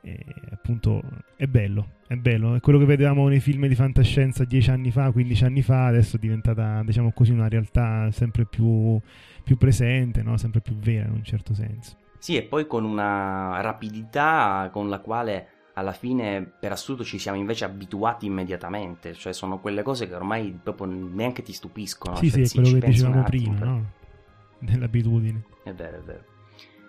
e, 0.00 0.24
appunto 0.50 1.02
è 1.36 1.46
bello, 1.46 1.96
è 2.06 2.16
bello. 2.16 2.54
È 2.54 2.60
quello 2.60 2.78
che 2.78 2.86
vedevamo 2.86 3.28
nei 3.28 3.40
film 3.40 3.66
di 3.66 3.74
fantascienza 3.74 4.44
dieci 4.44 4.70
anni 4.70 4.90
fa, 4.90 5.12
15 5.12 5.44
anni 5.44 5.62
fa, 5.62 5.86
adesso 5.86 6.16
è 6.16 6.18
diventata, 6.18 6.82
diciamo 6.84 7.12
così, 7.12 7.32
una 7.32 7.48
realtà 7.48 8.10
sempre 8.12 8.46
più, 8.46 8.98
più 9.44 9.56
presente, 9.58 10.22
no? 10.22 10.36
Sempre 10.38 10.62
più 10.62 10.74
vera 10.76 11.06
in 11.06 11.12
un 11.12 11.24
certo 11.24 11.54
senso. 11.54 12.01
Sì, 12.22 12.36
e 12.36 12.44
poi 12.44 12.68
con 12.68 12.84
una 12.84 13.60
rapidità 13.62 14.70
con 14.72 14.88
la 14.88 15.00
quale 15.00 15.48
alla 15.72 15.90
fine 15.90 16.44
per 16.44 16.70
assurdo 16.70 17.02
ci 17.02 17.18
siamo 17.18 17.36
invece 17.36 17.64
abituati 17.64 18.26
immediatamente, 18.26 19.12
cioè 19.14 19.32
sono 19.32 19.58
quelle 19.58 19.82
cose 19.82 20.06
che 20.06 20.14
ormai 20.14 20.56
proprio 20.62 20.86
neanche 20.86 21.42
ti 21.42 21.52
stupiscono. 21.52 22.14
Sì, 22.14 22.30
cioè, 22.30 22.44
sì, 22.44 22.58
è 22.58 22.62
quello 22.62 22.78
che 22.78 22.86
dicevamo 22.86 23.22
prima, 23.24 23.54
per... 23.54 23.66
no? 23.66 23.90
Dell'abitudine. 24.60 25.42
È 25.64 25.72
vero, 25.72 25.96
è 25.96 26.00
vero. 26.02 26.24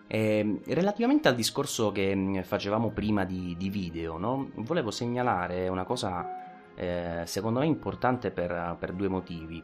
E, 0.06 0.38
ehm, 0.38 0.60
relativamente 0.68 1.30
al 1.30 1.36
discorso 1.36 1.92
che 1.92 2.16
mm, 2.16 2.42
facevamo 2.42 2.92
prima 2.92 3.26
di, 3.26 3.56
di 3.58 3.70
video, 3.70 4.20
no? 4.20 4.52
volevo 4.58 4.92
segnalare 4.92 5.68
una 5.68 5.84
cosa 5.84 6.44
eh, 6.76 7.24
secondo 7.26 7.60
me 7.60 7.66
importante 7.66 8.30
per, 8.30 8.76
per 8.80 8.94
due 8.94 9.08
motivi. 9.08 9.64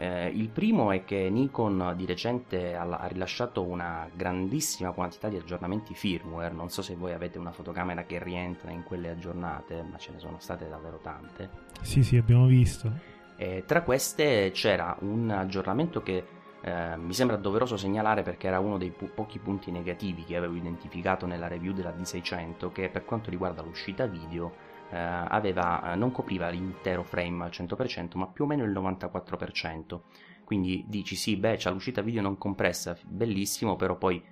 Eh, 0.00 0.28
il 0.28 0.48
primo 0.48 0.92
è 0.92 1.04
che 1.04 1.28
Nikon 1.28 1.94
di 1.96 2.06
recente 2.06 2.76
ha, 2.76 2.84
ha, 2.84 3.06
rilasciato 3.08 3.64
una 3.64 4.08
grandissima 4.14 4.92
quantità 4.92 5.28
di 5.28 5.36
aggiornamenti 5.36 5.92
firmware, 5.92 6.54
non 6.54 6.70
so 6.70 6.82
se 6.82 6.94
voi 6.94 7.12
avete 7.12 7.36
una 7.36 7.50
fotocamera 7.50 8.04
che 8.04 8.22
rientra 8.22 8.70
in 8.70 8.84
quelle 8.84 9.10
aggiornate, 9.10 9.82
ma 9.82 9.98
ce 9.98 10.12
ne 10.12 10.20
sono 10.20 10.36
state 10.38 10.68
davvero 10.68 11.00
tante. 11.02 11.50
Sì, 11.82 12.04
sì, 12.04 12.16
abbiamo 12.16 12.46
visto. 12.46 12.92
E 13.36 13.64
tra 13.66 13.82
queste 13.82 14.52
c'era 14.52 14.96
un 15.00 15.30
aggiornamento 15.30 16.00
che 16.00 16.24
eh, 16.60 16.96
mi 16.96 17.12
sembra 17.12 17.36
doveroso 17.36 17.76
segnalare 17.76 18.22
perché 18.22 18.46
era 18.46 18.60
uno 18.60 18.78
dei 18.78 18.90
po- 18.90 19.10
pochi 19.12 19.40
punti 19.40 19.72
negativi 19.72 20.24
che 20.24 20.36
avevo 20.36 20.54
identificato 20.54 21.26
nella 21.26 21.48
review 21.48 21.72
della 21.72 21.92
D600 21.92 22.70
che 22.70 22.88
per 22.88 23.04
quanto 23.04 23.30
riguarda 23.30 23.62
l'uscita 23.62 24.06
video 24.06 24.66
aveva, 24.96 25.92
eh, 25.92 25.96
non 25.96 26.10
copriva 26.10 26.48
l'intero 26.48 27.02
frame 27.02 27.44
al 27.44 27.50
100%, 27.50 28.16
ma 28.16 28.26
più 28.26 28.44
o 28.44 28.46
meno 28.46 28.64
il 28.64 28.70
94%. 28.70 30.00
Quindi 30.44 30.84
dici 30.88 31.14
sì, 31.14 31.36
beh, 31.36 31.56
c'è 31.56 31.70
l'uscita 31.70 32.00
video 32.00 32.22
non 32.22 32.38
compressa, 32.38 32.96
bellissimo, 33.04 33.76
però 33.76 33.96
poi 33.96 34.22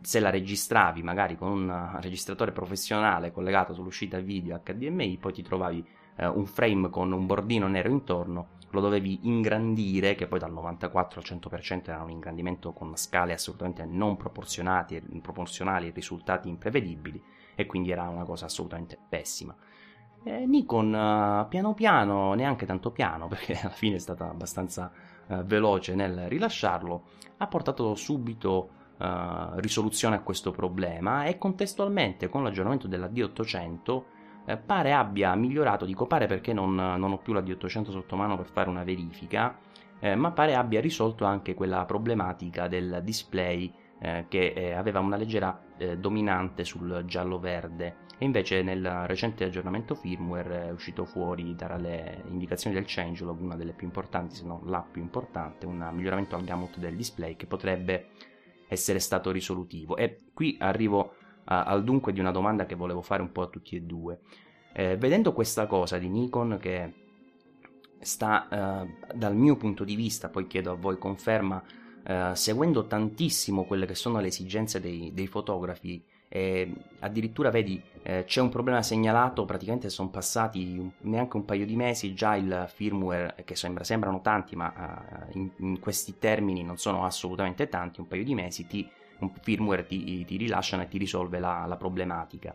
se 0.00 0.20
la 0.20 0.30
registravi 0.30 1.02
magari 1.02 1.36
con 1.36 1.50
un 1.50 1.98
registratore 2.00 2.52
professionale 2.52 3.32
collegato 3.32 3.72
sull'uscita 3.72 4.18
video 4.18 4.60
HDMI, 4.64 5.18
poi 5.18 5.32
ti 5.32 5.42
trovavi 5.42 5.84
eh, 6.16 6.26
un 6.26 6.46
frame 6.46 6.90
con 6.90 7.12
un 7.12 7.26
bordino 7.26 7.66
nero 7.68 7.88
intorno, 7.88 8.58
lo 8.70 8.80
dovevi 8.80 9.20
ingrandire, 9.22 10.14
che 10.14 10.26
poi 10.26 10.38
dal 10.38 10.52
94 10.52 11.20
al 11.20 11.38
100% 11.38 11.90
era 11.90 12.02
un 12.02 12.10
ingrandimento 12.10 12.72
con 12.72 12.96
scale 12.96 13.32
assolutamente 13.32 13.84
non 13.84 14.16
proporzionali, 14.16 15.00
proporzionali 15.20 15.90
risultati 15.90 16.48
imprevedibili, 16.48 17.22
e 17.54 17.66
quindi 17.66 17.90
era 17.90 18.08
una 18.08 18.24
cosa 18.24 18.46
assolutamente 18.46 18.98
pessima. 19.08 19.54
Eh, 20.22 20.44
Nikon 20.44 20.92
uh, 20.92 21.48
piano 21.48 21.72
piano, 21.72 22.34
neanche 22.34 22.66
tanto 22.66 22.90
piano 22.90 23.26
perché 23.28 23.58
alla 23.58 23.70
fine 23.70 23.96
è 23.96 23.98
stata 23.98 24.28
abbastanza 24.28 24.92
uh, 25.26 25.42
veloce 25.44 25.94
nel 25.94 26.28
rilasciarlo, 26.28 27.04
ha 27.38 27.46
portato 27.46 27.94
subito 27.94 28.70
uh, 28.98 29.04
risoluzione 29.54 30.16
a 30.16 30.20
questo 30.20 30.50
problema 30.50 31.24
e 31.24 31.38
contestualmente 31.38 32.28
con 32.28 32.44
l'aggiornamento 32.44 32.86
della 32.86 33.08
D800 33.08 34.02
eh, 34.44 34.56
pare 34.58 34.92
abbia 34.92 35.34
migliorato, 35.34 35.86
dico 35.86 36.06
pare 36.06 36.26
perché 36.26 36.52
non, 36.52 36.74
non, 36.74 37.12
ho 37.12 37.18
più 37.18 37.32
la 37.32 37.40
D800 37.40 37.90
sotto 37.90 38.16
mano 38.16 38.36
per 38.36 38.46
fare 38.46 38.68
una 38.68 38.84
verifica, 38.84 39.56
ma 40.16 40.30
pare 40.30 40.54
abbia 40.54 40.80
risolto 40.80 41.26
anche 41.26 41.52
quella 41.52 41.84
problematica 41.84 42.68
del 42.68 43.02
display 43.04 43.70
eh, 44.00 44.26
che 44.28 44.52
eh, 44.54 44.72
aveva 44.72 45.00
una 45.00 45.16
leggera 45.16 45.62
eh, 45.76 45.98
dominante 45.98 46.64
sul 46.64 47.04
giallo-verde 47.06 48.08
e 48.18 48.24
invece 48.24 48.62
nel 48.62 49.06
recente 49.06 49.44
aggiornamento 49.44 49.94
firmware 49.94 50.68
è 50.68 50.70
uscito 50.70 51.04
fuori 51.04 51.54
tra 51.54 51.76
le 51.76 52.24
indicazioni 52.28 52.74
del 52.74 52.84
changelog 52.86 53.40
una 53.40 53.56
delle 53.56 53.72
più 53.72 53.86
importanti, 53.86 54.34
se 54.34 54.44
non 54.44 54.60
la 54.64 54.80
più 54.80 55.00
importante, 55.00 55.64
un 55.64 55.88
miglioramento 55.92 56.36
al 56.36 56.44
gamut 56.44 56.78
del 56.78 56.96
display 56.96 57.36
che 57.36 57.46
potrebbe 57.46 58.08
essere 58.68 58.98
stato 58.98 59.30
risolutivo. 59.30 59.96
E 59.96 60.24
qui 60.34 60.56
arrivo 60.60 61.14
a, 61.44 61.64
al 61.64 61.82
dunque 61.82 62.12
di 62.12 62.20
una 62.20 62.30
domanda 62.30 62.66
che 62.66 62.74
volevo 62.74 63.00
fare 63.00 63.22
un 63.22 63.32
po' 63.32 63.42
a 63.42 63.48
tutti 63.48 63.76
e 63.76 63.80
due. 63.80 64.20
Eh, 64.72 64.96
vedendo 64.96 65.32
questa 65.32 65.66
cosa 65.66 65.98
di 65.98 66.08
Nikon 66.08 66.58
che 66.60 66.94
sta 68.00 68.84
eh, 68.84 69.14
dal 69.14 69.34
mio 69.34 69.56
punto 69.56 69.82
di 69.82 69.94
vista, 69.94 70.28
poi 70.28 70.46
chiedo 70.46 70.72
a 70.72 70.76
voi 70.76 70.98
conferma, 70.98 71.62
eh, 72.04 72.30
seguendo 72.34 72.86
tantissimo 72.86 73.64
quelle 73.64 73.86
che 73.86 73.94
sono 73.94 74.20
le 74.20 74.28
esigenze 74.28 74.80
dei, 74.80 75.10
dei 75.12 75.26
fotografi 75.26 76.02
e 76.32 76.72
addirittura 77.00 77.50
vedi 77.50 77.82
eh, 78.02 78.22
c'è 78.24 78.40
un 78.40 78.50
problema 78.50 78.82
segnalato 78.82 79.44
praticamente 79.44 79.90
sono 79.90 80.10
passati 80.10 80.90
neanche 81.00 81.36
un 81.36 81.44
paio 81.44 81.66
di 81.66 81.74
mesi 81.74 82.14
già 82.14 82.36
il 82.36 82.66
firmware 82.72 83.34
che 83.44 83.56
sembra, 83.56 83.82
sembrano 83.82 84.20
tanti 84.20 84.54
ma 84.54 84.72
uh, 85.32 85.36
in, 85.36 85.50
in, 85.56 85.80
questi 85.80 86.18
termini 86.18 86.62
non 86.62 86.78
sono 86.78 87.04
assolutamente 87.04 87.68
tanti 87.68 87.98
un 87.98 88.06
paio 88.06 88.22
di 88.22 88.34
mesi 88.34 88.66
ti, 88.68 88.88
un 89.18 89.32
firmware 89.40 89.84
ti, 89.86 90.24
ti, 90.24 90.36
rilasciano 90.36 90.82
e 90.82 90.88
ti 90.88 90.98
risolve 90.98 91.40
la, 91.40 91.64
la 91.66 91.76
problematica. 91.76 92.54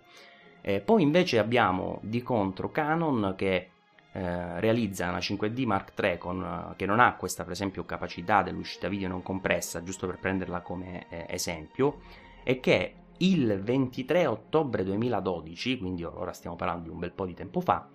Eh, 0.62 0.80
poi 0.80 1.04
invece 1.04 1.38
abbiamo 1.38 2.00
di 2.02 2.24
contro 2.24 2.72
Canon 2.72 3.34
che 3.36 3.70
eh, 4.16 4.61
realizza 4.61 5.09
una 5.09 5.18
5D 5.18 5.66
Mark 5.66 5.91
III 6.01 6.18
con, 6.18 6.74
che 6.78 6.86
non 6.86 7.01
ha 7.01 7.16
questa 7.16 7.43
per 7.43 7.51
esempio 7.51 7.84
capacità 7.84 8.43
dell'uscita 8.43 8.88
video 8.88 9.09
non 9.09 9.22
compressa 9.22 9.84
giusto 9.84 10.07
per 10.07 10.20
prenderla 10.20 10.61
come 10.61 11.07
eh, 11.09 11.26
esempio 11.28 11.99
e 12.41 12.61
che 12.61 12.93
il 13.18 13.59
23 13.61 14.26
ottobre 14.26 14.86
2012, 14.86 15.78
quindi 15.78 16.05
ora 16.05 16.32
stiamo 16.32 16.55
parlando 16.55 16.84
di 16.84 16.89
un 16.91 16.99
bel 16.99 17.11
po' 17.11 17.26
di 17.26 17.34
tempo 17.34 17.59
fa, 17.59 17.89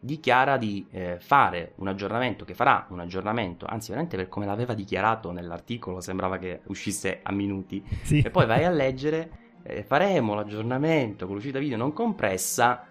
dichiara 0.00 0.56
di 0.56 0.86
eh, 0.90 1.18
fare 1.20 1.72
un 1.76 1.88
aggiornamento, 1.88 2.46
che 2.46 2.54
farà 2.54 2.86
un 2.88 3.00
aggiornamento, 3.00 3.66
anzi 3.66 3.88
veramente 3.88 4.16
per 4.16 4.28
come 4.30 4.46
l'aveva 4.46 4.72
dichiarato 4.72 5.30
nell'articolo 5.30 6.00
sembrava 6.00 6.38
che 6.38 6.60
uscisse 6.68 7.20
a 7.22 7.32
minuti, 7.32 7.84
sì. 8.02 8.22
e 8.22 8.30
poi 8.30 8.46
vai 8.46 8.64
a 8.64 8.70
leggere, 8.70 9.30
eh, 9.62 9.82
faremo 9.82 10.32
l'aggiornamento 10.32 11.26
con 11.26 11.34
l'uscita 11.34 11.58
video 11.58 11.76
non 11.76 11.92
compressa 11.92 12.86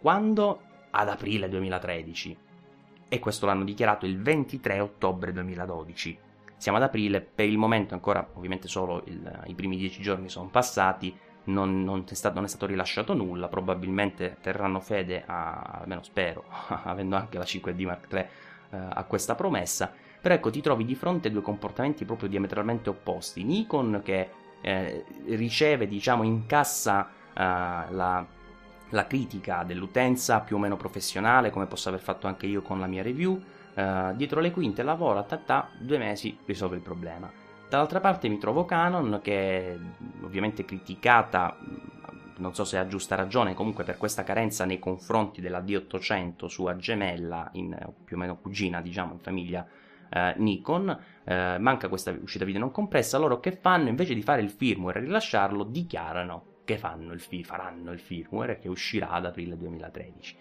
quando? 0.00 0.62
Ad 0.90 1.08
aprile 1.08 1.48
2013. 1.48 2.36
E 3.08 3.18
questo 3.18 3.46
l'hanno 3.46 3.64
dichiarato 3.64 4.06
il 4.06 4.20
23 4.20 4.80
ottobre 4.80 5.32
2012. 5.32 6.18
Siamo 6.56 6.78
ad 6.78 6.84
aprile, 6.84 7.20
per 7.20 7.46
il 7.46 7.56
momento 7.56 7.94
ancora 7.94 8.28
ovviamente 8.34 8.68
solo 8.68 9.02
il, 9.06 9.42
i 9.46 9.54
primi 9.54 9.76
dieci 9.76 10.02
giorni 10.02 10.28
sono 10.28 10.48
passati, 10.48 11.16
non, 11.44 11.82
non, 11.84 12.04
è 12.08 12.14
stato, 12.14 12.34
non, 12.34 12.44
è 12.44 12.48
stato, 12.48 12.66
rilasciato 12.66 13.14
nulla, 13.14 13.48
probabilmente 13.48 14.36
terranno 14.40 14.80
fede, 14.80 15.22
a, 15.24 15.80
almeno 15.80 16.02
spero, 16.02 16.44
avendo 16.84 17.16
anche 17.16 17.38
la 17.38 17.44
5D 17.44 17.84
Mark 17.84 18.12
III, 18.12 18.18
eh, 18.18 18.26
a 18.70 19.04
questa 19.04 19.34
promessa. 19.34 19.92
Però 20.20 20.34
ecco, 20.34 20.50
ti 20.50 20.60
trovi 20.60 20.84
di 20.84 20.94
fronte 20.94 21.28
a 21.28 21.30
due 21.30 21.42
comportamenti 21.42 22.04
proprio 22.04 22.28
diametralmente 22.28 22.90
opposti. 22.90 23.44
Nikon 23.44 24.00
che 24.04 24.28
eh, 24.60 25.04
riceve, 25.26 25.86
diciamo, 25.86 26.24
incassa 26.24 27.08
eh, 27.08 27.32
la, 27.34 28.26
la 28.90 29.06
critica 29.06 29.64
dell'utenza 29.64 30.40
più 30.40 30.56
o 30.56 30.58
meno 30.58 30.76
professionale, 30.76 31.50
come 31.50 31.66
posso 31.66 31.88
aver 31.88 32.00
fatto 32.00 32.26
anche 32.26 32.46
io 32.46 32.62
con 32.62 32.80
la 32.80 32.86
mia 32.86 33.02
review, 33.02 33.40
uh, 33.74 34.14
dietro 34.14 34.40
le 34.40 34.50
quinte 34.50 34.82
lavora, 34.82 35.22
ta, 35.22 35.68
due 35.78 35.98
mesi 35.98 36.38
risolve 36.44 36.76
il 36.76 36.82
problema. 36.82 37.30
Dall'altra 37.68 38.00
parte 38.00 38.28
mi 38.28 38.38
trovo 38.38 38.64
Canon 38.64 39.20
che 39.22 39.78
ovviamente 40.22 40.64
criticata, 40.64 41.56
non 42.36 42.54
so 42.54 42.64
se 42.64 42.78
ha 42.78 42.86
giusta 42.86 43.14
ragione, 43.14 43.52
comunque 43.52 43.84
per 43.84 43.98
questa 43.98 44.24
carenza 44.24 44.64
nei 44.64 44.78
confronti 44.78 45.42
della 45.42 45.60
D800 45.60 46.46
sua 46.46 46.76
gemella, 46.76 47.50
in, 47.52 47.76
più 48.04 48.16
o 48.16 48.18
meno 48.18 48.38
cugina 48.38 48.80
diciamo 48.80 49.12
in 49.12 49.18
famiglia 49.18 49.66
eh, 50.08 50.34
Nikon, 50.38 50.98
eh, 51.24 51.58
manca 51.58 51.88
questa 51.88 52.10
uscita 52.18 52.46
video 52.46 52.60
non 52.60 52.70
compressa, 52.70 53.18
loro 53.18 53.38
che 53.38 53.52
fanno 53.52 53.88
invece 53.88 54.14
di 54.14 54.22
fare 54.22 54.40
il 54.40 54.50
firmware 54.50 55.00
e 55.00 55.02
rilasciarlo 55.02 55.64
dichiarano 55.64 56.56
che 56.68 56.76
fanno 56.76 57.14
il 57.14 57.20
fi- 57.20 57.42
faranno 57.42 57.92
il 57.92 57.98
firmware 57.98 58.58
che 58.58 58.68
uscirà 58.68 59.08
ad 59.12 59.24
aprile 59.24 59.56
2013. 59.56 60.36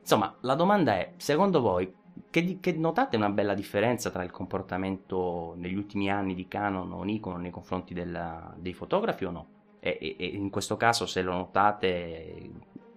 Insomma, 0.00 0.34
la 0.40 0.54
domanda 0.54 0.94
è, 0.94 1.12
secondo 1.18 1.60
voi 1.60 1.92
che, 2.30 2.60
che, 2.60 2.72
notate 2.72 3.16
una 3.16 3.28
bella 3.28 3.52
differenza 3.52 4.08
tra 4.08 4.24
il 4.24 4.30
comportamento 4.30 5.52
negli 5.58 5.74
ultimi 5.74 6.10
anni 6.10 6.34
di 6.34 6.48
Canon 6.48 6.92
o 6.92 7.02
Nikon 7.02 7.42
nei 7.42 7.50
confronti 7.50 7.92
della, 7.92 8.54
dei 8.56 8.72
fotografi 8.72 9.26
o 9.26 9.30
no? 9.30 9.46
E, 9.78 9.98
e, 10.00 10.16
e, 10.18 10.24
in 10.28 10.48
questo 10.48 10.78
caso, 10.78 11.04
se 11.04 11.20
lo 11.20 11.32
notate, 11.32 12.50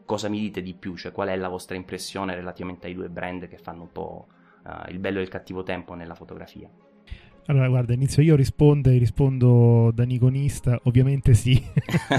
cosa 0.06 0.30
mi 0.30 0.40
dite 0.40 0.62
di 0.62 0.74
più? 0.74 0.96
Cioè, 0.96 1.12
qual 1.12 1.28
è 1.28 1.36
la 1.36 1.50
vostra 1.50 1.76
impressione 1.76 2.34
relativamente 2.34 2.88
ai 2.88 2.94
due 2.94 3.10
brand 3.10 3.50
che 3.50 3.58
fanno 3.58 3.82
un 3.82 3.92
po' 3.92 4.28
uh, 4.64 4.90
il 4.90 5.00
bello 5.00 5.20
e 5.20 5.24
il 5.24 5.28
cattivo 5.28 5.64
tempo 5.64 5.96
nella 5.96 6.16
fotografia? 6.16 6.70
Allora, 7.50 7.68
guarda, 7.68 7.94
inizio 7.94 8.22
io 8.22 8.36
a 8.36 8.38
rispondere, 8.38 9.00
rispondo 9.00 9.90
da 9.92 10.04
Nikonista, 10.04 10.80
ovviamente 10.84 11.34
sì. 11.34 11.60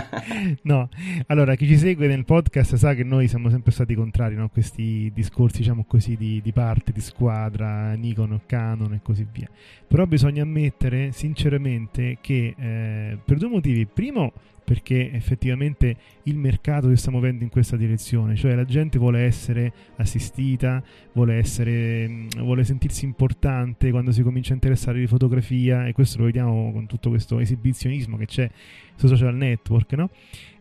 no, 0.63 0.89
allora, 1.29 1.55
chi 1.55 1.69
ci 1.69 1.79
segue 1.79 2.09
nel 2.09 2.25
podcast 2.25 2.75
sa 2.75 2.95
che 2.95 3.05
noi 3.05 3.29
siamo 3.29 3.49
sempre 3.49 3.71
stati 3.71 3.95
contrari 3.95 4.35
no? 4.35 4.43
a 4.43 4.49
questi 4.49 5.09
discorsi, 5.15 5.59
diciamo 5.59 5.85
così, 5.87 6.17
di, 6.17 6.41
di, 6.43 6.51
parte, 6.51 6.91
di 6.91 7.01
squadra, 7.01 7.93
Nikon, 7.93 8.41
Canon 8.45 8.95
e 8.95 9.01
così 9.05 9.25
via. 9.31 9.49
Però 9.87 10.05
bisogna 10.05 10.43
ammettere, 10.43 11.13
sinceramente, 11.13 12.19
che 12.21 12.57
eh, 12.59 13.19
per 13.25 13.37
due 13.37 13.51
motivi. 13.51 13.87
Primo, 13.87 14.33
perché 14.71 15.11
effettivamente 15.11 15.97
il 16.23 16.37
mercato 16.37 16.89
si 16.91 16.95
sta 16.95 17.11
muovendo 17.11 17.43
in 17.43 17.51
questa 17.51 17.77
direzione, 17.77 18.37
cioè 18.37 18.55
la 18.55 18.65
gente 18.65 19.01
vuole 19.01 19.23
essere 19.23 19.73
assistita, 19.97 20.81
vuole, 21.13 21.35
essere, 21.39 22.29
vuole 22.37 22.63
sentirsi 22.63 23.05
importante 23.05 23.91
quando 23.91 24.13
si 24.13 24.23
comincia 24.23 24.53
a 24.53 24.55
interessare 24.55 25.01
di 25.01 25.09
fotografia 25.09 25.89
e 25.89 25.93
questo 25.93 26.19
lo 26.19 26.27
vediamo 26.27 26.71
con 26.71 26.87
tutto 26.87 27.09
questo 27.09 27.41
esibizionismo 27.41 28.17
che 28.17 28.27
c'è 28.27 28.49
sui 28.95 29.09
social 29.09 29.35
network, 29.35 29.93
no? 29.95 30.11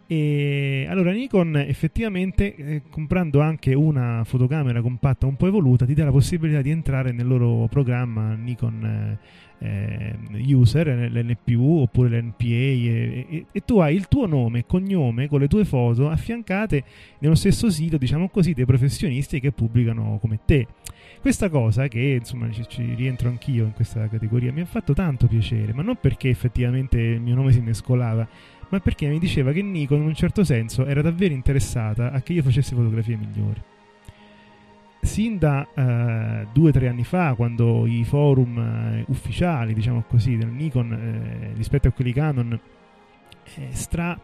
E 0.08 0.88
allora 0.90 1.12
Nikon 1.12 1.58
effettivamente 1.58 2.56
eh, 2.56 2.82
comprando 2.90 3.42
anche 3.42 3.76
una 3.76 4.24
fotocamera 4.24 4.82
compatta 4.82 5.28
un 5.28 5.36
po' 5.36 5.46
evoluta 5.46 5.86
ti 5.86 5.94
dà 5.94 6.06
la 6.06 6.10
possibilità 6.10 6.64
di 6.64 6.72
entrare 6.72 7.12
nel 7.12 7.28
loro 7.28 7.68
programma 7.70 8.34
Nikon 8.34 9.20
eh, 9.60 10.16
user, 10.54 10.88
l'NPU 11.12 11.82
oppure 11.82 12.10
l'NPA 12.10 12.46
e, 12.46 13.26
e, 13.30 13.46
e, 13.52 13.66
tu 13.66 13.80
hai 13.80 13.96
il 13.96 14.08
tuo 14.08 14.26
nome 14.26 14.60
e 14.60 14.66
cognome 14.66 15.28
con 15.28 15.40
le 15.40 15.48
tue 15.48 15.66
foto 15.66 16.10
affiancate 16.10 16.84
nello 17.20 17.36
stesso 17.36 17.70
sito, 17.70 17.98
diciamo 17.98 18.30
così, 18.30 18.54
dei 18.54 18.66
professionisti 18.66 19.40
che 19.40 19.52
pubblicano 19.52 20.18
come 20.22 20.40
te. 20.46 20.68
Questa 21.22 21.50
cosa, 21.50 21.88
che 21.88 22.18
insomma 22.20 22.50
ci, 22.52 22.66
ci 22.68 22.94
rientro 22.94 23.28
anch'io 23.28 23.66
in 23.66 23.74
questa 23.74 24.08
categoria, 24.08 24.54
mi 24.54 24.62
ha 24.62 24.66
fatto 24.66 24.94
tanto 24.94 25.28
piacere, 25.28 25.74
ma 25.74 25.82
non 25.82 25.98
perché 26.00 26.30
effettivamente 26.30 26.98
il 26.98 27.22
mio 27.22 27.36
nome 27.36 27.52
si 27.52 27.60
mescolava, 27.60 28.28
ma 28.70 28.80
perché 28.80 29.08
mi 29.08 29.20
diceva 29.20 29.52
che 29.52 29.62
Nikon 29.62 30.00
in 30.00 30.08
un 30.08 30.16
certo 30.16 30.44
senso 30.44 30.86
era 30.86 31.02
davvero 31.02 31.34
interessata 31.34 32.12
a 32.12 32.22
che 32.22 32.34
io 32.34 32.44
facessi 32.44 32.74
fotografie 32.74 33.18
migliori 33.18 33.69
sin 35.02 35.38
da 35.38 35.68
eh, 35.74 36.48
due 36.52 36.70
o 36.70 36.74
tre 36.74 36.88
anni 36.88 37.04
fa, 37.04 37.34
quando 37.34 37.86
i 37.86 38.04
forum 38.04 38.58
eh, 38.58 39.06
ufficiali, 39.08 39.74
diciamo 39.74 40.04
così, 40.08 40.38
del 40.38 40.50
Nikon 40.50 40.92
eh, 40.92 41.54
rispetto 41.56 41.88
a 41.88 41.92
quelli 41.92 42.14
Canon 42.14 42.60
eh, 43.56 43.68
stra, 43.72 44.20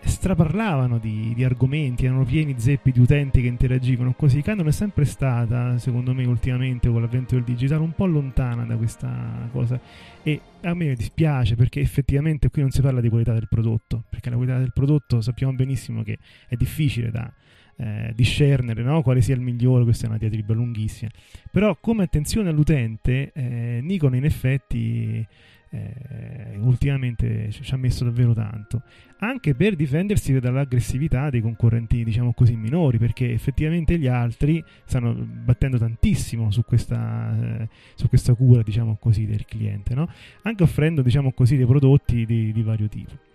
straparlavano 0.00 0.98
di, 0.98 1.32
di, 1.34 1.44
argomenti, 1.44 2.06
erano 2.06 2.24
pieni 2.24 2.58
zeppi 2.58 2.90
di 2.90 2.98
utenti 2.98 3.40
che 3.42 3.46
interagivano 3.46 4.12
così. 4.12 4.42
Canon 4.42 4.66
è 4.66 4.72
sempre 4.72 5.04
stata, 5.04 5.78
secondo 5.78 6.12
me, 6.14 6.24
ultimamente 6.26 6.88
con 6.88 7.00
l'avvento 7.00 7.34
del 7.34 7.44
digitale, 7.44 7.82
un 7.82 7.92
po' 7.92 8.06
lontana 8.06 8.64
da 8.64 8.76
questa 8.76 9.48
cosa. 9.52 9.80
E 10.22 10.40
a 10.62 10.74
me 10.74 10.94
dispiace 10.94 11.54
perché 11.54 11.80
effettivamente 11.80 12.50
qui 12.50 12.62
non 12.62 12.70
si 12.70 12.80
parla 12.80 13.00
di 13.00 13.08
qualità 13.08 13.32
del 13.34 13.46
prodotto, 13.48 14.02
perché 14.08 14.30
la 14.30 14.36
qualità 14.36 14.58
del 14.58 14.72
prodotto 14.72 15.20
sappiamo 15.20 15.52
benissimo 15.52 16.02
che 16.02 16.18
è 16.48 16.56
difficile 16.56 17.10
da 17.10 17.30
eh, 17.78 18.12
discernere 18.14 18.82
no? 18.82 19.02
quale 19.02 19.20
sia 19.20 19.34
il 19.34 19.40
migliore, 19.40 19.84
questa 19.84 20.06
è 20.06 20.08
una 20.08 20.18
diatriba 20.18 20.52
lunghissima. 20.52 21.10
Però 21.50 21.76
come 21.80 22.04
attenzione 22.04 22.48
all'utente, 22.48 23.30
eh, 23.32 23.80
Nikon 23.82 24.16
in 24.16 24.24
effetti 24.24 25.26
eh, 25.70 26.56
ultimamente 26.60 27.50
ci 27.50 27.74
ha 27.74 27.76
messo 27.76 28.04
davvero 28.04 28.32
tanto, 28.32 28.82
anche 29.18 29.54
per 29.54 29.76
difendersi 29.76 30.38
dall'aggressività 30.38 31.30
dei 31.30 31.40
concorrenti, 31.40 32.04
diciamo 32.04 32.32
così, 32.32 32.56
minori, 32.56 32.98
perché 32.98 33.32
effettivamente 33.32 33.98
gli 33.98 34.06
altri 34.06 34.62
stanno 34.84 35.14
battendo 35.14 35.78
tantissimo 35.78 36.50
su 36.50 36.64
questa, 36.64 37.60
eh, 37.60 37.68
su 37.94 38.08
questa 38.08 38.34
cura, 38.34 38.62
diciamo 38.62 38.96
così, 38.98 39.26
del 39.26 39.44
cliente, 39.44 39.94
no? 39.94 40.08
anche 40.42 40.62
offrendo, 40.62 41.02
diciamo 41.02 41.32
così, 41.32 41.56
dei 41.56 41.66
prodotti 41.66 42.24
di, 42.24 42.52
di 42.52 42.62
vario 42.62 42.88
tipo. 42.88 43.27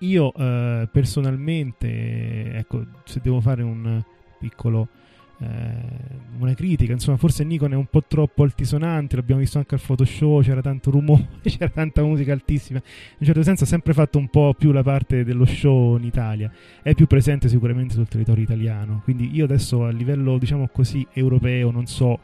Io 0.00 0.32
eh, 0.34 0.88
personalmente, 0.90 2.52
ecco, 2.54 2.84
se 3.04 3.20
devo 3.22 3.40
fare 3.40 3.62
un 3.62 4.02
piccolo 4.38 4.88
eh, 5.40 5.46
una 6.38 6.54
critica, 6.54 6.92
insomma, 6.92 7.16
forse 7.16 7.44
Nikon 7.44 7.72
è 7.72 7.76
un 7.76 7.86
po' 7.86 8.02
troppo 8.06 8.42
altisonante, 8.42 9.16
l'abbiamo 9.16 9.40
visto 9.40 9.58
anche 9.58 9.74
al 9.74 9.80
Photoshop, 9.80 10.42
c'era 10.42 10.60
tanto 10.60 10.90
rumore, 10.90 11.28
c'era 11.42 11.68
tanta 11.68 12.02
musica 12.02 12.32
altissima. 12.32 12.78
In 12.78 13.16
un 13.18 13.26
certo 13.26 13.42
senso 13.42 13.64
ha 13.64 13.66
sempre 13.66 13.92
fatto 13.92 14.18
un 14.18 14.28
po' 14.28 14.54
più 14.56 14.72
la 14.72 14.82
parte 14.82 15.24
dello 15.24 15.44
show 15.44 15.96
in 15.96 16.04
Italia, 16.04 16.50
è 16.82 16.94
più 16.94 17.06
presente 17.06 17.48
sicuramente 17.48 17.94
sul 17.94 18.08
territorio 18.08 18.42
italiano. 18.42 19.00
Quindi 19.04 19.34
io 19.34 19.44
adesso 19.44 19.84
a 19.84 19.90
livello, 19.90 20.38
diciamo 20.38 20.68
così, 20.68 21.06
europeo 21.12 21.70
non 21.70 21.86
so 21.86 22.18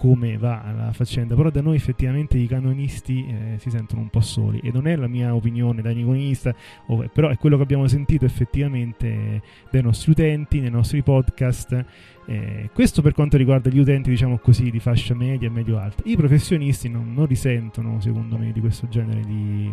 come 0.00 0.38
va 0.38 0.72
la 0.74 0.92
faccenda, 0.94 1.34
però 1.34 1.50
da 1.50 1.60
noi 1.60 1.76
effettivamente 1.76 2.38
i 2.38 2.46
canonisti 2.46 3.26
eh, 3.28 3.58
si 3.58 3.68
sentono 3.68 4.00
un 4.00 4.08
po' 4.08 4.22
soli 4.22 4.58
e 4.60 4.70
non 4.72 4.86
è 4.86 4.96
la 4.96 5.08
mia 5.08 5.34
opinione 5.34 5.82
da 5.82 5.90
nikonista, 5.90 6.54
oh, 6.86 7.06
però 7.12 7.28
è 7.28 7.36
quello 7.36 7.58
che 7.58 7.64
abbiamo 7.64 7.86
sentito 7.86 8.24
effettivamente 8.24 9.42
dai 9.70 9.82
nostri 9.82 10.12
utenti, 10.12 10.60
nei 10.60 10.70
nostri 10.70 11.02
podcast. 11.02 11.84
Eh, 12.24 12.70
questo 12.72 13.02
per 13.02 13.12
quanto 13.12 13.36
riguarda 13.36 13.68
gli 13.68 13.78
utenti, 13.78 14.08
diciamo 14.08 14.38
così, 14.38 14.70
di 14.70 14.80
fascia 14.80 15.14
media 15.14 15.48
e 15.48 15.50
medio-alta. 15.50 16.02
I 16.06 16.16
professionisti 16.16 16.88
non, 16.88 17.12
non 17.12 17.26
risentono, 17.26 18.00
secondo 18.00 18.38
me, 18.38 18.52
di 18.52 18.60
questo 18.60 18.88
genere 18.88 19.20
di, 19.20 19.70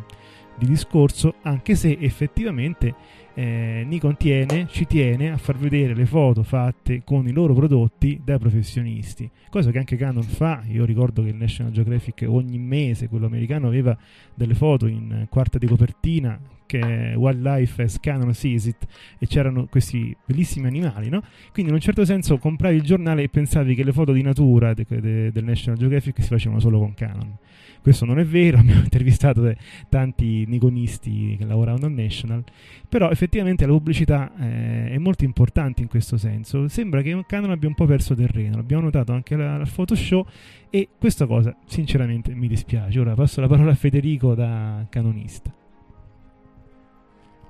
di 0.57 0.65
discorso, 0.65 1.36
anche 1.43 1.73
se 1.75 1.97
effettivamente 2.01 2.93
eh, 3.38 3.83
Nikon 3.85 4.17
tiene, 4.17 4.65
ci 4.67 4.88
tiene 4.88 5.31
a 5.31 5.38
far 5.38 5.57
vedere 5.57 5.93
le 5.93 6.07
foto 6.07 6.41
fatte 6.41 7.03
con 7.03 7.27
i 7.27 7.31
loro 7.31 7.53
prodotti 7.53 8.19
dai 8.25 8.39
professionisti, 8.39 9.29
cosa 9.51 9.69
che 9.69 9.77
anche 9.77 9.95
Canon 9.95 10.23
fa. 10.23 10.63
Io 10.69 10.85
ricordo 10.85 11.21
che 11.21 11.29
il 11.29 11.35
National 11.35 11.71
Geographic 11.71 12.25
ogni 12.27 12.57
mese, 12.57 13.07
quello 13.07 13.27
americano, 13.27 13.67
aveva 13.67 13.95
delle 14.33 14.55
foto 14.55 14.88
in 14.88 15.27
quarta 15.29 15.59
di 15.59 15.67
copertina 15.67 16.39
che 16.65 16.79
è 17.11 17.15
Wildlife 17.15 17.83
as 17.83 17.99
Canon 17.99 18.33
Sees 18.33 18.65
It 18.65 18.88
e 19.19 19.27
c'erano 19.27 19.67
questi 19.67 20.17
bellissimi 20.25 20.65
animali, 20.65 21.09
no? 21.09 21.21
Quindi 21.53 21.71
in 21.71 21.77
un 21.77 21.79
certo 21.81 22.05
senso 22.05 22.39
compravi 22.39 22.75
il 22.75 22.81
giornale 22.81 23.21
e 23.21 23.29
pensavi 23.29 23.75
che 23.75 23.83
le 23.83 23.93
foto 23.93 24.13
di 24.13 24.23
natura 24.23 24.73
de- 24.73 24.85
de- 24.88 25.31
del 25.31 25.43
National 25.43 25.77
Geographic 25.77 26.23
si 26.23 26.27
facevano 26.27 26.59
solo 26.59 26.79
con 26.79 26.95
Canon. 26.95 27.38
Questo 27.82 28.05
non 28.05 28.19
è 28.19 28.25
vero, 28.25 28.57
abbiamo 28.59 28.82
intervistato 28.82 29.53
tanti 29.89 30.45
niconisti 30.47 31.36
che 31.38 31.45
lavoravano 31.45 31.86
al 31.86 31.91
National, 31.91 32.43
però 32.88 33.09
effettivamente 33.09 33.65
la 33.65 33.71
pubblicità 33.71 34.32
eh, 34.39 34.91
è 34.91 34.97
molto 34.97 35.23
importante 35.23 35.82
in 35.82 35.88
questo 35.88 36.17
senso. 36.17 36.67
Sembra 36.67 37.01
che 37.01 37.23
Canon 37.28 37.51
abbia 37.51 37.67
un 37.67 37.75
po' 37.75 37.86
perso 37.86 38.15
terreno, 38.15 38.57
l'abbiamo 38.57 38.84
notato 38.84 39.11
anche 39.13 39.36
al 39.36 39.69
Photoshop 39.69 40.30
e 40.69 40.89
questa 40.97 41.25
cosa 41.25 41.55
sinceramente 41.65 42.34
mi 42.34 42.47
dispiace. 42.47 42.99
Ora 42.99 43.13
passo 43.13 43.41
la 43.41 43.47
parola 43.47 43.71
a 43.71 43.75
Federico 43.75 44.36
da 44.36 44.86
canonista. 44.89 45.53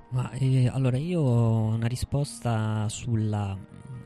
Ma 0.10 0.32
eh, 0.32 0.68
allora 0.68 0.98
io 0.98 1.20
ho 1.20 1.64
una 1.76 1.88
risposta 1.88 2.88
sulla, 2.88 3.58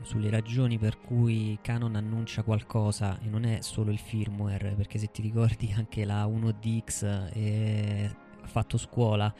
sulle 0.02 0.30
ragioni 0.30 0.78
per 0.78 0.98
cui 1.00 1.58
Canon 1.60 1.96
annuncia 1.96 2.42
qualcosa 2.42 3.18
e 3.20 3.28
non 3.28 3.44
è 3.44 3.60
solo 3.60 3.90
il 3.90 3.98
firmware, 3.98 4.74
perché 4.76 4.98
se 4.98 5.10
ti 5.10 5.22
ricordi 5.22 5.72
anche 5.76 6.04
la 6.04 6.26
1DX 6.26 7.32
eh, 7.32 8.14
ha 8.40 8.46
fatto 8.46 8.76
scuola, 8.78 9.32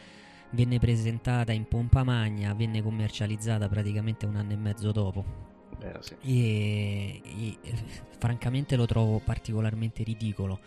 venne 0.50 0.78
presentata 0.78 1.52
in 1.52 1.66
pompa 1.66 2.04
magna, 2.04 2.54
venne 2.54 2.82
commercializzata 2.82 3.68
praticamente 3.68 4.26
un 4.26 4.36
anno 4.36 4.52
e 4.52 4.56
mezzo 4.56 4.92
dopo. 4.92 5.50
Vero, 5.78 6.00
sì. 6.02 6.14
e, 6.22 7.20
e 7.24 7.58
francamente 8.18 8.76
lo 8.76 8.86
trovo 8.86 9.18
particolarmente 9.18 10.04
ridicolo 10.04 10.60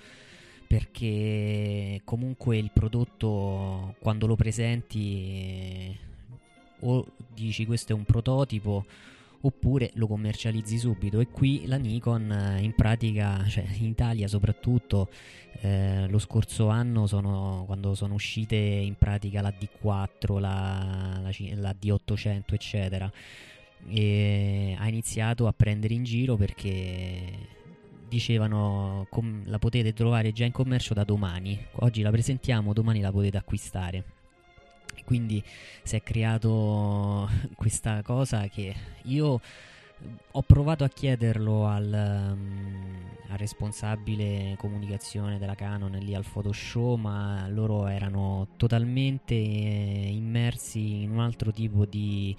perché 0.67 2.01
comunque 2.03 2.57
il 2.57 2.71
prodotto 2.73 3.95
quando 3.99 4.27
lo 4.27 4.35
presenti 4.35 5.97
o 6.81 7.05
dici 7.33 7.65
questo 7.65 7.93
è 7.93 7.95
un 7.95 8.03
prototipo 8.03 8.85
oppure 9.45 9.91
lo 9.95 10.07
commercializzi 10.07 10.77
subito 10.77 11.19
e 11.19 11.27
qui 11.27 11.65
la 11.67 11.77
Nikon 11.77 12.57
in 12.59 12.73
pratica 12.73 13.45
cioè 13.47 13.65
in 13.77 13.85
Italia 13.85 14.27
soprattutto 14.27 15.09
eh, 15.61 16.07
lo 16.09 16.17
scorso 16.17 16.67
anno 16.69 17.05
sono, 17.05 17.63
quando 17.65 17.93
sono 17.93 18.15
uscite 18.15 18.55
in 18.55 18.95
pratica 18.95 19.41
la 19.41 19.53
D4 19.53 20.39
la, 20.39 21.19
la, 21.21 21.31
la 21.55 21.75
D800 21.79 22.41
eccetera 22.53 23.11
e 23.87 24.75
ha 24.77 24.87
iniziato 24.87 25.45
a 25.45 25.53
prendere 25.53 25.93
in 25.93 26.03
giro 26.03 26.35
perché 26.35 27.53
dicevano 28.07 29.05
com- 29.09 29.43
la 29.45 29.59
potete 29.59 29.93
trovare 29.93 30.31
già 30.31 30.45
in 30.45 30.51
commercio 30.51 30.93
da 30.93 31.03
domani. 31.03 31.59
Oggi 31.79 32.01
la 32.01 32.09
presentiamo, 32.09 32.73
domani 32.73 33.01
la 33.01 33.11
potete 33.11 33.37
acquistare. 33.37 34.14
Quindi 35.05 35.41
si 35.83 35.95
è 35.95 36.03
creato 36.03 37.29
questa 37.55 38.01
cosa 38.01 38.47
che 38.47 38.75
io 39.03 39.39
ho 40.31 40.41
provato 40.41 40.83
a 40.83 40.89
chiederlo 40.89 41.65
al, 41.67 42.35
um, 42.35 43.09
al, 43.29 43.37
responsabile 43.37 44.55
comunicazione 44.57 45.37
della 45.37 45.55
Canon 45.55 45.91
lì 45.91 46.13
al 46.13 46.25
Photoshop, 46.29 46.99
ma 46.99 47.47
loro 47.47 47.87
erano 47.87 48.49
totalmente 48.57 49.33
eh, 49.33 50.09
immersi 50.11 51.03
in 51.03 51.11
un 51.11 51.19
altro 51.19 51.51
tipo 51.51 51.85
di 51.85 52.35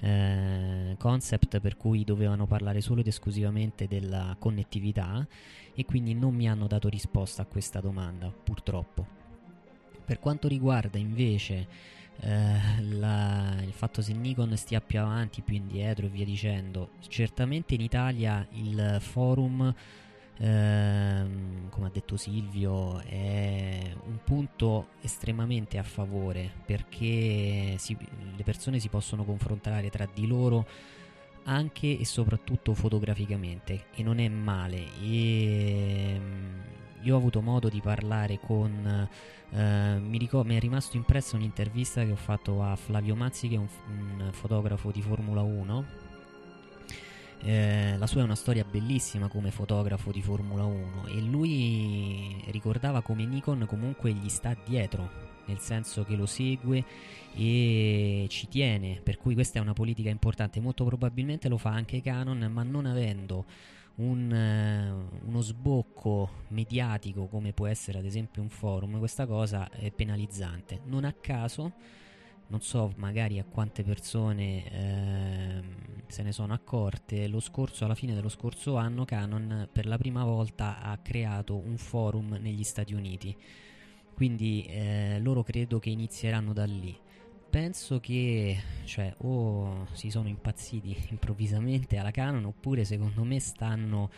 eh, 0.00 0.96
concept 0.98 1.60
per 1.60 1.76
cui 1.76 2.04
dovevano 2.04 2.46
parlare 2.46 2.80
solo 2.80 3.00
ed 3.00 3.06
esclusivamente 3.06 3.86
della 3.86 4.34
connettività 4.38 5.26
e 5.74 5.84
quindi 5.84 6.14
non 6.14 6.34
mi 6.34 6.48
hanno 6.48 6.66
dato 6.66 6.88
risposta 6.88 7.42
a 7.42 7.46
questa 7.46 7.80
domanda, 7.80 8.30
purtroppo. 8.30 9.22
Per 10.04 10.20
quanto 10.20 10.48
riguarda 10.48 10.98
invece 10.98 11.66
eh, 12.20 12.82
la, 12.82 13.56
il 13.62 13.72
fatto 13.72 14.02
se 14.02 14.12
Nikon 14.12 14.56
stia 14.56 14.80
più 14.80 15.00
avanti, 15.00 15.42
più 15.42 15.54
indietro 15.54 16.06
e 16.06 16.08
via 16.08 16.24
dicendo, 16.24 16.90
certamente 17.08 17.74
in 17.74 17.80
Italia 17.80 18.46
il 18.52 18.98
forum 19.00 19.74
ehm, 20.38 21.68
come 21.68 21.86
ha 21.86 21.90
detto 21.90 22.16
Silvio, 22.16 23.00
è 23.00 23.94
un 24.06 24.18
punto 24.24 24.88
estremamente 25.00 25.78
a 25.78 25.82
favore 25.82 26.50
perché 26.64 27.76
si, 27.78 27.96
le 28.36 28.42
persone 28.42 28.78
si 28.78 28.88
possono 28.88 29.24
confrontare 29.24 29.90
tra 29.90 30.08
di 30.12 30.26
loro 30.26 30.66
anche 31.44 31.98
e 31.98 32.04
soprattutto 32.04 32.74
fotograficamente 32.74 33.86
e 33.94 34.02
non 34.02 34.18
è 34.18 34.28
male. 34.28 34.86
E, 35.02 36.14
ehm, 36.14 36.62
io 37.04 37.14
ho 37.14 37.18
avuto 37.18 37.40
modo 37.40 37.68
di 37.68 37.80
parlare 37.80 38.38
con 38.40 39.08
eh, 39.50 39.98
mi, 39.98 40.18
ricordo, 40.18 40.48
mi, 40.48 40.56
è 40.56 40.60
rimasto 40.60 40.96
impressa 40.96 41.36
un'intervista 41.36 42.04
che 42.04 42.10
ho 42.10 42.16
fatto 42.16 42.62
a 42.62 42.74
Flavio 42.76 43.14
Mazzi 43.14 43.48
che 43.48 43.54
è 43.54 43.58
un, 43.58 43.68
un 43.88 44.28
fotografo 44.32 44.90
di 44.90 45.00
Formula 45.02 45.42
1 45.42 46.02
eh, 47.46 47.96
la 47.98 48.06
sua 48.06 48.22
è 48.22 48.24
una 48.24 48.34
storia 48.34 48.64
bellissima 48.64 49.28
come 49.28 49.50
fotografo 49.50 50.10
di 50.10 50.22
Formula 50.22 50.64
1 50.64 51.08
e 51.08 51.20
lui 51.20 52.42
ricordava 52.46 53.02
come 53.02 53.26
Nikon 53.26 53.66
comunque 53.68 54.12
gli 54.12 54.30
sta 54.30 54.56
dietro, 54.64 55.10
nel 55.44 55.58
senso 55.58 56.04
che 56.04 56.16
lo 56.16 56.24
segue 56.24 56.82
e 57.34 58.24
ci 58.30 58.48
tiene, 58.48 58.98
per 59.02 59.18
cui 59.18 59.34
questa 59.34 59.58
è 59.58 59.62
una 59.62 59.74
politica 59.74 60.08
importante, 60.08 60.58
molto 60.58 60.86
probabilmente 60.86 61.50
lo 61.50 61.58
fa 61.58 61.68
anche 61.68 62.00
Canon, 62.00 62.48
ma 62.50 62.62
non 62.62 62.86
avendo 62.86 63.44
un, 63.96 65.08
uh, 65.22 65.28
uno 65.28 65.40
sbocco 65.40 66.30
mediatico 66.48 67.26
come 67.26 67.52
può 67.52 67.66
essere 67.66 67.98
ad 67.98 68.04
esempio 68.04 68.42
un 68.42 68.48
forum, 68.48 68.98
questa 68.98 69.26
cosa 69.26 69.70
è 69.70 69.90
penalizzante. 69.92 70.80
Non 70.84 71.04
a 71.04 71.12
caso, 71.12 71.72
non 72.48 72.60
so 72.60 72.92
magari 72.96 73.38
a 73.38 73.44
quante 73.44 73.82
persone 73.82 74.70
eh, 74.70 75.62
se 76.06 76.22
ne 76.22 76.32
sono 76.32 76.52
accorte, 76.52 77.28
lo 77.28 77.40
scorso, 77.40 77.84
alla 77.84 77.94
fine 77.94 78.14
dello 78.14 78.28
scorso 78.28 78.76
anno 78.76 79.04
Canon 79.04 79.68
per 79.70 79.86
la 79.86 79.96
prima 79.96 80.24
volta 80.24 80.80
ha 80.80 80.98
creato 80.98 81.56
un 81.56 81.76
forum 81.76 82.36
negli 82.40 82.64
Stati 82.64 82.94
Uniti. 82.94 83.36
Quindi 84.14 84.64
eh, 84.66 85.18
loro 85.20 85.42
credo 85.42 85.80
che 85.80 85.90
inizieranno 85.90 86.52
da 86.52 86.64
lì 86.64 86.96
penso 87.54 88.00
che 88.00 88.60
cioè, 88.82 89.14
o 89.18 89.86
si 89.92 90.10
sono 90.10 90.26
impazziti 90.26 91.06
improvvisamente 91.10 91.96
alla 91.98 92.10
Canon 92.10 92.46
oppure 92.46 92.84
secondo 92.84 93.22
me 93.22 93.38
stanno 93.38 94.10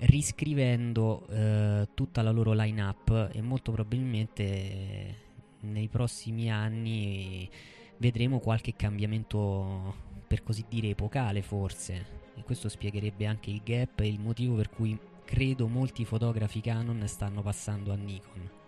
riscrivendo 0.00 1.26
eh, 1.28 1.88
tutta 1.94 2.20
la 2.20 2.30
loro 2.30 2.52
line-up 2.52 3.30
e 3.32 3.40
molto 3.40 3.72
probabilmente 3.72 5.14
nei 5.60 5.88
prossimi 5.88 6.52
anni 6.52 7.48
vedremo 7.96 8.40
qualche 8.40 8.76
cambiamento 8.76 9.94
per 10.26 10.42
così 10.42 10.66
dire 10.68 10.90
epocale 10.90 11.40
forse 11.40 12.18
e 12.36 12.42
questo 12.42 12.68
spiegherebbe 12.68 13.24
anche 13.24 13.48
il 13.48 13.62
gap 13.64 14.00
e 14.00 14.08
il 14.08 14.20
motivo 14.20 14.56
per 14.56 14.68
cui 14.68 14.98
credo 15.24 15.66
molti 15.66 16.04
fotografi 16.04 16.60
Canon 16.60 17.08
stanno 17.08 17.40
passando 17.40 17.90
a 17.90 17.96
Nikon. 17.96 18.59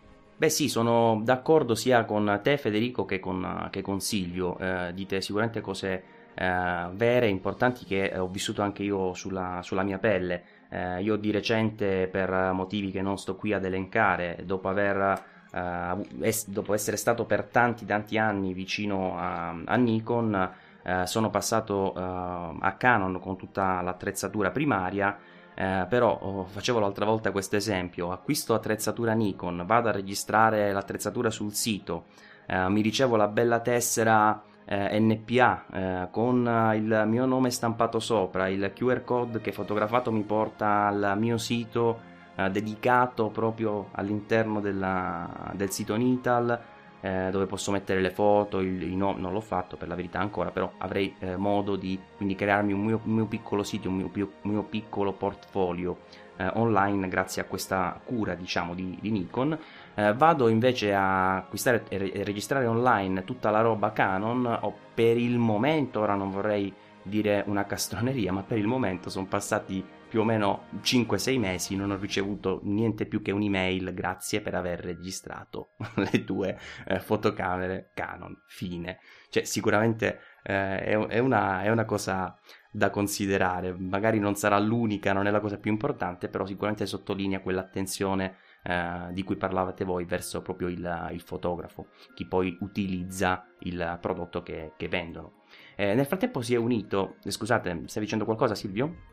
Beh 0.43 0.49
sì, 0.49 0.69
sono 0.69 1.21
d'accordo 1.23 1.77
sia 1.77 2.05
con 2.05 2.41
te 2.43 2.57
Federico 2.57 3.05
che 3.05 3.21
con, 3.21 3.69
che 3.71 3.81
con 3.81 4.01
Silvio, 4.01 4.59
eh, 4.59 4.91
dite 4.93 5.21
sicuramente 5.21 5.61
cose 5.61 6.03
eh, 6.35 6.89
vere, 6.95 7.29
importanti 7.29 7.85
che 7.85 8.13
ho 8.19 8.27
vissuto 8.27 8.61
anche 8.61 8.83
io 8.83 9.15
sulla, 9.15 9.61
sulla 9.63 9.85
mia 9.85 9.99
pelle. 10.01 10.43
Eh, 10.69 11.01
io 11.01 11.15
di 11.15 11.31
recente, 11.31 12.09
per 12.09 12.51
motivi 12.55 12.91
che 12.91 13.03
non 13.03 13.19
sto 13.19 13.37
qui 13.37 13.53
ad 13.53 13.65
elencare, 13.65 14.41
dopo, 14.45 14.69
aver, 14.69 15.23
eh, 15.53 16.07
es- 16.23 16.49
dopo 16.49 16.75
essere 16.75 16.97
stato 16.97 17.25
per 17.25 17.45
tanti 17.45 17.87
tanti 17.87 18.19
anni 18.19 18.53
vicino 18.53 19.17
a, 19.17 19.51
a 19.65 19.77
Nikon, 19.77 20.51
eh, 20.83 21.07
sono 21.07 21.31
passato 21.31 21.95
eh, 21.95 22.01
a 22.01 22.75
Canon 22.77 23.21
con 23.21 23.37
tutta 23.37 23.81
l'attrezzatura 23.81 24.51
primaria 24.51 25.17
eh, 25.55 25.87
però 25.89 26.19
oh, 26.21 26.45
facevo 26.45 26.79
l'altra 26.79 27.05
volta 27.05 27.31
questo 27.31 27.57
esempio, 27.57 28.11
acquisto 28.11 28.55
attrezzatura 28.55 29.13
Nikon, 29.13 29.65
vado 29.67 29.89
a 29.89 29.93
registrare 29.93 30.73
l'attrezzatura 30.73 31.31
sul 31.31 31.53
sito, 31.55 32.05
eh, 32.47 32.69
mi 32.69 32.81
ricevo 32.81 33.17
la 33.17 33.29
bella 33.29 33.61
tessera 33.61 34.43
eh, 34.65 34.99
NPA 34.99 35.65
eh, 35.73 36.09
con 36.11 36.73
il 36.75 37.05
mio 37.07 37.27
nome 37.27 37.51
stampato 37.51 37.99
sopra, 37.99 38.49
il 38.49 38.73
QR 38.75 39.03
code 39.05 39.41
che 39.41 39.53
fotografato 39.53 40.13
mi 40.13 40.23
porta 40.23 40.87
al 40.87 41.15
mio 41.19 41.39
sito 41.39 42.11
eh, 42.35 42.51
dedicato 42.51 43.29
proprio 43.29 43.89
all'interno 43.93 44.61
della, 44.61 45.51
del 45.55 45.71
sito 45.71 45.97
Nital 45.97 46.59
eh, 47.03 47.29
dove 47.31 47.47
posso 47.47 47.71
mettere 47.71 48.01
le 48.01 48.11
foto, 48.11 48.61
il, 48.61 48.83
il 48.83 48.97
no, 48.97 49.15
non 49.19 49.33
l'ho 49.33 49.41
fatto 49.41 49.77
per 49.77 49.89
la 49.89 49.95
verità 49.95 50.21
ancora, 50.21 50.51
però 50.51 50.73
avrei 50.79 51.15
eh, 51.19 51.37
modo 51.37 51.77
di 51.77 51.99
quindi 52.17 52.35
crearmi 52.35 52.73
un 52.73 52.85
mio, 52.85 53.01
mio 53.05 53.27
piccolo 53.27 53.63
sito, 53.63 53.89
un 53.89 53.97
mio, 53.97 54.11
un 54.15 54.51
mio 54.51 54.63
piccolo 54.63 55.13
portfolio 55.13 55.99
eh, 56.37 56.51
online 56.55 57.09
grazie 57.09 57.43
a 57.43 57.45
questa 57.45 58.01
cura 58.05 58.35
diciamo 58.35 58.75
di, 58.75 58.97
di 59.01 59.11
Nikon. 59.11 59.59
Eh, 59.95 60.15
vado 60.15 60.49
invece 60.49 60.95
a 60.95 61.37
acquistare 61.37 61.85
e 61.89 61.99
re- 61.99 62.25
registrare 62.25 62.67
online 62.67 63.25
tutta 63.25 63.51
la 63.51 63.61
roba 63.61 63.93
Canon, 63.93 64.59
o 64.63 64.75
per 64.95 65.17
il 65.17 65.39
momento, 65.39 66.01
ora 66.01 66.15
non 66.15 66.31
vorrei 66.31 66.73
dire 67.03 67.43
una 67.47 67.65
castroneria, 67.65 68.33
ma 68.33 68.43
per 68.43 68.59
il 68.59 68.67
momento 68.67 69.11
sono 69.11 69.27
passati 69.27 69.85
più 70.13 70.21
o 70.21 70.25
meno 70.25 70.65
5-6 70.83 71.39
mesi 71.39 71.75
non 71.75 71.91
ho 71.91 71.97
ricevuto 71.97 72.61
niente 72.65 73.07
più 73.07 73.23
che 73.23 73.31
un'email 73.31 73.95
grazie 73.95 74.43
per 74.43 74.55
aver 74.55 74.81
registrato 74.81 75.71
le 76.13 76.23
tue 76.23 76.59
eh, 76.85 77.01
fotocamere 77.01 77.93
Canon 77.95 78.43
fine. 78.47 78.99
Cioè 79.31 79.45
sicuramente 79.45 80.21
eh, 80.43 80.81
è, 80.85 81.19
una, 81.19 81.63
è 81.63 81.71
una 81.71 81.87
cosa 81.87 82.39
da 82.71 82.91
considerare. 82.91 83.73
Magari 83.73 84.19
non 84.19 84.35
sarà 84.35 84.59
l'unica 84.59 85.15
non 85.15 85.27
è 85.27 85.31
la 85.31 85.41
cosa 85.41 85.57
più 85.57 85.71
importante 85.71 86.29
però 86.29 86.45
sicuramente 86.45 86.85
sottolinea 86.85 87.41
quell'attenzione 87.41 88.37
eh, 88.65 89.09
di 89.13 89.23
cui 89.23 89.37
parlavate 89.37 89.87
voi 89.87 90.05
verso 90.05 90.43
proprio 90.43 90.69
il, 90.69 91.09
il, 91.13 91.23
fotografo 91.23 91.87
chi 92.13 92.27
poi 92.27 92.55
utilizza 92.61 93.47
il 93.61 93.97
prodotto 93.99 94.43
che, 94.43 94.75
che 94.77 94.89
vendono. 94.89 95.45
Eh, 95.75 95.95
nel 95.95 96.05
frattempo 96.05 96.43
si 96.43 96.53
è 96.53 96.59
unito 96.59 97.17
scusate 97.27 97.85
stai 97.87 98.03
dicendo 98.03 98.27
qualcosa 98.27 98.55
Silvio? 98.55 99.12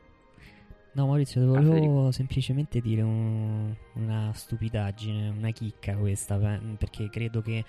No 0.92 1.06
Maurizio, 1.06 1.46
volevo 1.46 2.08
ah, 2.08 2.12
semplicemente 2.12 2.82
dire 2.82 3.04
un, 3.04 3.74
una 3.94 4.32
stupidaggine, 4.34 5.30
una 5.30 5.52
chicca 5.52 5.96
questa, 5.96 6.38
perché 6.78 7.10
credo 7.10 7.42
che 7.42 7.64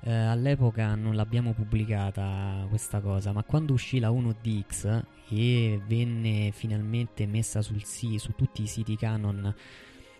eh, 0.00 0.12
all'epoca 0.12 0.96
non 0.96 1.14
l'abbiamo 1.14 1.52
pubblicata 1.52 2.66
questa 2.68 3.00
cosa, 3.00 3.32
ma 3.32 3.44
quando 3.44 3.74
uscì 3.74 4.00
la 4.00 4.10
1DX 4.10 5.02
e 5.30 5.80
venne 5.86 6.50
finalmente 6.52 7.26
messa 7.26 7.62
sul 7.62 7.84
sì, 7.84 8.18
su 8.18 8.32
tutti 8.34 8.62
i 8.62 8.66
siti 8.66 8.96
Canon 8.96 9.54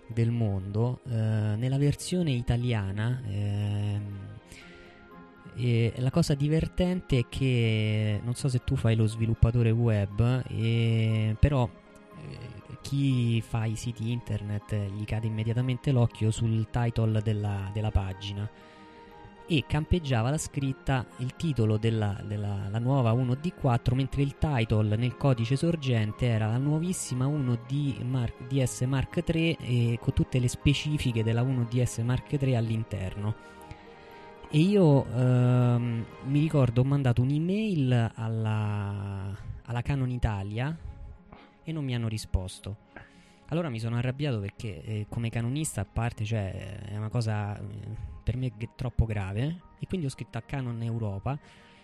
del 0.07 0.31
mondo, 0.31 1.01
eh, 1.09 1.13
nella 1.13 1.79
versione 1.79 2.31
italiana... 2.31 3.21
Eh, 3.27 4.43
e 5.57 5.93
la 5.99 6.11
cosa 6.11 6.35
divertente 6.35 7.19
è 7.19 7.27
che 7.29 8.21
non 8.25 8.35
so 8.35 8.49
se 8.49 8.63
tu 8.65 8.75
fai 8.75 8.97
lo 8.97 9.07
sviluppatore 9.07 9.71
web, 9.71 10.43
e, 10.49 11.37
però 11.39 11.69
chi 12.85 13.41
fa 13.41 13.64
i 13.64 13.77
siti 13.77 14.12
internet 14.12 14.75
gli 14.75 15.05
cade 15.05 15.27
immediatamente 15.27 15.91
l'occhio 15.91 16.31
sul 16.31 16.68
title 16.70 17.22
della, 17.22 17.70
della 17.72 17.91
pagina. 17.91 18.49
E 19.47 19.64
campeggiava 19.66 20.31
la 20.31 20.39
scritta 20.39 21.07
il 21.18 21.35
titolo 21.35 21.77
della, 21.77 22.18
della 22.25 22.79
nuova 22.79 23.12
1D4 23.12 23.95
mentre 23.95 24.22
il 24.22 24.37
title 24.39 24.97
nel 24.97 25.16
codice 25.16 25.57
sorgente 25.57 26.27
era 26.27 26.47
la 26.47 26.57
nuovissima 26.57 27.27
1D 27.27 28.03
Mark, 28.05 28.47
DS 28.49 28.83
Mark 28.83 29.22
III 29.27 29.57
e 29.61 29.99
con 30.01 30.14
tutte 30.14 30.39
le 30.39 30.49
specifiche 30.49 31.22
della 31.22 31.43
1DS 31.43 32.03
Mark 32.03 32.41
III 32.41 32.57
all'interno. 32.57 33.35
E 34.51 34.59
io 34.59 35.05
ehm, 35.07 36.05
mi 36.25 36.41
ricordo 36.41 36.83
ho 36.83 36.85
mandato 36.85 37.20
un'email 37.22 38.12
alla, 38.14 39.37
alla 39.64 39.83
Canon 39.83 40.11
Italia 40.11 40.75
e 41.65 41.73
non 41.73 41.85
mi 41.85 41.95
hanno 41.95 42.09
risposto. 42.09 42.77
Allora 43.49 43.69
mi 43.69 43.79
sono 43.79 43.97
arrabbiato 43.97 44.41
perché 44.41 44.83
eh, 44.83 45.07
come 45.09 45.29
canonista 45.31 45.83
a 45.83 45.85
parte 45.85 46.25
cioè, 46.25 46.81
è 46.89 46.97
una 46.97 47.09
cosa 47.09 47.59
eh, 47.59 47.62
per 48.23 48.37
me 48.37 48.53
troppo 48.75 49.05
grave 49.05 49.61
e 49.79 49.87
quindi 49.87 50.07
ho 50.07 50.11
scritto 50.11 50.39
a 50.39 50.43
Canon 50.43 50.83
Europa 50.83 51.39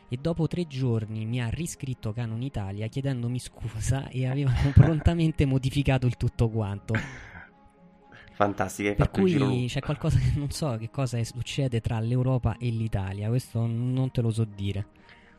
e 0.09 0.17
dopo 0.17 0.49
tre 0.49 0.67
giorni 0.67 1.27
mi 1.27 1.41
ha 1.41 1.49
riscritto 1.49 2.13
Canon 2.13 2.43
Italia 2.43 2.87
chiedendomi 2.87 3.39
scusa 3.39 4.09
e 4.09 4.27
avevano 4.27 4.71
prontamente 4.75 5.45
modificato 5.45 6.07
il 6.07 6.17
tutto 6.17 6.49
quanto. 6.49 6.95
Fantastico. 8.33 8.95
Per 8.95 9.11
cui 9.11 9.67
c'è 9.69 9.81
qualcosa 9.81 10.19
che 10.19 10.33
non 10.37 10.51
so 10.51 10.77
che 10.79 10.89
cosa 10.89 11.23
succede 11.23 11.83
tra 11.83 12.01
l'Europa 12.01 12.57
e 12.57 12.71
l'Italia, 12.71 13.29
questo 13.29 13.67
non 13.67 14.11
te 14.11 14.23
lo 14.23 14.31
so 14.31 14.45
dire. 14.45 14.87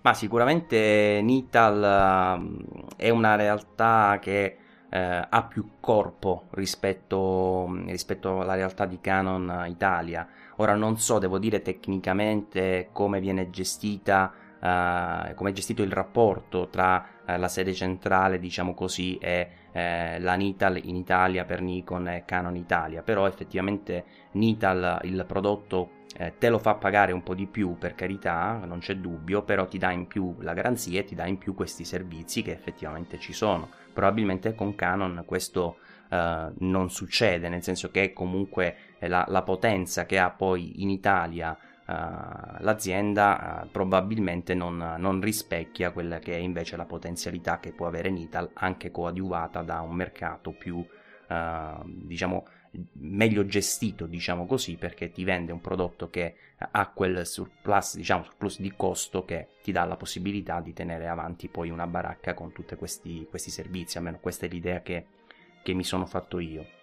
Ma 0.04 0.16
sicuramente 0.16 1.20
Nital 1.22 2.40
uh, 2.40 2.96
è 2.96 3.10
una 3.10 3.36
realtà 3.36 4.18
che 4.20 4.58
uh, 4.86 4.96
ha 5.30 5.44
più 5.44 5.74
corpo 5.80 6.46
rispetto, 6.52 7.70
rispetto, 7.86 8.42
alla 8.42 8.56
realtà 8.56 8.88
di 8.88 9.00
Canon 9.00 9.66
Italia. 9.68 10.28
Ora 10.56 10.74
non 10.74 10.98
so, 10.98 11.20
devo 11.20 11.38
dire 11.38 11.62
tecnicamente 11.62 12.90
come 12.92 13.20
viene 13.20 13.52
gestita, 13.52 14.34
uh, 14.60 15.36
come 15.36 15.52
è 15.52 15.54
gestito 15.54 15.84
il 15.84 15.92
rapporto 15.92 16.68
tra 16.70 17.06
la 17.26 17.48
sede 17.48 17.74
centrale, 17.74 18.40
diciamo 18.40 18.74
così, 18.74 19.18
e 19.18 19.50
la 19.74 20.34
Nital 20.34 20.84
in 20.84 20.98
Italia 20.98 21.46
per 21.46 21.62
Nikon 21.62 22.10
e 22.10 22.24
Canon 22.26 22.58
Italia, 22.58 23.04
però 23.04 23.26
effettivamente 23.26 24.04
Nital 24.32 25.00
il 25.04 25.24
prodotto 25.26 26.01
eh, 26.22 26.34
te 26.38 26.50
lo 26.50 26.60
fa 26.60 26.76
pagare 26.76 27.14
un 27.14 27.24
po' 27.24 27.34
di 27.34 27.48
più 27.48 27.78
per 27.80 27.96
carità, 27.96 28.62
non 28.66 28.78
c'è 28.78 28.96
dubbio, 28.98 29.42
però 29.42 29.66
ti 29.66 29.80
dà 29.80 29.90
in 29.90 30.06
più 30.06 30.36
la 30.42 30.54
garanzia 30.54 31.00
e 31.00 31.04
ti 31.04 31.16
dà 31.16 31.26
in 31.26 31.40
più 31.40 31.56
questi 31.56 31.84
servizi 31.84 32.44
che 32.44 32.52
effettivamente 32.52 33.18
ci 33.18 33.34
sono. 33.34 33.70
Probabilmente 33.92 34.54
con 34.54 34.76
Canon 34.76 35.24
questo 35.26 35.78
eh, 36.12 36.52
non 36.60 36.92
succede, 36.92 37.50
nel 37.50 37.64
senso 37.64 37.90
che 37.90 38.14
comunque 38.14 38.76
la, 39.00 39.26
la, 39.30 39.42
potenza 39.42 40.06
che 40.06 40.20
ha 40.20 40.30
poi 40.30 40.84
in 40.84 40.92
Italia 40.92 41.58
l'azienda 42.60 43.68
probabilmente 43.70 44.54
non, 44.54 44.96
non, 44.98 45.20
rispecchia 45.20 45.92
quella 45.92 46.20
che 46.20 46.36
è 46.36 46.38
invece 46.38 46.78
la 46.78 46.86
potenzialità 46.86 47.60
che 47.60 47.74
può 47.74 47.86
avere 47.86 48.10
Nital, 48.10 48.50
anche 48.54 48.92
coadiuvata 48.92 49.62
da 49.62 49.82
un 49.82 49.94
mercato 49.94 50.54
più, 50.54 50.86
diciamo, 51.84 52.46
meglio 52.94 53.46
gestito, 53.46 54.06
diciamo 54.06 54.46
così, 54.46 54.76
perché 54.76 55.12
ti 55.12 55.24
vende 55.24 55.52
un 55.52 55.62
prodotto 55.62 56.10
che 56.10 56.36
ha 56.58 56.90
quel 56.90 57.26
surplus, 57.26 57.96
diciamo, 57.96 58.24
surplus 58.24 58.60
di 58.60 58.74
costo 58.76 59.26
che 59.26 59.48
ti 59.62 59.72
dà 59.72 59.84
la 59.84 59.98
possibilità 59.98 60.62
di 60.62 60.74
tenere 60.74 61.08
avanti 61.08 61.48
poi 61.48 61.70
una 61.70 61.88
baracca 61.88 62.34
con 62.34 62.52
tutti 62.52 62.76
questi, 62.76 63.28
questi 63.30 63.50
servizi, 63.50 63.98
almeno 63.98 64.20
questa 64.20 64.46
è 64.46 64.50
l'idea 64.50 64.82
che, 64.82 65.06
che 65.62 65.74
mi 65.74 65.84
sono 65.84 66.06
fatto 66.06 66.40
io. 66.40 66.80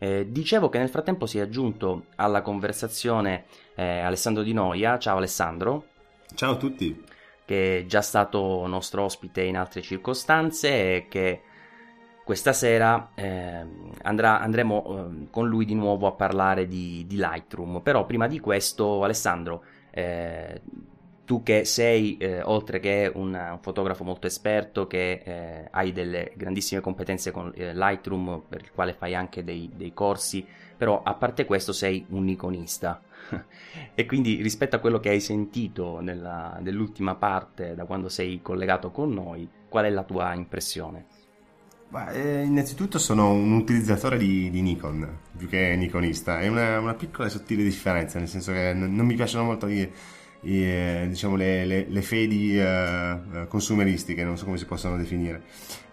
Eh, 0.00 0.30
dicevo 0.30 0.68
che 0.68 0.78
nel 0.78 0.90
frattempo 0.90 1.26
si 1.26 1.38
è 1.38 1.40
aggiunto 1.40 2.06
alla 2.16 2.40
conversazione 2.40 3.46
eh, 3.74 3.98
Alessandro 3.98 4.44
Di 4.44 4.52
Noia. 4.52 4.96
Ciao 4.98 5.16
Alessandro. 5.16 5.86
Ciao 6.34 6.52
a 6.52 6.56
tutti. 6.56 7.04
Che 7.44 7.78
è 7.78 7.86
già 7.86 8.02
stato 8.02 8.64
nostro 8.66 9.02
ospite 9.02 9.42
in 9.42 9.56
altre 9.56 9.82
circostanze 9.82 10.68
e 10.68 11.06
che 11.08 11.42
questa 12.28 12.52
sera 12.52 13.12
eh, 13.14 13.64
andrà, 14.02 14.38
andremo 14.42 14.84
eh, 14.84 15.30
con 15.30 15.48
lui 15.48 15.64
di 15.64 15.74
nuovo 15.74 16.06
a 16.06 16.12
parlare 16.12 16.66
di, 16.66 17.06
di, 17.08 17.16
Lightroom. 17.16 17.80
Però 17.80 18.04
prima 18.04 18.26
di 18.26 18.38
questo, 18.38 19.02
Alessandro, 19.02 19.64
eh, 19.88 20.60
tu 21.24 21.42
che 21.42 21.64
sei, 21.64 22.18
eh, 22.18 22.42
oltre 22.42 22.80
che 22.80 23.10
un, 23.14 23.28
un, 23.32 23.58
fotografo 23.62 24.04
molto 24.04 24.26
esperto, 24.26 24.86
che 24.86 25.22
eh, 25.24 25.68
hai 25.70 25.92
delle 25.92 26.32
grandissime 26.36 26.82
competenze 26.82 27.30
con 27.30 27.50
eh, 27.54 27.72
Lightroom, 27.74 28.42
per 28.46 28.60
il 28.60 28.72
quale 28.72 28.92
fai 28.92 29.14
anche 29.14 29.42
dei, 29.42 29.70
dei 29.74 29.94
corsi, 29.94 30.44
però 30.76 31.02
a 31.02 31.14
parte 31.14 31.46
questo 31.46 31.72
sei 31.72 32.04
un 32.10 32.24
Nikonista. 32.24 33.00
e 33.94 34.04
quindi 34.04 34.42
rispetto 34.42 34.76
a 34.76 34.80
quello 34.80 35.00
che 35.00 35.08
hai 35.08 35.20
sentito 35.20 36.00
nella, 36.00 36.58
nell'ultima 36.60 37.14
parte, 37.14 37.74
da 37.74 37.86
quando 37.86 38.10
sei 38.10 38.42
collegato 38.42 38.90
con 38.90 39.14
noi, 39.14 39.48
qual 39.66 39.86
è 39.86 39.90
la 39.90 40.02
tua 40.02 40.34
impressione? 40.34 41.16
Beh, 41.90 42.10
eh, 42.12 42.42
innanzitutto 42.42 42.98
sono 42.98 43.30
un 43.32 43.52
utilizzatore 43.52 44.18
di, 44.18 44.50
di, 44.50 44.60
Nikon 44.60 45.20
più 45.34 45.48
che 45.48 45.74
Nikonista. 45.74 46.38
È 46.38 46.46
una, 46.46 46.78
una, 46.78 46.92
piccola 46.92 47.28
e 47.28 47.30
sottile 47.30 47.62
differenza, 47.62 48.18
nel 48.18 48.28
senso 48.28 48.52
che 48.52 48.74
non, 48.74 48.94
non 48.94 49.06
mi 49.06 49.14
piacciono 49.14 49.44
molto 49.44 49.68
i, 49.68 49.90
i, 50.42 50.62
eh, 50.62 51.06
diciamo, 51.08 51.36
le, 51.36 51.64
le, 51.64 51.86
le, 51.88 52.02
fedi 52.02 52.58
uh, 52.58 53.46
consumeristiche, 53.48 54.22
non 54.22 54.36
so 54.36 54.44
come 54.44 54.58
si 54.58 54.66
possono 54.66 54.98
definire. 54.98 55.42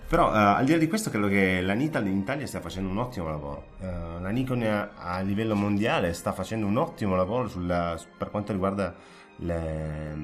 Però 0.05 0.31
uh, 0.31 0.57
al 0.57 0.65
di 0.65 0.73
là 0.73 0.77
di 0.77 0.87
questo 0.89 1.09
credo 1.09 1.29
che 1.29 1.61
la 1.61 1.73
Nital 1.73 2.05
in 2.07 2.17
Italia 2.17 2.45
stia 2.45 2.59
facendo 2.59 2.89
un 2.89 2.97
ottimo 2.97 3.29
lavoro. 3.29 3.67
Uh, 3.79 4.21
la 4.21 4.29
Nikon 4.31 4.63
a, 4.63 4.91
a, 4.97 5.21
livello 5.21 5.55
mondiale 5.55 6.11
sta 6.11 6.33
facendo 6.33 6.67
un 6.67 6.75
ottimo 6.75 7.15
lavoro 7.15 7.47
sulla, 7.47 7.97
per 8.17 8.31
quanto 8.31 8.51
riguarda 8.51 8.93
le, 9.37 10.15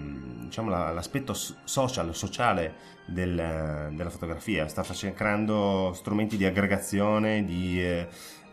diciamo, 0.43 0.69
l'aspetto 0.69 1.33
social, 1.33 2.13
sociale 2.15 2.73
del, 3.05 3.91
della 3.93 4.09
fotografia, 4.09 4.67
sta 4.67 4.83
creando 5.13 5.91
strumenti 5.93 6.37
di 6.37 6.45
aggregazione, 6.45 7.43
di, 7.43 7.81
eh, 7.81 8.07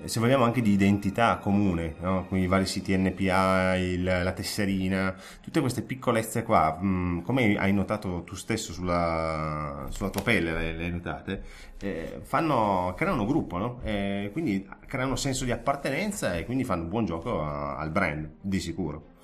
se 0.05 0.21
vogliamo 0.21 0.45
anche 0.45 0.63
di 0.63 0.71
identità 0.71 1.39
comune, 1.39 1.97
no? 2.01 2.27
con 2.27 2.39
i 2.39 2.47
vari 2.47 2.67
siti 2.67 2.97
NPA, 2.97 3.77
il, 3.77 4.03
la 4.05 4.33
tesserina, 4.33 5.15
tutte 5.41 5.61
queste 5.61 5.83
piccolezze 5.83 6.43
qua, 6.43 6.79
mh, 6.81 6.87
mm, 6.87 7.21
come 7.21 7.57
hai 7.57 7.73
notato 7.73 8.23
tu 8.25 8.35
stesso 8.35 8.73
sulla, 8.73 9.87
sulla 9.91 10.11
tua 10.11 10.23
pelle, 10.23 10.53
le, 10.53 10.73
le 10.73 10.91
notate, 10.91 11.43
eh, 11.81 12.21
fanno, 12.23 12.95
creano 12.97 13.27
gruppo, 13.27 13.59
no? 13.59 13.81
eh, 13.83 14.31
quindi 14.33 14.69
creano 14.87 15.17
senso 15.17 15.45
di 15.45 15.51
appartenenza 15.51 16.37
e 16.37 16.45
quindi 16.45 16.65
fanno 16.65 16.85
buon 16.85 17.05
gioco 17.05 17.43
a, 17.43 17.77
al 17.77 17.91
brand, 17.91 18.31
di 18.41 18.61
sicuro. 18.61 19.17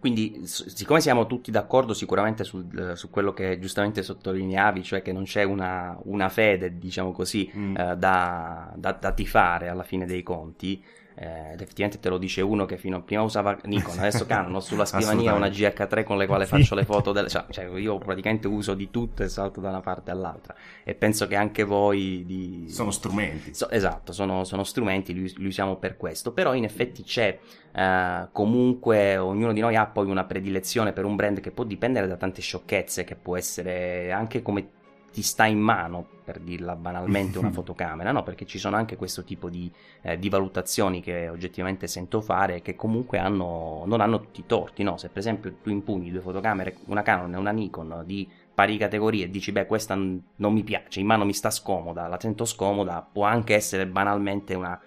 Quindi, 0.00 0.40
siccome 0.46 1.02
siamo 1.02 1.26
tutti 1.26 1.50
d'accordo 1.50 1.92
sicuramente 1.92 2.42
sul, 2.42 2.92
su 2.96 3.10
quello 3.10 3.34
che 3.34 3.58
giustamente 3.58 4.02
sottolineavi, 4.02 4.82
cioè 4.82 5.02
che 5.02 5.12
non 5.12 5.24
c'è 5.24 5.42
una, 5.42 5.94
una 6.04 6.30
fede, 6.30 6.78
diciamo 6.78 7.12
così, 7.12 7.52
mm. 7.54 7.76
eh, 7.76 7.96
da, 7.98 8.72
da, 8.74 8.92
da, 8.92 9.12
tifare 9.12 9.68
alla 9.68 9.82
fine 9.82 10.06
dei 10.06 10.22
conti, 10.22 10.82
eh, 11.20 11.52
effettivamente 11.52 12.00
te 12.00 12.08
lo 12.08 12.16
dice 12.16 12.40
uno 12.40 12.64
che 12.64 12.78
fino 12.78 12.96
a 12.96 13.00
prima 13.02 13.20
usava 13.20 13.54
Nikon, 13.64 13.98
adesso 13.98 14.24
Canon, 14.24 14.54
ho 14.54 14.60
sulla 14.60 14.86
scrivania 14.86 15.34
una 15.34 15.48
GH3 15.48 16.02
con 16.02 16.16
le 16.16 16.26
quali 16.26 16.46
faccio 16.46 16.74
le 16.74 16.86
foto, 16.86 17.12
del, 17.12 17.28
cioè, 17.28 17.44
cioè, 17.50 17.66
io 17.66 17.98
praticamente 17.98 18.48
uso 18.48 18.72
di 18.72 18.90
tutto 18.90 19.22
e 19.22 19.28
salto 19.28 19.60
da 19.60 19.68
una 19.68 19.82
parte 19.82 20.10
all'altra. 20.10 20.54
E 20.82 20.94
penso 20.94 21.26
che 21.26 21.36
anche 21.36 21.62
voi... 21.62 22.24
Di... 22.24 22.64
Sono 22.70 22.90
strumenti. 22.90 23.52
So, 23.52 23.68
esatto, 23.68 24.12
sono, 24.12 24.44
sono 24.44 24.64
strumenti, 24.64 25.12
li, 25.12 25.30
li, 25.36 25.46
usiamo 25.46 25.76
per 25.76 25.98
questo, 25.98 26.32
però 26.32 26.54
in 26.54 26.64
effetti 26.64 27.02
c'è 27.02 27.38
eh, 27.70 28.28
comunque 28.32 29.18
ognuno 29.18 29.52
di 29.52 29.60
noi 29.60 29.76
ha 29.76 29.86
poi 29.86 30.08
una 30.08 30.24
predilezione 30.24 30.94
per 30.94 31.04
un 31.04 31.16
brand 31.16 31.40
che 31.40 31.50
può 31.50 31.64
dipendere 31.64 32.06
da 32.06 32.16
tante 32.16 32.40
sciocchezze, 32.40 33.04
che 33.04 33.14
può 33.14 33.36
essere 33.36 34.10
anche 34.10 34.40
come 34.40 34.68
ti 35.12 35.22
sta 35.22 35.46
in 35.46 35.58
mano, 35.58 36.06
per 36.24 36.38
dirla 36.38 36.76
banalmente, 36.76 37.38
una 37.38 37.50
fotocamera, 37.52 38.12
no? 38.12 38.22
Perché 38.22 38.46
ci 38.46 38.58
sono 38.58 38.76
anche 38.76 38.96
questo 38.96 39.24
tipo 39.24 39.48
di, 39.48 39.70
eh, 40.02 40.18
di 40.18 40.28
valutazioni 40.28 41.00
che 41.00 41.28
oggettivamente 41.28 41.86
sento 41.86 42.20
fare 42.20 42.56
e 42.56 42.62
che 42.62 42.76
comunque 42.76 43.18
hanno, 43.18 43.82
non 43.86 44.00
hanno 44.00 44.20
tutti 44.20 44.40
i 44.40 44.46
torti, 44.46 44.82
no? 44.82 44.96
Se 44.96 45.08
per 45.08 45.18
esempio 45.18 45.54
tu 45.62 45.70
impugni 45.70 46.10
due 46.10 46.20
fotocamere, 46.20 46.76
una 46.86 47.02
Canon 47.02 47.34
e 47.34 47.36
una 47.36 47.50
Nikon 47.50 48.02
di 48.06 48.28
pari 48.52 48.76
categorie 48.76 49.24
e 49.24 49.30
dici 49.30 49.52
beh 49.52 49.66
questa 49.66 49.94
non 49.94 50.52
mi 50.52 50.62
piace, 50.62 51.00
in 51.00 51.06
mano 51.06 51.24
mi 51.24 51.32
sta 51.32 51.50
scomoda, 51.50 52.06
la 52.06 52.18
sento 52.20 52.44
scomoda, 52.44 53.06
può 53.10 53.24
anche 53.24 53.54
essere 53.54 53.86
banalmente 53.86 54.54
una 54.54 54.78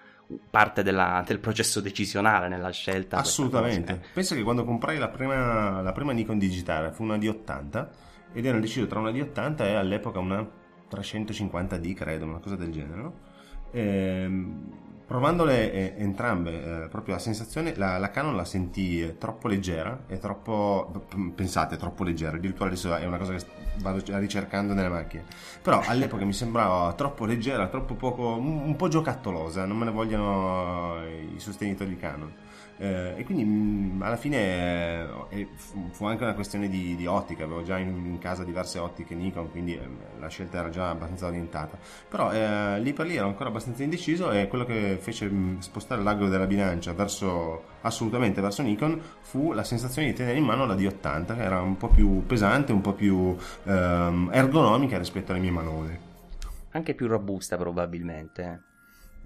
parte 0.50 0.82
della, 0.82 1.22
del 1.26 1.38
processo 1.38 1.80
decisionale 1.80 2.48
nella 2.48 2.70
scelta. 2.70 3.18
Assolutamente. 3.18 4.00
Penso 4.12 4.34
che 4.34 4.42
quando 4.42 4.64
comprai 4.64 4.98
la 4.98 5.08
prima, 5.08 5.82
la 5.82 5.92
prima 5.92 6.12
Nikon 6.12 6.38
digitale 6.38 6.92
fu 6.92 7.02
una 7.02 7.16
D80 7.16 7.86
ed 8.34 8.44
erano 8.44 8.60
deciso 8.60 8.86
tra 8.86 8.98
una 8.98 9.10
D80 9.10 9.62
e 9.62 9.74
all'epoca 9.74 10.18
una 10.18 10.46
350D 10.90 11.94
credo, 11.94 12.26
una 12.26 12.40
cosa 12.40 12.56
del 12.56 12.70
genere. 12.70 13.00
No? 13.00 13.12
Ehm, 13.70 14.84
provandole 15.06 15.72
eh, 15.72 15.94
entrambe, 15.98 16.84
eh, 16.84 16.88
proprio 16.88 17.14
la 17.14 17.20
sensazione, 17.20 17.76
la, 17.76 17.98
la, 17.98 18.10
Canon 18.10 18.36
la 18.36 18.44
sentì 18.44 19.02
eh, 19.02 19.18
troppo 19.18 19.48
leggera 19.48 20.04
e 20.06 20.18
troppo, 20.18 21.06
pensate, 21.34 21.76
troppo 21.76 22.04
leggera, 22.04 22.36
addirittura 22.36 22.68
adesso 22.68 22.94
è 22.94 23.04
una 23.04 23.18
cosa 23.18 23.34
che 23.34 23.44
vado 23.80 24.02
ricercando 24.18 24.72
nelle 24.72 24.88
macchine, 24.88 25.24
però 25.62 25.82
all'epoca 25.84 26.24
mi 26.24 26.32
sembrava 26.32 26.92
troppo 26.94 27.26
leggera, 27.26 27.68
troppo 27.68 27.94
poco, 27.94 28.36
un, 28.36 28.62
un 28.64 28.76
po' 28.76 28.88
giocattolosa, 28.88 29.64
non 29.66 29.76
me 29.76 29.84
ne 29.84 29.90
vogliono 29.90 31.04
i 31.06 31.38
sostenitori 31.38 31.90
di 31.90 31.96
Canon. 31.96 32.32
Eh, 32.76 33.14
e 33.18 33.24
quindi 33.24 33.44
mh, 33.44 33.96
mm, 33.96 34.02
alla 34.02 34.16
fine 34.16 35.06
eh, 35.28 35.48
fu 35.90 36.06
anche 36.06 36.24
una 36.24 36.34
questione 36.34 36.68
di, 36.68 36.96
di 36.96 37.06
ottica, 37.06 37.44
avevo 37.44 37.62
già 37.62 37.78
in, 37.78 37.88
in, 37.88 38.18
casa 38.18 38.42
diverse 38.42 38.78
ottiche 38.78 39.14
Nikon, 39.14 39.50
quindi 39.50 39.74
eh, 39.74 39.88
la 40.18 40.28
scelta 40.28 40.58
era 40.58 40.70
già 40.70 40.90
abbastanza 40.90 41.26
orientata. 41.26 41.78
Però 42.08 42.32
eh, 42.32 42.80
lì 42.80 42.92
per 42.92 43.06
lì 43.06 43.16
ero 43.16 43.26
ancora 43.26 43.48
abbastanza 43.48 43.82
indeciso 43.82 44.30
e 44.32 44.48
quello 44.48 44.64
che 44.64 44.98
fece 45.00 45.26
mh, 45.26 45.34
mm, 45.34 45.58
spostare 45.58 46.02
l'ago 46.02 46.28
della 46.28 46.46
bilancia 46.46 46.92
verso, 46.92 47.62
assolutamente 47.82 48.40
verso 48.40 48.62
Nikon 48.62 49.00
fu 49.20 49.52
la 49.52 49.64
sensazione 49.64 50.08
di 50.08 50.14
tenere 50.14 50.38
in 50.38 50.44
mano 50.44 50.66
la 50.66 50.74
D80, 50.74 51.36
che 51.36 51.42
era 51.42 51.60
un 51.60 51.76
po' 51.76 51.88
più 51.88 52.24
pesante, 52.26 52.72
un 52.72 52.80
po' 52.80 52.92
più 52.92 53.36
ehm, 53.64 54.30
ergonomica 54.32 54.98
rispetto 54.98 55.32
alle 55.32 55.40
mie 55.40 55.50
manone. 55.50 56.12
Anche 56.70 56.94
più 56.94 57.06
robusta 57.06 57.56
probabilmente 57.56 58.73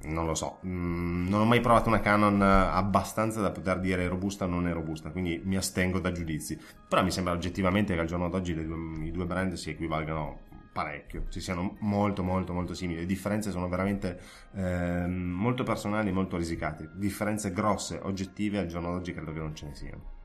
non 0.04 0.26
lo 0.26 0.34
so, 0.34 0.58
mm, 0.64 1.28
non 1.28 1.40
ho 1.40 1.44
mai 1.44 1.60
provato 1.60 1.88
una 1.88 2.00
Canon 2.00 2.40
abbastanza 2.40 3.40
da 3.40 3.50
poter 3.50 3.80
dire 3.80 4.06
robusta 4.06 4.44
o 4.44 4.48
non 4.48 4.68
è 4.68 4.72
robusta, 4.72 5.10
quindi 5.10 5.40
mi 5.44 5.56
astengo 5.56 5.98
da 5.98 6.12
giudizi. 6.12 6.58
Però 6.88 7.02
mi 7.02 7.10
sembra 7.10 7.32
oggettivamente 7.32 7.94
che 7.94 8.00
al 8.00 8.06
giorno 8.06 8.28
d'oggi 8.28 8.54
due, 8.54 9.06
i 9.06 9.10
due 9.10 9.26
brand 9.26 9.54
si 9.54 9.70
equivalgano 9.70 10.46
parecchio, 10.72 11.24
si 11.28 11.40
siano 11.40 11.76
molto 11.80 12.22
molto 12.22 12.52
molto 12.52 12.74
simili. 12.74 13.00
Le 13.00 13.06
differenze 13.06 13.50
sono 13.50 13.68
veramente 13.68 14.20
eh, 14.54 15.06
molto 15.06 15.64
personali 15.64 16.10
e 16.10 16.12
molto 16.12 16.36
risicate. 16.36 16.90
Differenze 16.94 17.52
grosse, 17.52 17.98
oggettive, 18.02 18.58
al 18.58 18.66
giorno 18.66 18.92
d'oggi 18.92 19.12
credo 19.12 19.32
che 19.32 19.40
non 19.40 19.54
ce 19.54 19.66
ne 19.66 19.74
siano. 19.74 20.17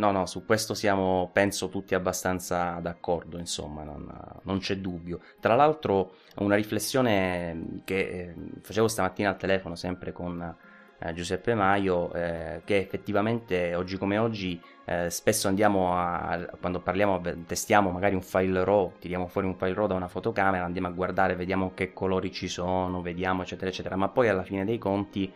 No, 0.00 0.12
no, 0.12 0.24
su 0.24 0.46
questo 0.46 0.72
siamo, 0.72 1.28
penso, 1.30 1.68
tutti 1.68 1.94
abbastanza 1.94 2.78
d'accordo, 2.80 3.36
insomma, 3.36 3.82
non, 3.82 4.10
non 4.44 4.58
c'è 4.58 4.78
dubbio. 4.78 5.20
Tra 5.40 5.54
l'altro, 5.54 6.14
una 6.36 6.54
riflessione 6.54 7.82
che 7.84 7.98
eh, 7.98 8.34
facevo 8.62 8.88
stamattina 8.88 9.28
al 9.28 9.36
telefono 9.36 9.74
sempre 9.74 10.12
con 10.12 10.56
eh, 11.00 11.12
Giuseppe 11.12 11.54
Maio, 11.54 12.10
eh, 12.14 12.62
che 12.64 12.78
effettivamente 12.78 13.74
oggi 13.74 13.98
come 13.98 14.16
oggi 14.16 14.58
eh, 14.86 15.10
spesso 15.10 15.48
andiamo 15.48 15.94
a, 15.94 16.48
quando 16.58 16.80
parliamo, 16.80 17.20
testiamo 17.44 17.90
magari 17.90 18.14
un 18.14 18.22
file 18.22 18.64
RAW, 18.64 18.94
tiriamo 19.00 19.26
fuori 19.26 19.48
un 19.48 19.54
file 19.54 19.74
RAW 19.74 19.86
da 19.86 19.94
una 19.96 20.08
fotocamera, 20.08 20.64
andiamo 20.64 20.88
a 20.88 20.92
guardare, 20.92 21.36
vediamo 21.36 21.72
che 21.74 21.92
colori 21.92 22.32
ci 22.32 22.48
sono, 22.48 23.02
vediamo 23.02 23.42
eccetera 23.42 23.68
eccetera, 23.68 23.96
ma 23.96 24.08
poi 24.08 24.28
alla 24.28 24.44
fine 24.44 24.64
dei 24.64 24.78
conti 24.78 25.30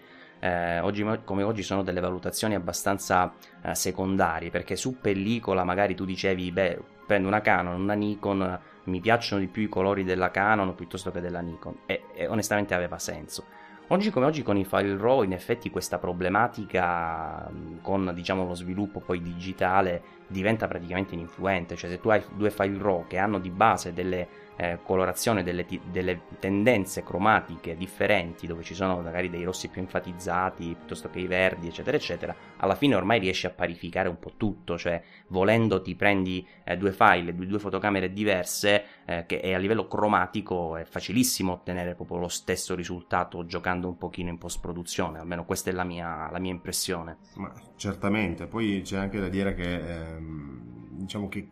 eh, 0.45 0.79
oggi 0.81 1.03
come 1.25 1.43
oggi 1.43 1.63
sono 1.63 1.83
delle 1.83 2.01
valutazioni 2.01 2.55
abbastanza 2.55 3.33
eh, 3.63 3.75
secondarie 3.75 4.51
perché 4.51 4.77
su 4.77 5.01
pellicola 5.01 5.65
magari 5.65 5.95
tu 5.95 6.05
dicevi 6.05 6.53
beh 6.53 6.81
prendo 7.07 7.29
una 7.29 7.41
Canon, 7.41 7.81
una 7.81 7.95
Nikon 7.95 8.61
mi 8.85 9.01
piacciono 9.01 9.41
di 9.41 9.49
più 9.49 9.63
i 9.63 9.69
colori 9.71 10.05
della 10.05 10.31
Canon 10.31 10.75
piuttosto 10.75 11.11
che 11.11 11.23
della 11.23 11.41
Nikon. 11.41 11.79
E, 11.87 12.03
e 12.15 12.27
onestamente 12.27 12.75
aveva 12.75 12.99
senso. 12.99 13.45
Oggi 13.89 14.11
come 14.11 14.27
oggi 14.27 14.43
con 14.43 14.59
i 14.59 14.65
file 14.65 14.97
RAW 14.99 15.23
in 15.23 15.33
effetti 15.33 15.71
questa 15.71 15.99
problematica 15.99 17.51
con 17.81 18.13
diciamo, 18.15 18.47
lo 18.47 18.55
sviluppo 18.55 19.01
poi 19.01 19.23
digitale 19.23 20.03
diventa 20.27 20.67
praticamente 20.67 21.15
ininfluente, 21.15 21.77
cioè 21.77 21.89
se 21.89 22.01
tu 22.01 22.11
hai 22.11 22.23
due 22.35 22.51
file 22.51 22.79
RAW 22.79 23.07
che 23.07 23.17
hanno 23.17 23.39
di 23.39 23.51
base 23.51 23.95
delle 23.95 24.27
eh, 24.57 24.79
colorazione 24.83 25.43
delle, 25.43 25.67
delle, 25.91 26.21
tendenze 26.39 27.03
cromatiche 27.03 27.77
differenti, 27.77 28.47
dove 28.47 28.63
ci 28.63 28.75
sono 28.75 29.01
magari 29.01 29.31
dei 29.31 29.45
rossi 29.45 29.69
più 29.69 29.81
enfatizzati 29.81 30.75
piuttosto 30.77 31.11
che 31.11 31.21
i 31.21 31.27
verdi, 31.27 31.69
eccetera, 31.69 31.97
eccetera, 31.97 32.35
alla 32.59 32.75
fine 32.75 32.95
ormai 32.95 33.19
riesci 33.19 33.47
a 33.47 33.51
parificare 33.51 34.09
un 34.09 34.19
po' 34.19 34.33
tutto, 34.37 34.79
cioè 34.79 35.03
volendo 35.29 35.83
ti 35.83 35.95
prendi 35.95 36.47
eh, 36.65 36.77
due 36.77 36.93
file 36.93 37.35
di 37.35 37.47
due 37.47 37.59
fotocamere 37.59 38.13
diverse, 38.13 38.85
eh, 39.05 39.25
che 39.27 39.55
a 39.55 39.59
livello 39.59 39.87
cromatico 39.89 40.77
è 40.77 40.85
facilissimo 40.85 41.53
ottenere 41.53 41.95
proprio 41.95 42.19
lo 42.19 42.29
stesso 42.29 42.75
risultato 42.75 43.45
giocando 43.47 43.89
un 43.89 43.97
pochino 43.99 44.31
in 44.31 44.39
post 44.39 44.61
produzione, 44.61 45.19
almeno 45.19 45.45
questa 45.45 45.71
è 45.71 45.73
la 45.73 45.85
mia, 45.85 46.31
la 46.31 46.39
mia 46.39 46.53
impressione. 46.53 47.19
Ma 47.37 47.53
certamente, 47.77 48.47
poi 48.47 48.83
c'è 48.83 48.97
anche 48.97 49.19
da 49.21 49.29
dire 49.29 49.55
che 49.55 49.75
ehm, 49.75 50.75
diciamo 50.91 51.29
che 51.29 51.49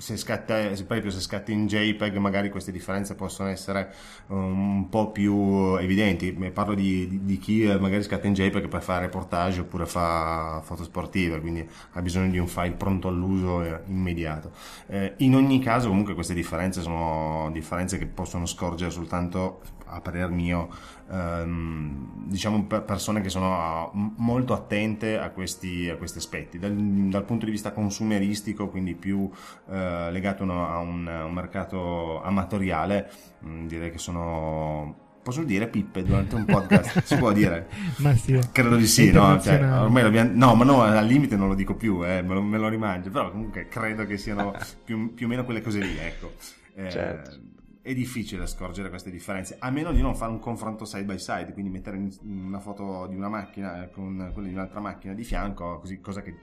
se 0.00 0.16
scatta, 0.16 0.74
se, 0.74 0.84
per 0.84 1.12
se 1.12 1.20
scatti 1.20 1.52
in 1.52 1.66
JPEG 1.66 2.16
magari 2.16 2.48
queste 2.48 2.72
differenze 2.72 3.14
possono 3.14 3.50
essere 3.50 3.92
un 4.28 4.88
po' 4.88 5.12
più 5.12 5.76
evidenti. 5.76 6.32
Parlo 6.52 6.74
di, 6.74 7.20
di, 7.22 7.38
chi 7.38 7.66
magari 7.78 8.02
scatta 8.02 8.26
in 8.26 8.32
JPEG 8.32 8.68
per 8.68 8.82
fare 8.82 9.02
reportage 9.02 9.60
oppure 9.60 9.84
fa 9.84 10.62
foto 10.64 10.84
sportive, 10.84 11.40
quindi 11.40 11.68
ha 11.92 12.02
bisogno 12.02 12.30
di 12.30 12.38
un 12.38 12.46
file 12.46 12.72
pronto 12.72 13.08
all'uso 13.08 13.82
immediato. 13.86 14.52
Eh, 14.86 15.14
in 15.18 15.34
ogni 15.34 15.60
caso 15.60 15.88
comunque 15.88 16.14
queste 16.14 16.34
differenze 16.34 16.80
sono 16.80 17.50
differenze 17.52 17.98
che 17.98 18.06
possono 18.06 18.46
scorgere 18.46 18.90
soltanto 18.90 19.60
a 19.90 20.00
parer 20.00 20.30
mio, 20.30 20.68
ehm, 21.10 22.26
diciamo 22.26 22.64
persone 22.64 23.20
che 23.20 23.28
sono 23.28 23.90
molto 24.16 24.52
attente 24.54 25.18
a 25.18 25.30
questi, 25.30 25.88
a 25.88 25.96
questi 25.96 26.18
aspetti. 26.18 26.58
Dal, 26.58 26.74
dal, 26.74 27.24
punto 27.24 27.44
di 27.44 27.50
vista 27.50 27.72
consumeristico, 27.72 28.68
quindi 28.68 28.94
più 28.94 29.28
eh, 29.68 30.10
legato 30.10 30.44
a 30.44 30.78
un, 30.78 31.06
un, 31.06 31.32
mercato 31.32 32.22
amatoriale, 32.22 33.10
mh, 33.40 33.50
mm, 33.50 33.66
direi 33.66 33.90
che 33.90 33.98
sono 33.98 35.08
Posso 35.22 35.42
dire 35.42 35.68
pippe 35.68 36.02
durante 36.02 36.34
un 36.34 36.46
podcast? 36.46 37.02
Si 37.02 37.14
può 37.16 37.30
dire? 37.30 37.68
ma 37.98 38.14
sì. 38.14 38.40
Credo 38.52 38.76
di 38.76 38.86
sì, 38.86 39.12
no? 39.12 39.38
Cioè, 39.38 39.62
ormai. 39.62 40.30
No, 40.32 40.54
ma 40.54 40.64
no, 40.64 40.80
al 40.80 41.04
limite 41.04 41.36
non 41.36 41.48
lo 41.48 41.54
dico 41.54 41.74
più, 41.74 42.02
eh, 42.06 42.22
me, 42.22 42.34
lo, 42.34 42.42
me, 42.42 42.56
lo, 42.56 42.68
rimangio, 42.68 43.10
però 43.10 43.30
comunque 43.30 43.68
credo 43.68 44.06
che 44.06 44.16
siano 44.16 44.54
più, 44.82 45.12
più 45.12 45.26
o 45.26 45.28
meno 45.28 45.44
quelle 45.44 45.60
cose 45.60 45.80
lì, 45.80 45.94
ecco. 45.98 46.32
Eh, 46.74 46.90
certo 46.90 47.58
è 47.82 47.94
difficile 47.94 48.46
scorgere 48.46 48.90
queste 48.90 49.10
differenze, 49.10 49.56
a 49.58 49.70
meno 49.70 49.92
di 49.92 50.02
non 50.02 50.14
fare 50.14 50.30
un 50.30 50.38
confronto 50.38 50.84
side 50.84 51.04
by 51.04 51.18
side, 51.18 51.52
quindi 51.52 51.70
mettere 51.70 52.00
una 52.22 52.60
foto 52.60 53.06
di 53.06 53.16
una 53.16 53.28
macchina 53.28 53.88
con 53.88 54.30
quella 54.32 54.48
di 54.48 54.54
un'altra 54.54 54.80
macchina 54.80 55.14
di 55.14 55.24
fianco, 55.24 55.78
così, 55.78 56.00
cosa 56.00 56.22
che 56.22 56.36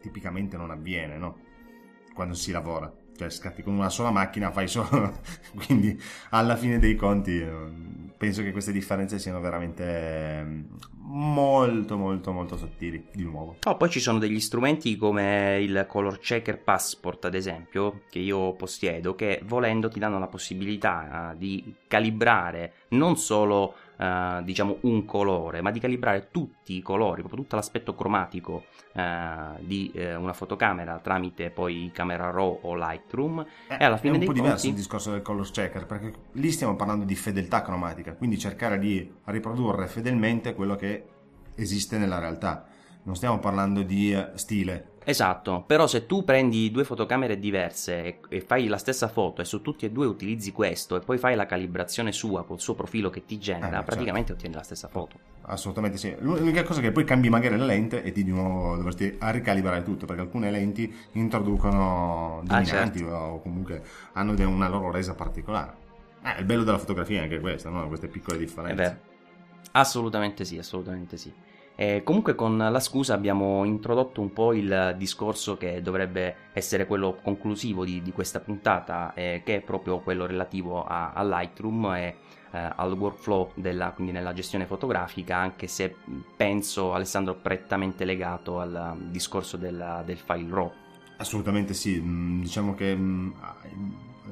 tipicamente 0.00 0.56
non 0.56 0.70
avviene, 0.70 1.18
no? 1.18 1.38
Quando 2.14 2.34
si 2.34 2.52
lavora. 2.52 3.03
Cioè, 3.16 3.30
scatti 3.30 3.62
con 3.62 3.74
una 3.74 3.90
sola 3.90 4.10
macchina, 4.10 4.50
fai 4.50 4.68
solo. 4.68 5.20
quindi, 5.66 6.00
alla 6.30 6.56
fine 6.56 6.78
dei 6.78 6.96
conti, 6.96 7.44
penso 8.16 8.42
che 8.42 8.52
queste 8.52 8.72
differenze 8.72 9.18
siano 9.18 9.40
veramente 9.40 10.92
molto 11.06 11.96
molto 11.96 12.32
molto 12.32 12.56
sottili 12.56 13.06
di 13.12 13.22
nuovo. 13.22 13.56
Oh, 13.64 13.76
poi 13.76 13.90
ci 13.90 14.00
sono 14.00 14.18
degli 14.18 14.40
strumenti 14.40 14.96
come 14.96 15.60
il 15.60 15.84
Color 15.86 16.18
Checker 16.18 16.62
Passport 16.62 17.26
ad 17.26 17.34
esempio 17.34 18.02
che 18.10 18.18
io 18.18 18.54
possiedo 18.54 19.14
che 19.14 19.40
volendo 19.44 19.88
ti 19.88 19.98
danno 19.98 20.18
la 20.18 20.26
possibilità 20.26 21.32
uh, 21.32 21.38
di 21.38 21.74
calibrare 21.86 22.72
non 22.88 23.16
solo 23.16 23.74
uh, 23.96 24.42
diciamo 24.42 24.78
un 24.82 25.04
colore 25.04 25.60
ma 25.60 25.70
di 25.70 25.80
calibrare 25.80 26.28
tutti 26.30 26.76
i 26.76 26.82
colori, 26.82 27.20
proprio 27.20 27.42
tutto 27.42 27.56
l'aspetto 27.56 27.94
cromatico 27.94 28.64
uh, 28.94 29.00
di 29.60 29.92
una 29.94 30.32
fotocamera 30.32 30.98
tramite 30.98 31.50
poi 31.50 31.90
Camera 31.92 32.30
Raw 32.30 32.60
o 32.62 32.74
Lightroom 32.74 33.44
eh, 33.68 33.76
e 33.78 33.84
alla 33.84 33.96
fine 33.96 34.16
è 34.16 34.18
un 34.18 34.24
po' 34.24 34.32
diverso 34.32 34.66
il 34.66 34.74
discorso 34.74 35.10
del 35.10 35.22
Color 35.22 35.50
Checker 35.50 35.86
perché 35.86 36.12
lì 36.32 36.50
stiamo 36.50 36.76
parlando 36.76 37.04
di 37.04 37.14
fedeltà 37.14 37.62
cromatica 37.62 38.14
quindi 38.14 38.38
cercare 38.38 38.78
di 38.78 39.12
riprodurre 39.24 39.86
fedelmente 39.86 40.54
quello 40.54 40.76
che 40.76 41.04
esiste 41.54 41.98
nella 41.98 42.18
realtà. 42.18 42.66
Non 43.04 43.16
stiamo 43.16 43.38
parlando 43.38 43.82
di 43.82 44.12
eh, 44.12 44.30
stile. 44.34 44.92
Esatto, 45.04 45.62
però 45.66 45.86
se 45.86 46.06
tu 46.06 46.24
prendi 46.24 46.70
due 46.70 46.84
fotocamere 46.84 47.38
diverse 47.38 48.04
e, 48.04 48.20
e, 48.28 48.40
fai 48.40 48.66
la 48.68 48.78
stessa 48.78 49.06
foto 49.06 49.42
e 49.42 49.44
su 49.44 49.60
tutti 49.60 49.84
e 49.84 49.90
due 49.90 50.06
utilizzi 50.06 50.50
questo 50.50 50.96
e 50.96 51.00
poi 51.00 51.18
fai 51.18 51.36
la 51.36 51.44
calibrazione 51.44 52.10
sua 52.10 52.44
col 52.44 52.58
suo 52.58 52.74
profilo 52.74 53.10
che 53.10 53.26
ti 53.26 53.38
genera, 53.38 53.66
eh, 53.66 53.70
certo. 53.70 53.84
praticamente 53.84 54.28
certo. 54.28 54.40
ottieni 54.40 54.54
la 54.54 54.62
stessa 54.62 54.88
foto. 54.88 55.18
Assolutamente 55.42 55.98
sì. 55.98 56.14
L'unica 56.20 56.62
cosa 56.62 56.80
è 56.80 56.82
che 56.82 56.90
poi 56.90 57.04
cambi 57.04 57.28
magari 57.28 57.58
la 57.58 57.66
lente 57.66 58.02
e 58.02 58.12
ti 58.12 58.24
di 58.24 58.30
nuovo 58.30 58.76
dovresti 58.76 59.18
ricalibrare 59.20 59.82
tutto 59.82 60.06
perché 60.06 60.22
alcune 60.22 60.50
lenti 60.50 60.92
introducono 61.12 62.38
ah, 62.38 62.46
dominanti 62.46 62.98
ah, 63.00 63.02
certo. 63.02 63.14
o 63.14 63.40
comunque 63.42 63.82
hanno 64.14 64.34
una 64.48 64.68
loro 64.68 64.90
resa 64.90 65.14
particolare. 65.14 65.82
Eh, 66.22 66.40
il 66.40 66.46
bello 66.46 66.64
della 66.64 66.78
fotografia 66.78 67.20
è 67.20 67.22
anche 67.24 67.40
questo, 67.40 67.68
no? 67.68 67.86
queste 67.88 68.08
piccole 68.08 68.38
differenze. 68.38 68.72
È 68.72 68.76
vero. 68.86 68.98
Assolutamente 69.72 70.46
sì, 70.46 70.56
assolutamente 70.56 71.18
sì. 71.18 71.30
E 71.76 72.02
comunque 72.04 72.36
con 72.36 72.56
la 72.56 72.80
scusa 72.80 73.14
abbiamo 73.14 73.64
introdotto 73.64 74.20
un 74.20 74.32
po' 74.32 74.52
il 74.52 74.94
discorso 74.96 75.56
che 75.56 75.82
dovrebbe 75.82 76.36
essere 76.52 76.86
quello 76.86 77.18
conclusivo 77.20 77.84
di, 77.84 78.00
di 78.00 78.12
questa 78.12 78.38
puntata, 78.40 79.12
eh, 79.14 79.42
che 79.44 79.56
è 79.56 79.60
proprio 79.60 79.98
quello 79.98 80.26
relativo 80.26 80.84
a, 80.84 81.12
a 81.12 81.24
Lightroom 81.24 81.86
e 81.94 82.16
eh, 82.52 82.72
al 82.76 82.92
workflow 82.92 83.50
della, 83.54 83.90
quindi 83.90 84.12
nella 84.12 84.32
gestione 84.32 84.66
fotografica, 84.66 85.36
anche 85.36 85.66
se 85.66 85.96
penso 86.36 86.94
Alessandro 86.94 87.34
prettamente 87.34 88.04
legato 88.04 88.60
al 88.60 88.96
discorso 89.10 89.56
del, 89.56 90.02
del 90.04 90.18
file 90.18 90.54
RAW. 90.54 90.72
Assolutamente 91.16 91.74
sì, 91.74 92.00
diciamo 92.40 92.74
che 92.74 92.96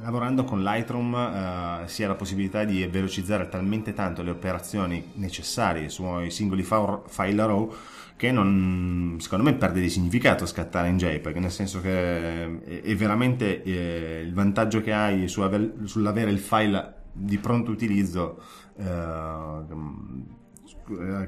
lavorando 0.01 0.45
con 0.45 0.62
Lightroom 0.62 1.12
uh, 1.12 1.86
si 1.86 2.03
ha 2.03 2.09
la 2.09 2.14
possibilità 2.14 2.64
di 2.64 2.86
velocizzare 2.86 3.49
talmente 3.49 3.93
tanto 3.93 4.22
le 4.22 4.30
operazioni 4.30 5.12
necessarie 5.14 5.88
sui 5.88 6.30
singoli 6.30 6.62
file 6.62 7.47
RAW 7.47 7.74
che 8.16 8.30
non, 8.30 9.16
secondo 9.18 9.45
me 9.45 9.55
perde 9.55 9.80
di 9.80 9.90
significato 9.90 10.47
scattare 10.47 10.88
in 10.88 10.97
JPEG, 10.97 11.36
nel 11.38 11.51
senso 11.51 11.80
che 11.80 12.45
è, 12.45 12.82
è 12.82 12.95
veramente 12.95 13.62
eh, 13.62 14.20
il 14.20 14.32
vantaggio 14.32 14.80
che 14.80 14.93
hai 14.93 15.28
su 15.28 15.40
aver, 15.40 15.74
sull'avere 15.84 16.30
il 16.30 16.38
file 16.38 17.01
di 17.12 17.38
pronto 17.38 17.70
utilizzo 17.72 18.40
eh, 18.76 20.40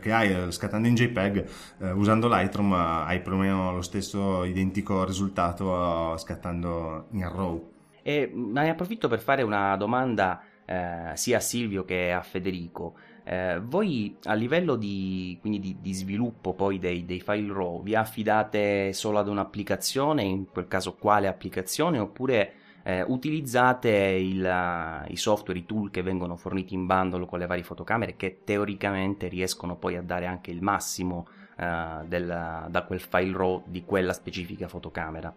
che 0.00 0.12
hai 0.12 0.52
scattando 0.52 0.88
in 0.88 0.94
JPEG 0.94 1.46
eh, 1.78 1.90
usando 1.92 2.28
Lightroom 2.28 2.72
hai 2.72 3.20
più 3.20 3.32
o 3.32 3.36
meno 3.36 3.72
lo 3.72 3.82
stesso 3.82 4.44
identico 4.44 5.04
risultato 5.04 6.16
scattando 6.16 7.06
in 7.10 7.28
RAW 7.28 7.73
e 8.06 8.30
ne 8.34 8.68
approfitto 8.68 9.08
per 9.08 9.18
fare 9.18 9.40
una 9.40 9.74
domanda 9.76 10.42
eh, 10.66 11.12
sia 11.14 11.38
a 11.38 11.40
Silvio 11.40 11.86
che 11.86 12.12
a 12.12 12.20
Federico. 12.20 12.96
Eh, 13.24 13.58
voi 13.64 14.14
a 14.24 14.34
livello 14.34 14.76
di, 14.76 15.38
di, 15.40 15.78
di 15.80 15.92
sviluppo 15.94 16.52
poi 16.52 16.78
dei, 16.78 17.06
dei, 17.06 17.22
file 17.22 17.50
RAW 17.50 17.82
vi 17.82 17.94
affidate 17.94 18.92
solo 18.92 19.18
ad 19.18 19.28
un'applicazione, 19.28 20.22
in 20.22 20.50
quel 20.50 20.68
caso 20.68 20.96
quale 20.96 21.28
applicazione, 21.28 21.98
oppure 21.98 22.52
eh, 22.82 23.00
utilizzate 23.00 23.88
il, 23.88 25.06
i 25.08 25.16
software, 25.16 25.58
i 25.58 25.64
tool 25.64 25.90
che 25.90 26.02
vengono 26.02 26.36
forniti 26.36 26.74
in 26.74 26.84
bundle 26.84 27.24
con 27.24 27.38
le 27.38 27.46
varie 27.46 27.64
fotocamere 27.64 28.16
che 28.16 28.40
teoricamente 28.44 29.28
riescono 29.28 29.76
poi 29.76 29.96
a 29.96 30.02
dare 30.02 30.26
anche 30.26 30.50
il 30.50 30.60
massimo 30.60 31.26
eh, 31.56 32.04
del, 32.06 32.66
da 32.68 32.82
quel 32.82 33.00
file 33.00 33.34
RAW 33.34 33.62
di 33.64 33.82
quella 33.86 34.12
specifica 34.12 34.68
fotocamera? 34.68 35.34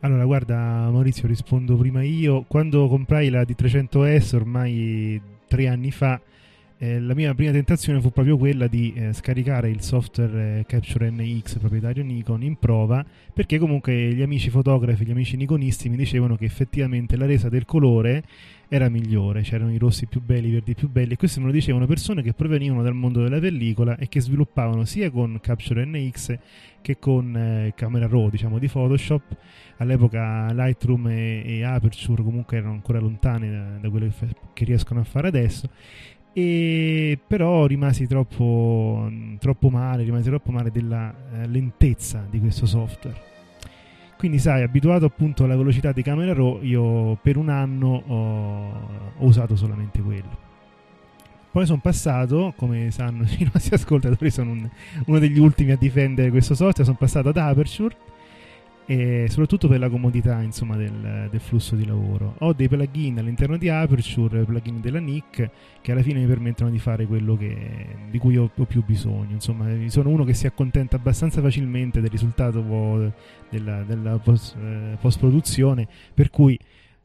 Allora, 0.00 0.24
guarda 0.24 0.56
Maurizio, 0.90 1.26
rispondo 1.26 1.76
prima 1.76 2.04
io. 2.04 2.44
Quando 2.46 2.86
comprai 2.86 3.30
la 3.30 3.42
D300S 3.42 4.36
ormai 4.36 5.20
tre 5.48 5.66
anni 5.66 5.90
fa, 5.90 6.20
eh, 6.80 7.00
la 7.00 7.14
mia 7.14 7.34
prima 7.34 7.50
tentazione 7.50 8.00
fu 8.00 8.10
proprio 8.10 8.36
quella 8.36 8.68
di 8.68 8.92
eh, 8.94 9.12
scaricare 9.12 9.68
il 9.68 9.80
software 9.80 10.60
eh, 10.60 10.64
Capture 10.64 11.10
NX 11.10 11.58
proprietario 11.58 12.04
Nikon 12.04 12.44
in 12.44 12.56
prova, 12.56 13.04
perché 13.34 13.58
comunque 13.58 14.12
gli 14.12 14.22
amici 14.22 14.48
fotografi, 14.48 15.04
gli 15.04 15.10
amici 15.10 15.36
nikonisti 15.36 15.88
mi 15.88 15.96
dicevano 15.96 16.36
che 16.36 16.44
effettivamente 16.44 17.16
la 17.16 17.26
resa 17.26 17.48
del 17.48 17.64
colore 17.64 18.22
era 18.68 18.88
migliore, 18.88 19.42
c'erano 19.42 19.72
i 19.72 19.78
rossi 19.78 20.06
più 20.06 20.22
belli, 20.22 20.48
i 20.48 20.52
verdi 20.52 20.74
più 20.74 20.88
belli, 20.88 21.14
e 21.14 21.16
questo 21.16 21.40
me 21.40 21.46
lo 21.46 21.52
dicevano 21.52 21.86
persone 21.86 22.22
che 22.22 22.32
provenivano 22.32 22.82
dal 22.82 22.94
mondo 22.94 23.22
della 23.24 23.40
pellicola 23.40 23.96
e 23.96 24.08
che 24.08 24.20
sviluppavano 24.20 24.84
sia 24.84 25.10
con 25.10 25.36
Capture 25.40 25.84
NX 25.84 26.38
che 26.80 26.98
con 27.00 27.36
eh, 27.36 27.72
Camera 27.74 28.06
Raw, 28.06 28.30
diciamo, 28.30 28.60
di 28.60 28.68
Photoshop. 28.68 29.36
All'epoca 29.78 30.52
Lightroom 30.52 31.08
e, 31.08 31.42
e 31.44 31.64
Aperture 31.64 32.22
comunque 32.22 32.56
erano 32.58 32.72
ancora 32.72 33.00
lontani 33.00 33.50
da, 33.50 33.78
da 33.80 33.90
quello 33.90 34.08
che, 34.08 34.28
che 34.52 34.64
riescono 34.64 35.00
a 35.00 35.04
fare 35.04 35.26
adesso 35.28 35.68
e 36.38 37.18
però 37.26 37.66
rimasi 37.66 38.06
troppo, 38.06 39.10
troppo 39.40 39.70
male, 39.70 40.04
rimasi 40.04 40.28
troppo 40.28 40.52
male 40.52 40.70
della 40.70 41.12
eh, 41.32 41.48
lentezza 41.48 42.24
di 42.30 42.38
questo 42.38 42.64
software. 42.64 43.26
Quindi 44.16 44.38
sai, 44.38 44.62
abituato 44.62 45.04
appunto 45.04 45.42
alla 45.42 45.56
velocità 45.56 45.90
di 45.90 46.00
Camera 46.00 46.32
Raw, 46.32 46.62
io 46.62 47.16
per 47.16 47.38
un 47.38 47.48
anno 47.48 48.04
ho, 48.06 48.68
ho 49.18 49.24
usato 49.26 49.56
solamente 49.56 50.00
quello. 50.00 50.38
poi 51.50 51.66
sono 51.66 51.80
passato, 51.80 52.54
come 52.56 52.92
sanno 52.92 53.24
i 53.24 53.48
nostri 53.52 53.74
ascoltatori, 53.74 54.30
sono 54.30 54.52
un, 54.52 54.68
uno 55.06 55.18
degli 55.18 55.40
ultimi 55.40 55.72
a 55.72 55.76
difendere 55.76 56.30
questo 56.30 56.54
software, 56.54 56.84
sono 56.84 56.96
passato 56.96 57.30
ad 57.30 57.36
Aperture 57.36 57.96
e 58.90 59.26
soprattutto 59.28 59.68
per 59.68 59.78
la 59.78 59.90
comodità 59.90 60.40
insomma, 60.40 60.74
del, 60.74 61.28
del, 61.30 61.40
flusso 61.40 61.76
di 61.76 61.84
lavoro. 61.84 62.36
Ho 62.38 62.54
dei 62.54 62.68
plugin 62.68 63.18
all'interno 63.18 63.58
di 63.58 63.68
Aperture, 63.68 64.44
plugin 64.44 64.80
della 64.80 64.98
NIC, 64.98 65.50
che 65.82 65.92
alla 65.92 66.00
fine 66.00 66.20
mi 66.20 66.26
permettono 66.26 66.70
di 66.70 66.78
fare 66.78 67.04
quello 67.04 67.36
che, 67.36 67.96
di 68.10 68.16
cui 68.16 68.38
ho, 68.38 68.50
ho, 68.52 68.64
più 68.64 68.82
bisogno. 68.82 69.32
Insomma, 69.32 69.66
sono 69.88 70.08
uno 70.08 70.24
che 70.24 70.32
si 70.32 70.46
accontenta 70.46 70.96
abbastanza 70.96 71.42
facilmente 71.42 72.00
del 72.00 72.08
risultato 72.08 73.12
della, 73.50 73.82
della 73.82 74.16
post, 74.16 74.56
eh, 74.56 74.96
post-produzione, 74.98 75.86
per 76.14 76.30
cui 76.30 76.58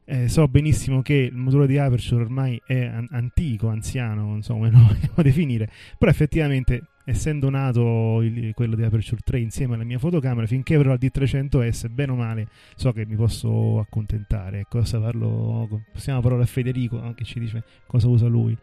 eh, 0.06 0.30
so 0.30 0.48
benissimo 0.48 1.02
che 1.02 1.16
il 1.16 1.36
modulo 1.36 1.66
di 1.66 1.78
Aperture 1.78 2.24
ormai 2.24 2.62
è 2.66 2.86
an- 2.86 3.10
antico, 3.12 3.68
anziano, 3.68 4.22
non 4.22 4.42
so 4.42 4.54
come 4.54 4.72
definire, 5.22 5.70
però 5.98 6.10
effettivamente 6.10 6.82
essendo 7.06 7.50
nato 7.50 8.22
il, 8.22 8.54
quello 8.54 8.76
di 8.76 8.84
Aperture 8.84 9.22
3 9.24 9.40
insieme 9.40 9.76
alla 9.76 9.84
mia 9.84 10.00
fotocamera, 10.00 10.48
finché 10.48 10.76
avrò 10.76 10.90
la 10.90 10.98
D300S, 10.98 11.90
bene 11.90 12.12
o 12.12 12.16
male, 12.16 12.48
so 12.76 12.92
che 12.92 13.06
mi 13.06 13.16
posso 13.16 13.80
accontentare. 13.80 14.62
Ecco, 14.62 14.82
parlo, 15.00 15.84
possiamo 15.92 16.22
parlare 16.22 16.44
a 16.44 16.48
Federico 16.48 17.14
che 17.16 17.24
ci 17.24 17.40
dice 17.40 17.64
cosa 17.86 18.08
usa 18.08 18.28
lui. 18.28 18.58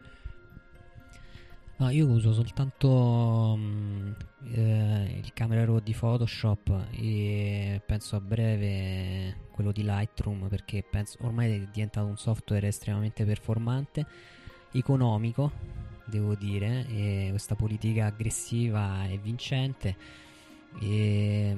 No, 1.81 1.89
io 1.89 2.05
uso 2.05 2.31
soltanto 2.31 3.53
um, 3.55 4.15
eh, 4.53 5.19
il 5.19 5.33
camera 5.33 5.65
raw 5.65 5.79
di 5.79 5.95
Photoshop 5.97 6.89
e 6.91 7.81
penso 7.83 8.15
a 8.15 8.21
breve 8.21 9.47
quello 9.51 9.71
di 9.71 9.81
Lightroom 9.81 10.47
perché 10.47 10.85
penso 10.87 11.17
ormai 11.21 11.51
è 11.51 11.67
diventato 11.71 12.05
un 12.05 12.17
software 12.17 12.67
estremamente 12.67 13.25
performante, 13.25 14.05
economico, 14.73 15.51
devo 16.05 16.35
dire, 16.35 16.85
e 16.87 17.27
questa 17.29 17.55
politica 17.55 18.07
aggressiva 18.07 19.05
è 19.07 19.17
vincente 19.17 19.95
e 20.79 21.55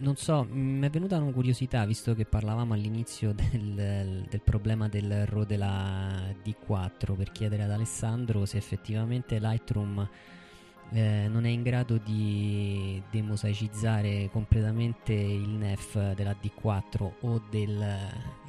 non 0.00 0.14
so, 0.14 0.46
mi 0.48 0.86
è 0.86 0.90
venuta 0.90 1.18
una 1.18 1.32
curiosità 1.32 1.84
visto 1.84 2.14
che 2.14 2.24
parlavamo 2.24 2.74
all'inizio 2.74 3.32
del, 3.32 4.24
del 4.28 4.40
problema 4.42 4.88
del 4.88 5.26
RAW 5.26 5.44
della 5.44 6.32
D4 6.44 7.16
per 7.16 7.32
chiedere 7.32 7.64
ad 7.64 7.72
Alessandro 7.72 8.46
se 8.46 8.58
effettivamente 8.58 9.40
Lightroom 9.40 10.08
eh, 10.90 11.26
non 11.28 11.44
è 11.44 11.48
in 11.48 11.62
grado 11.62 11.98
di 11.98 13.02
demosaicizzare 13.10 14.30
completamente 14.30 15.12
il 15.12 15.48
NEF 15.48 16.14
della 16.14 16.34
D4 16.40 17.12
o 17.20 17.42
del, 17.50 17.98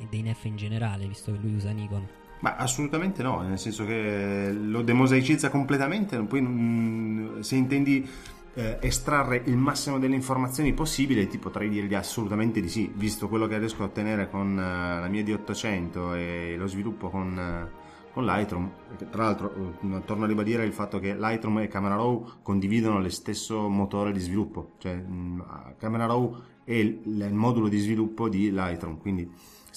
dei 0.09 0.21
NEF 0.21 0.45
in 0.45 0.55
generale, 0.55 1.05
visto 1.07 1.31
che 1.33 1.37
lui 1.39 1.55
usa 1.55 1.71
Nikon. 1.71 2.18
Ma 2.41 2.55
assolutamente 2.55 3.21
no, 3.21 3.41
nel 3.41 3.59
senso 3.59 3.85
che 3.85 4.51
lo 4.51 4.81
demosaicizza 4.81 5.49
completamente, 5.49 6.17
poi 6.21 7.37
se 7.41 7.55
intendi 7.55 8.07
eh, 8.53 8.77
estrarre 8.81 9.41
il 9.45 9.57
massimo 9.57 9.99
delle 9.99 10.15
informazioni 10.15 10.73
possibili, 10.73 11.27
ti 11.27 11.37
potrei 11.37 11.69
dirgli 11.69 11.95
assolutamente 11.95 12.61
di 12.61 12.69
sì, 12.69 12.91
visto 12.93 13.27
quello 13.27 13.47
che 13.47 13.57
riesco 13.57 13.83
a 13.83 13.85
ottenere 13.87 14.29
con 14.29 14.51
uh, 14.53 15.01
la 15.01 15.07
mia 15.09 15.23
D800 15.23 16.15
e 16.15 16.55
lo 16.57 16.67
sviluppo 16.67 17.09
con, 17.09 17.37
uh, 17.37 18.11
con 18.13 18.25
Lightroom. 18.25 18.71
Tra 19.09 19.23
l'altro, 19.23 19.75
uh, 19.79 20.01
torno 20.05 20.23
a 20.23 20.27
ribadire 20.27 20.65
il 20.65 20.73
fatto 20.73 20.99
che 20.99 21.15
Lightroom 21.15 21.59
e 21.59 21.67
Camera 21.67 21.95
Raw 21.95 22.39
condividono 22.41 23.01
lo 23.01 23.09
stesso 23.09 23.67
motore 23.69 24.11
di 24.11 24.19
sviluppo, 24.19 24.71
cioè 24.77 24.95
mh, 24.95 25.75
Camera 25.77 26.05
Raw 26.05 26.35
è 26.63 26.73
il, 26.73 27.01
il 27.05 27.33
modulo 27.33 27.67
di 27.67 27.79
sviluppo 27.79 28.29
di 28.29 28.51
Lightroom, 28.51 28.97
quindi 28.97 29.29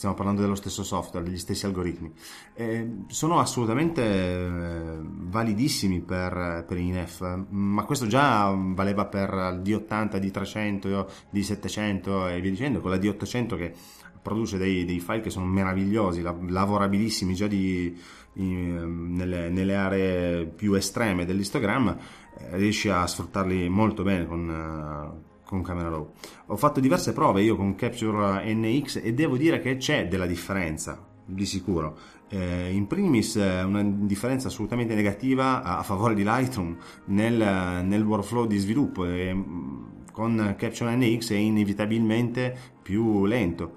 stiamo 0.03 0.16
parlando 0.16 0.40
dello 0.42 0.57
stesso 0.57 0.82
software, 0.82 1.24
degli 1.24 1.38
stessi 1.38 1.64
algoritmi. 1.64 2.12
Eh, 2.55 3.05
sono 3.07 3.38
assolutamente 3.38 4.03
eh, 4.03 4.98
validissimi 5.00 6.00
per, 6.00 6.64
per 6.66 6.76
INF, 6.76 7.44
ma 7.50 7.84
questo 7.84 8.09
già 8.09 8.53
valeva 8.53 9.07
per 9.07 9.30
D80, 9.62 10.16
D300, 10.16 11.07
D700 11.32 12.30
e 12.30 12.40
via 12.40 12.50
dicendo, 12.50 12.80
con 12.80 12.90
la 12.90 12.96
D800 12.96 13.57
che 13.57 13.74
produce 14.20 14.59
dei, 14.59 14.84
dei 14.84 14.98
file 14.98 15.20
che 15.20 15.30
sono 15.30 15.46
meravigliosi, 15.46 16.20
lavorabilissimi 16.20 17.34
già 17.34 17.46
di, 17.46 17.96
in, 18.34 19.14
nelle, 19.14 19.50
nelle, 19.50 19.76
aree 19.76 20.46
più 20.46 20.74
estreme 20.74 21.24
dell'histogram, 21.24 21.96
eh, 22.38 22.57
riesci 22.57 22.88
a 22.88 23.07
sfruttarli 23.07 23.68
molto 23.68 24.03
bene 24.03 24.26
con 24.26 25.30
con 25.53 25.61
Camera 25.61 25.90
Raw. 25.90 26.11
Ho 26.46 26.57
fatto 26.57 26.80
diverse 26.80 27.12
prove 27.12 27.42
io 27.42 27.57
con 27.57 27.74
Capture 27.74 28.42
NX 28.55 29.03
e 29.05 29.12
devo 29.12 29.36
dire 29.36 29.61
che 29.61 29.76
c'è 29.76 30.09
della 30.09 30.24
differenza, 30.24 31.07
di 31.26 31.44
sicuro. 31.44 31.98
Eh, 32.30 32.72
in 32.72 32.86
primis 32.86 33.36
eh, 33.36 33.62
una 33.62 33.82
differenza 33.84 34.48
assolutamente 34.48 34.94
negativa 34.94 35.62
a, 35.62 35.82
favore 35.82 36.14
di 36.14 36.22
Lightroom 36.22 36.74
nel, 37.07 37.84
nel 37.84 38.03
workflow 38.03 38.46
di 38.46 38.57
sviluppo. 38.57 39.05
E, 39.05 39.34
mm, 39.34 39.84
con 40.11 40.55
Capture 40.59 40.94
NX 40.96 41.32
è 41.32 41.36
inevitabilmente 41.36 42.55
più 42.82 43.24
lento 43.24 43.76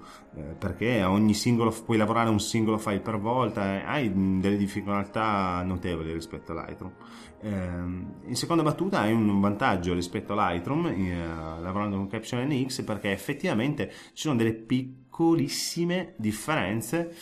perché 0.58 1.02
ogni 1.02 1.34
singolo, 1.34 1.74
puoi 1.84 1.96
lavorare 1.96 2.28
un 2.28 2.40
singolo 2.40 2.78
file 2.78 3.00
per 3.00 3.18
volta 3.18 3.74
e 3.74 3.84
hai 3.84 4.40
delle 4.40 4.56
difficoltà 4.56 5.62
notevoli 5.62 6.12
rispetto 6.12 6.52
a 6.52 6.66
Lightroom. 6.66 6.92
Ehm, 7.40 8.14
in 8.24 8.36
seconda 8.36 8.62
battuta 8.62 9.00
hai 9.00 9.12
un 9.12 9.40
vantaggio 9.40 9.94
rispetto 9.94 10.32
a 10.32 10.50
Lightroom 10.50 10.86
eh, 10.86 11.60
lavorando 11.60 11.96
con 11.96 12.08
Capture 12.08 12.44
NX 12.44 12.82
perché 12.82 13.12
effettivamente 13.12 13.90
ci 14.12 14.22
sono 14.22 14.36
delle 14.36 14.54
piccolissime 14.54 16.14
differenze 16.16 17.14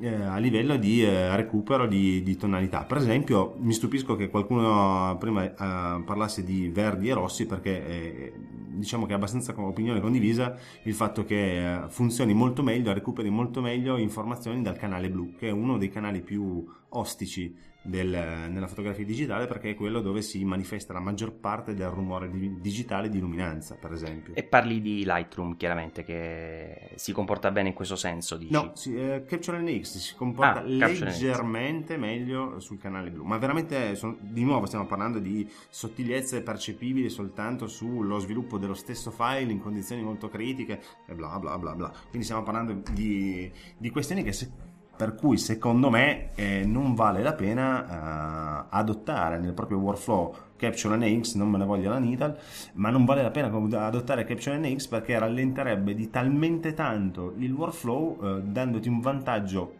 eh, 0.00 0.22
a 0.22 0.38
livello 0.38 0.76
di 0.76 1.04
eh, 1.04 1.34
recupero 1.36 1.86
di, 1.86 2.22
di, 2.22 2.36
tonalità. 2.36 2.84
Per 2.84 2.96
esempio, 2.96 3.56
mi 3.58 3.72
stupisco 3.72 4.16
che 4.16 4.30
qualcuno 4.30 5.16
prima 5.18 5.44
eh, 5.44 6.02
parlasse 6.02 6.42
di 6.42 6.68
verdi 6.68 7.08
e 7.08 7.14
rossi 7.14 7.46
perché 7.46 7.86
eh, 7.86 8.32
diciamo 8.70 9.04
che 9.06 9.12
è 9.12 9.14
abbastanza 9.14 9.54
opinione 9.56 10.00
condivisa 10.00 10.56
il 10.84 10.94
fatto 10.94 11.24
che 11.24 11.84
eh, 11.84 11.88
funzioni 11.88 12.32
molto 12.32 12.62
meglio, 12.62 12.92
recuperi 12.92 13.28
molto 13.30 13.60
meglio 13.60 13.96
informazioni 13.96 14.62
dal 14.62 14.76
canale 14.76 15.10
blu, 15.10 15.34
che 15.36 15.48
è 15.48 15.52
uno 15.52 15.76
dei 15.76 15.90
canali 15.90 16.22
più 16.22 16.64
ostici 16.90 17.54
del, 17.82 18.08
nella 18.08 18.66
fotografia 18.66 19.04
digitale 19.04 19.46
perché 19.46 19.70
è 19.70 19.74
quello 19.74 20.00
dove 20.00 20.22
si 20.22 20.44
manifesta 20.44 20.92
la 20.92 21.00
maggior 21.00 21.32
parte 21.32 21.74
del 21.74 21.88
rumore 21.88 22.30
di, 22.30 22.60
digitale 22.60 23.08
di 23.08 23.18
luminanza, 23.18 23.76
per 23.76 23.92
esempio. 23.92 24.34
E 24.34 24.42
parli 24.42 24.80
di 24.80 25.04
Lightroom, 25.04 25.56
chiaramente, 25.56 26.04
che 26.04 26.90
si 26.96 27.12
comporta 27.12 27.50
bene 27.50 27.68
in 27.68 27.74
questo 27.74 27.96
senso, 27.96 28.36
dici? 28.36 28.52
No, 28.52 28.72
sì, 28.74 28.94
eh, 28.94 29.24
Capture 29.26 29.60
NX 29.60 29.98
si 29.98 30.14
comporta 30.14 30.60
ah, 30.60 30.62
leggermente 30.62 31.96
meglio 31.96 32.60
sul 32.60 32.78
canale 32.78 33.10
blu, 33.10 33.24
ma 33.24 33.38
veramente, 33.38 33.94
sono, 33.94 34.16
di 34.20 34.44
nuovo 34.44 34.66
stiamo 34.66 34.86
parlando 34.86 35.18
di 35.18 35.48
sottigliezze 35.68 36.42
percepibili 36.42 37.08
soltanto 37.08 37.66
sullo 37.66 38.18
sviluppo 38.18 38.58
dello 38.58 38.74
stesso 38.74 39.10
file 39.10 39.52
in 39.52 39.60
condizioni 39.60 40.02
molto 40.02 40.28
critiche 40.28 40.80
e 41.06 41.14
bla 41.14 41.38
bla 41.38 41.56
bla 41.58 41.74
bla. 41.74 41.92
Quindi 42.08 42.24
stiamo 42.24 42.42
parlando 42.42 42.82
di, 42.92 43.50
di 43.76 43.90
questioni 43.90 44.22
che 44.22 44.32
se 44.32 44.68
per 45.00 45.14
cui 45.14 45.38
secondo 45.38 45.88
me 45.88 46.34
eh, 46.34 46.62
non 46.66 46.94
vale 46.94 47.22
la 47.22 47.32
pena 47.32 47.86
eh, 47.86 48.66
adottare 48.68 49.38
nel 49.38 49.54
proprio 49.54 49.78
workflow 49.78 50.34
Capture 50.56 50.94
NX, 50.94 51.36
non 51.36 51.48
me 51.48 51.56
ne 51.56 51.64
voglio 51.64 51.88
la 51.88 51.98
Nital, 51.98 52.36
ma 52.74 52.90
non 52.90 53.06
vale 53.06 53.22
la 53.22 53.30
pena 53.30 53.46
adottare 53.86 54.26
Capture 54.26 54.58
NX 54.58 54.88
perché 54.88 55.18
rallenterebbe 55.18 55.94
di 55.94 56.10
talmente 56.10 56.74
tanto 56.74 57.32
il 57.38 57.50
workflow 57.50 58.18
eh, 58.22 58.42
dandoti 58.42 58.88
un 58.90 59.00
vantaggio 59.00 59.72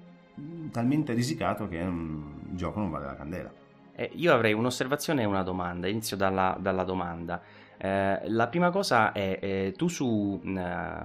talmente 0.70 1.12
risicato 1.12 1.68
che 1.68 1.82
um, 1.82 2.40
il 2.48 2.56
gioco 2.56 2.78
non 2.78 2.88
vale 2.88 3.04
la 3.04 3.14
candela. 3.14 3.52
Eh, 3.94 4.12
io 4.14 4.32
avrei 4.32 4.54
un'osservazione 4.54 5.20
e 5.20 5.26
una 5.26 5.42
domanda, 5.42 5.86
inizio 5.86 6.16
dalla, 6.16 6.56
dalla 6.58 6.84
domanda. 6.84 7.42
Eh, 7.82 8.28
la 8.28 8.46
prima 8.48 8.68
cosa 8.68 9.12
è, 9.12 9.38
eh, 9.40 9.74
tu 9.74 9.88
su, 9.88 10.38
eh, 10.44 11.02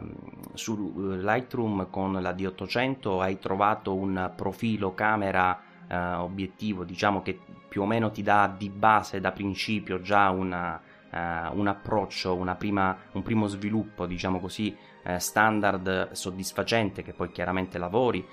su, 0.56 0.94
Lightroom 0.98 1.90
con 1.90 2.22
la 2.22 2.34
D800 2.34 3.22
hai 3.22 3.40
trovato 3.40 3.96
un 3.96 4.34
profilo 4.36 4.94
camera 4.94 5.58
eh, 5.88 5.96
obiettivo, 5.96 6.84
diciamo 6.84 7.22
che 7.22 7.40
più 7.70 7.84
o 7.84 7.86
meno 7.86 8.12
ti 8.12 8.22
dà 8.24 8.54
di 8.58 8.70
base 8.70 9.22
da 9.22 9.32
principio 9.32 10.02
già 10.02 10.30
una, 10.32 10.82
eh, 11.10 11.48
un 11.54 11.68
approccio, 11.68 12.36
prima, 12.58 12.98
un 13.14 13.24
primo 13.24 13.48
sviluppo, 13.48 14.06
diciamo 14.06 14.42
così, 14.42 14.76
eh, 15.04 15.18
standard 15.18 16.12
soddisfacente 16.12 17.04
che 17.04 17.14
poi 17.14 17.32
chiaramente 17.32 17.78
lavori, 17.78 18.26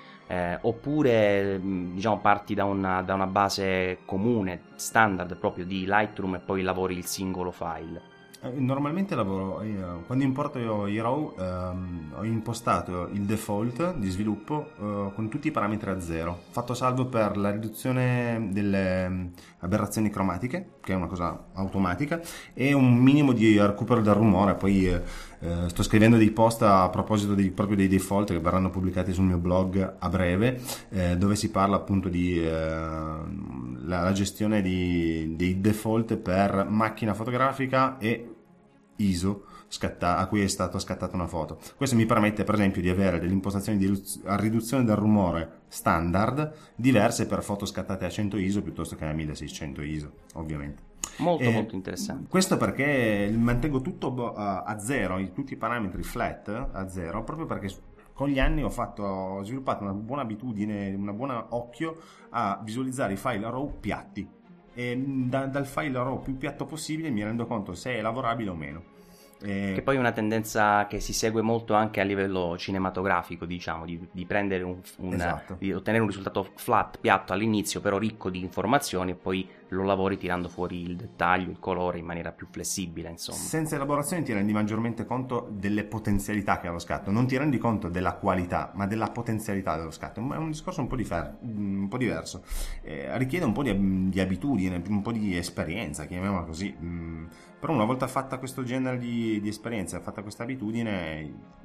oppure 0.61 1.59
diciamo 1.61 2.19
parti 2.19 2.55
da 2.55 2.65
una, 2.65 3.03
da 3.03 3.13
una 3.13 3.27
base 3.27 3.99
comune, 4.03 4.63
standard 4.75 5.37
proprio 5.37 5.63
di 5.63 5.85
Lightroom 5.85 6.35
e 6.35 6.39
poi 6.39 6.61
lavori 6.63 6.97
il 6.97 7.05
singolo 7.05 7.51
file. 7.51 8.12
Eh, 8.43 8.51
normalmente 8.57 9.15
lavoro, 9.15 9.61
eh, 9.61 9.73
quando 10.05 10.25
importo 10.25 10.85
i 10.85 10.99
RAW 10.99 11.35
ehm, 11.39 12.13
ho 12.17 12.25
impostato 12.25 13.07
il 13.13 13.21
default 13.21 13.95
di 13.95 14.09
sviluppo 14.09 14.67
eh, 14.77 15.11
con 15.15 15.29
tutti 15.29 15.47
i 15.47 15.51
parametri 15.51 15.89
a 15.89 16.01
zero, 16.01 16.41
fatto 16.49 16.73
salvo 16.73 17.05
per 17.05 17.37
la 17.37 17.51
riduzione 17.51 18.49
delle 18.51 19.07
mm, 19.07 19.25
aberrazioni 19.59 20.09
cromatiche, 20.09 20.71
che 20.81 20.91
è 20.91 20.95
una 20.95 21.07
cosa 21.07 21.45
automatica, 21.53 22.19
e 22.53 22.73
un 22.73 22.93
minimo 22.95 23.31
di 23.31 23.57
recupero 23.57 24.01
del 24.01 24.13
rumore, 24.13 24.55
poi 24.55 24.89
eh, 24.89 25.01
eh, 25.39 25.69
sto 25.69 25.81
scrivendo 25.81 26.17
dei 26.17 26.31
post 26.31 26.63
a 26.63 26.89
proposito 26.89 27.35
dei, 27.35 27.49
proprio 27.49 27.77
dei 27.77 27.87
default 27.87 28.33
che 28.33 28.39
verranno 28.41 28.69
pubblicati 28.69 29.13
sul 29.13 29.23
mio 29.23 29.37
blog 29.37 29.95
a 29.99 30.09
breve, 30.09 30.59
eh, 30.89 31.15
dove 31.15 31.37
si 31.37 31.49
parla 31.49 31.77
appunto 31.77 32.09
di 32.09 32.41
la, 32.43 34.01
la, 34.01 34.11
gestione 34.11 34.61
di, 34.61 35.33
dei 35.37 35.61
default 35.61 36.17
per 36.17 36.65
macchina 36.69 37.13
fotografica 37.13 37.97
e 37.97 38.32
ISO 39.09 39.45
scatta- 39.67 40.17
a 40.17 40.27
cui 40.27 40.41
è 40.41 40.47
stata 40.47 40.79
scattata 40.79 41.15
una 41.15 41.27
foto. 41.27 41.59
Questo 41.75 41.95
mi 41.95 42.05
permette 42.05 42.43
per 42.43 42.55
esempio 42.55 42.81
di 42.81 42.89
avere 42.89 43.19
delle 43.19 43.33
impostazioni 43.33 43.77
di 43.77 44.03
riduzione 44.23 44.83
del 44.83 44.95
rumore 44.95 45.61
standard 45.67 46.53
diverse 46.75 47.25
per 47.25 47.43
foto 47.43 47.65
scattate 47.65 48.05
a 48.05 48.09
100 48.09 48.37
ISO 48.37 48.61
piuttosto 48.61 48.95
che 48.95 49.05
a 49.05 49.13
1600 49.13 49.81
ISO, 49.81 50.11
ovviamente. 50.33 50.91
Molto, 51.17 51.43
eh, 51.43 51.51
molto 51.51 51.75
interessante. 51.75 52.27
Questo 52.29 52.57
perché 52.57 53.31
mantengo 53.35 53.81
tutto 53.81 54.33
a 54.33 54.79
zero, 54.79 55.19
tutti 55.31 55.53
i 55.53 55.57
parametri 55.57 56.01
flat 56.01 56.69
a 56.71 56.87
zero, 56.87 57.23
proprio 57.23 57.45
perché 57.45 57.69
con 58.13 58.29
gli 58.29 58.39
anni 58.39 58.63
ho, 58.63 58.69
fatto, 58.69 59.03
ho 59.03 59.43
sviluppato 59.43 59.83
una 59.83 59.93
buona 59.93 60.21
abitudine, 60.21 60.93
un 60.93 61.15
buon 61.15 61.45
occhio 61.49 61.97
a 62.29 62.59
visualizzare 62.63 63.13
i 63.13 63.17
file 63.17 63.49
RAW 63.49 63.79
piatti 63.79 64.27
e 64.75 64.97
da, 64.97 65.45
dal 65.45 65.65
file 65.65 65.97
RAW 65.97 66.21
più 66.21 66.37
piatto 66.37 66.65
possibile 66.65 67.09
mi 67.09 67.23
rendo 67.23 67.45
conto 67.45 67.73
se 67.73 67.95
è 67.95 68.01
lavorabile 68.01 68.49
o 68.49 68.55
meno. 68.55 68.83
Eh... 69.43 69.73
Che 69.75 69.81
poi 69.81 69.97
è 69.97 69.99
una 69.99 70.13
tendenza 70.13 70.87
che 70.87 70.99
si 70.99 71.11
segue 71.13 71.41
molto 71.41 71.73
anche 71.73 71.99
a 71.99 72.03
livello 72.03 72.57
cinematografico, 72.57 73.45
diciamo, 73.45 73.85
di, 73.85 73.99
di 74.09 74.25
prendere 74.25 74.63
un, 74.63 74.79
un 74.97 75.13
esatto. 75.13 75.57
di 75.59 75.73
ottenere 75.73 76.01
un 76.01 76.09
risultato 76.09 76.47
flat, 76.55 76.97
piatto 76.99 77.33
all'inizio, 77.33 77.81
però 77.81 77.97
ricco 77.97 78.29
di 78.29 78.39
informazioni 78.39 79.11
e 79.11 79.15
poi 79.15 79.47
lo 79.73 79.83
lavori 79.83 80.17
tirando 80.17 80.47
fuori 80.47 80.81
il 80.81 80.95
dettaglio, 80.95 81.49
il 81.49 81.59
colore 81.59 81.97
in 81.97 82.05
maniera 82.05 82.31
più 82.31 82.47
flessibile, 82.49 83.09
insomma. 83.09 83.37
Senza 83.37 83.75
elaborazione 83.75 84.23
ti 84.23 84.33
rendi 84.33 84.53
maggiormente 84.53 85.05
conto 85.05 85.47
delle 85.51 85.83
potenzialità 85.83 86.59
che 86.59 86.67
ha 86.67 86.71
lo 86.71 86.79
scatto, 86.79 87.11
non 87.11 87.27
ti 87.27 87.37
rendi 87.37 87.57
conto 87.57 87.89
della 87.89 88.13
qualità, 88.13 88.71
ma 88.75 88.87
della 88.87 89.09
potenzialità 89.09 89.75
dello 89.75 89.91
scatto. 89.91 90.21
È 90.21 90.37
un 90.37 90.51
discorso 90.51 90.81
un 90.81 90.87
po', 90.87 90.95
differ- 90.95 91.37
un 91.41 91.87
po 91.89 91.97
diverso, 91.97 92.43
eh, 92.83 93.17
richiede 93.17 93.45
un 93.45 93.51
po' 93.51 93.63
di, 93.63 94.09
di, 94.09 94.19
abitudine, 94.19 94.81
un 94.87 95.01
po' 95.01 95.11
di 95.11 95.35
esperienza, 95.35 96.05
chiamiamola 96.05 96.43
così. 96.43 96.75
Mm, 96.79 97.25
però 97.59 97.73
una 97.73 97.85
volta 97.85 98.07
fatta 98.07 98.37
questo 98.37 98.63
genere 98.63 98.97
di, 98.97 99.39
di 99.41 99.49
esperienza, 99.49 99.99
fatta 99.99 100.21
questa 100.21 100.43
abitudine, 100.43 101.61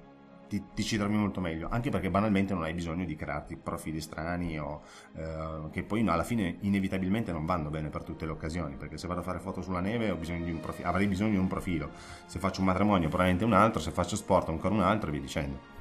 ti, 0.48 0.64
ti, 0.74 0.82
ci 0.82 0.96
trovi 0.96 1.14
molto 1.14 1.40
meglio, 1.40 1.68
anche 1.70 1.90
perché 1.90 2.10
banalmente 2.10 2.54
non 2.54 2.64
hai 2.64 2.72
bisogno 2.72 3.04
di 3.04 3.14
crearti 3.14 3.56
profili 3.56 4.00
strani 4.00 4.58
o 4.58 4.82
eh, 5.14 5.68
che 5.70 5.84
poi 5.84 6.06
alla 6.08 6.24
fine 6.24 6.56
inevitabilmente 6.60 7.30
non 7.30 7.44
vanno 7.44 7.70
bene 7.70 7.90
per 7.90 8.02
tutte 8.02 8.24
le 8.24 8.32
occasioni, 8.32 8.76
perché 8.76 8.98
se 8.98 9.06
vado 9.06 9.20
a 9.20 9.22
fare 9.22 9.38
foto 9.38 9.62
sulla 9.62 9.80
neve 9.80 10.12
bisogno 10.14 10.58
profi- 10.58 10.82
avrei 10.82 11.06
bisogno 11.06 11.30
di 11.30 11.36
un 11.36 11.46
profilo, 11.46 11.90
se 12.26 12.38
faccio 12.38 12.60
un 12.60 12.66
matrimonio 12.66 13.08
probabilmente 13.08 13.44
un 13.44 13.52
altro, 13.52 13.80
se 13.80 13.90
faccio 13.90 14.16
sport 14.16 14.48
ancora 14.48 14.74
un 14.74 14.80
altro 14.80 15.08
e 15.08 15.12
via 15.12 15.20
dicendo. 15.20 15.76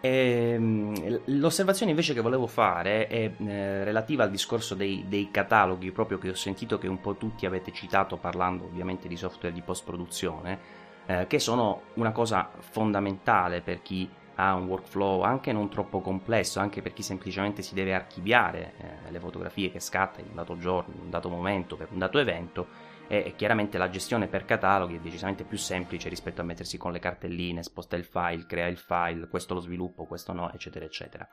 E, 0.00 0.52
ehm, 0.54 1.20
l'osservazione 1.38 1.90
invece 1.90 2.14
che 2.14 2.20
volevo 2.20 2.46
fare 2.46 3.06
è 3.06 3.32
eh, 3.36 3.84
relativa 3.84 4.24
al 4.24 4.30
discorso 4.30 4.74
dei, 4.74 5.04
dei, 5.06 5.30
cataloghi, 5.30 5.92
proprio 5.92 6.18
che 6.18 6.30
ho 6.30 6.34
sentito 6.34 6.78
che 6.78 6.88
un 6.88 7.00
po' 7.00 7.16
tutti 7.16 7.44
avete 7.44 7.70
citato 7.70 8.16
parlando 8.16 8.64
ovviamente 8.64 9.08
di 9.08 9.16
software 9.16 9.54
di 9.54 9.60
post 9.60 9.84
produzione 9.84 10.79
eh, 11.10 11.26
che 11.26 11.40
sono 11.40 11.82
una 11.94 12.12
cosa 12.12 12.48
fondamentale 12.58 13.62
per 13.62 13.82
chi 13.82 14.08
ha 14.36 14.54
un 14.54 14.66
workflow 14.66 15.22
anche 15.22 15.52
non 15.52 15.68
troppo 15.68 16.00
complesso, 16.00 16.60
anche 16.60 16.82
per 16.82 16.92
chi 16.92 17.02
semplicemente 17.02 17.62
si 17.62 17.74
deve 17.74 17.94
archiviare 17.94 18.74
eh, 18.78 19.10
le 19.10 19.18
fotografie 19.18 19.72
che 19.72 19.80
scatta 19.80 20.20
in 20.20 20.28
un 20.28 20.36
dato 20.36 20.56
giorno, 20.56 20.94
in 20.94 21.00
un 21.00 21.10
dato 21.10 21.28
momento, 21.28 21.76
per 21.76 21.88
un 21.90 21.98
dato 21.98 22.18
evento, 22.18 22.88
e 23.08 23.34
chiaramente 23.34 23.76
la 23.76 23.90
gestione 23.90 24.28
per 24.28 24.44
cataloghi 24.44 24.94
è 24.94 25.00
decisamente 25.00 25.42
più 25.42 25.58
semplice 25.58 26.08
rispetto 26.08 26.42
a 26.42 26.44
mettersi 26.44 26.78
con 26.78 26.92
le 26.92 27.00
cartelline, 27.00 27.64
sposta 27.64 27.96
il 27.96 28.04
file, 28.04 28.46
crea 28.46 28.68
il 28.68 28.78
file, 28.78 29.26
questo 29.26 29.54
lo 29.54 29.60
sviluppo, 29.60 30.06
questo 30.06 30.32
no, 30.32 30.52
eccetera, 30.52 30.84
eccetera. 30.84 31.28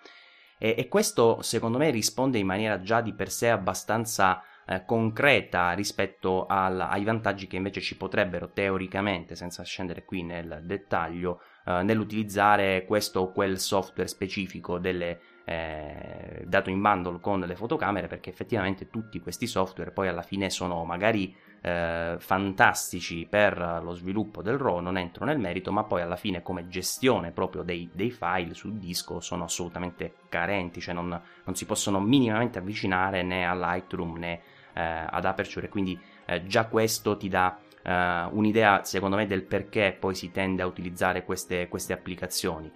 E, 0.57 0.73
e 0.75 0.87
questo 0.87 1.43
secondo 1.43 1.77
me 1.77 1.91
risponde 1.91 2.39
in 2.39 2.47
maniera 2.47 2.81
già 2.81 3.01
di 3.01 3.13
per 3.13 3.29
sé 3.29 3.51
abbastanza 3.51 4.41
eh, 4.68 4.84
concreta 4.85 5.72
rispetto 5.72 6.45
al, 6.45 6.80
ai 6.80 7.03
vantaggi 7.03 7.48
che 7.48 7.56
invece 7.56 7.80
ci 7.80 7.95
potrebbero 7.95 8.52
teoricamente, 8.52 9.35
senza 9.35 9.64
scendere 9.64 10.03
qui 10.03 10.23
nel 10.23 10.61
dettaglio, 10.64 11.41
eh, 11.65 11.84
nell'utilizzare 11.84 12.85
questo 12.85 13.22
o 13.22 13.31
quel 13.31 13.60
software 13.60 14.10
specifico 14.10 14.77
delle, 14.77 15.19
eh, 15.45 16.44
dato 16.45 16.69
in 16.69 16.81
bundle 16.81 17.19
con 17.22 17.39
le 17.39 17.56
fotocamere 17.56 18.07
perché 18.07 18.30
effettivamente 18.30 18.89
tutti 18.89 19.22
questi 19.22 19.48
software 19.48 19.91
poi 19.91 20.10
alla 20.10 20.22
fine 20.22 20.49
sono 20.49 20.84
magari 20.84 21.34
eh, 21.61 22.15
fantastici 22.19 23.26
per 23.30 23.81
lo 23.81 23.94
sviluppo 23.94 24.41
del 24.41 24.57
RAW, 24.57 24.80
non 24.80 24.98
entro 24.98 25.26
nel 25.26 25.39
merito, 25.39 25.72
ma 25.72 25.85
poi 25.85 26.02
alla 26.02 26.15
fine 26.15 26.41
come 26.41 26.68
gestione 26.68 27.31
proprio 27.31 27.64
dei, 27.64 27.89
dei 27.94 28.11
file 28.11 28.53
sul 28.53 28.73
disco 28.73 29.19
sono 29.22 29.45
assolutamente 29.45 30.15
carenti, 30.30 30.81
cioè 30.81 30.94
non, 30.94 31.07
non, 31.07 31.56
si 31.56 31.65
possono 31.65 31.99
minimamente 31.99 32.60
avvicinare 32.60 33.23
né 33.23 33.48
a 33.48 33.56
Lightroom 33.56 34.18
né 34.18 34.34
eh, 34.34 34.56
ad 34.79 35.25
Aperture 35.25 35.69
quindi 35.69 35.99
eh, 36.25 36.45
già 36.45 36.65
questo 36.65 37.17
ti 37.17 37.29
dà 37.29 37.57
eh, 37.83 38.27
un'idea 38.31 38.83
secondo 38.83 39.15
me 39.15 39.25
del 39.25 39.43
perché 39.43 39.95
poi 39.97 40.13
si 40.13 40.31
tende 40.31 40.61
a 40.61 40.65
utilizzare 40.65 41.23
queste, 41.23 41.67
queste 41.67 41.93
applicazioni. 41.93 42.71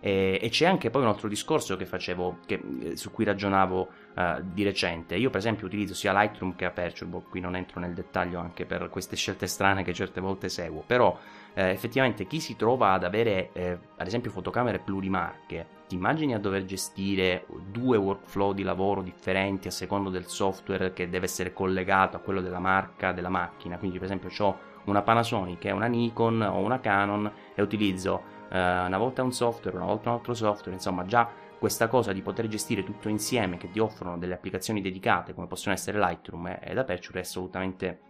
E, 0.00 0.38
e, 0.40 0.48
c'è 0.50 0.66
anche 0.66 0.90
poi 0.90 1.02
un 1.02 1.08
altro 1.08 1.28
discorso 1.28 1.76
che 1.76 1.86
facevo, 1.86 2.38
che, 2.46 2.62
eh, 2.80 2.96
su 2.96 3.10
cui 3.10 3.24
ragionavo 3.24 3.88
uh, 4.14 4.22
di 4.42 4.62
recente. 4.62 5.16
Io, 5.16 5.30
per 5.30 5.38
esempio, 5.38 5.66
utilizzo 5.66 5.94
sia 5.94 6.12
Lightroom 6.12 6.54
che 6.54 6.64
Aperture. 6.64 7.22
Qui 7.28 7.40
non 7.40 7.56
entro 7.56 7.80
nel 7.80 7.94
dettaglio 7.94 8.38
anche 8.38 8.66
per 8.66 8.88
queste 8.90 9.16
scelte 9.16 9.46
strane 9.46 9.82
che 9.82 9.92
certe 9.92 10.20
volte 10.20 10.48
seguo. 10.48 10.82
Però, 10.86 11.18
eh, 11.54 11.70
effettivamente, 11.70 12.26
chi 12.26 12.40
si 12.40 12.56
trova 12.56 12.92
ad 12.92 13.04
avere, 13.04 13.50
eh, 13.52 13.78
ad 13.96 14.06
esempio, 14.06 14.30
fotocamere 14.30 14.78
plurimarche, 14.78 15.74
ti 15.88 15.94
immagini 15.94 16.34
a 16.34 16.38
dover 16.38 16.64
gestire 16.64 17.46
due 17.70 17.96
workflow 17.96 18.52
di 18.52 18.62
lavoro 18.64 19.02
differenti 19.02 19.68
a 19.68 19.70
secondo 19.70 20.10
del 20.10 20.26
software 20.26 20.92
che 20.92 21.08
deve 21.08 21.26
essere 21.26 21.52
collegato 21.52 22.16
a 22.16 22.20
quello 22.20 22.40
della 22.40 22.58
marca 22.58 23.12
della 23.12 23.28
macchina. 23.28 23.78
Quindi, 23.78 23.98
per 23.98 24.06
esempio, 24.06 24.30
ho 24.44 24.74
una 24.86 25.02
Panasonic 25.02 25.68
una 25.72 25.86
Nikon 25.86 26.42
o 26.42 26.58
una 26.58 26.80
Canon 26.80 27.30
e 27.54 27.62
utilizzo 27.62 28.34
eh, 28.48 28.58
una 28.58 28.98
volta 28.98 29.22
un 29.22 29.32
software, 29.32 29.76
una 29.76 29.86
volta 29.86 30.10
un 30.10 30.16
altro 30.16 30.34
software, 30.34 30.72
insomma 30.72 31.04
già 31.04 31.28
questa 31.58 31.88
cosa 31.88 32.12
di 32.12 32.22
poter 32.22 32.48
gestire 32.48 32.84
tutto 32.84 33.08
insieme 33.08 33.56
che 33.56 33.70
ti 33.70 33.78
offrono 33.78 34.18
delle 34.18 34.34
applicazioni 34.34 34.80
dedicate 34.80 35.34
come 35.34 35.46
possono 35.46 35.74
essere 35.74 35.98
Lightroom 35.98 36.58
ed 36.60 36.76
Aperture 36.76 37.20
è 37.20 37.22
assolutamente 37.22 38.00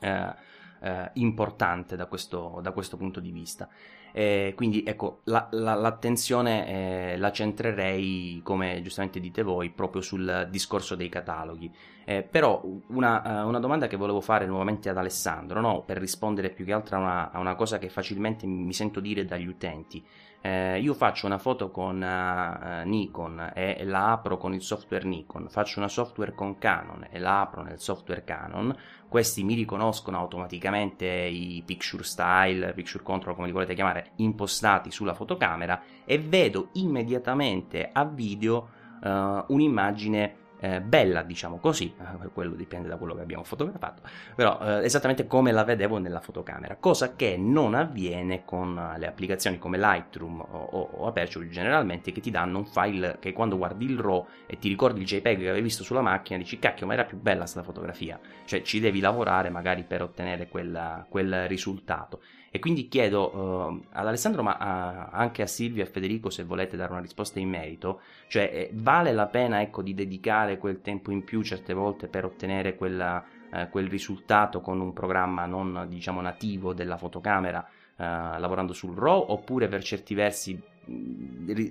eh, 0.00 0.34
eh, 0.80 1.10
importante 1.14 1.96
da 1.96 2.06
questo, 2.06 2.60
da 2.62 2.72
questo 2.72 2.96
punto 2.96 3.20
di 3.20 3.30
vista. 3.30 3.68
Eh, 4.12 4.52
quindi 4.56 4.82
ecco, 4.84 5.20
la, 5.24 5.48
la, 5.52 5.74
l'attenzione 5.74 7.12
eh, 7.12 7.16
la 7.18 7.30
centrerei, 7.30 8.40
come 8.42 8.80
giustamente 8.82 9.20
dite 9.20 9.42
voi, 9.42 9.70
proprio 9.70 10.02
sul 10.02 10.48
discorso 10.50 10.94
dei 10.94 11.08
cataloghi. 11.08 11.70
Eh, 12.04 12.22
però 12.22 12.62
una, 12.88 13.42
uh, 13.44 13.48
una, 13.48 13.60
domanda 13.60 13.86
che 13.86 13.96
volevo 13.96 14.22
fare 14.22 14.46
nuovamente 14.46 14.88
ad 14.88 14.96
Alessandro, 14.96 15.60
no? 15.60 15.82
per 15.82 15.98
rispondere 15.98 16.48
più 16.48 16.64
che 16.64 16.72
altro 16.72 16.96
a 16.96 17.00
una, 17.00 17.30
a 17.30 17.38
una 17.38 17.54
cosa 17.54 17.78
che 17.78 17.90
facilmente 17.90 18.46
mi 18.46 18.72
sento 18.72 19.00
dire 19.00 19.24
dagli 19.24 19.46
utenti. 19.46 20.02
Eh, 20.40 20.78
io 20.80 20.94
faccio 20.94 21.26
una 21.26 21.38
foto 21.38 21.70
con 21.70 21.96
uh, 21.96 22.88
Nikon 22.88 23.50
e 23.54 23.84
la 23.84 24.12
apro 24.12 24.36
con 24.36 24.54
il 24.54 24.62
software 24.62 25.04
Nikon, 25.04 25.48
faccio 25.48 25.80
una 25.80 25.88
software 25.88 26.32
con 26.32 26.58
Canon 26.58 27.08
e 27.10 27.18
la 27.18 27.40
apro 27.40 27.62
nel 27.62 27.80
software 27.80 28.22
Canon, 28.22 28.74
questi 29.08 29.42
mi 29.42 29.54
riconoscono 29.54 30.16
automaticamente 30.16 31.06
i 31.06 31.60
picture 31.66 32.04
style, 32.04 32.72
picture 32.72 33.02
control 33.02 33.34
come 33.34 33.48
li 33.48 33.52
volete 33.52 33.74
chiamare, 33.74 34.12
impostati 34.16 34.92
sulla 34.92 35.14
fotocamera 35.14 35.82
e 36.04 36.20
vedo 36.20 36.68
immediatamente 36.74 37.90
a 37.92 38.04
video 38.04 38.68
uh, 39.02 39.44
un'immagine 39.48 40.37
eh, 40.60 40.80
bella, 40.80 41.22
diciamo 41.22 41.58
così, 41.58 41.94
eh, 41.98 42.28
quello 42.32 42.54
dipende 42.54 42.88
da 42.88 42.96
quello 42.96 43.14
che 43.14 43.22
abbiamo 43.22 43.44
fotografato, 43.44 44.02
però 44.34 44.58
eh, 44.60 44.84
esattamente 44.84 45.26
come 45.26 45.52
la 45.52 45.64
vedevo 45.64 45.98
nella 45.98 46.20
fotocamera, 46.20 46.76
cosa 46.76 47.14
che 47.14 47.36
non 47.36 47.74
avviene 47.74 48.44
con 48.44 48.94
le 48.96 49.06
applicazioni 49.06 49.58
come 49.58 49.78
Lightroom 49.78 50.40
o, 50.40 50.44
o, 50.46 50.88
o 50.92 51.06
Aperture 51.06 51.48
generalmente 51.48 52.12
che 52.12 52.20
ti 52.20 52.30
danno 52.30 52.58
un 52.58 52.66
file 52.66 53.18
che 53.20 53.32
quando 53.32 53.56
guardi 53.56 53.84
il 53.84 53.98
RAW 53.98 54.26
e 54.46 54.58
ti 54.58 54.68
ricordi 54.68 55.00
il 55.00 55.06
JPEG 55.06 55.38
che 55.38 55.48
avevi 55.48 55.62
visto 55.62 55.84
sulla 55.84 56.00
macchina 56.00 56.38
dici 56.38 56.58
cacchio 56.58 56.86
ma 56.86 56.94
era 56.94 57.04
più 57.04 57.18
bella 57.18 57.40
questa 57.40 57.62
fotografia, 57.62 58.18
cioè 58.44 58.62
ci 58.62 58.80
devi 58.80 59.00
lavorare 59.00 59.50
magari 59.50 59.84
per 59.84 60.02
ottenere 60.02 60.48
quella, 60.48 61.06
quel 61.08 61.46
risultato. 61.46 62.20
E 62.50 62.58
quindi 62.58 62.88
chiedo 62.88 63.36
uh, 63.36 63.84
ad 63.92 64.06
Alessandro, 64.06 64.42
ma 64.42 64.56
a, 64.56 65.06
anche 65.06 65.42
a 65.42 65.46
Silvio 65.46 65.82
e 65.82 65.86
a 65.86 65.90
Federico, 65.90 66.30
se 66.30 66.44
volete 66.44 66.76
dare 66.76 66.92
una 66.92 67.00
risposta 67.00 67.38
in 67.38 67.48
merito, 67.48 68.00
cioè 68.28 68.50
eh, 68.52 68.70
vale 68.72 69.12
la 69.12 69.26
pena 69.26 69.60
ecco, 69.60 69.82
di 69.82 69.94
dedicare 69.94 70.58
quel 70.58 70.80
tempo 70.80 71.10
in 71.10 71.24
più 71.24 71.42
certe 71.42 71.74
volte 71.74 72.08
per 72.08 72.24
ottenere 72.24 72.76
quella, 72.76 73.22
eh, 73.52 73.68
quel 73.68 73.88
risultato 73.88 74.60
con 74.60 74.80
un 74.80 74.92
programma 74.92 75.44
non 75.44 75.86
diciamo 75.88 76.20
nativo 76.20 76.72
della 76.72 76.96
fotocamera 76.96 77.66
eh, 77.96 78.04
lavorando 78.04 78.72
sul 78.72 78.96
RAW? 78.96 79.26
Oppure 79.28 79.68
per 79.68 79.82
certi 79.82 80.14
versi 80.14 80.58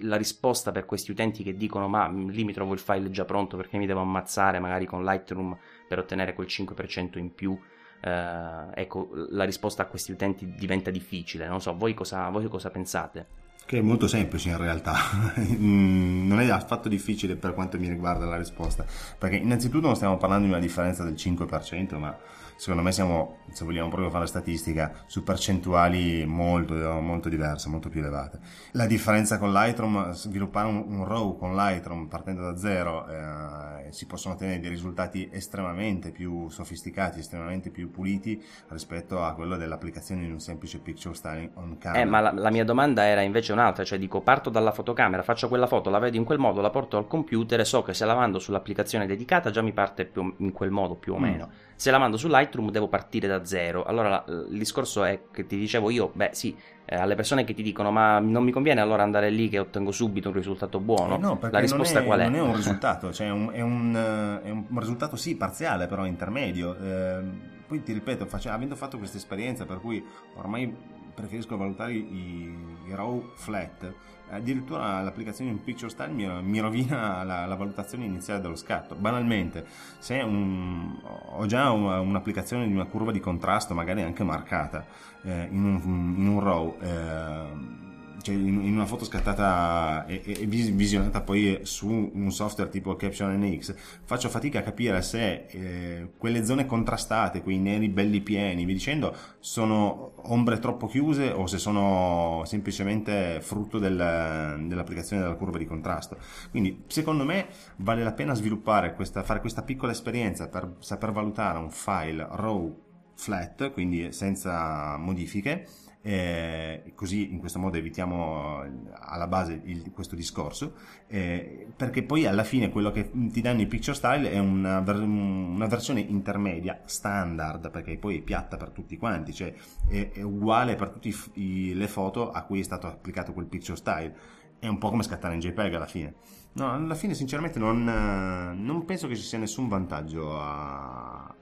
la 0.02 0.16
risposta 0.16 0.72
per 0.72 0.86
questi 0.86 1.10
utenti 1.10 1.42
che 1.42 1.56
dicono 1.56 1.88
ma 1.88 2.08
lì 2.08 2.44
mi 2.44 2.54
trovo 2.54 2.74
il 2.74 2.80
file 2.80 3.10
già 3.10 3.26
pronto 3.26 3.58
perché 3.58 3.78
mi 3.78 3.88
devo 3.88 4.02
ammazzare 4.02 4.60
magari 4.60 4.86
con 4.86 5.04
Lightroom 5.04 5.58
per 5.88 5.98
ottenere 5.98 6.34
quel 6.34 6.46
5% 6.48 7.18
in 7.18 7.34
più 7.34 7.58
eh, 8.02 8.66
ecco 8.74 9.10
la 9.30 9.44
risposta 9.44 9.84
a 9.84 9.86
questi 9.86 10.12
utenti 10.12 10.54
diventa 10.56 10.92
difficile 10.92 11.48
non 11.48 11.62
so 11.62 11.76
voi 11.76 11.94
cosa, 11.94 12.30
voi 12.30 12.48
cosa 12.48 12.70
pensate? 12.70 13.46
Che 13.68 13.78
è 13.78 13.82
molto 13.82 14.08
semplice 14.08 14.48
in 14.48 14.58
realtà, 14.58 14.96
mm, 15.38 16.26
non 16.26 16.40
è 16.40 16.50
affatto 16.50 16.88
difficile 16.88 17.36
per 17.36 17.54
quanto 17.54 17.78
mi 17.78 17.90
riguarda 17.90 18.26
la 18.26 18.38
risposta, 18.38 18.86
perché 19.18 19.36
innanzitutto 19.36 19.88
non 19.88 19.96
stiamo 19.98 20.16
parlando 20.16 20.46
di 20.46 20.52
una 20.52 20.62
differenza 20.62 21.04
del 21.04 21.16
5%, 21.16 21.98
ma 21.98 22.18
secondo 22.58 22.82
me 22.82 22.92
siamo, 22.92 23.38
se 23.52 23.64
vogliamo 23.64 23.88
proprio 23.88 24.10
fare 24.10 24.26
statistica, 24.26 25.04
su 25.06 25.24
percentuali 25.24 26.26
molto, 26.26 26.74
molto 27.00 27.30
diverse, 27.30 27.70
molto 27.70 27.88
più 27.88 28.02
elevate. 28.02 28.40
La 28.72 28.88
differenza 28.88 29.38
con 29.38 29.52
Lightroom, 29.54 30.12
sviluppare 30.12 30.68
un, 30.68 30.84
un 30.88 31.06
RAW 31.06 31.38
con 31.38 31.56
Lightroom 31.56 32.08
partendo 32.08 32.42
da 32.42 32.58
zero, 32.58 33.08
eh, 33.08 33.92
si 33.92 34.06
possono 34.08 34.34
ottenere 34.34 34.60
dei 34.60 34.70
risultati 34.70 35.30
estremamente 35.32 36.12
più 36.12 36.50
sofisticati, 36.50 37.20
estremamente 37.20 37.70
più 37.70 37.92
puliti 37.92 38.44
rispetto 38.70 39.24
a 39.24 39.34
quello 39.34 39.56
dell'applicazione 39.56 40.26
di 40.26 40.32
un 40.32 40.40
semplice 40.40 40.80
picture 40.80 41.14
styling 41.14 41.52
on 41.54 41.78
camera. 41.78 42.02
Eh, 42.02 42.06
ma 42.06 42.20
la, 42.20 42.32
la 42.34 42.50
mia 42.50 42.66
domanda 42.66 43.06
era 43.06 43.22
invece 43.22 43.54
un'altra, 43.54 43.84
cioè 43.84 44.00
dico 44.00 44.22
parto 44.22 44.50
dalla 44.50 44.72
fotocamera, 44.72 45.22
faccio 45.22 45.48
quella 45.48 45.68
foto, 45.68 45.92
la 45.92 46.00
vedo 46.00 46.18
in 46.18 46.24
quel 46.24 46.40
modo, 46.40 46.60
la 46.60 46.72
porto 46.72 46.98
al 46.98 47.08
computer 47.08 47.60
e 47.60 47.66
so 47.66 47.84
che 47.84 47.94
se 47.94 48.04
la 48.06 48.16
mando 48.16 48.40
sull'applicazione 48.40 49.06
dedicata 49.06 49.52
già 49.52 49.62
mi 49.62 49.74
parte 49.74 50.06
più, 50.06 50.34
in 50.38 50.52
quel 50.52 50.72
modo 50.72 50.96
più 50.96 51.14
o 51.14 51.20
mm. 51.20 51.22
meno. 51.22 51.46
Mm 51.46 51.67
se 51.78 51.92
la 51.92 52.00
mando 52.00 52.18
su 52.18 52.28
Lightroom 52.28 52.72
devo 52.72 52.88
partire 52.88 53.28
da 53.28 53.46
zero. 53.46 53.86
Allora 53.86 54.24
il 54.28 54.58
discorso 54.58 55.04
è 55.04 55.22
che 55.32 55.46
ti 55.46 55.58
dicevo 55.58 55.92
io, 55.92 56.12
beh 56.12 56.32
sì, 56.34 56.58
eh, 56.86 56.96
alle 56.96 57.14
persone 57.14 57.44
che 57.44 57.54
ti 57.54 57.62
dicono 57.62 57.92
ma 57.92 58.18
non 58.18 58.44
mi 58.44 58.52
conviene 58.52 58.82
allora 58.82 59.04
andare 59.04 59.30
lì 59.30 59.48
che 59.48 59.60
ottengo 59.60 59.92
subito 59.92 60.30
un 60.30 60.34
risultato 60.34 60.80
buono. 60.80 61.16
Eh 61.16 61.20
no, 61.20 61.40
la 61.40 61.60
risposta 61.60 62.00
è, 62.00 62.06
qual 62.06 62.22
è? 62.22 62.24
Non 62.24 62.36
è 62.36 62.42
un 62.42 62.56
risultato, 62.58 63.14
cioè 63.14 63.30
un, 63.30 63.52
è, 63.54 63.62
un, 63.62 64.42
è, 64.44 64.50
un, 64.50 64.66
risultato 64.80 65.16
sì 65.16 65.38
parziale 65.38 65.86
però 65.86 66.06
intermedio. 66.08 66.76
Eh, 66.78 67.56
poi 67.68 67.84
ti 67.84 67.94
ripeto, 67.94 68.26
face, 68.26 68.50
avendo 68.50 68.76
fatto 68.76 68.98
questa 68.98 69.18
esperienza 69.18 69.66
per 69.66 69.80
cui 69.80 70.04
ormai 70.36 70.74
preferisco 71.18 71.58
valutare 71.58 71.94
i, 71.94 72.54
i 72.86 72.94
RAW 72.94 73.32
flat 73.34 73.92
addirittura 74.30 75.02
l'applicazione 75.02 75.52
in 75.52 75.64
Picture 75.64 75.90
Style 75.90 76.12
mi, 76.12 76.28
mi 76.44 76.60
rovina 76.60 77.24
la, 77.24 77.46
la, 77.46 77.56
valutazione 77.56 78.06
iniziale 78.06 78.42
dello 78.42 78.56
scatto. 78.56 78.96
Banalmente, 78.96 79.66
se 80.00 80.16
un, 80.22 81.00
ho 81.04 81.46
già 81.46 81.72
un, 81.72 81.84
un'applicazione 81.84 82.68
di 82.68 82.74
una 82.74 82.86
curva 82.86 83.12
di 83.12 83.20
contrasto, 83.20 83.74
magari 83.74 84.02
anche 84.02 84.24
marcata, 84.24 84.86
eh, 85.24 85.48
in, 85.50 85.64
un, 85.64 86.16
in, 86.18 86.28
un, 86.28 86.40
RAW, 86.40 86.78
eh, 86.82 87.87
cioè 88.22 88.36
in, 88.36 88.64
in, 88.64 88.74
una 88.74 88.86
foto 88.86 89.06
scattata 89.06 90.06
e, 90.06 90.22
e, 90.26 90.46
visionata 90.46 91.22
poi 91.22 91.60
su 91.64 92.12
un 92.14 92.32
software 92.32 92.70
tipo 92.70 92.96
Caption 92.96 93.34
NX, 93.40 93.76
faccio 94.04 94.30
fatica 94.30 94.60
a 94.60 94.62
capire 94.64 95.02
se 95.02 95.46
eh, 95.50 96.10
quelle 96.18 96.46
zone 96.46 96.66
contrastate, 96.66 97.42
quei 97.42 97.58
neri 97.58 97.90
belli 97.90 98.22
pieni, 98.22 98.66
vi 98.66 98.74
dicendo, 98.74 99.16
sono 99.40 100.14
ombre 100.30 100.60
troppo 100.60 100.88
chiuse 100.88 101.30
o 101.30 101.48
se 101.48 101.58
sono 101.58 102.44
semplicemente 102.46 103.40
frutto 103.42 103.80
del, 103.80 104.66
dell'applicazione 104.68 105.22
della 105.22 105.36
curva 105.36 105.58
di 105.58 105.66
contrasto. 105.66 106.18
Quindi, 106.50 106.84
secondo 106.88 107.24
me, 107.24 107.48
vale 107.78 108.04
la 108.04 108.14
pena 108.14 108.34
sviluppare 108.34 108.94
questa, 108.94 109.24
fare 109.24 109.40
questa 109.40 109.64
piccola 109.64 109.92
esperienza 109.92 110.48
per 110.48 110.76
saper 110.80 111.12
valutare 111.12 111.58
un 111.58 111.70
file 111.70 112.28
RAW 112.30 112.86
flat, 113.16 113.72
quindi 113.72 114.12
senza 114.12 114.96
modifiche 114.98 115.68
eh, 116.08 116.94
così 116.96 117.34
in 117.34 117.40
questo 117.40 117.60
modo 117.60 117.76
evitiamo 117.76 118.64
eh, 118.64 118.70
alla 118.94 119.28
base 119.28 119.60
il, 119.66 119.92
questo 119.92 120.16
discorso, 120.16 120.76
eh, 121.08 121.68
perché 121.76 122.02
poi 122.04 122.26
alla 122.26 122.46
fine 122.46 122.70
quello 122.70 122.92
che 122.92 123.12
ti 123.12 123.42
danno 123.42 123.60
i 123.60 123.68
picture 123.68 123.94
style 123.94 124.32
è 124.32 124.40
una, 124.40 124.80
una, 124.80 125.68
versione 125.68 126.00
intermedia, 126.00 126.80
standard, 126.86 127.70
perché 127.72 127.98
poi 127.98 128.20
è 128.20 128.22
piatta 128.22 128.56
per 128.56 128.70
tutti 128.70 128.96
quanti, 128.96 129.34
cioè 129.34 129.54
è, 129.90 130.12
è 130.14 130.22
uguale 130.22 130.76
per 130.76 130.92
tutte 130.92 131.12
le 131.36 131.88
foto 131.90 132.32
a 132.32 132.44
cui 132.44 132.62
è 132.62 132.64
stato 132.64 132.88
applicato 132.88 133.34
quel 133.34 133.48
picture 133.48 133.76
style. 133.76 134.16
È 134.60 134.68
un 134.68 134.78
po' 134.78 134.90
come 134.90 135.04
scattare 135.04 135.34
in 135.34 135.42
JPEG 135.42 135.74
alla 135.74 135.86
fine. 135.88 136.14
No, 136.54 136.72
alla 136.72 136.96
fine 136.96 137.16
sinceramente 137.16 137.60
non, 137.60 137.84
non 137.84 138.86
penso 138.86 139.08
che 139.10 139.16
ci 139.18 139.24
sia 139.24 139.38
nessun 139.38 139.68
vantaggio 139.68 140.40
a, 140.40 141.36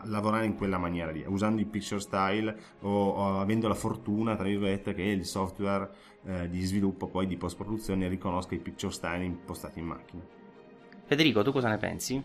a 0.00 0.02
lavorare 0.04 0.46
in 0.46 0.56
quella 0.56 0.78
maniera 0.78 1.10
lì, 1.10 1.24
usando 1.26 1.60
il 1.60 1.66
picture 1.66 2.00
style 2.00 2.56
o, 2.80 2.88
o 2.88 3.40
avendo 3.40 3.68
la 3.68 3.74
fortuna, 3.74 4.34
tra 4.34 4.44
virgolette, 4.44 4.94
che 4.94 5.02
il 5.02 5.24
software 5.24 5.90
eh, 6.24 6.48
di 6.48 6.62
sviluppo 6.62 7.08
poi 7.08 7.26
di 7.26 7.36
post 7.36 7.56
produzione 7.56 8.08
riconosca 8.08 8.54
i 8.54 8.58
picture 8.58 8.92
style 8.92 9.24
impostati 9.24 9.78
in 9.78 9.86
macchina. 9.86 10.22
Federico, 11.04 11.42
tu 11.42 11.52
cosa 11.52 11.68
ne 11.68 11.78
pensi? 11.78 12.22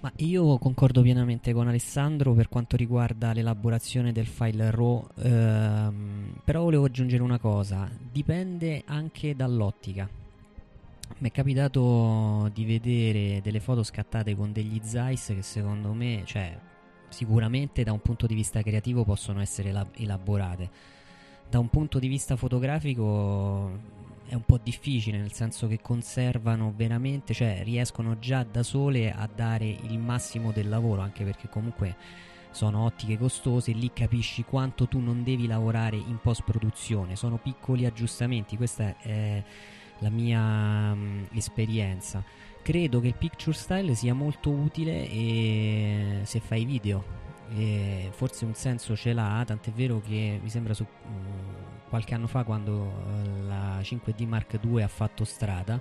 Ma 0.00 0.12
io 0.16 0.58
concordo 0.58 1.00
pienamente 1.00 1.54
con 1.54 1.66
Alessandro 1.66 2.34
per 2.34 2.50
quanto 2.50 2.76
riguarda 2.76 3.32
l'elaborazione 3.32 4.12
del 4.12 4.26
file 4.26 4.70
RAW, 4.70 5.08
ehm, 5.16 6.40
però 6.44 6.62
volevo 6.64 6.84
aggiungere 6.84 7.22
una 7.22 7.38
cosa, 7.38 7.88
dipende 8.12 8.82
anche 8.84 9.34
dall'ottica. 9.34 10.06
Mi 11.18 11.28
è 11.28 11.32
capitato 11.32 12.50
di 12.52 12.66
vedere 12.66 13.40
delle 13.42 13.60
foto 13.60 13.82
scattate 13.82 14.34
con 14.36 14.52
degli 14.52 14.78
Zeiss 14.82 15.32
che 15.34 15.42
secondo 15.42 15.94
me, 15.94 16.22
cioè 16.26 16.54
sicuramente 17.14 17.84
da 17.84 17.92
un 17.92 18.00
punto 18.00 18.26
di 18.26 18.34
vista 18.34 18.60
creativo 18.60 19.04
possono 19.04 19.40
essere 19.40 19.72
elaborate. 19.94 20.68
Da 21.48 21.60
un 21.60 21.68
punto 21.68 22.00
di 22.00 22.08
vista 22.08 22.34
fotografico 22.36 23.70
è 24.26 24.34
un 24.34 24.42
po' 24.44 24.58
difficile, 24.62 25.18
nel 25.18 25.32
senso 25.32 25.68
che 25.68 25.80
conservano 25.80 26.72
veramente, 26.74 27.32
cioè 27.32 27.62
riescono 27.62 28.18
già 28.18 28.42
da 28.42 28.62
sole 28.62 29.12
a 29.12 29.28
dare 29.32 29.66
il 29.66 29.98
massimo 29.98 30.50
del 30.50 30.68
lavoro, 30.68 31.02
anche 31.02 31.24
perché 31.24 31.48
comunque 31.48 31.96
sono 32.50 32.84
ottiche 32.84 33.16
costose, 33.16 33.72
lì 33.72 33.92
capisci 33.92 34.42
quanto 34.42 34.88
tu 34.88 34.98
non 34.98 35.22
devi 35.22 35.46
lavorare 35.46 35.96
in 35.96 36.18
post 36.20 36.42
produzione, 36.42 37.16
sono 37.16 37.36
piccoli 37.36 37.86
aggiustamenti, 37.86 38.56
questa 38.56 38.96
è 38.98 39.42
la 39.98 40.08
mia 40.10 40.94
mh, 40.94 41.28
esperienza 41.32 42.22
credo 42.64 42.98
che 42.98 43.08
il 43.08 43.14
picture 43.14 43.54
style 43.54 43.94
sia 43.94 44.14
molto 44.14 44.50
utile 44.50 45.06
e 45.06 46.20
se 46.22 46.40
fai 46.40 46.64
video 46.64 47.04
e 47.54 48.08
forse 48.10 48.46
un 48.46 48.54
senso 48.54 48.96
ce 48.96 49.12
l'ha 49.12 49.44
tant'è 49.46 49.70
vero 49.70 50.00
che 50.00 50.40
mi 50.42 50.48
sembra 50.48 50.72
su 50.72 50.82
uh, 50.82 51.88
qualche 51.90 52.14
anno 52.14 52.26
fa 52.26 52.42
quando 52.42 52.72
uh, 52.72 53.46
la 53.46 53.80
5D 53.80 54.26
Mark 54.26 54.58
II 54.62 54.82
ha 54.82 54.88
fatto 54.88 55.24
strada 55.24 55.78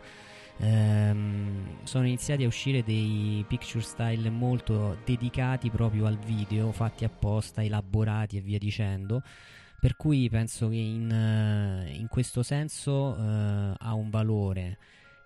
um, 0.57 1.77
sono 1.83 2.05
iniziati 2.05 2.43
a 2.43 2.47
uscire 2.47 2.83
dei 2.83 3.45
picture 3.47 3.81
style 3.81 4.29
molto 4.29 4.97
dedicati 5.05 5.69
proprio 5.69 6.05
al 6.05 6.17
video 6.17 6.73
fatti 6.73 7.05
apposta 7.05 7.63
elaborati 7.63 8.37
e 8.37 8.41
via 8.41 8.57
dicendo. 8.57 9.23
Per 9.79 9.97
cui 9.97 10.29
penso 10.29 10.69
che 10.69 10.75
in, 10.75 11.09
uh, 11.11 11.93
in 11.93 12.07
questo 12.07 12.41
senso 12.41 13.15
ha 13.15 13.93
un 13.93 14.09
valore 14.09 14.77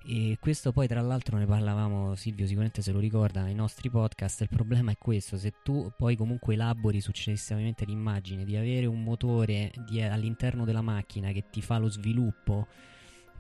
e 0.09 0.38
questo 0.39 0.71
poi 0.71 0.88
tra 0.88 1.01
l'altro 1.01 1.38
ne 1.38 1.45
parlavamo, 1.45 2.15
Silvio 2.15 2.45
sicuramente 2.45 2.81
se 2.81 2.93
lo 2.93 2.99
ricorda, 2.99 3.43
nei 3.43 3.53
nostri 3.53 3.89
podcast, 3.89 4.39
il 4.39 4.47
problema 4.47 4.91
è 4.91 4.97
questo, 4.97 5.38
se 5.38 5.55
tu 5.63 5.91
poi 5.97 6.15
comunque 6.15 6.53
elabori 6.53 7.01
successivamente 7.01 7.84
l'immagine 7.84 8.45
di 8.45 8.55
avere 8.55 8.85
un 8.85 9.03
motore 9.03 9.69
di, 9.85 10.01
all'interno 10.01 10.63
della 10.63 10.81
macchina 10.81 11.34
che 11.34 11.49
ti 11.49 11.61
fa 11.61 11.77
lo 11.77 11.89
sviluppo, 11.89 12.67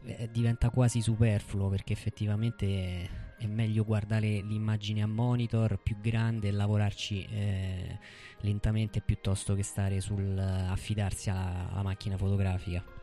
eh, 0.03 0.29
diventa 0.29 0.69
quasi 0.69 0.99
superfluo 0.99 1.69
perché 1.69 1.93
effettivamente 1.93 3.35
è 3.37 3.45
meglio 3.45 3.85
guardare 3.85 4.41
l'immagine 4.41 5.01
a 5.01 5.07
monitor 5.07 5.81
più 5.81 5.95
grande 6.01 6.49
e 6.49 6.51
lavorarci 6.51 7.27
eh, 7.31 7.99
lentamente 8.41 8.99
piuttosto 8.99 9.55
che 9.55 9.63
stare 9.63 10.01
sul 10.01 10.37
affidarsi 10.37 11.29
alla, 11.29 11.69
alla 11.71 11.83
macchina 11.83 12.17
fotografica. 12.17 12.96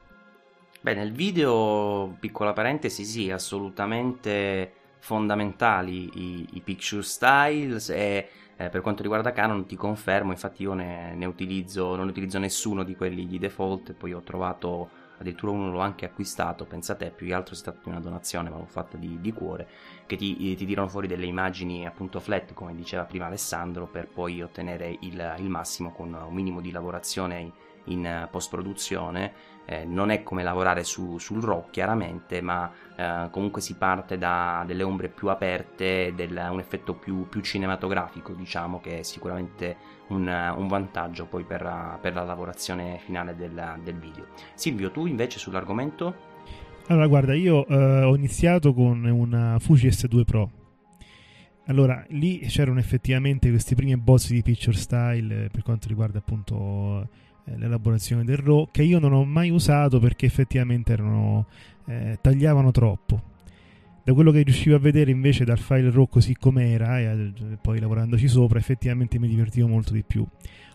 Beh, 0.85 0.93
nel 0.93 1.13
video, 1.13 2.15
piccola 2.21 2.53
parentesi, 2.53 3.07
sì, 3.07 3.31
assolutamente 3.31 4.71
fondamentali 4.99 6.11
i, 6.13 6.49
i 6.53 6.61
picture 6.61 7.01
styles 7.01 7.89
e 7.89 8.29
eh, 8.55 8.69
per 8.69 8.83
quanto 8.83 9.01
riguarda 9.01 9.33
Canon 9.33 9.65
ti 9.65 9.77
confermo, 9.77 10.31
infatti 10.33 10.61
io 10.61 10.75
ne, 10.75 11.15
ne, 11.15 11.25
utilizzo, 11.25 11.97
non 11.97 12.09
utilizzo 12.09 12.39
nessuno 12.39 12.83
di 12.83 12.95
quelli 12.97 13.27
di 13.27 13.39
default, 13.39 13.95
poi 13.95 14.13
ho 14.13 14.21
trovato 14.21 14.91
addirittura 15.17 15.53
uno 15.53 15.71
l'ho 15.71 15.79
anche 15.79 16.05
acquistato, 16.05 16.67
pensate, 16.67 17.11
più 17.17 17.29
che 17.29 17.33
altro 17.33 17.55
è 17.55 17.57
stata 17.57 17.89
una 17.89 18.01
donazione, 18.01 18.51
ma 18.51 18.59
l'ho 18.59 18.67
fatta 18.67 18.99
di, 18.99 19.19
di 19.23 19.33
cuore, 19.33 19.67
che 20.05 20.17
ti, 20.17 20.55
ti, 20.55 20.67
tirano 20.67 20.89
fuori 20.89 21.07
delle 21.07 21.25
immagini 21.25 21.87
appunto 21.87 22.21
flat, 22.21 22.53
come 22.53 22.75
diceva 22.75 23.05
prima 23.05 23.25
Alessandro, 23.25 23.87
per 23.87 24.07
poi 24.07 24.43
ottenere 24.43 24.99
il, 25.01 25.35
il 25.39 25.49
massimo 25.49 25.93
con 25.93 26.13
un 26.13 26.35
minimo 26.35 26.61
di 26.61 26.71
lavorazione 26.71 27.73
in 27.85 28.29
post 28.31 28.51
produzione 28.51 29.33
eh, 29.67 29.85
non 29.85 30.11
è 30.11 30.23
come 30.23 30.43
lavorare 30.43 30.85
su, 30.85 31.19
sul 31.19 31.43
RAW 31.43 31.67
chiaramente, 31.71 32.41
ma 32.41 32.71
eh, 32.97 33.29
comunque 33.31 33.61
si 33.61 33.75
parte 33.75 34.19
da 34.19 34.63
delle 34.67 34.83
ombre 34.83 35.09
più 35.09 35.29
aperte, 35.29 36.13
del, 36.15 36.49
un 36.51 36.59
effetto 36.59 36.95
più, 36.95 37.29
più, 37.29 37.41
cinematografico, 37.41 38.33
diciamo, 38.33 38.81
che 38.81 39.01
è 39.01 39.03
sicuramente 39.03 39.77
un, 40.09 40.27
un 40.27 40.69
vantaggio 40.69 41.27
poi 41.27 41.45
per, 41.45 41.99
per, 42.01 42.15
la 42.15 42.25
lavorazione 42.25 42.99
finale 43.05 43.35
del, 43.37 43.79
del, 43.83 43.97
video. 43.97 44.27
Silvio, 44.55 44.91
tu 44.91 45.07
invece 45.07 45.39
sull'argomento? 45.39 46.33
Allora, 46.89 47.07
guarda, 47.07 47.35
io 47.35 47.67
eh, 47.67 48.03
ho 48.03 48.15
iniziato 48.15 48.75
con 48.75 49.05
una 49.05 49.59
Fuji 49.59 49.89
S2 49.89 50.25
Pro. 50.25 50.51
Allora, 51.67 52.05
lì 52.11 52.41
c'erano 52.41 52.79
effettivamente 52.79 53.49
questi 53.49 53.75
primi 53.75 53.97
bozzi 53.97 54.35
di 54.35 54.43
picture 54.43 54.77
style 54.77 55.45
eh, 55.45 55.49
per 55.49 55.63
quanto 55.63 55.89
riguarda 55.89 56.19
appunto 56.19 57.09
l'elaborazione 57.45 58.25
del 58.25 58.37
RAW 58.39 58.69
che 58.71 58.83
io 58.83 58.99
non 58.99 59.13
ho 59.13 59.25
mai 59.25 59.51
usato 59.51 59.99
perché 59.99 60.27
effettivamente 60.27 60.93
erano, 60.93 61.47
eh, 61.87 62.19
tagliavano 62.21 62.71
troppo. 62.71 63.33
Da 64.03 64.13
quello 64.13 64.31
che 64.31 64.43
riuscivo 64.43 64.77
a 64.77 64.79
vedere 64.79 65.11
invece 65.11 65.45
dal 65.45 65.59
file 65.59 65.91
RAW 65.91 66.09
così 66.09 66.37
com'era 66.37 67.01
e 67.01 67.05
eh, 67.05 67.33
poi 67.61 67.81
lavorandoci 67.81 68.29
sopra 68.29 68.59
effettivamente 68.59 69.19
mi 69.19 69.29
divertivo 69.29 69.67
molto 69.69 69.93
di 69.93 70.03
più. 70.03 70.27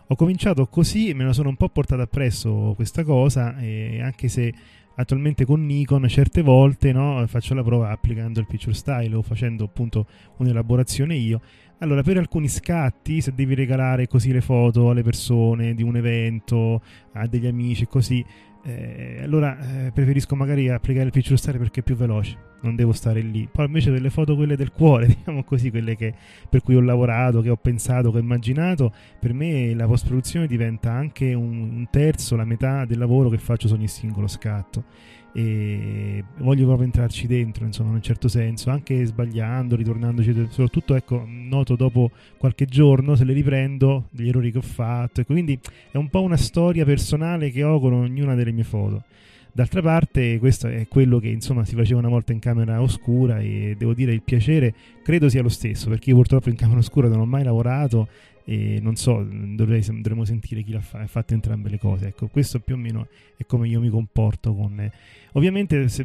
Ho 0.06 0.16
cominciato 0.16 0.66
così 0.66 1.08
e 1.08 1.14
me 1.14 1.24
la 1.24 1.32
sono 1.32 1.48
un 1.48 1.56
po' 1.56 1.68
portata 1.68 2.02
appresso 2.02 2.72
questa 2.74 3.04
cosa 3.04 3.56
e 3.58 4.02
anche 4.02 4.26
se 4.28 4.52
attualmente 5.00 5.44
con 5.44 5.64
Nikon 5.64 6.06
certe 6.08 6.42
volte 6.42 6.92
no, 6.92 7.24
faccio 7.26 7.54
la 7.54 7.62
prova 7.62 7.90
applicando 7.90 8.40
il 8.40 8.46
picture 8.46 8.74
style 8.74 9.14
o 9.14 9.22
facendo 9.22 9.64
appunto 9.64 10.06
un'elaborazione 10.38 11.14
io. 11.16 11.40
Allora, 11.78 12.02
per 12.02 12.18
alcuni 12.18 12.46
scatti, 12.46 13.22
se 13.22 13.32
devi 13.34 13.54
regalare 13.54 14.06
così 14.06 14.32
le 14.32 14.42
foto 14.42 14.90
alle 14.90 15.02
persone 15.02 15.74
di 15.74 15.82
un 15.82 15.96
evento, 15.96 16.82
a 17.14 17.26
degli 17.26 17.46
amici, 17.46 17.86
così, 17.86 18.22
eh, 18.62 19.20
allora 19.22 19.86
eh, 19.86 19.90
preferisco 19.90 20.36
magari 20.36 20.68
applicare 20.68 21.06
il 21.06 21.12
picture 21.12 21.36
style 21.36 21.58
perché 21.58 21.80
è 21.80 21.82
più 21.82 21.96
veloce, 21.96 22.36
non 22.62 22.76
devo 22.76 22.92
stare 22.92 23.20
lì. 23.20 23.48
Poi 23.50 23.66
invece 23.66 23.90
per 23.90 24.00
le 24.00 24.10
foto 24.10 24.36
quelle 24.36 24.56
del 24.56 24.70
cuore, 24.70 25.06
diciamo 25.08 25.44
così, 25.44 25.70
quelle 25.70 25.96
che, 25.96 26.14
per 26.48 26.62
cui 26.62 26.74
ho 26.74 26.80
lavorato, 26.80 27.40
che 27.40 27.50
ho 27.50 27.56
pensato, 27.56 28.10
che 28.10 28.18
ho 28.18 28.20
immaginato, 28.20 28.92
per 29.18 29.32
me 29.32 29.74
la 29.74 29.86
post 29.86 30.06
produzione 30.06 30.46
diventa 30.46 30.92
anche 30.92 31.32
un, 31.32 31.60
un 31.60 31.86
terzo, 31.90 32.36
la 32.36 32.44
metà 32.44 32.84
del 32.84 32.98
lavoro 32.98 33.28
che 33.28 33.38
faccio 33.38 33.68
su 33.68 33.74
ogni 33.74 33.88
singolo 33.88 34.26
scatto 34.26 34.84
e 35.32 36.24
voglio 36.38 36.64
proprio 36.64 36.86
entrarci 36.86 37.26
dentro 37.26 37.64
insomma 37.64 37.90
in 37.90 37.96
un 37.96 38.02
certo 38.02 38.26
senso 38.26 38.70
anche 38.70 39.04
sbagliando 39.04 39.76
ritornandoci 39.76 40.48
soprattutto 40.48 40.96
ecco 40.96 41.24
noto 41.26 41.76
dopo 41.76 42.10
qualche 42.36 42.66
giorno 42.66 43.14
se 43.14 43.24
le 43.24 43.32
riprendo 43.32 44.08
degli 44.10 44.28
errori 44.28 44.50
che 44.50 44.58
ho 44.58 44.62
fatto 44.62 45.20
e 45.20 45.24
quindi 45.24 45.58
è 45.90 45.96
un 45.96 46.08
po' 46.08 46.22
una 46.22 46.36
storia 46.36 46.84
personale 46.84 47.50
che 47.50 47.62
ho 47.62 47.78
con 47.78 47.92
ognuna 47.92 48.34
delle 48.34 48.52
mie 48.52 48.64
foto. 48.64 49.04
D'altra 49.52 49.82
parte, 49.82 50.38
questo 50.38 50.68
è 50.68 50.86
quello 50.86 51.18
che 51.18 51.28
insomma 51.28 51.64
si 51.64 51.74
faceva 51.74 51.98
una 51.98 52.08
volta 52.08 52.32
in 52.32 52.38
camera 52.38 52.80
oscura 52.80 53.40
e 53.40 53.74
devo 53.76 53.94
dire 53.94 54.12
il 54.12 54.22
piacere 54.22 54.72
credo 55.02 55.28
sia 55.28 55.42
lo 55.42 55.48
stesso, 55.48 55.88
perché 55.88 56.10
io 56.10 56.16
purtroppo 56.16 56.50
in 56.50 56.54
camera 56.54 56.78
oscura 56.78 57.08
non 57.08 57.18
ho 57.18 57.26
mai 57.26 57.42
lavorato 57.42 58.08
e 58.50 58.80
non 58.80 58.96
so, 58.96 59.24
dovrei, 59.30 59.80
dovremmo 59.80 60.24
sentire 60.24 60.62
chi 60.62 60.72
l'ha 60.72 60.80
fa, 60.80 61.06
fatto 61.06 61.34
entrambe 61.34 61.68
le 61.68 61.78
cose. 61.78 62.08
Ecco, 62.08 62.26
questo 62.26 62.58
più 62.58 62.74
o 62.74 62.78
meno 62.78 63.06
è 63.36 63.46
come 63.46 63.68
io 63.68 63.78
mi 63.78 63.88
comporto 63.88 64.52
con... 64.52 64.80
Eh. 64.80 64.90
Ovviamente 65.34 65.88
se, 65.88 66.04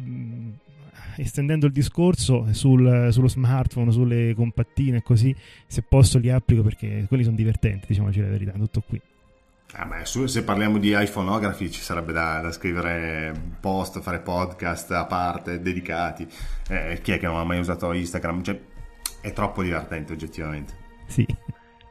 estendendo 1.16 1.66
il 1.66 1.72
discorso 1.72 2.46
sul, 2.52 3.08
sullo 3.10 3.26
smartphone, 3.26 3.90
sulle 3.90 4.32
compattine 4.34 4.98
e 4.98 5.02
così, 5.02 5.34
se 5.66 5.82
posso 5.82 6.18
li 6.18 6.30
applico 6.30 6.62
perché 6.62 7.06
quelli 7.08 7.24
sono 7.24 7.34
divertenti, 7.34 7.86
diciamoci 7.88 8.20
la 8.20 8.28
verità, 8.28 8.52
tutto 8.52 8.80
qui. 8.86 9.00
Ah 9.72 9.84
beh, 9.84 10.04
se 10.04 10.44
parliamo 10.44 10.78
di 10.78 10.94
iPhoneography 10.96 11.68
ci 11.68 11.80
sarebbe 11.80 12.12
da, 12.12 12.38
da, 12.40 12.52
scrivere 12.52 13.56
post, 13.60 14.00
fare 14.02 14.20
podcast 14.20 14.92
a 14.92 15.04
parte, 15.06 15.60
dedicati. 15.60 16.28
Eh, 16.68 17.00
chi 17.02 17.10
è 17.10 17.18
che 17.18 17.26
non 17.26 17.38
ha 17.38 17.44
mai 17.44 17.58
usato 17.58 17.92
Instagram? 17.92 18.44
Cioè, 18.44 18.60
è 19.20 19.32
troppo 19.32 19.64
divertente 19.64 20.12
oggettivamente. 20.12 20.74
Sì. 21.08 21.26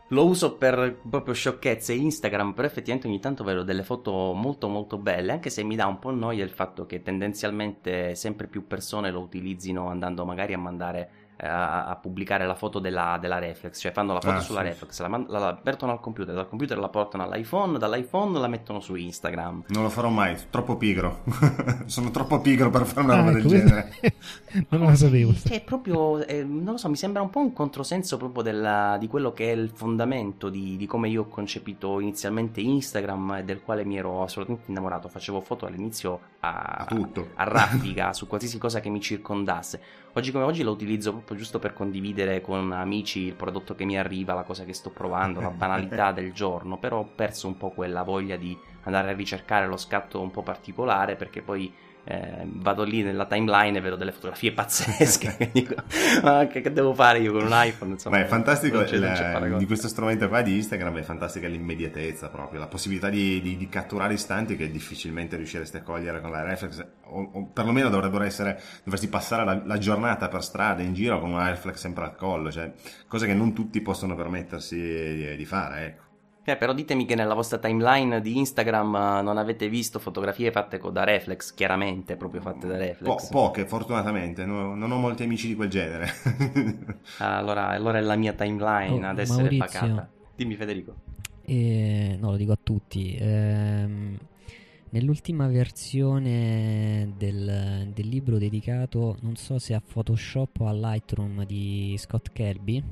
Lo 0.10 0.26
uso 0.28 0.56
per 0.58 1.00
proprio 1.10 1.34
sciocchezze 1.34 1.92
Instagram, 1.94 2.54
però 2.54 2.68
effettivamente 2.68 3.08
ogni 3.08 3.20
tanto 3.20 3.44
vedo 3.44 3.64
delle 3.64 3.82
foto 3.82 4.34
molto 4.34 4.68
molto 4.68 5.00
belle, 5.00 5.32
anche 5.32 5.50
se 5.50 5.64
mi 5.64 5.76
dà 5.76 5.88
un 5.88 5.98
po' 5.98 6.12
noia 6.12 6.44
il 6.44 6.52
fatto 6.52 6.86
che 6.86 7.02
tendenzialmente 7.02 8.14
sempre 8.14 8.46
più 8.46 8.68
persone 8.68 9.10
lo 9.10 9.22
utilizzino 9.22 9.90
andando 9.90 10.24
magari 10.24 10.54
a 10.54 10.60
mandare 10.60 11.10
a, 11.38 11.86
a, 11.86 11.96
pubblicare 11.96 12.46
la 12.46 12.56
foto 12.56 12.80
della, 12.80 13.18
della, 13.20 13.40
reflex, 13.40 13.80
cioè 13.80 13.92
fanno 13.92 14.14
la 14.14 14.22
foto 14.22 14.38
ah, 14.38 14.42
sulla 14.42 14.62
sì. 14.62 14.68
reflex, 14.68 15.00
la, 15.02 15.08
la, 15.08 15.40
la, 15.40 15.60
mettono 15.64 15.92
al 15.92 16.00
computer, 16.00 16.34
dal 16.34 16.48
computer 16.48 16.78
la 16.78 16.90
portano 16.90 17.24
all'iPhone, 17.24 17.78
dall'iPhone 17.78 18.40
la 18.40 18.48
mettono 18.48 18.80
su 18.80 18.96
Instagram. 18.96 19.66
Non 19.68 19.84
lo 19.84 19.90
farò 19.90 20.10
mai, 20.10 20.38
troppo 20.50 20.78
pigro. 20.78 21.24
Sono 21.86 22.12
troppo 22.12 22.40
pigro 22.40 22.70
per 22.70 22.86
fare 22.86 23.02
una 23.02 23.14
ah, 23.14 23.18
roba 23.18 23.32
ecco, 23.32 23.48
del 23.48 23.60
genere. 23.60 23.94
non 24.70 24.90
lo 24.90 24.96
sapevo. 24.96 25.34
Cioè, 25.34 25.62
proprio, 25.62 26.26
eh, 26.26 26.44
non 26.44 26.74
lo 26.74 26.78
so, 26.78 26.90
mi 26.90 26.96
sembra 26.96 27.22
un 27.22 27.30
po' 27.30 27.40
un 27.40 27.54
controsenso 27.54 28.18
proprio 28.18 28.44
della, 28.44 28.98
di 29.00 29.08
quello 29.08 29.34
che 29.34 29.52
è 29.52 29.56
il 29.56 29.72
fondamento 29.74 30.50
di, 30.50 30.78
di, 30.78 30.86
come 30.86 31.10
io 31.10 31.24
ho 31.24 31.28
concepito 31.28 32.00
inizialmente 32.00 32.62
Instagram 32.62 33.38
e 33.40 33.44
del 33.44 33.62
quale 33.62 33.84
mi 33.84 33.98
ero 33.98 34.24
assolutamente 34.24 34.72
innamorato. 34.72 35.10
Facevo 35.10 35.42
foto 35.42 35.66
all'inizio 35.66 36.20
a, 36.40 36.86
a, 36.88 37.10
a 37.36 37.44
raffica 37.44 38.14
su 38.14 38.28
qualsiasi 38.28 38.58
cosa 38.58 38.80
che 38.80 38.90
mi 38.90 39.02
circondasse 39.02 40.04
oggi 40.18 40.32
come 40.32 40.46
oggi 40.46 40.64
lo 40.64 40.72
utilizzo 40.72 41.12
proprio 41.12 41.38
giusto 41.38 41.60
per 41.60 41.74
condividere 41.74 42.42
con 42.42 42.72
amici 42.72 43.22
il 43.22 43.36
prodotto 43.36 43.76
che 43.76 43.86
mi 43.86 43.98
arriva, 43.98 44.34
la 44.34 44.44
cosa 44.44 44.64
che 44.64 44.74
sto 44.74 44.90
provando, 44.90 45.42
la 45.42 45.50
banalità 45.50 46.12
del 46.14 46.32
giorno, 46.32 46.78
però 46.78 47.00
ho 47.00 47.10
perso 47.14 47.48
un 47.48 47.58
po' 47.58 47.72
quella 47.72 48.04
voglia 48.04 48.38
di 48.38 48.58
andare 48.84 49.10
a 49.10 49.14
ricercare 49.14 49.68
lo 49.68 49.78
scatto 49.78 50.22
un 50.22 50.32
po' 50.32 50.42
particolare 50.42 51.16
perché 51.16 51.42
poi 51.42 51.74
eh, 52.08 52.44
vado 52.46 52.84
lì 52.84 53.02
nella 53.02 53.26
timeline 53.26 53.80
e 53.80 53.82
vedo 53.82 53.96
delle 53.96 54.12
fotografie 54.12 54.52
pazzesche 54.52 55.36
che 55.38 55.50
dico 55.52 55.74
ma 56.22 56.46
che, 56.46 56.62
che, 56.62 56.72
devo 56.72 56.94
fare 56.94 57.18
io 57.20 57.32
con 57.32 57.44
un 57.44 57.52
iPhone? 57.52 57.94
Insomma, 57.94 58.18
ma 58.18 58.24
è 58.24 58.28
fantastico 58.28 58.82
il, 58.82 59.56
di 59.58 59.66
questo 59.66 59.88
strumento 59.88 60.28
qua 60.28 60.44
di 60.44 60.56
Instagram 60.56 61.00
è 61.00 61.02
fantastica 61.02 61.48
l'immediatezza 61.48 62.30
proprio 62.30 62.60
la 62.60 62.68
possibilità 62.68 63.10
di, 63.10 63.42
di, 63.42 63.58
di 63.58 63.68
catturare 63.70 64.14
istanti 64.14 64.56
che 64.56 64.70
difficilmente 64.70 65.36
riuscireste 65.36 65.80
a 65.80 65.82
cogliere 65.82 66.22
con 66.22 66.30
la 66.30 66.44
reflex 66.44 66.86
o, 67.06 67.30
o 67.34 67.46
perlomeno 67.48 67.90
dovrebbero 67.90 68.24
essere 68.24 68.62
dovresti 68.84 69.08
passare 69.08 69.44
la, 69.44 69.62
la, 69.66 69.78
giornata 69.80 70.28
per 70.28 70.44
strada 70.44 70.84
in 70.84 70.94
giro 70.94 71.20
con 71.20 71.32
una 71.32 71.50
reflex 71.50 71.78
sempre 71.78 72.04
al 72.04 72.16
collo 72.16 72.52
cioè 72.52 72.72
cose 73.08 73.26
che 73.26 73.34
non 73.34 73.54
tutti 73.54 73.82
possono 73.82 74.14
permettersi 74.14 74.76
di, 74.76 75.36
di 75.36 75.46
fare 75.46 75.86
ecco 75.86 76.05
eh, 76.48 76.58
però 76.58 76.74
ditemi 76.74 77.06
che 77.06 77.16
nella 77.16 77.34
vostra 77.34 77.58
timeline 77.58 78.22
di 78.22 78.38
Instagram 78.38 78.94
uh, 78.94 79.24
non 79.24 79.40
avete 79.40 79.68
visto 79.68 79.98
fotografie 79.98 80.52
fatte 80.52 80.80
da 80.92 81.04
reflex, 81.04 81.56
chiaramente 81.56 82.16
proprio 82.16 82.40
fatte 82.40 82.68
da 82.68 82.78
reflex. 82.78 83.30
Po- 83.30 83.48
poche, 83.48 83.66
fortunatamente, 83.66 84.46
no, 84.46 84.76
non 84.76 84.92
ho 84.92 84.98
molti 84.98 85.24
amici 85.24 85.48
di 85.48 85.56
quel 85.56 85.70
genere. 85.70 86.08
allora, 87.18 87.70
allora, 87.70 87.98
è 87.98 88.02
la 88.02 88.16
mia 88.16 88.34
timeline 88.34 89.08
oh, 89.08 89.10
ad 89.10 89.18
essere 89.18 89.42
Maurizio, 89.42 89.66
pacata. 89.66 90.10
Dimmi 90.36 90.56
Federico. 90.56 90.96
Eh, 91.42 92.16
no, 92.20 92.30
lo 92.30 92.38
dico 92.38 92.52
a 92.52 92.60
tutti. 92.62 93.18
Ehm, 93.20 94.16
nell'ultima 94.90 95.48
versione 95.48 97.12
del, 97.18 97.90
del 97.92 98.08
libro 98.08 98.38
dedicato, 98.38 99.18
non 99.22 99.36
so 99.36 99.58
se 99.58 99.74
a 99.74 99.82
Photoshop 99.82 100.60
o 100.60 100.68
a 100.68 100.74
Lightroom 100.74 101.44
di 101.44 101.96
Scott 101.98 102.32
Kelby, 102.32 102.84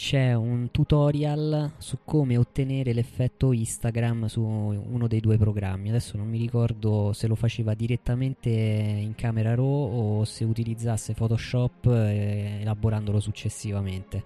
c'è 0.00 0.32
un 0.32 0.70
tutorial 0.70 1.72
su 1.76 1.98
come 2.06 2.38
ottenere 2.38 2.94
l'effetto 2.94 3.52
Instagram 3.52 4.24
su 4.28 4.40
uno 4.40 5.06
dei 5.06 5.20
due 5.20 5.36
programmi. 5.36 5.90
Adesso 5.90 6.16
non 6.16 6.26
mi 6.26 6.38
ricordo 6.38 7.12
se 7.12 7.26
lo 7.26 7.34
faceva 7.34 7.74
direttamente 7.74 8.48
in 8.48 9.14
Camera 9.14 9.54
Raw 9.54 9.66
o 9.66 10.24
se 10.24 10.44
utilizzasse 10.44 11.12
Photoshop 11.12 11.84
eh, 11.88 12.60
elaborandolo 12.62 13.20
successivamente. 13.20 14.24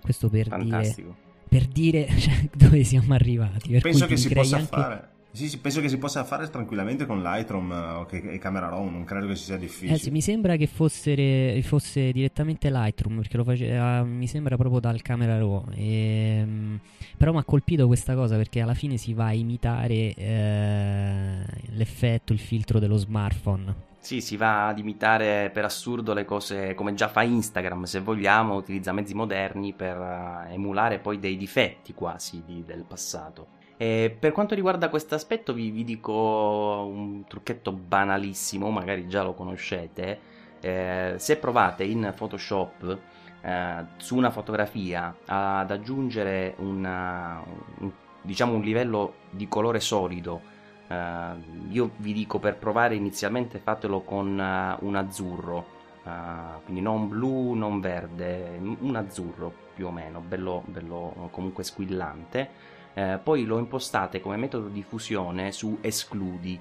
Questo 0.00 0.28
per 0.28 0.46
Fantastico. 0.46 1.08
dire 1.08 1.28
per 1.48 1.66
dire 1.66 2.06
cioè, 2.16 2.48
dove 2.54 2.84
siamo 2.84 3.12
arrivati. 3.12 3.76
Penso 3.80 4.06
che 4.06 4.16
si 4.16 4.28
possa 4.28 4.58
anche... 4.58 4.68
fare. 4.68 5.08
Sì, 5.32 5.48
sì, 5.48 5.58
penso 5.58 5.80
che 5.80 5.88
si 5.88 5.96
possa 5.96 6.24
fare 6.24 6.50
tranquillamente 6.50 7.06
con 7.06 7.22
Lightroom 7.22 8.06
eh, 8.10 8.34
e 8.34 8.38
Camera 8.38 8.68
Raw, 8.68 8.88
non 8.88 9.04
credo 9.04 9.28
che 9.28 9.36
sia 9.36 9.56
difficile. 9.56 9.94
Eh 9.94 9.98
sì, 9.98 10.10
mi 10.10 10.20
sembra 10.20 10.56
che 10.56 10.66
fosse, 10.66 11.62
fosse 11.62 12.10
direttamente 12.10 12.68
Lightroom, 12.68 13.18
perché 13.18 13.36
lo 13.36 13.44
faceva, 13.44 14.02
mi 14.02 14.26
sembra 14.26 14.56
proprio 14.56 14.80
dal 14.80 15.00
Camera 15.02 15.38
Raw. 15.38 15.66
E, 15.72 16.38
ehm, 16.40 16.80
però 17.16 17.32
mi 17.32 17.38
ha 17.38 17.44
colpito 17.44 17.86
questa 17.86 18.14
cosa 18.14 18.36
perché 18.36 18.60
alla 18.60 18.74
fine 18.74 18.96
si 18.96 19.14
va 19.14 19.26
a 19.26 19.32
imitare 19.32 20.14
eh, 20.14 21.44
l'effetto, 21.74 22.32
il 22.32 22.40
filtro 22.40 22.80
dello 22.80 22.96
smartphone. 22.96 23.88
Sì, 24.00 24.22
si 24.22 24.36
va 24.36 24.68
ad 24.68 24.78
imitare 24.78 25.50
per 25.52 25.64
assurdo 25.64 26.14
le 26.14 26.24
cose 26.24 26.74
come 26.74 26.94
già 26.94 27.08
fa 27.08 27.22
Instagram, 27.22 27.84
se 27.84 28.00
vogliamo, 28.00 28.54
utilizza 28.54 28.92
mezzi 28.92 29.12
moderni 29.14 29.74
per 29.74 29.98
uh, 29.98 30.50
emulare 30.50 30.98
poi 30.98 31.18
dei 31.18 31.36
difetti 31.36 31.92
quasi 31.92 32.42
di, 32.44 32.64
del 32.64 32.84
passato. 32.88 33.58
E 33.82 34.14
per 34.18 34.32
quanto 34.32 34.54
riguarda 34.54 34.90
questo 34.90 35.14
aspetto 35.14 35.54
vi, 35.54 35.70
vi, 35.70 35.84
dico 35.84 36.12
un 36.12 37.24
trucchetto 37.26 37.72
banalissimo, 37.72 38.68
magari 38.68 39.08
già 39.08 39.22
lo 39.22 39.32
conoscete. 39.32 40.20
Eh, 40.60 41.14
se 41.16 41.38
provate 41.38 41.84
in 41.84 42.12
Photoshop 42.14 42.98
eh, 43.40 43.84
su 43.96 44.16
una 44.16 44.30
fotografia 44.30 45.16
ad 45.24 45.70
aggiungere 45.70 46.56
una, 46.58 47.42
un 47.78 47.90
diciamo 48.20 48.52
un 48.52 48.60
livello 48.60 49.14
di 49.30 49.48
colore 49.48 49.80
solido. 49.80 50.58
Uh, 50.90 51.70
io 51.70 51.92
vi 51.96 52.12
dico 52.12 52.38
per 52.38 52.56
provare 52.56 52.96
inizialmente 52.96 53.60
fatelo 53.60 54.00
con 54.00 54.26
uh, 54.26 54.84
un 54.84 54.94
azzurro, 54.96 55.66
uh, 56.02 56.62
quindi 56.64 56.82
non 56.82 57.08
blu, 57.08 57.54
non 57.54 57.80
verde, 57.80 58.58
un 58.60 58.96
azzurro 58.96 59.50
più 59.72 59.86
o 59.86 59.90
meno, 59.90 60.20
bello, 60.20 60.64
bello 60.66 61.28
comunque 61.30 61.62
squillante. 61.62 62.78
Poi 63.22 63.44
lo 63.44 63.58
impostate 63.58 64.20
come 64.20 64.36
metodo 64.36 64.68
di 64.68 64.82
fusione 64.82 65.52
su 65.52 65.78
escludi 65.80 66.60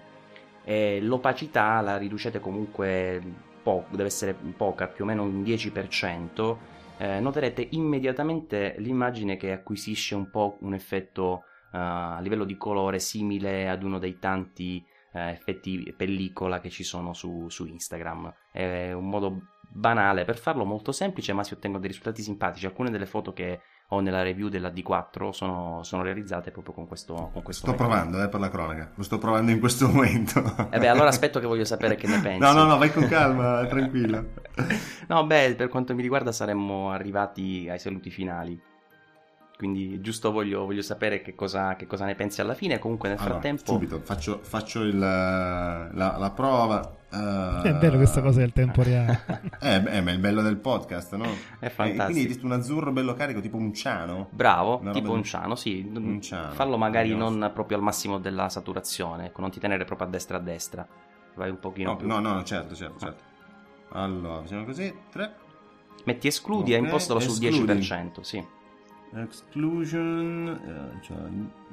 e 0.64 1.02
l'opacità 1.02 1.82
la 1.82 1.98
riducete 1.98 2.40
comunque 2.40 3.22
po- 3.64 3.86
deve 3.90 4.06
essere 4.06 4.36
poca, 4.56 4.88
più 4.88 5.04
o 5.04 5.08
meno 5.08 5.24
un 5.24 5.42
10%, 5.42 6.58
eh, 6.98 7.20
noterete 7.20 7.68
immediatamente 7.72 8.76
l'immagine 8.78 9.38
che 9.38 9.52
acquisisce 9.52 10.16
un 10.16 10.30
po' 10.30 10.58
un 10.62 10.74
effetto 10.74 11.44
uh, 11.72 11.78
a 11.78 12.20
livello 12.22 12.44
di 12.44 12.58
colore 12.58 13.00
simile 13.00 13.70
ad 13.70 13.84
uno 13.84 14.00
dei 14.00 14.20
tanti 14.20 14.84
uh, 15.14 15.18
effetti 15.20 15.94
pellicola 15.96 16.60
che 16.60 16.70
ci 16.70 16.84
sono 16.84 17.14
su, 17.14 17.48
su 17.50 17.66
Instagram. 17.66 18.34
È 18.52 18.92
un 18.92 19.08
modo 19.08 19.42
banale 19.72 20.26
per 20.26 20.38
farlo, 20.38 20.66
molto 20.66 20.92
semplice, 20.92 21.32
ma 21.34 21.44
si 21.44 21.54
ottengono 21.54 21.82
dei 21.82 21.92
risultati 21.92 22.22
simpatici. 22.22 22.66
Alcune 22.66 22.90
delle 22.90 23.06
foto 23.06 23.34
che 23.34 23.62
o 23.92 24.00
nella 24.02 24.22
review 24.24 24.50
della 24.50 24.70
D4 24.70 25.30
sono, 25.32 25.82
sono 25.84 26.04
realizzate 26.04 26.52
proprio 26.52 26.74
con 26.74 26.88
questo, 26.88 27.30
con 27.34 27.42
questo 27.42 27.68
sto 27.68 27.72
metodo. 27.72 27.90
provando 27.90 28.24
eh, 28.24 28.30
per 28.30 28.40
la 28.40 28.50
cronaca. 28.50 28.92
Lo 28.96 29.04
sto 29.04 29.18
provando 29.18 29.52
in 29.52 29.60
questo 29.60 29.88
momento. 29.92 30.40
E 30.70 30.78
eh 30.78 30.80
beh 30.80 30.88
allora 30.88 31.08
aspetto 31.10 31.40
che 31.40 31.48
voglio 31.48 31.66
sapere 31.66 31.96
che 31.96 32.08
ne 32.08 32.20
pensi. 32.22 32.40
No 32.40 32.54
no 32.54 32.66
no 32.66 32.78
vai 32.78 32.92
con 32.92 33.08
calma 33.08 33.66
tranquillo 33.68 34.34
no 35.08 35.26
beh 35.26 35.56
per 35.56 35.70
quanto 35.70 35.96
mi 35.96 36.02
riguarda 36.02 36.32
saremmo 36.32 36.92
arrivati 36.92 37.68
ai 37.70 37.80
saluti 37.80 38.10
finali 38.12 38.60
quindi 39.60 40.00
giusto 40.00 40.32
voglio, 40.32 40.64
voglio 40.64 40.82
sapere 40.82 41.22
che 41.22 41.36
cosa, 41.36 41.76
che 41.76 41.86
cosa, 41.86 42.06
ne 42.06 42.16
pensi 42.16 42.40
alla 42.40 42.54
fine. 42.54 42.80
Comunque 42.80 43.10
nel 43.10 43.18
allora, 43.18 43.34
frattempo... 43.34 43.74
Subito, 43.74 44.00
faccio, 44.00 44.40
faccio 44.42 44.84
il, 44.84 44.98
la, 44.98 45.90
la, 45.92 46.32
prova. 46.34 46.96
Uh... 47.12 47.62
È 47.64 47.74
bello 47.74 47.98
questa 47.98 48.22
cosa 48.22 48.40
del 48.40 48.54
tempo 48.54 48.84
reale. 48.84 49.22
eh, 49.60 49.82
beh, 49.82 50.00
ma 50.00 50.12
è 50.12 50.14
il 50.14 50.20
bello 50.20 50.42
del 50.42 50.56
podcast, 50.56 51.14
no? 51.16 51.26
È 51.60 51.68
fantastico. 51.68 52.26
Quindi 52.26 52.40
un 52.46 52.54
azzurro 52.54 52.94
bello 52.94 53.14
carico, 53.16 53.42
tipo 53.42 53.58
un 53.58 53.74
ciano. 53.74 54.30
Bravo, 54.30 54.82
tipo 54.94 55.12
un 55.12 55.24
ciano, 55.24 55.56
sì. 55.56 55.86
Un 55.94 56.22
ciano. 56.22 56.54
Fallo 56.54 56.78
magari 56.78 57.14
non 57.14 57.52
proprio 57.54 57.76
al 57.76 57.84
massimo 57.84 58.18
della 58.18 58.48
saturazione, 58.48 59.26
ecco, 59.26 59.42
non 59.42 59.52
ti 59.52 59.60
tenere 59.60 59.84
proprio 59.84 60.08
a 60.08 60.10
destra 60.10 60.38
a 60.38 60.40
destra. 60.40 60.88
Vai 61.36 61.50
un 61.50 61.60
pochino 61.60 61.90
no, 61.90 61.96
più... 61.98 62.08
No, 62.08 62.20
no, 62.20 62.42
certo, 62.46 62.76
certo, 62.76 62.98
certo. 62.98 63.24
Allora, 63.90 64.40
facciamo 64.40 64.64
così, 64.64 64.96
3. 65.12 65.34
Metti 66.06 66.28
escludi 66.28 66.72
okay. 66.72 66.82
e 66.82 66.86
impostalo 66.86 67.20
sul 67.20 67.38
10%, 67.38 68.22
sì. 68.22 68.58
Exclusion, 69.16 70.94
eh, 70.98 71.04
cioè 71.04 71.18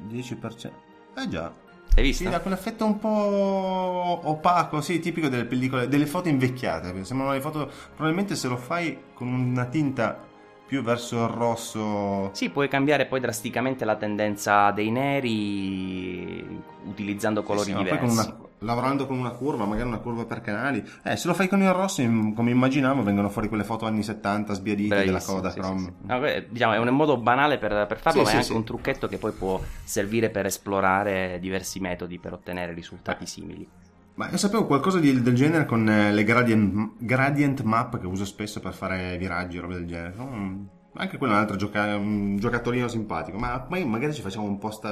10%. 0.09 0.71
Eh 1.17 1.29
già. 1.29 1.53
Hai 1.95 2.03
visto? 2.03 2.25
Sì, 2.25 2.31
dà 2.31 2.41
quell'effetto 2.41 2.85
un 2.85 2.99
po' 2.99 3.09
opaco, 3.09 4.81
sì, 4.81 5.01
tipico 5.01 5.29
delle 5.29 5.47
pellicole, 5.47 5.89
delle 5.89 6.07
foto 6.07 6.29
invecchiate. 6.29 7.05
Sembrano 7.05 7.33
le 7.33 7.41
foto. 7.41 7.71
Probabilmente 7.95 8.35
se 8.37 8.49
lo 8.49 8.57
fai 8.57 8.99
con 9.15 9.29
una 9.29 9.65
tinta 9.67 10.19
più 10.67 10.83
verso 10.83 11.25
il 11.25 11.31
rosso. 11.31 12.31
Sì, 12.35 12.51
puoi 12.51 12.69
cambiare 12.69 13.07
poi 13.07 13.21
drasticamente 13.21 13.85
la 13.85 13.97
tendenza 13.97 14.71
dei 14.73 14.91
neri 14.91 16.63
utilizzando 16.85 17.43
colori 17.43 17.71
sì, 17.71 17.77
sì, 17.77 17.79
diversi. 17.79 17.99
Con 18.05 18.11
una, 18.11 18.37
lavorando 18.61 19.07
con 19.07 19.19
una 19.19 19.31
curva, 19.31 19.65
magari 19.67 19.89
una 19.89 19.99
curva 19.99 20.25
per 20.25 20.41
canali. 20.41 20.85
Eh, 21.03 21.17
se 21.17 21.27
lo 21.27 21.35
fai 21.35 21.49
con 21.49 21.63
il 21.63 21.73
rosso, 21.73 22.03
come 22.03 22.51
immaginavo, 22.51 23.03
vengono 23.03 23.29
fuori 23.29 23.49
quelle 23.49 23.65
foto 23.65 23.87
anni 23.87 24.03
70 24.03 24.55
sbiadite 24.55 24.89
Bravissimo, 24.89 25.19
della 25.19 25.25
coda 25.25 25.51
sì, 25.51 25.59
Chrome. 25.59 25.81
Sì, 25.81 25.87
sì. 25.87 26.07
No, 26.07 26.47
diciamo, 26.49 26.73
è 26.73 26.79
un 26.79 26.89
modo 26.89 27.17
banale 27.19 27.59
per, 27.59 27.87
per 27.87 27.99
farlo, 27.99 28.23
ma 28.23 28.31
è 28.31 28.37
anche 28.37 28.53
un 28.53 28.65
trucchetto 28.65 29.09
che 29.09 29.19
poi 29.19 29.33
può 29.33 29.61
servire 29.85 30.31
per 30.31 30.47
esplorare 30.47 31.39
diversi 31.41 31.81
metodi 31.81 32.19
per 32.19 32.33
ottenere 32.33 32.73
risultati 32.73 33.25
eh. 33.25 33.27
simili. 33.27 33.69
Ma 34.15 34.31
io 34.31 34.39
sapevo 34.39 34.65
qualcosa 34.65 34.99
di, 34.99 35.21
del 35.21 35.35
genere 35.35 35.67
con 35.67 35.87
eh, 35.89 36.11
le 36.11 36.25
gradient, 36.25 36.93
gradient, 36.99 37.61
map 37.63 38.01
che 38.01 38.07
uso 38.07 38.25
spesso 38.25 38.61
per 38.61 38.73
fare 38.73 39.19
viraggi 39.19 39.59
e 39.59 39.61
robe 39.61 39.75
del 39.75 39.87
genere. 39.87 40.15
No? 40.17 40.69
Anche 40.95 41.19
quello 41.19 41.35
è 41.35 41.37
un 41.37 41.43
altro 41.43 41.57
gioca- 41.57 41.97
un 41.97 42.39
giocattolino 42.39 42.89
simpatico, 42.89 43.37
ma 43.37 43.61
poi 43.61 43.85
magari 43.85 44.15
ci 44.15 44.23
facciamo 44.23 44.47
un 44.47 44.57
post 44.57 44.87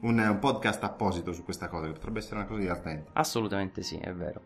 un, 0.00 0.18
un 0.18 0.38
podcast 0.38 0.82
apposito 0.84 1.32
su 1.32 1.44
questa 1.44 1.68
cosa, 1.68 1.86
che 1.86 1.92
potrebbe 1.92 2.18
essere 2.18 2.36
una 2.36 2.46
cosa 2.46 2.60
divertente. 2.60 3.10
Assolutamente 3.14 3.82
sì, 3.82 3.96
è 3.96 4.12
vero. 4.12 4.40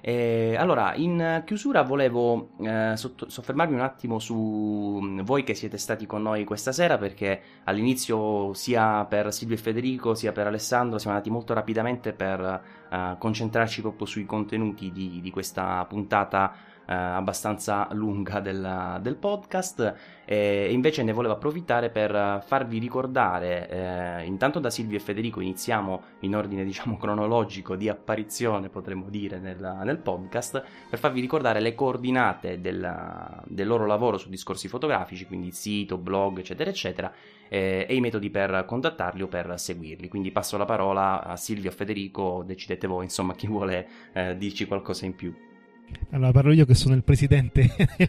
E, 0.00 0.54
allora, 0.56 0.94
in 0.94 1.42
chiusura 1.44 1.82
volevo 1.82 2.50
eh, 2.60 2.94
soffermarmi 2.96 3.74
un 3.74 3.80
attimo 3.80 4.18
su 4.20 5.00
mm, 5.02 5.20
voi 5.22 5.42
che 5.42 5.54
siete 5.54 5.76
stati 5.76 6.06
con 6.06 6.22
noi 6.22 6.44
questa 6.44 6.70
sera 6.70 6.98
perché 6.98 7.40
all'inizio 7.64 8.54
sia 8.54 9.04
per 9.06 9.32
Silvio 9.32 9.56
e 9.56 9.58
Federico 9.58 10.14
sia 10.14 10.30
per 10.30 10.46
Alessandro 10.46 10.98
siamo 10.98 11.16
andati 11.16 11.32
molto 11.32 11.52
rapidamente 11.52 12.12
per 12.12 12.62
eh, 12.90 13.16
concentrarci 13.18 13.80
proprio 13.80 14.06
sui 14.06 14.24
contenuti 14.24 14.92
di, 14.92 15.20
di 15.20 15.30
questa 15.30 15.84
puntata 15.88 16.52
eh, 16.52 16.77
abbastanza 16.94 17.88
lunga 17.92 18.40
del, 18.40 18.98
del 19.02 19.16
podcast 19.16 19.94
e 20.24 20.72
invece 20.72 21.02
ne 21.02 21.12
volevo 21.12 21.34
approfittare 21.34 21.90
per 21.90 22.42
farvi 22.46 22.78
ricordare 22.78 23.68
eh, 23.68 24.24
intanto 24.24 24.58
da 24.58 24.70
Silvio 24.70 24.96
e 24.96 25.00
Federico 25.00 25.40
iniziamo 25.40 26.02
in 26.20 26.34
ordine 26.34 26.64
diciamo 26.64 26.96
cronologico 26.98 27.76
di 27.76 27.88
apparizione 27.88 28.68
potremmo 28.68 29.08
dire 29.08 29.38
nel, 29.38 29.80
nel 29.84 29.98
podcast 29.98 30.62
per 30.88 30.98
farvi 30.98 31.20
ricordare 31.20 31.60
le 31.60 31.74
coordinate 31.74 32.60
del, 32.60 33.42
del 33.46 33.66
loro 33.66 33.86
lavoro 33.86 34.16
su 34.16 34.28
discorsi 34.28 34.68
fotografici 34.68 35.26
quindi 35.26 35.50
sito, 35.50 35.98
blog 35.98 36.38
eccetera 36.38 36.70
eccetera 36.70 37.12
eh, 37.48 37.86
e 37.88 37.94
i 37.94 38.00
metodi 38.00 38.30
per 38.30 38.64
contattarli 38.66 39.22
o 39.22 39.28
per 39.28 39.58
seguirli. 39.58 40.08
Quindi 40.08 40.30
passo 40.30 40.56
la 40.56 40.64
parola 40.64 41.24
a 41.24 41.36
Silvio 41.36 41.70
e 41.70 41.72
Federico 41.74 42.42
decidete 42.46 42.86
voi 42.86 43.04
insomma 43.04 43.34
chi 43.34 43.46
vuole 43.46 43.88
eh, 44.12 44.36
dirci 44.36 44.66
qualcosa 44.66 45.06
in 45.06 45.14
più 45.14 45.34
allora, 46.10 46.32
parlo 46.32 46.52
io 46.52 46.64
che 46.64 46.74
sono 46.74 46.94
il 46.94 47.02
presidente 47.02 47.68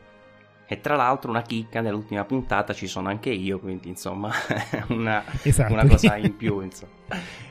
E 0.71 0.79
tra 0.79 0.95
l'altro 0.95 1.29
una 1.29 1.41
chicca, 1.41 1.81
nell'ultima 1.81 2.23
puntata 2.23 2.71
ci 2.71 2.87
sono 2.87 3.09
anche 3.09 3.29
io, 3.29 3.59
quindi 3.59 3.89
insomma 3.89 4.31
una, 4.87 5.21
esatto. 5.43 5.73
una 5.73 5.85
cosa 5.85 6.15
in 6.15 6.37
più. 6.37 6.65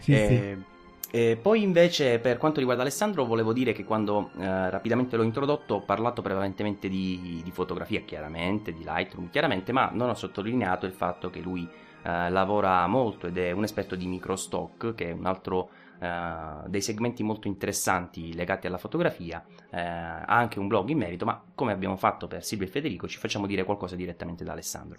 Sì, 0.01 0.13
eh, 0.15 0.57
sì. 0.57 0.65
E 1.11 1.37
poi 1.37 1.63
invece 1.63 2.19
per 2.19 2.39
quanto 2.39 2.61
riguarda 2.61 2.81
Alessandro 2.81 3.27
volevo 3.27 3.53
dire 3.53 3.73
che 3.73 3.85
quando 3.85 4.31
eh, 4.39 4.71
rapidamente 4.71 5.19
l'ho 5.19 5.23
introdotto 5.23 5.75
ho 5.75 5.81
parlato 5.83 6.23
prevalentemente 6.23 6.89
di, 6.89 7.43
di, 7.45 7.51
fotografia 7.51 8.01
chiaramente, 8.01 8.73
di 8.73 8.85
Lightroom 8.85 9.29
chiaramente, 9.29 9.71
ma 9.73 9.91
non 9.93 10.09
ho 10.09 10.15
sottolineato 10.15 10.87
il 10.87 10.93
fatto 10.93 11.29
che 11.29 11.41
lui 11.41 11.69
eh, 12.03 12.31
lavora 12.31 12.87
molto 12.87 13.27
ed 13.27 13.37
è 13.37 13.51
un 13.51 13.65
esperto 13.65 13.97
di 13.97 14.07
microstock 14.07 14.95
che 14.95 15.11
è 15.11 15.13
un 15.13 15.27
altro 15.27 15.69
eh, 16.01 16.63
dei 16.67 16.81
segmenti 16.81 17.23
molto 17.23 17.47
interessanti 17.47 18.35
legati 18.35 18.67
alla 18.67 18.79
fotografia, 18.79 19.45
eh, 19.71 19.81
ha 19.81 20.25
anche 20.25 20.59
un 20.59 20.67
blog 20.67 20.89
in 20.89 20.99
merito, 20.99 21.25
ma 21.25 21.41
come 21.55 21.73
abbiamo 21.73 21.97
fatto 21.97 22.27
per 22.27 22.45
Silvio 22.45 22.67
e 22.67 22.71
Federico 22.71 23.07
ci 23.07 23.19
facciamo 23.19 23.47
dire 23.47 23.65
qualcosa 23.65 23.97
direttamente 23.97 24.43
da 24.43 24.53
Alessandro. 24.53 24.99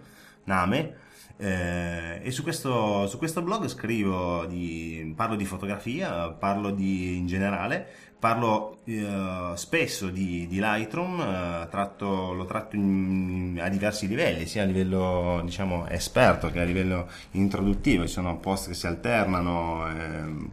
name, 0.46 0.96
eh, 1.38 2.20
e 2.22 2.32
su 2.32 2.44
questo, 2.44 3.08
su 3.08 3.18
questo 3.18 3.42
blog 3.42 3.68
scrivo 3.68 4.46
di, 4.46 5.14
parlo 5.16 5.36
di 5.36 5.46
fotografia, 5.46 6.30
parlo 6.30 6.70
di, 6.72 7.18
in 7.18 7.28
generale, 7.28 7.88
parlo 8.20 8.78
eh, 8.86 9.52
spesso 9.56 10.10
di, 10.10 10.48
di 10.48 10.60
Lightroom, 10.60 11.20
eh, 11.20 11.68
tratto, 11.70 12.32
lo 12.34 12.46
tratto 12.46 12.76
in, 12.76 13.60
a 13.62 13.68
diversi 13.68 14.08
livelli, 14.08 14.46
sia 14.46 14.64
a 14.64 14.66
livello 14.66 15.42
diciamo, 15.44 15.88
esperto 15.90 16.50
che 16.50 16.62
a 16.62 16.64
livello 16.64 17.10
introduttivo, 17.32 18.06
ci 18.06 18.14
sono 18.14 18.38
post 18.38 18.70
che 18.70 18.76
si 18.76 18.88
alternano, 18.88 19.88
ehm, 19.90 20.50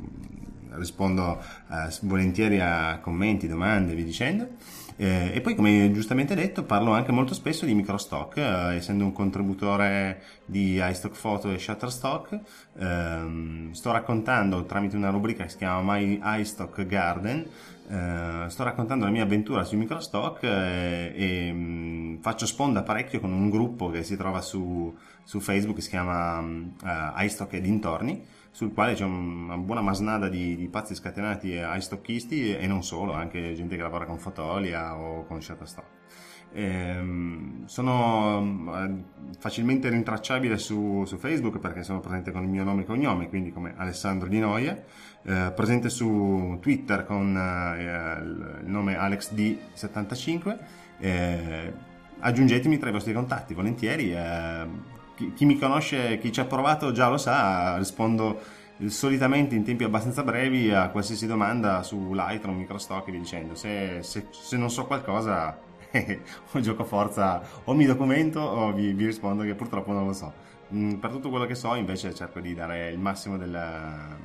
rispondo 0.71 1.41
eh, 1.71 1.95
volentieri 2.03 2.59
a 2.61 2.99
commenti, 3.01 3.47
domande, 3.47 3.95
vi 3.95 4.05
dicendo. 4.05 4.49
Eh, 5.03 5.31
e 5.33 5.41
poi, 5.41 5.55
come 5.55 5.91
giustamente 5.93 6.35
detto, 6.35 6.63
parlo 6.65 6.93
anche 6.93 7.11
molto 7.11 7.33
spesso 7.33 7.65
di 7.65 7.73
microstock, 7.73 8.37
eh, 8.37 8.75
essendo 8.75 9.03
un 9.03 9.13
contributore 9.13 10.21
di 10.45 10.79
iStock 10.79 11.19
Photo 11.19 11.51
e 11.51 11.59
Shutterstock. 11.59 12.39
Ehm, 12.77 13.73
sto 13.73 13.93
raccontando 13.93 14.67
tramite 14.67 14.97
una 14.97 15.09
rubrica 15.09 15.45
che 15.45 15.49
si 15.49 15.57
chiama 15.57 15.95
My 15.95 16.21
iStock 16.23 16.85
Garden. 16.85 17.47
Eh, 17.89 18.45
sto 18.51 18.63
raccontando 18.63 19.07
la 19.07 19.11
mia 19.11 19.23
avventura 19.23 19.65
sui 19.65 19.79
microstock 19.79 20.43
eh, 20.43 21.13
e 21.17 21.51
mh, 21.51 21.57
mm, 21.57 22.17
faccio 22.21 22.45
sponda 22.45 22.83
parecchio 22.83 23.21
con 23.21 23.33
un 23.33 23.49
gruppo 23.49 23.89
che 23.89 24.03
si 24.03 24.19
trova 24.19 24.43
su, 24.43 24.95
su 25.25 25.41
Facebook 25.41 25.77
che 25.77 25.83
si 25.83 25.89
chiama 25.89 26.41
uh, 26.41 27.23
iStock 27.23 27.55
e 27.55 27.61
dintorni 27.63 28.23
sul 28.51 28.73
quale 28.73 28.95
c'è 28.95 29.05
una 29.05 29.57
buona 29.57 29.81
masnada 29.81 30.29
di, 30.29 30.57
di 30.57 30.69
pazzi 30.69 30.95
scatenati 30.95 31.57
ai 31.57 31.81
stocchisti 31.81 32.55
e 32.57 32.67
non 32.67 32.83
solo, 32.83 33.13
anche 33.13 33.55
gente 33.55 33.77
che 33.77 33.83
lavora 33.83 34.07
con 34.07 34.19
Fotolia 34.19 34.97
o 34.97 35.25
con 35.25 35.41
Shutterstock. 35.41 35.99
Ehm, 36.53 37.65
sono 37.67 38.75
eh, 38.75 39.05
facilmente 39.39 39.89
rintracciabile 39.89 40.59
su, 40.59 41.05
su, 41.05 41.17
Facebook 41.17 41.59
perché 41.61 41.85
sono 41.85 42.01
presente 42.01 42.33
con 42.33 42.43
il 42.43 42.49
mio 42.49 42.65
nome 42.65 42.83
e 42.83 42.87
cognome, 42.87 43.29
quindi 43.29 43.53
come 43.53 43.75
Alessandro 43.77 44.29
Di 44.29 44.41
Noia, 44.41 44.83
eh, 45.23 45.53
presente 45.55 45.89
su 45.89 46.59
Twitter 46.61 47.05
con 47.05 47.37
eh, 47.37 48.63
il 48.63 48.63
nome 48.65 48.97
AlexD75. 48.97 50.59
Eh, 50.99 51.73
aggiungetemi 52.19 52.79
tra 52.79 52.89
i 52.89 52.93
vostri 52.93 53.13
contatti 53.13 53.55
volentieri 53.55 54.13
eh, 54.13 54.99
chi, 55.21 55.33
chi 55.35 55.45
mi 55.45 55.59
conosce, 55.59 56.19
chi 56.19 56.33
ci 56.33 56.41
ha 56.41 56.47
provato 56.47 56.93
già 56.93 57.09
lo 57.09 57.19
sa, 57.19 57.77
rispondo 57.77 58.41
solitamente 58.87 59.55
in 59.55 59.65
tempi 59.65 59.85
abbastanza 59.85 60.23
brevi 60.23 60.73
a 60.73 60.89
qualsiasi 60.89 61.27
domanda 61.27 61.83
su 61.83 62.15
Lightroom, 62.15 62.57
Microstock 62.57 63.07
e 63.09 63.11
via 63.11 63.21
dicendo. 63.21 63.55
Se, 63.55 63.99
se, 64.01 64.29
se 64.31 64.57
non 64.57 64.71
so 64.71 64.87
qualcosa, 64.87 65.59
o 66.53 66.61
gioco 66.61 66.85
forza, 66.85 67.43
o 67.65 67.75
mi 67.75 67.85
documento 67.85 68.41
o 68.41 68.73
vi, 68.73 68.95
vi, 68.95 69.05
rispondo 69.05 69.43
che 69.43 69.55
purtroppo 69.55 69.93
non 69.93 70.07
lo 70.07 70.15
so. 70.15 70.33
Mm, 70.73 70.95
per 70.95 71.11
tutto 71.11 71.29
quello 71.29 71.45
che 71.45 71.55
so, 71.55 71.75
invece, 71.75 72.15
cerco 72.15 72.41
di 72.41 72.55
dare 72.55 72.89
il 72.89 72.99
massimo 72.99 73.37
della, 73.37 74.17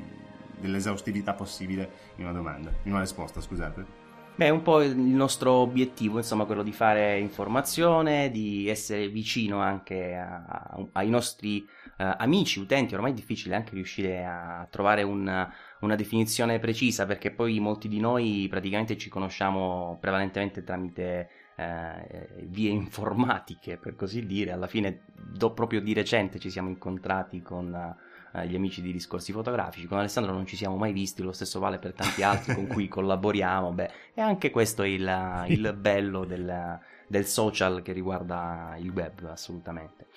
dell'esaustività 0.57 1.33
possibile 1.33 1.89
in 2.15 2.23
una 2.23 2.33
domanda, 2.33 2.71
in 2.83 2.91
una 2.91 3.01
risposta, 3.01 3.41
scusate. 3.41 4.04
Beh, 4.37 4.47
è 4.47 4.49
un 4.49 4.63
po' 4.63 4.81
il 4.81 4.97
nostro 4.97 5.53
obiettivo, 5.53 6.17
insomma, 6.17 6.43
quello 6.43 6.61
di 6.61 6.73
fare 6.73 7.17
informazione, 7.19 8.29
di 8.31 8.67
essere 8.67 9.07
vicino 9.07 9.61
anche 9.61 10.13
a, 10.13 10.43
a, 10.45 10.85
ai 10.91 11.07
nostri 11.07 11.59
uh, 11.61 12.15
amici, 12.17 12.59
utenti. 12.59 12.95
Ormai 12.95 13.11
è 13.11 13.13
difficile 13.13 13.55
anche 13.55 13.75
riuscire 13.75 14.25
a 14.25 14.67
trovare 14.69 15.03
un, 15.03 15.47
una 15.79 15.95
definizione 15.95 16.59
precisa 16.59 17.05
perché 17.05 17.31
poi 17.31 17.61
molti 17.61 17.87
di 17.87 18.01
noi 18.01 18.47
praticamente 18.49 18.97
ci 18.97 19.07
conosciamo 19.07 19.97
prevalentemente 20.01 20.65
tramite 20.65 21.29
eh, 21.55 22.45
vie 22.47 22.71
informatiche, 22.71 23.77
per 23.77 23.95
così 23.95 24.25
dire. 24.25 24.51
Alla 24.51 24.67
fine, 24.67 25.03
do, 25.15 25.53
proprio 25.53 25.79
di 25.79 25.93
recente 25.93 26.39
ci 26.39 26.49
siamo 26.49 26.67
incontrati 26.67 27.41
con 27.41 27.95
eh, 28.35 28.47
gli 28.47 28.55
amici 28.55 28.81
di 28.81 28.91
discorsi 28.91 29.31
fotografici. 29.31 29.87
Con 29.87 29.97
Alessandro 29.97 30.33
non 30.33 30.45
ci 30.45 30.55
siamo 30.55 30.75
mai 30.75 30.93
visti, 30.93 31.21
lo 31.21 31.31
stesso 31.31 31.59
vale 31.59 31.77
per 31.77 31.93
tanti 31.93 32.23
altri 32.23 32.55
con 32.55 32.67
cui 32.67 32.87
collaboriamo. 32.89 33.71
Beh, 33.71 33.89
e 34.13 34.21
anche 34.21 34.51
questo 34.51 34.83
è 34.83 34.87
il, 34.87 35.45
il 35.47 35.75
bello 35.77 36.25
del, 36.25 36.79
del 37.07 37.25
social 37.25 37.81
che 37.81 37.93
riguarda 37.93 38.75
il 38.79 38.89
web, 38.89 39.27
assolutamente. 39.29 40.07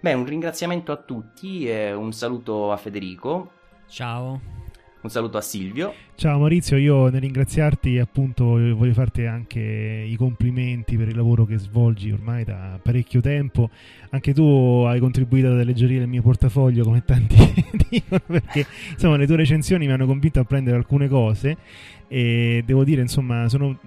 Beh, 0.00 0.12
un 0.12 0.26
ringraziamento 0.26 0.92
a 0.92 0.96
tutti 0.96 1.68
e 1.68 1.92
un 1.92 2.12
saluto 2.12 2.72
a 2.72 2.76
Federico. 2.76 3.52
Ciao. 3.86 4.63
Un 5.04 5.10
saluto 5.10 5.36
a 5.36 5.42
Silvio. 5.42 5.92
Ciao 6.14 6.38
Maurizio, 6.38 6.78
io 6.78 7.10
nel 7.10 7.20
ringraziarti 7.20 7.98
appunto 7.98 8.44
voglio 8.44 8.94
farti 8.94 9.26
anche 9.26 9.60
i 9.60 10.16
complimenti 10.16 10.96
per 10.96 11.08
il 11.08 11.14
lavoro 11.14 11.44
che 11.44 11.58
svolgi 11.58 12.10
ormai 12.10 12.42
da 12.42 12.80
parecchio 12.82 13.20
tempo. 13.20 13.68
Anche 14.08 14.32
tu 14.32 14.82
hai 14.88 14.98
contribuito 15.00 15.48
ad 15.48 15.60
alleggerire 15.60 16.04
il 16.04 16.08
mio 16.08 16.22
portafoglio 16.22 16.84
come 16.84 17.04
tanti 17.04 17.36
dicono 17.90 18.22
perché 18.26 18.64
insomma 18.92 19.18
le 19.18 19.26
tue 19.26 19.36
recensioni 19.36 19.84
mi 19.84 19.92
hanno 19.92 20.06
convinto 20.06 20.40
a 20.40 20.44
prendere 20.44 20.78
alcune 20.78 21.06
cose 21.06 21.58
e 22.08 22.62
devo 22.64 22.82
dire 22.82 23.02
insomma 23.02 23.46
sono 23.50 23.78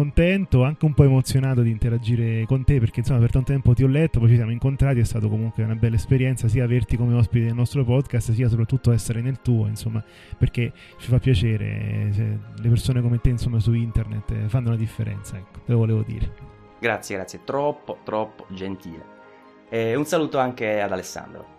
contento, 0.00 0.64
anche 0.64 0.86
un 0.86 0.94
po' 0.94 1.04
emozionato 1.04 1.60
di 1.60 1.70
interagire 1.70 2.46
con 2.46 2.64
te 2.64 2.78
perché 2.78 3.00
insomma 3.00 3.18
per 3.18 3.30
tanto 3.30 3.52
tempo 3.52 3.74
ti 3.74 3.84
ho 3.84 3.86
letto, 3.86 4.18
poi 4.18 4.30
ci 4.30 4.36
siamo 4.36 4.50
incontrati, 4.50 4.98
è 4.98 5.04
stato 5.04 5.28
comunque 5.28 5.62
una 5.62 5.74
bella 5.74 5.96
esperienza 5.96 6.48
sia 6.48 6.64
averti 6.64 6.96
come 6.96 7.12
ospite 7.14 7.44
del 7.44 7.54
nostro 7.54 7.84
podcast 7.84 8.32
sia 8.32 8.48
soprattutto 8.48 8.92
essere 8.92 9.20
nel 9.20 9.42
tuo, 9.42 9.66
insomma, 9.66 10.02
perché 10.38 10.72
ci 10.96 11.08
fa 11.08 11.18
piacere 11.18 12.10
le 12.56 12.68
persone 12.70 13.02
come 13.02 13.20
te 13.20 13.28
insomma 13.28 13.60
su 13.60 13.74
internet 13.74 14.30
eh, 14.30 14.48
fanno 14.48 14.70
la 14.70 14.76
differenza, 14.76 15.36
ecco, 15.36 15.60
te 15.66 15.72
lo 15.72 15.78
volevo 15.78 16.02
dire. 16.02 16.32
Grazie, 16.80 17.16
grazie, 17.16 17.40
troppo, 17.44 17.98
troppo 18.02 18.46
gentile. 18.48 19.04
E 19.68 19.94
un 19.96 20.06
saluto 20.06 20.38
anche 20.38 20.80
ad 20.80 20.92
Alessandro. 20.92 21.58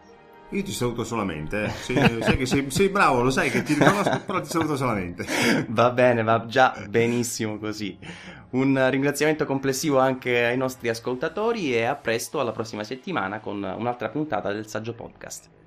Io 0.53 0.64
ti 0.64 0.73
saluto 0.73 1.06
solamente, 1.06 1.64
eh. 1.64 1.69
sei, 1.69 2.22
sai 2.22 2.36
che 2.38 2.45
sei, 2.45 2.69
sei, 2.69 2.90
bravo, 2.90 3.22
lo 3.22 3.30
sai 3.30 3.49
che 3.49 3.64
ti 3.64 3.73
riconosco, 3.73 4.19
però 4.26 4.41
ti 4.41 4.49
saluto 4.49 4.76
solamente. 4.76 5.26
Va 5.69 5.91
bene, 5.91 6.23
va 6.23 6.45
già 6.45 6.76
benissimo 6.90 7.57
così. 7.57 7.98
Un 8.49 8.90
ringraziamento 8.90 9.45
complessivo 9.45 9.99
anche 9.99 10.44
ai 10.44 10.57
nostri 10.57 10.90
ascoltatori 10.90 11.73
e 11.73 11.86
a 11.86 11.95
presto 11.95 12.41
alla 12.41 12.52
prossima 12.52 12.84
settimana 12.84 13.40
con 13.40 13.64
un'altra 13.64 14.10
puntata 14.10 14.52
del 14.52 14.68
Saggio 14.68 14.94
Podcast. 14.94 15.61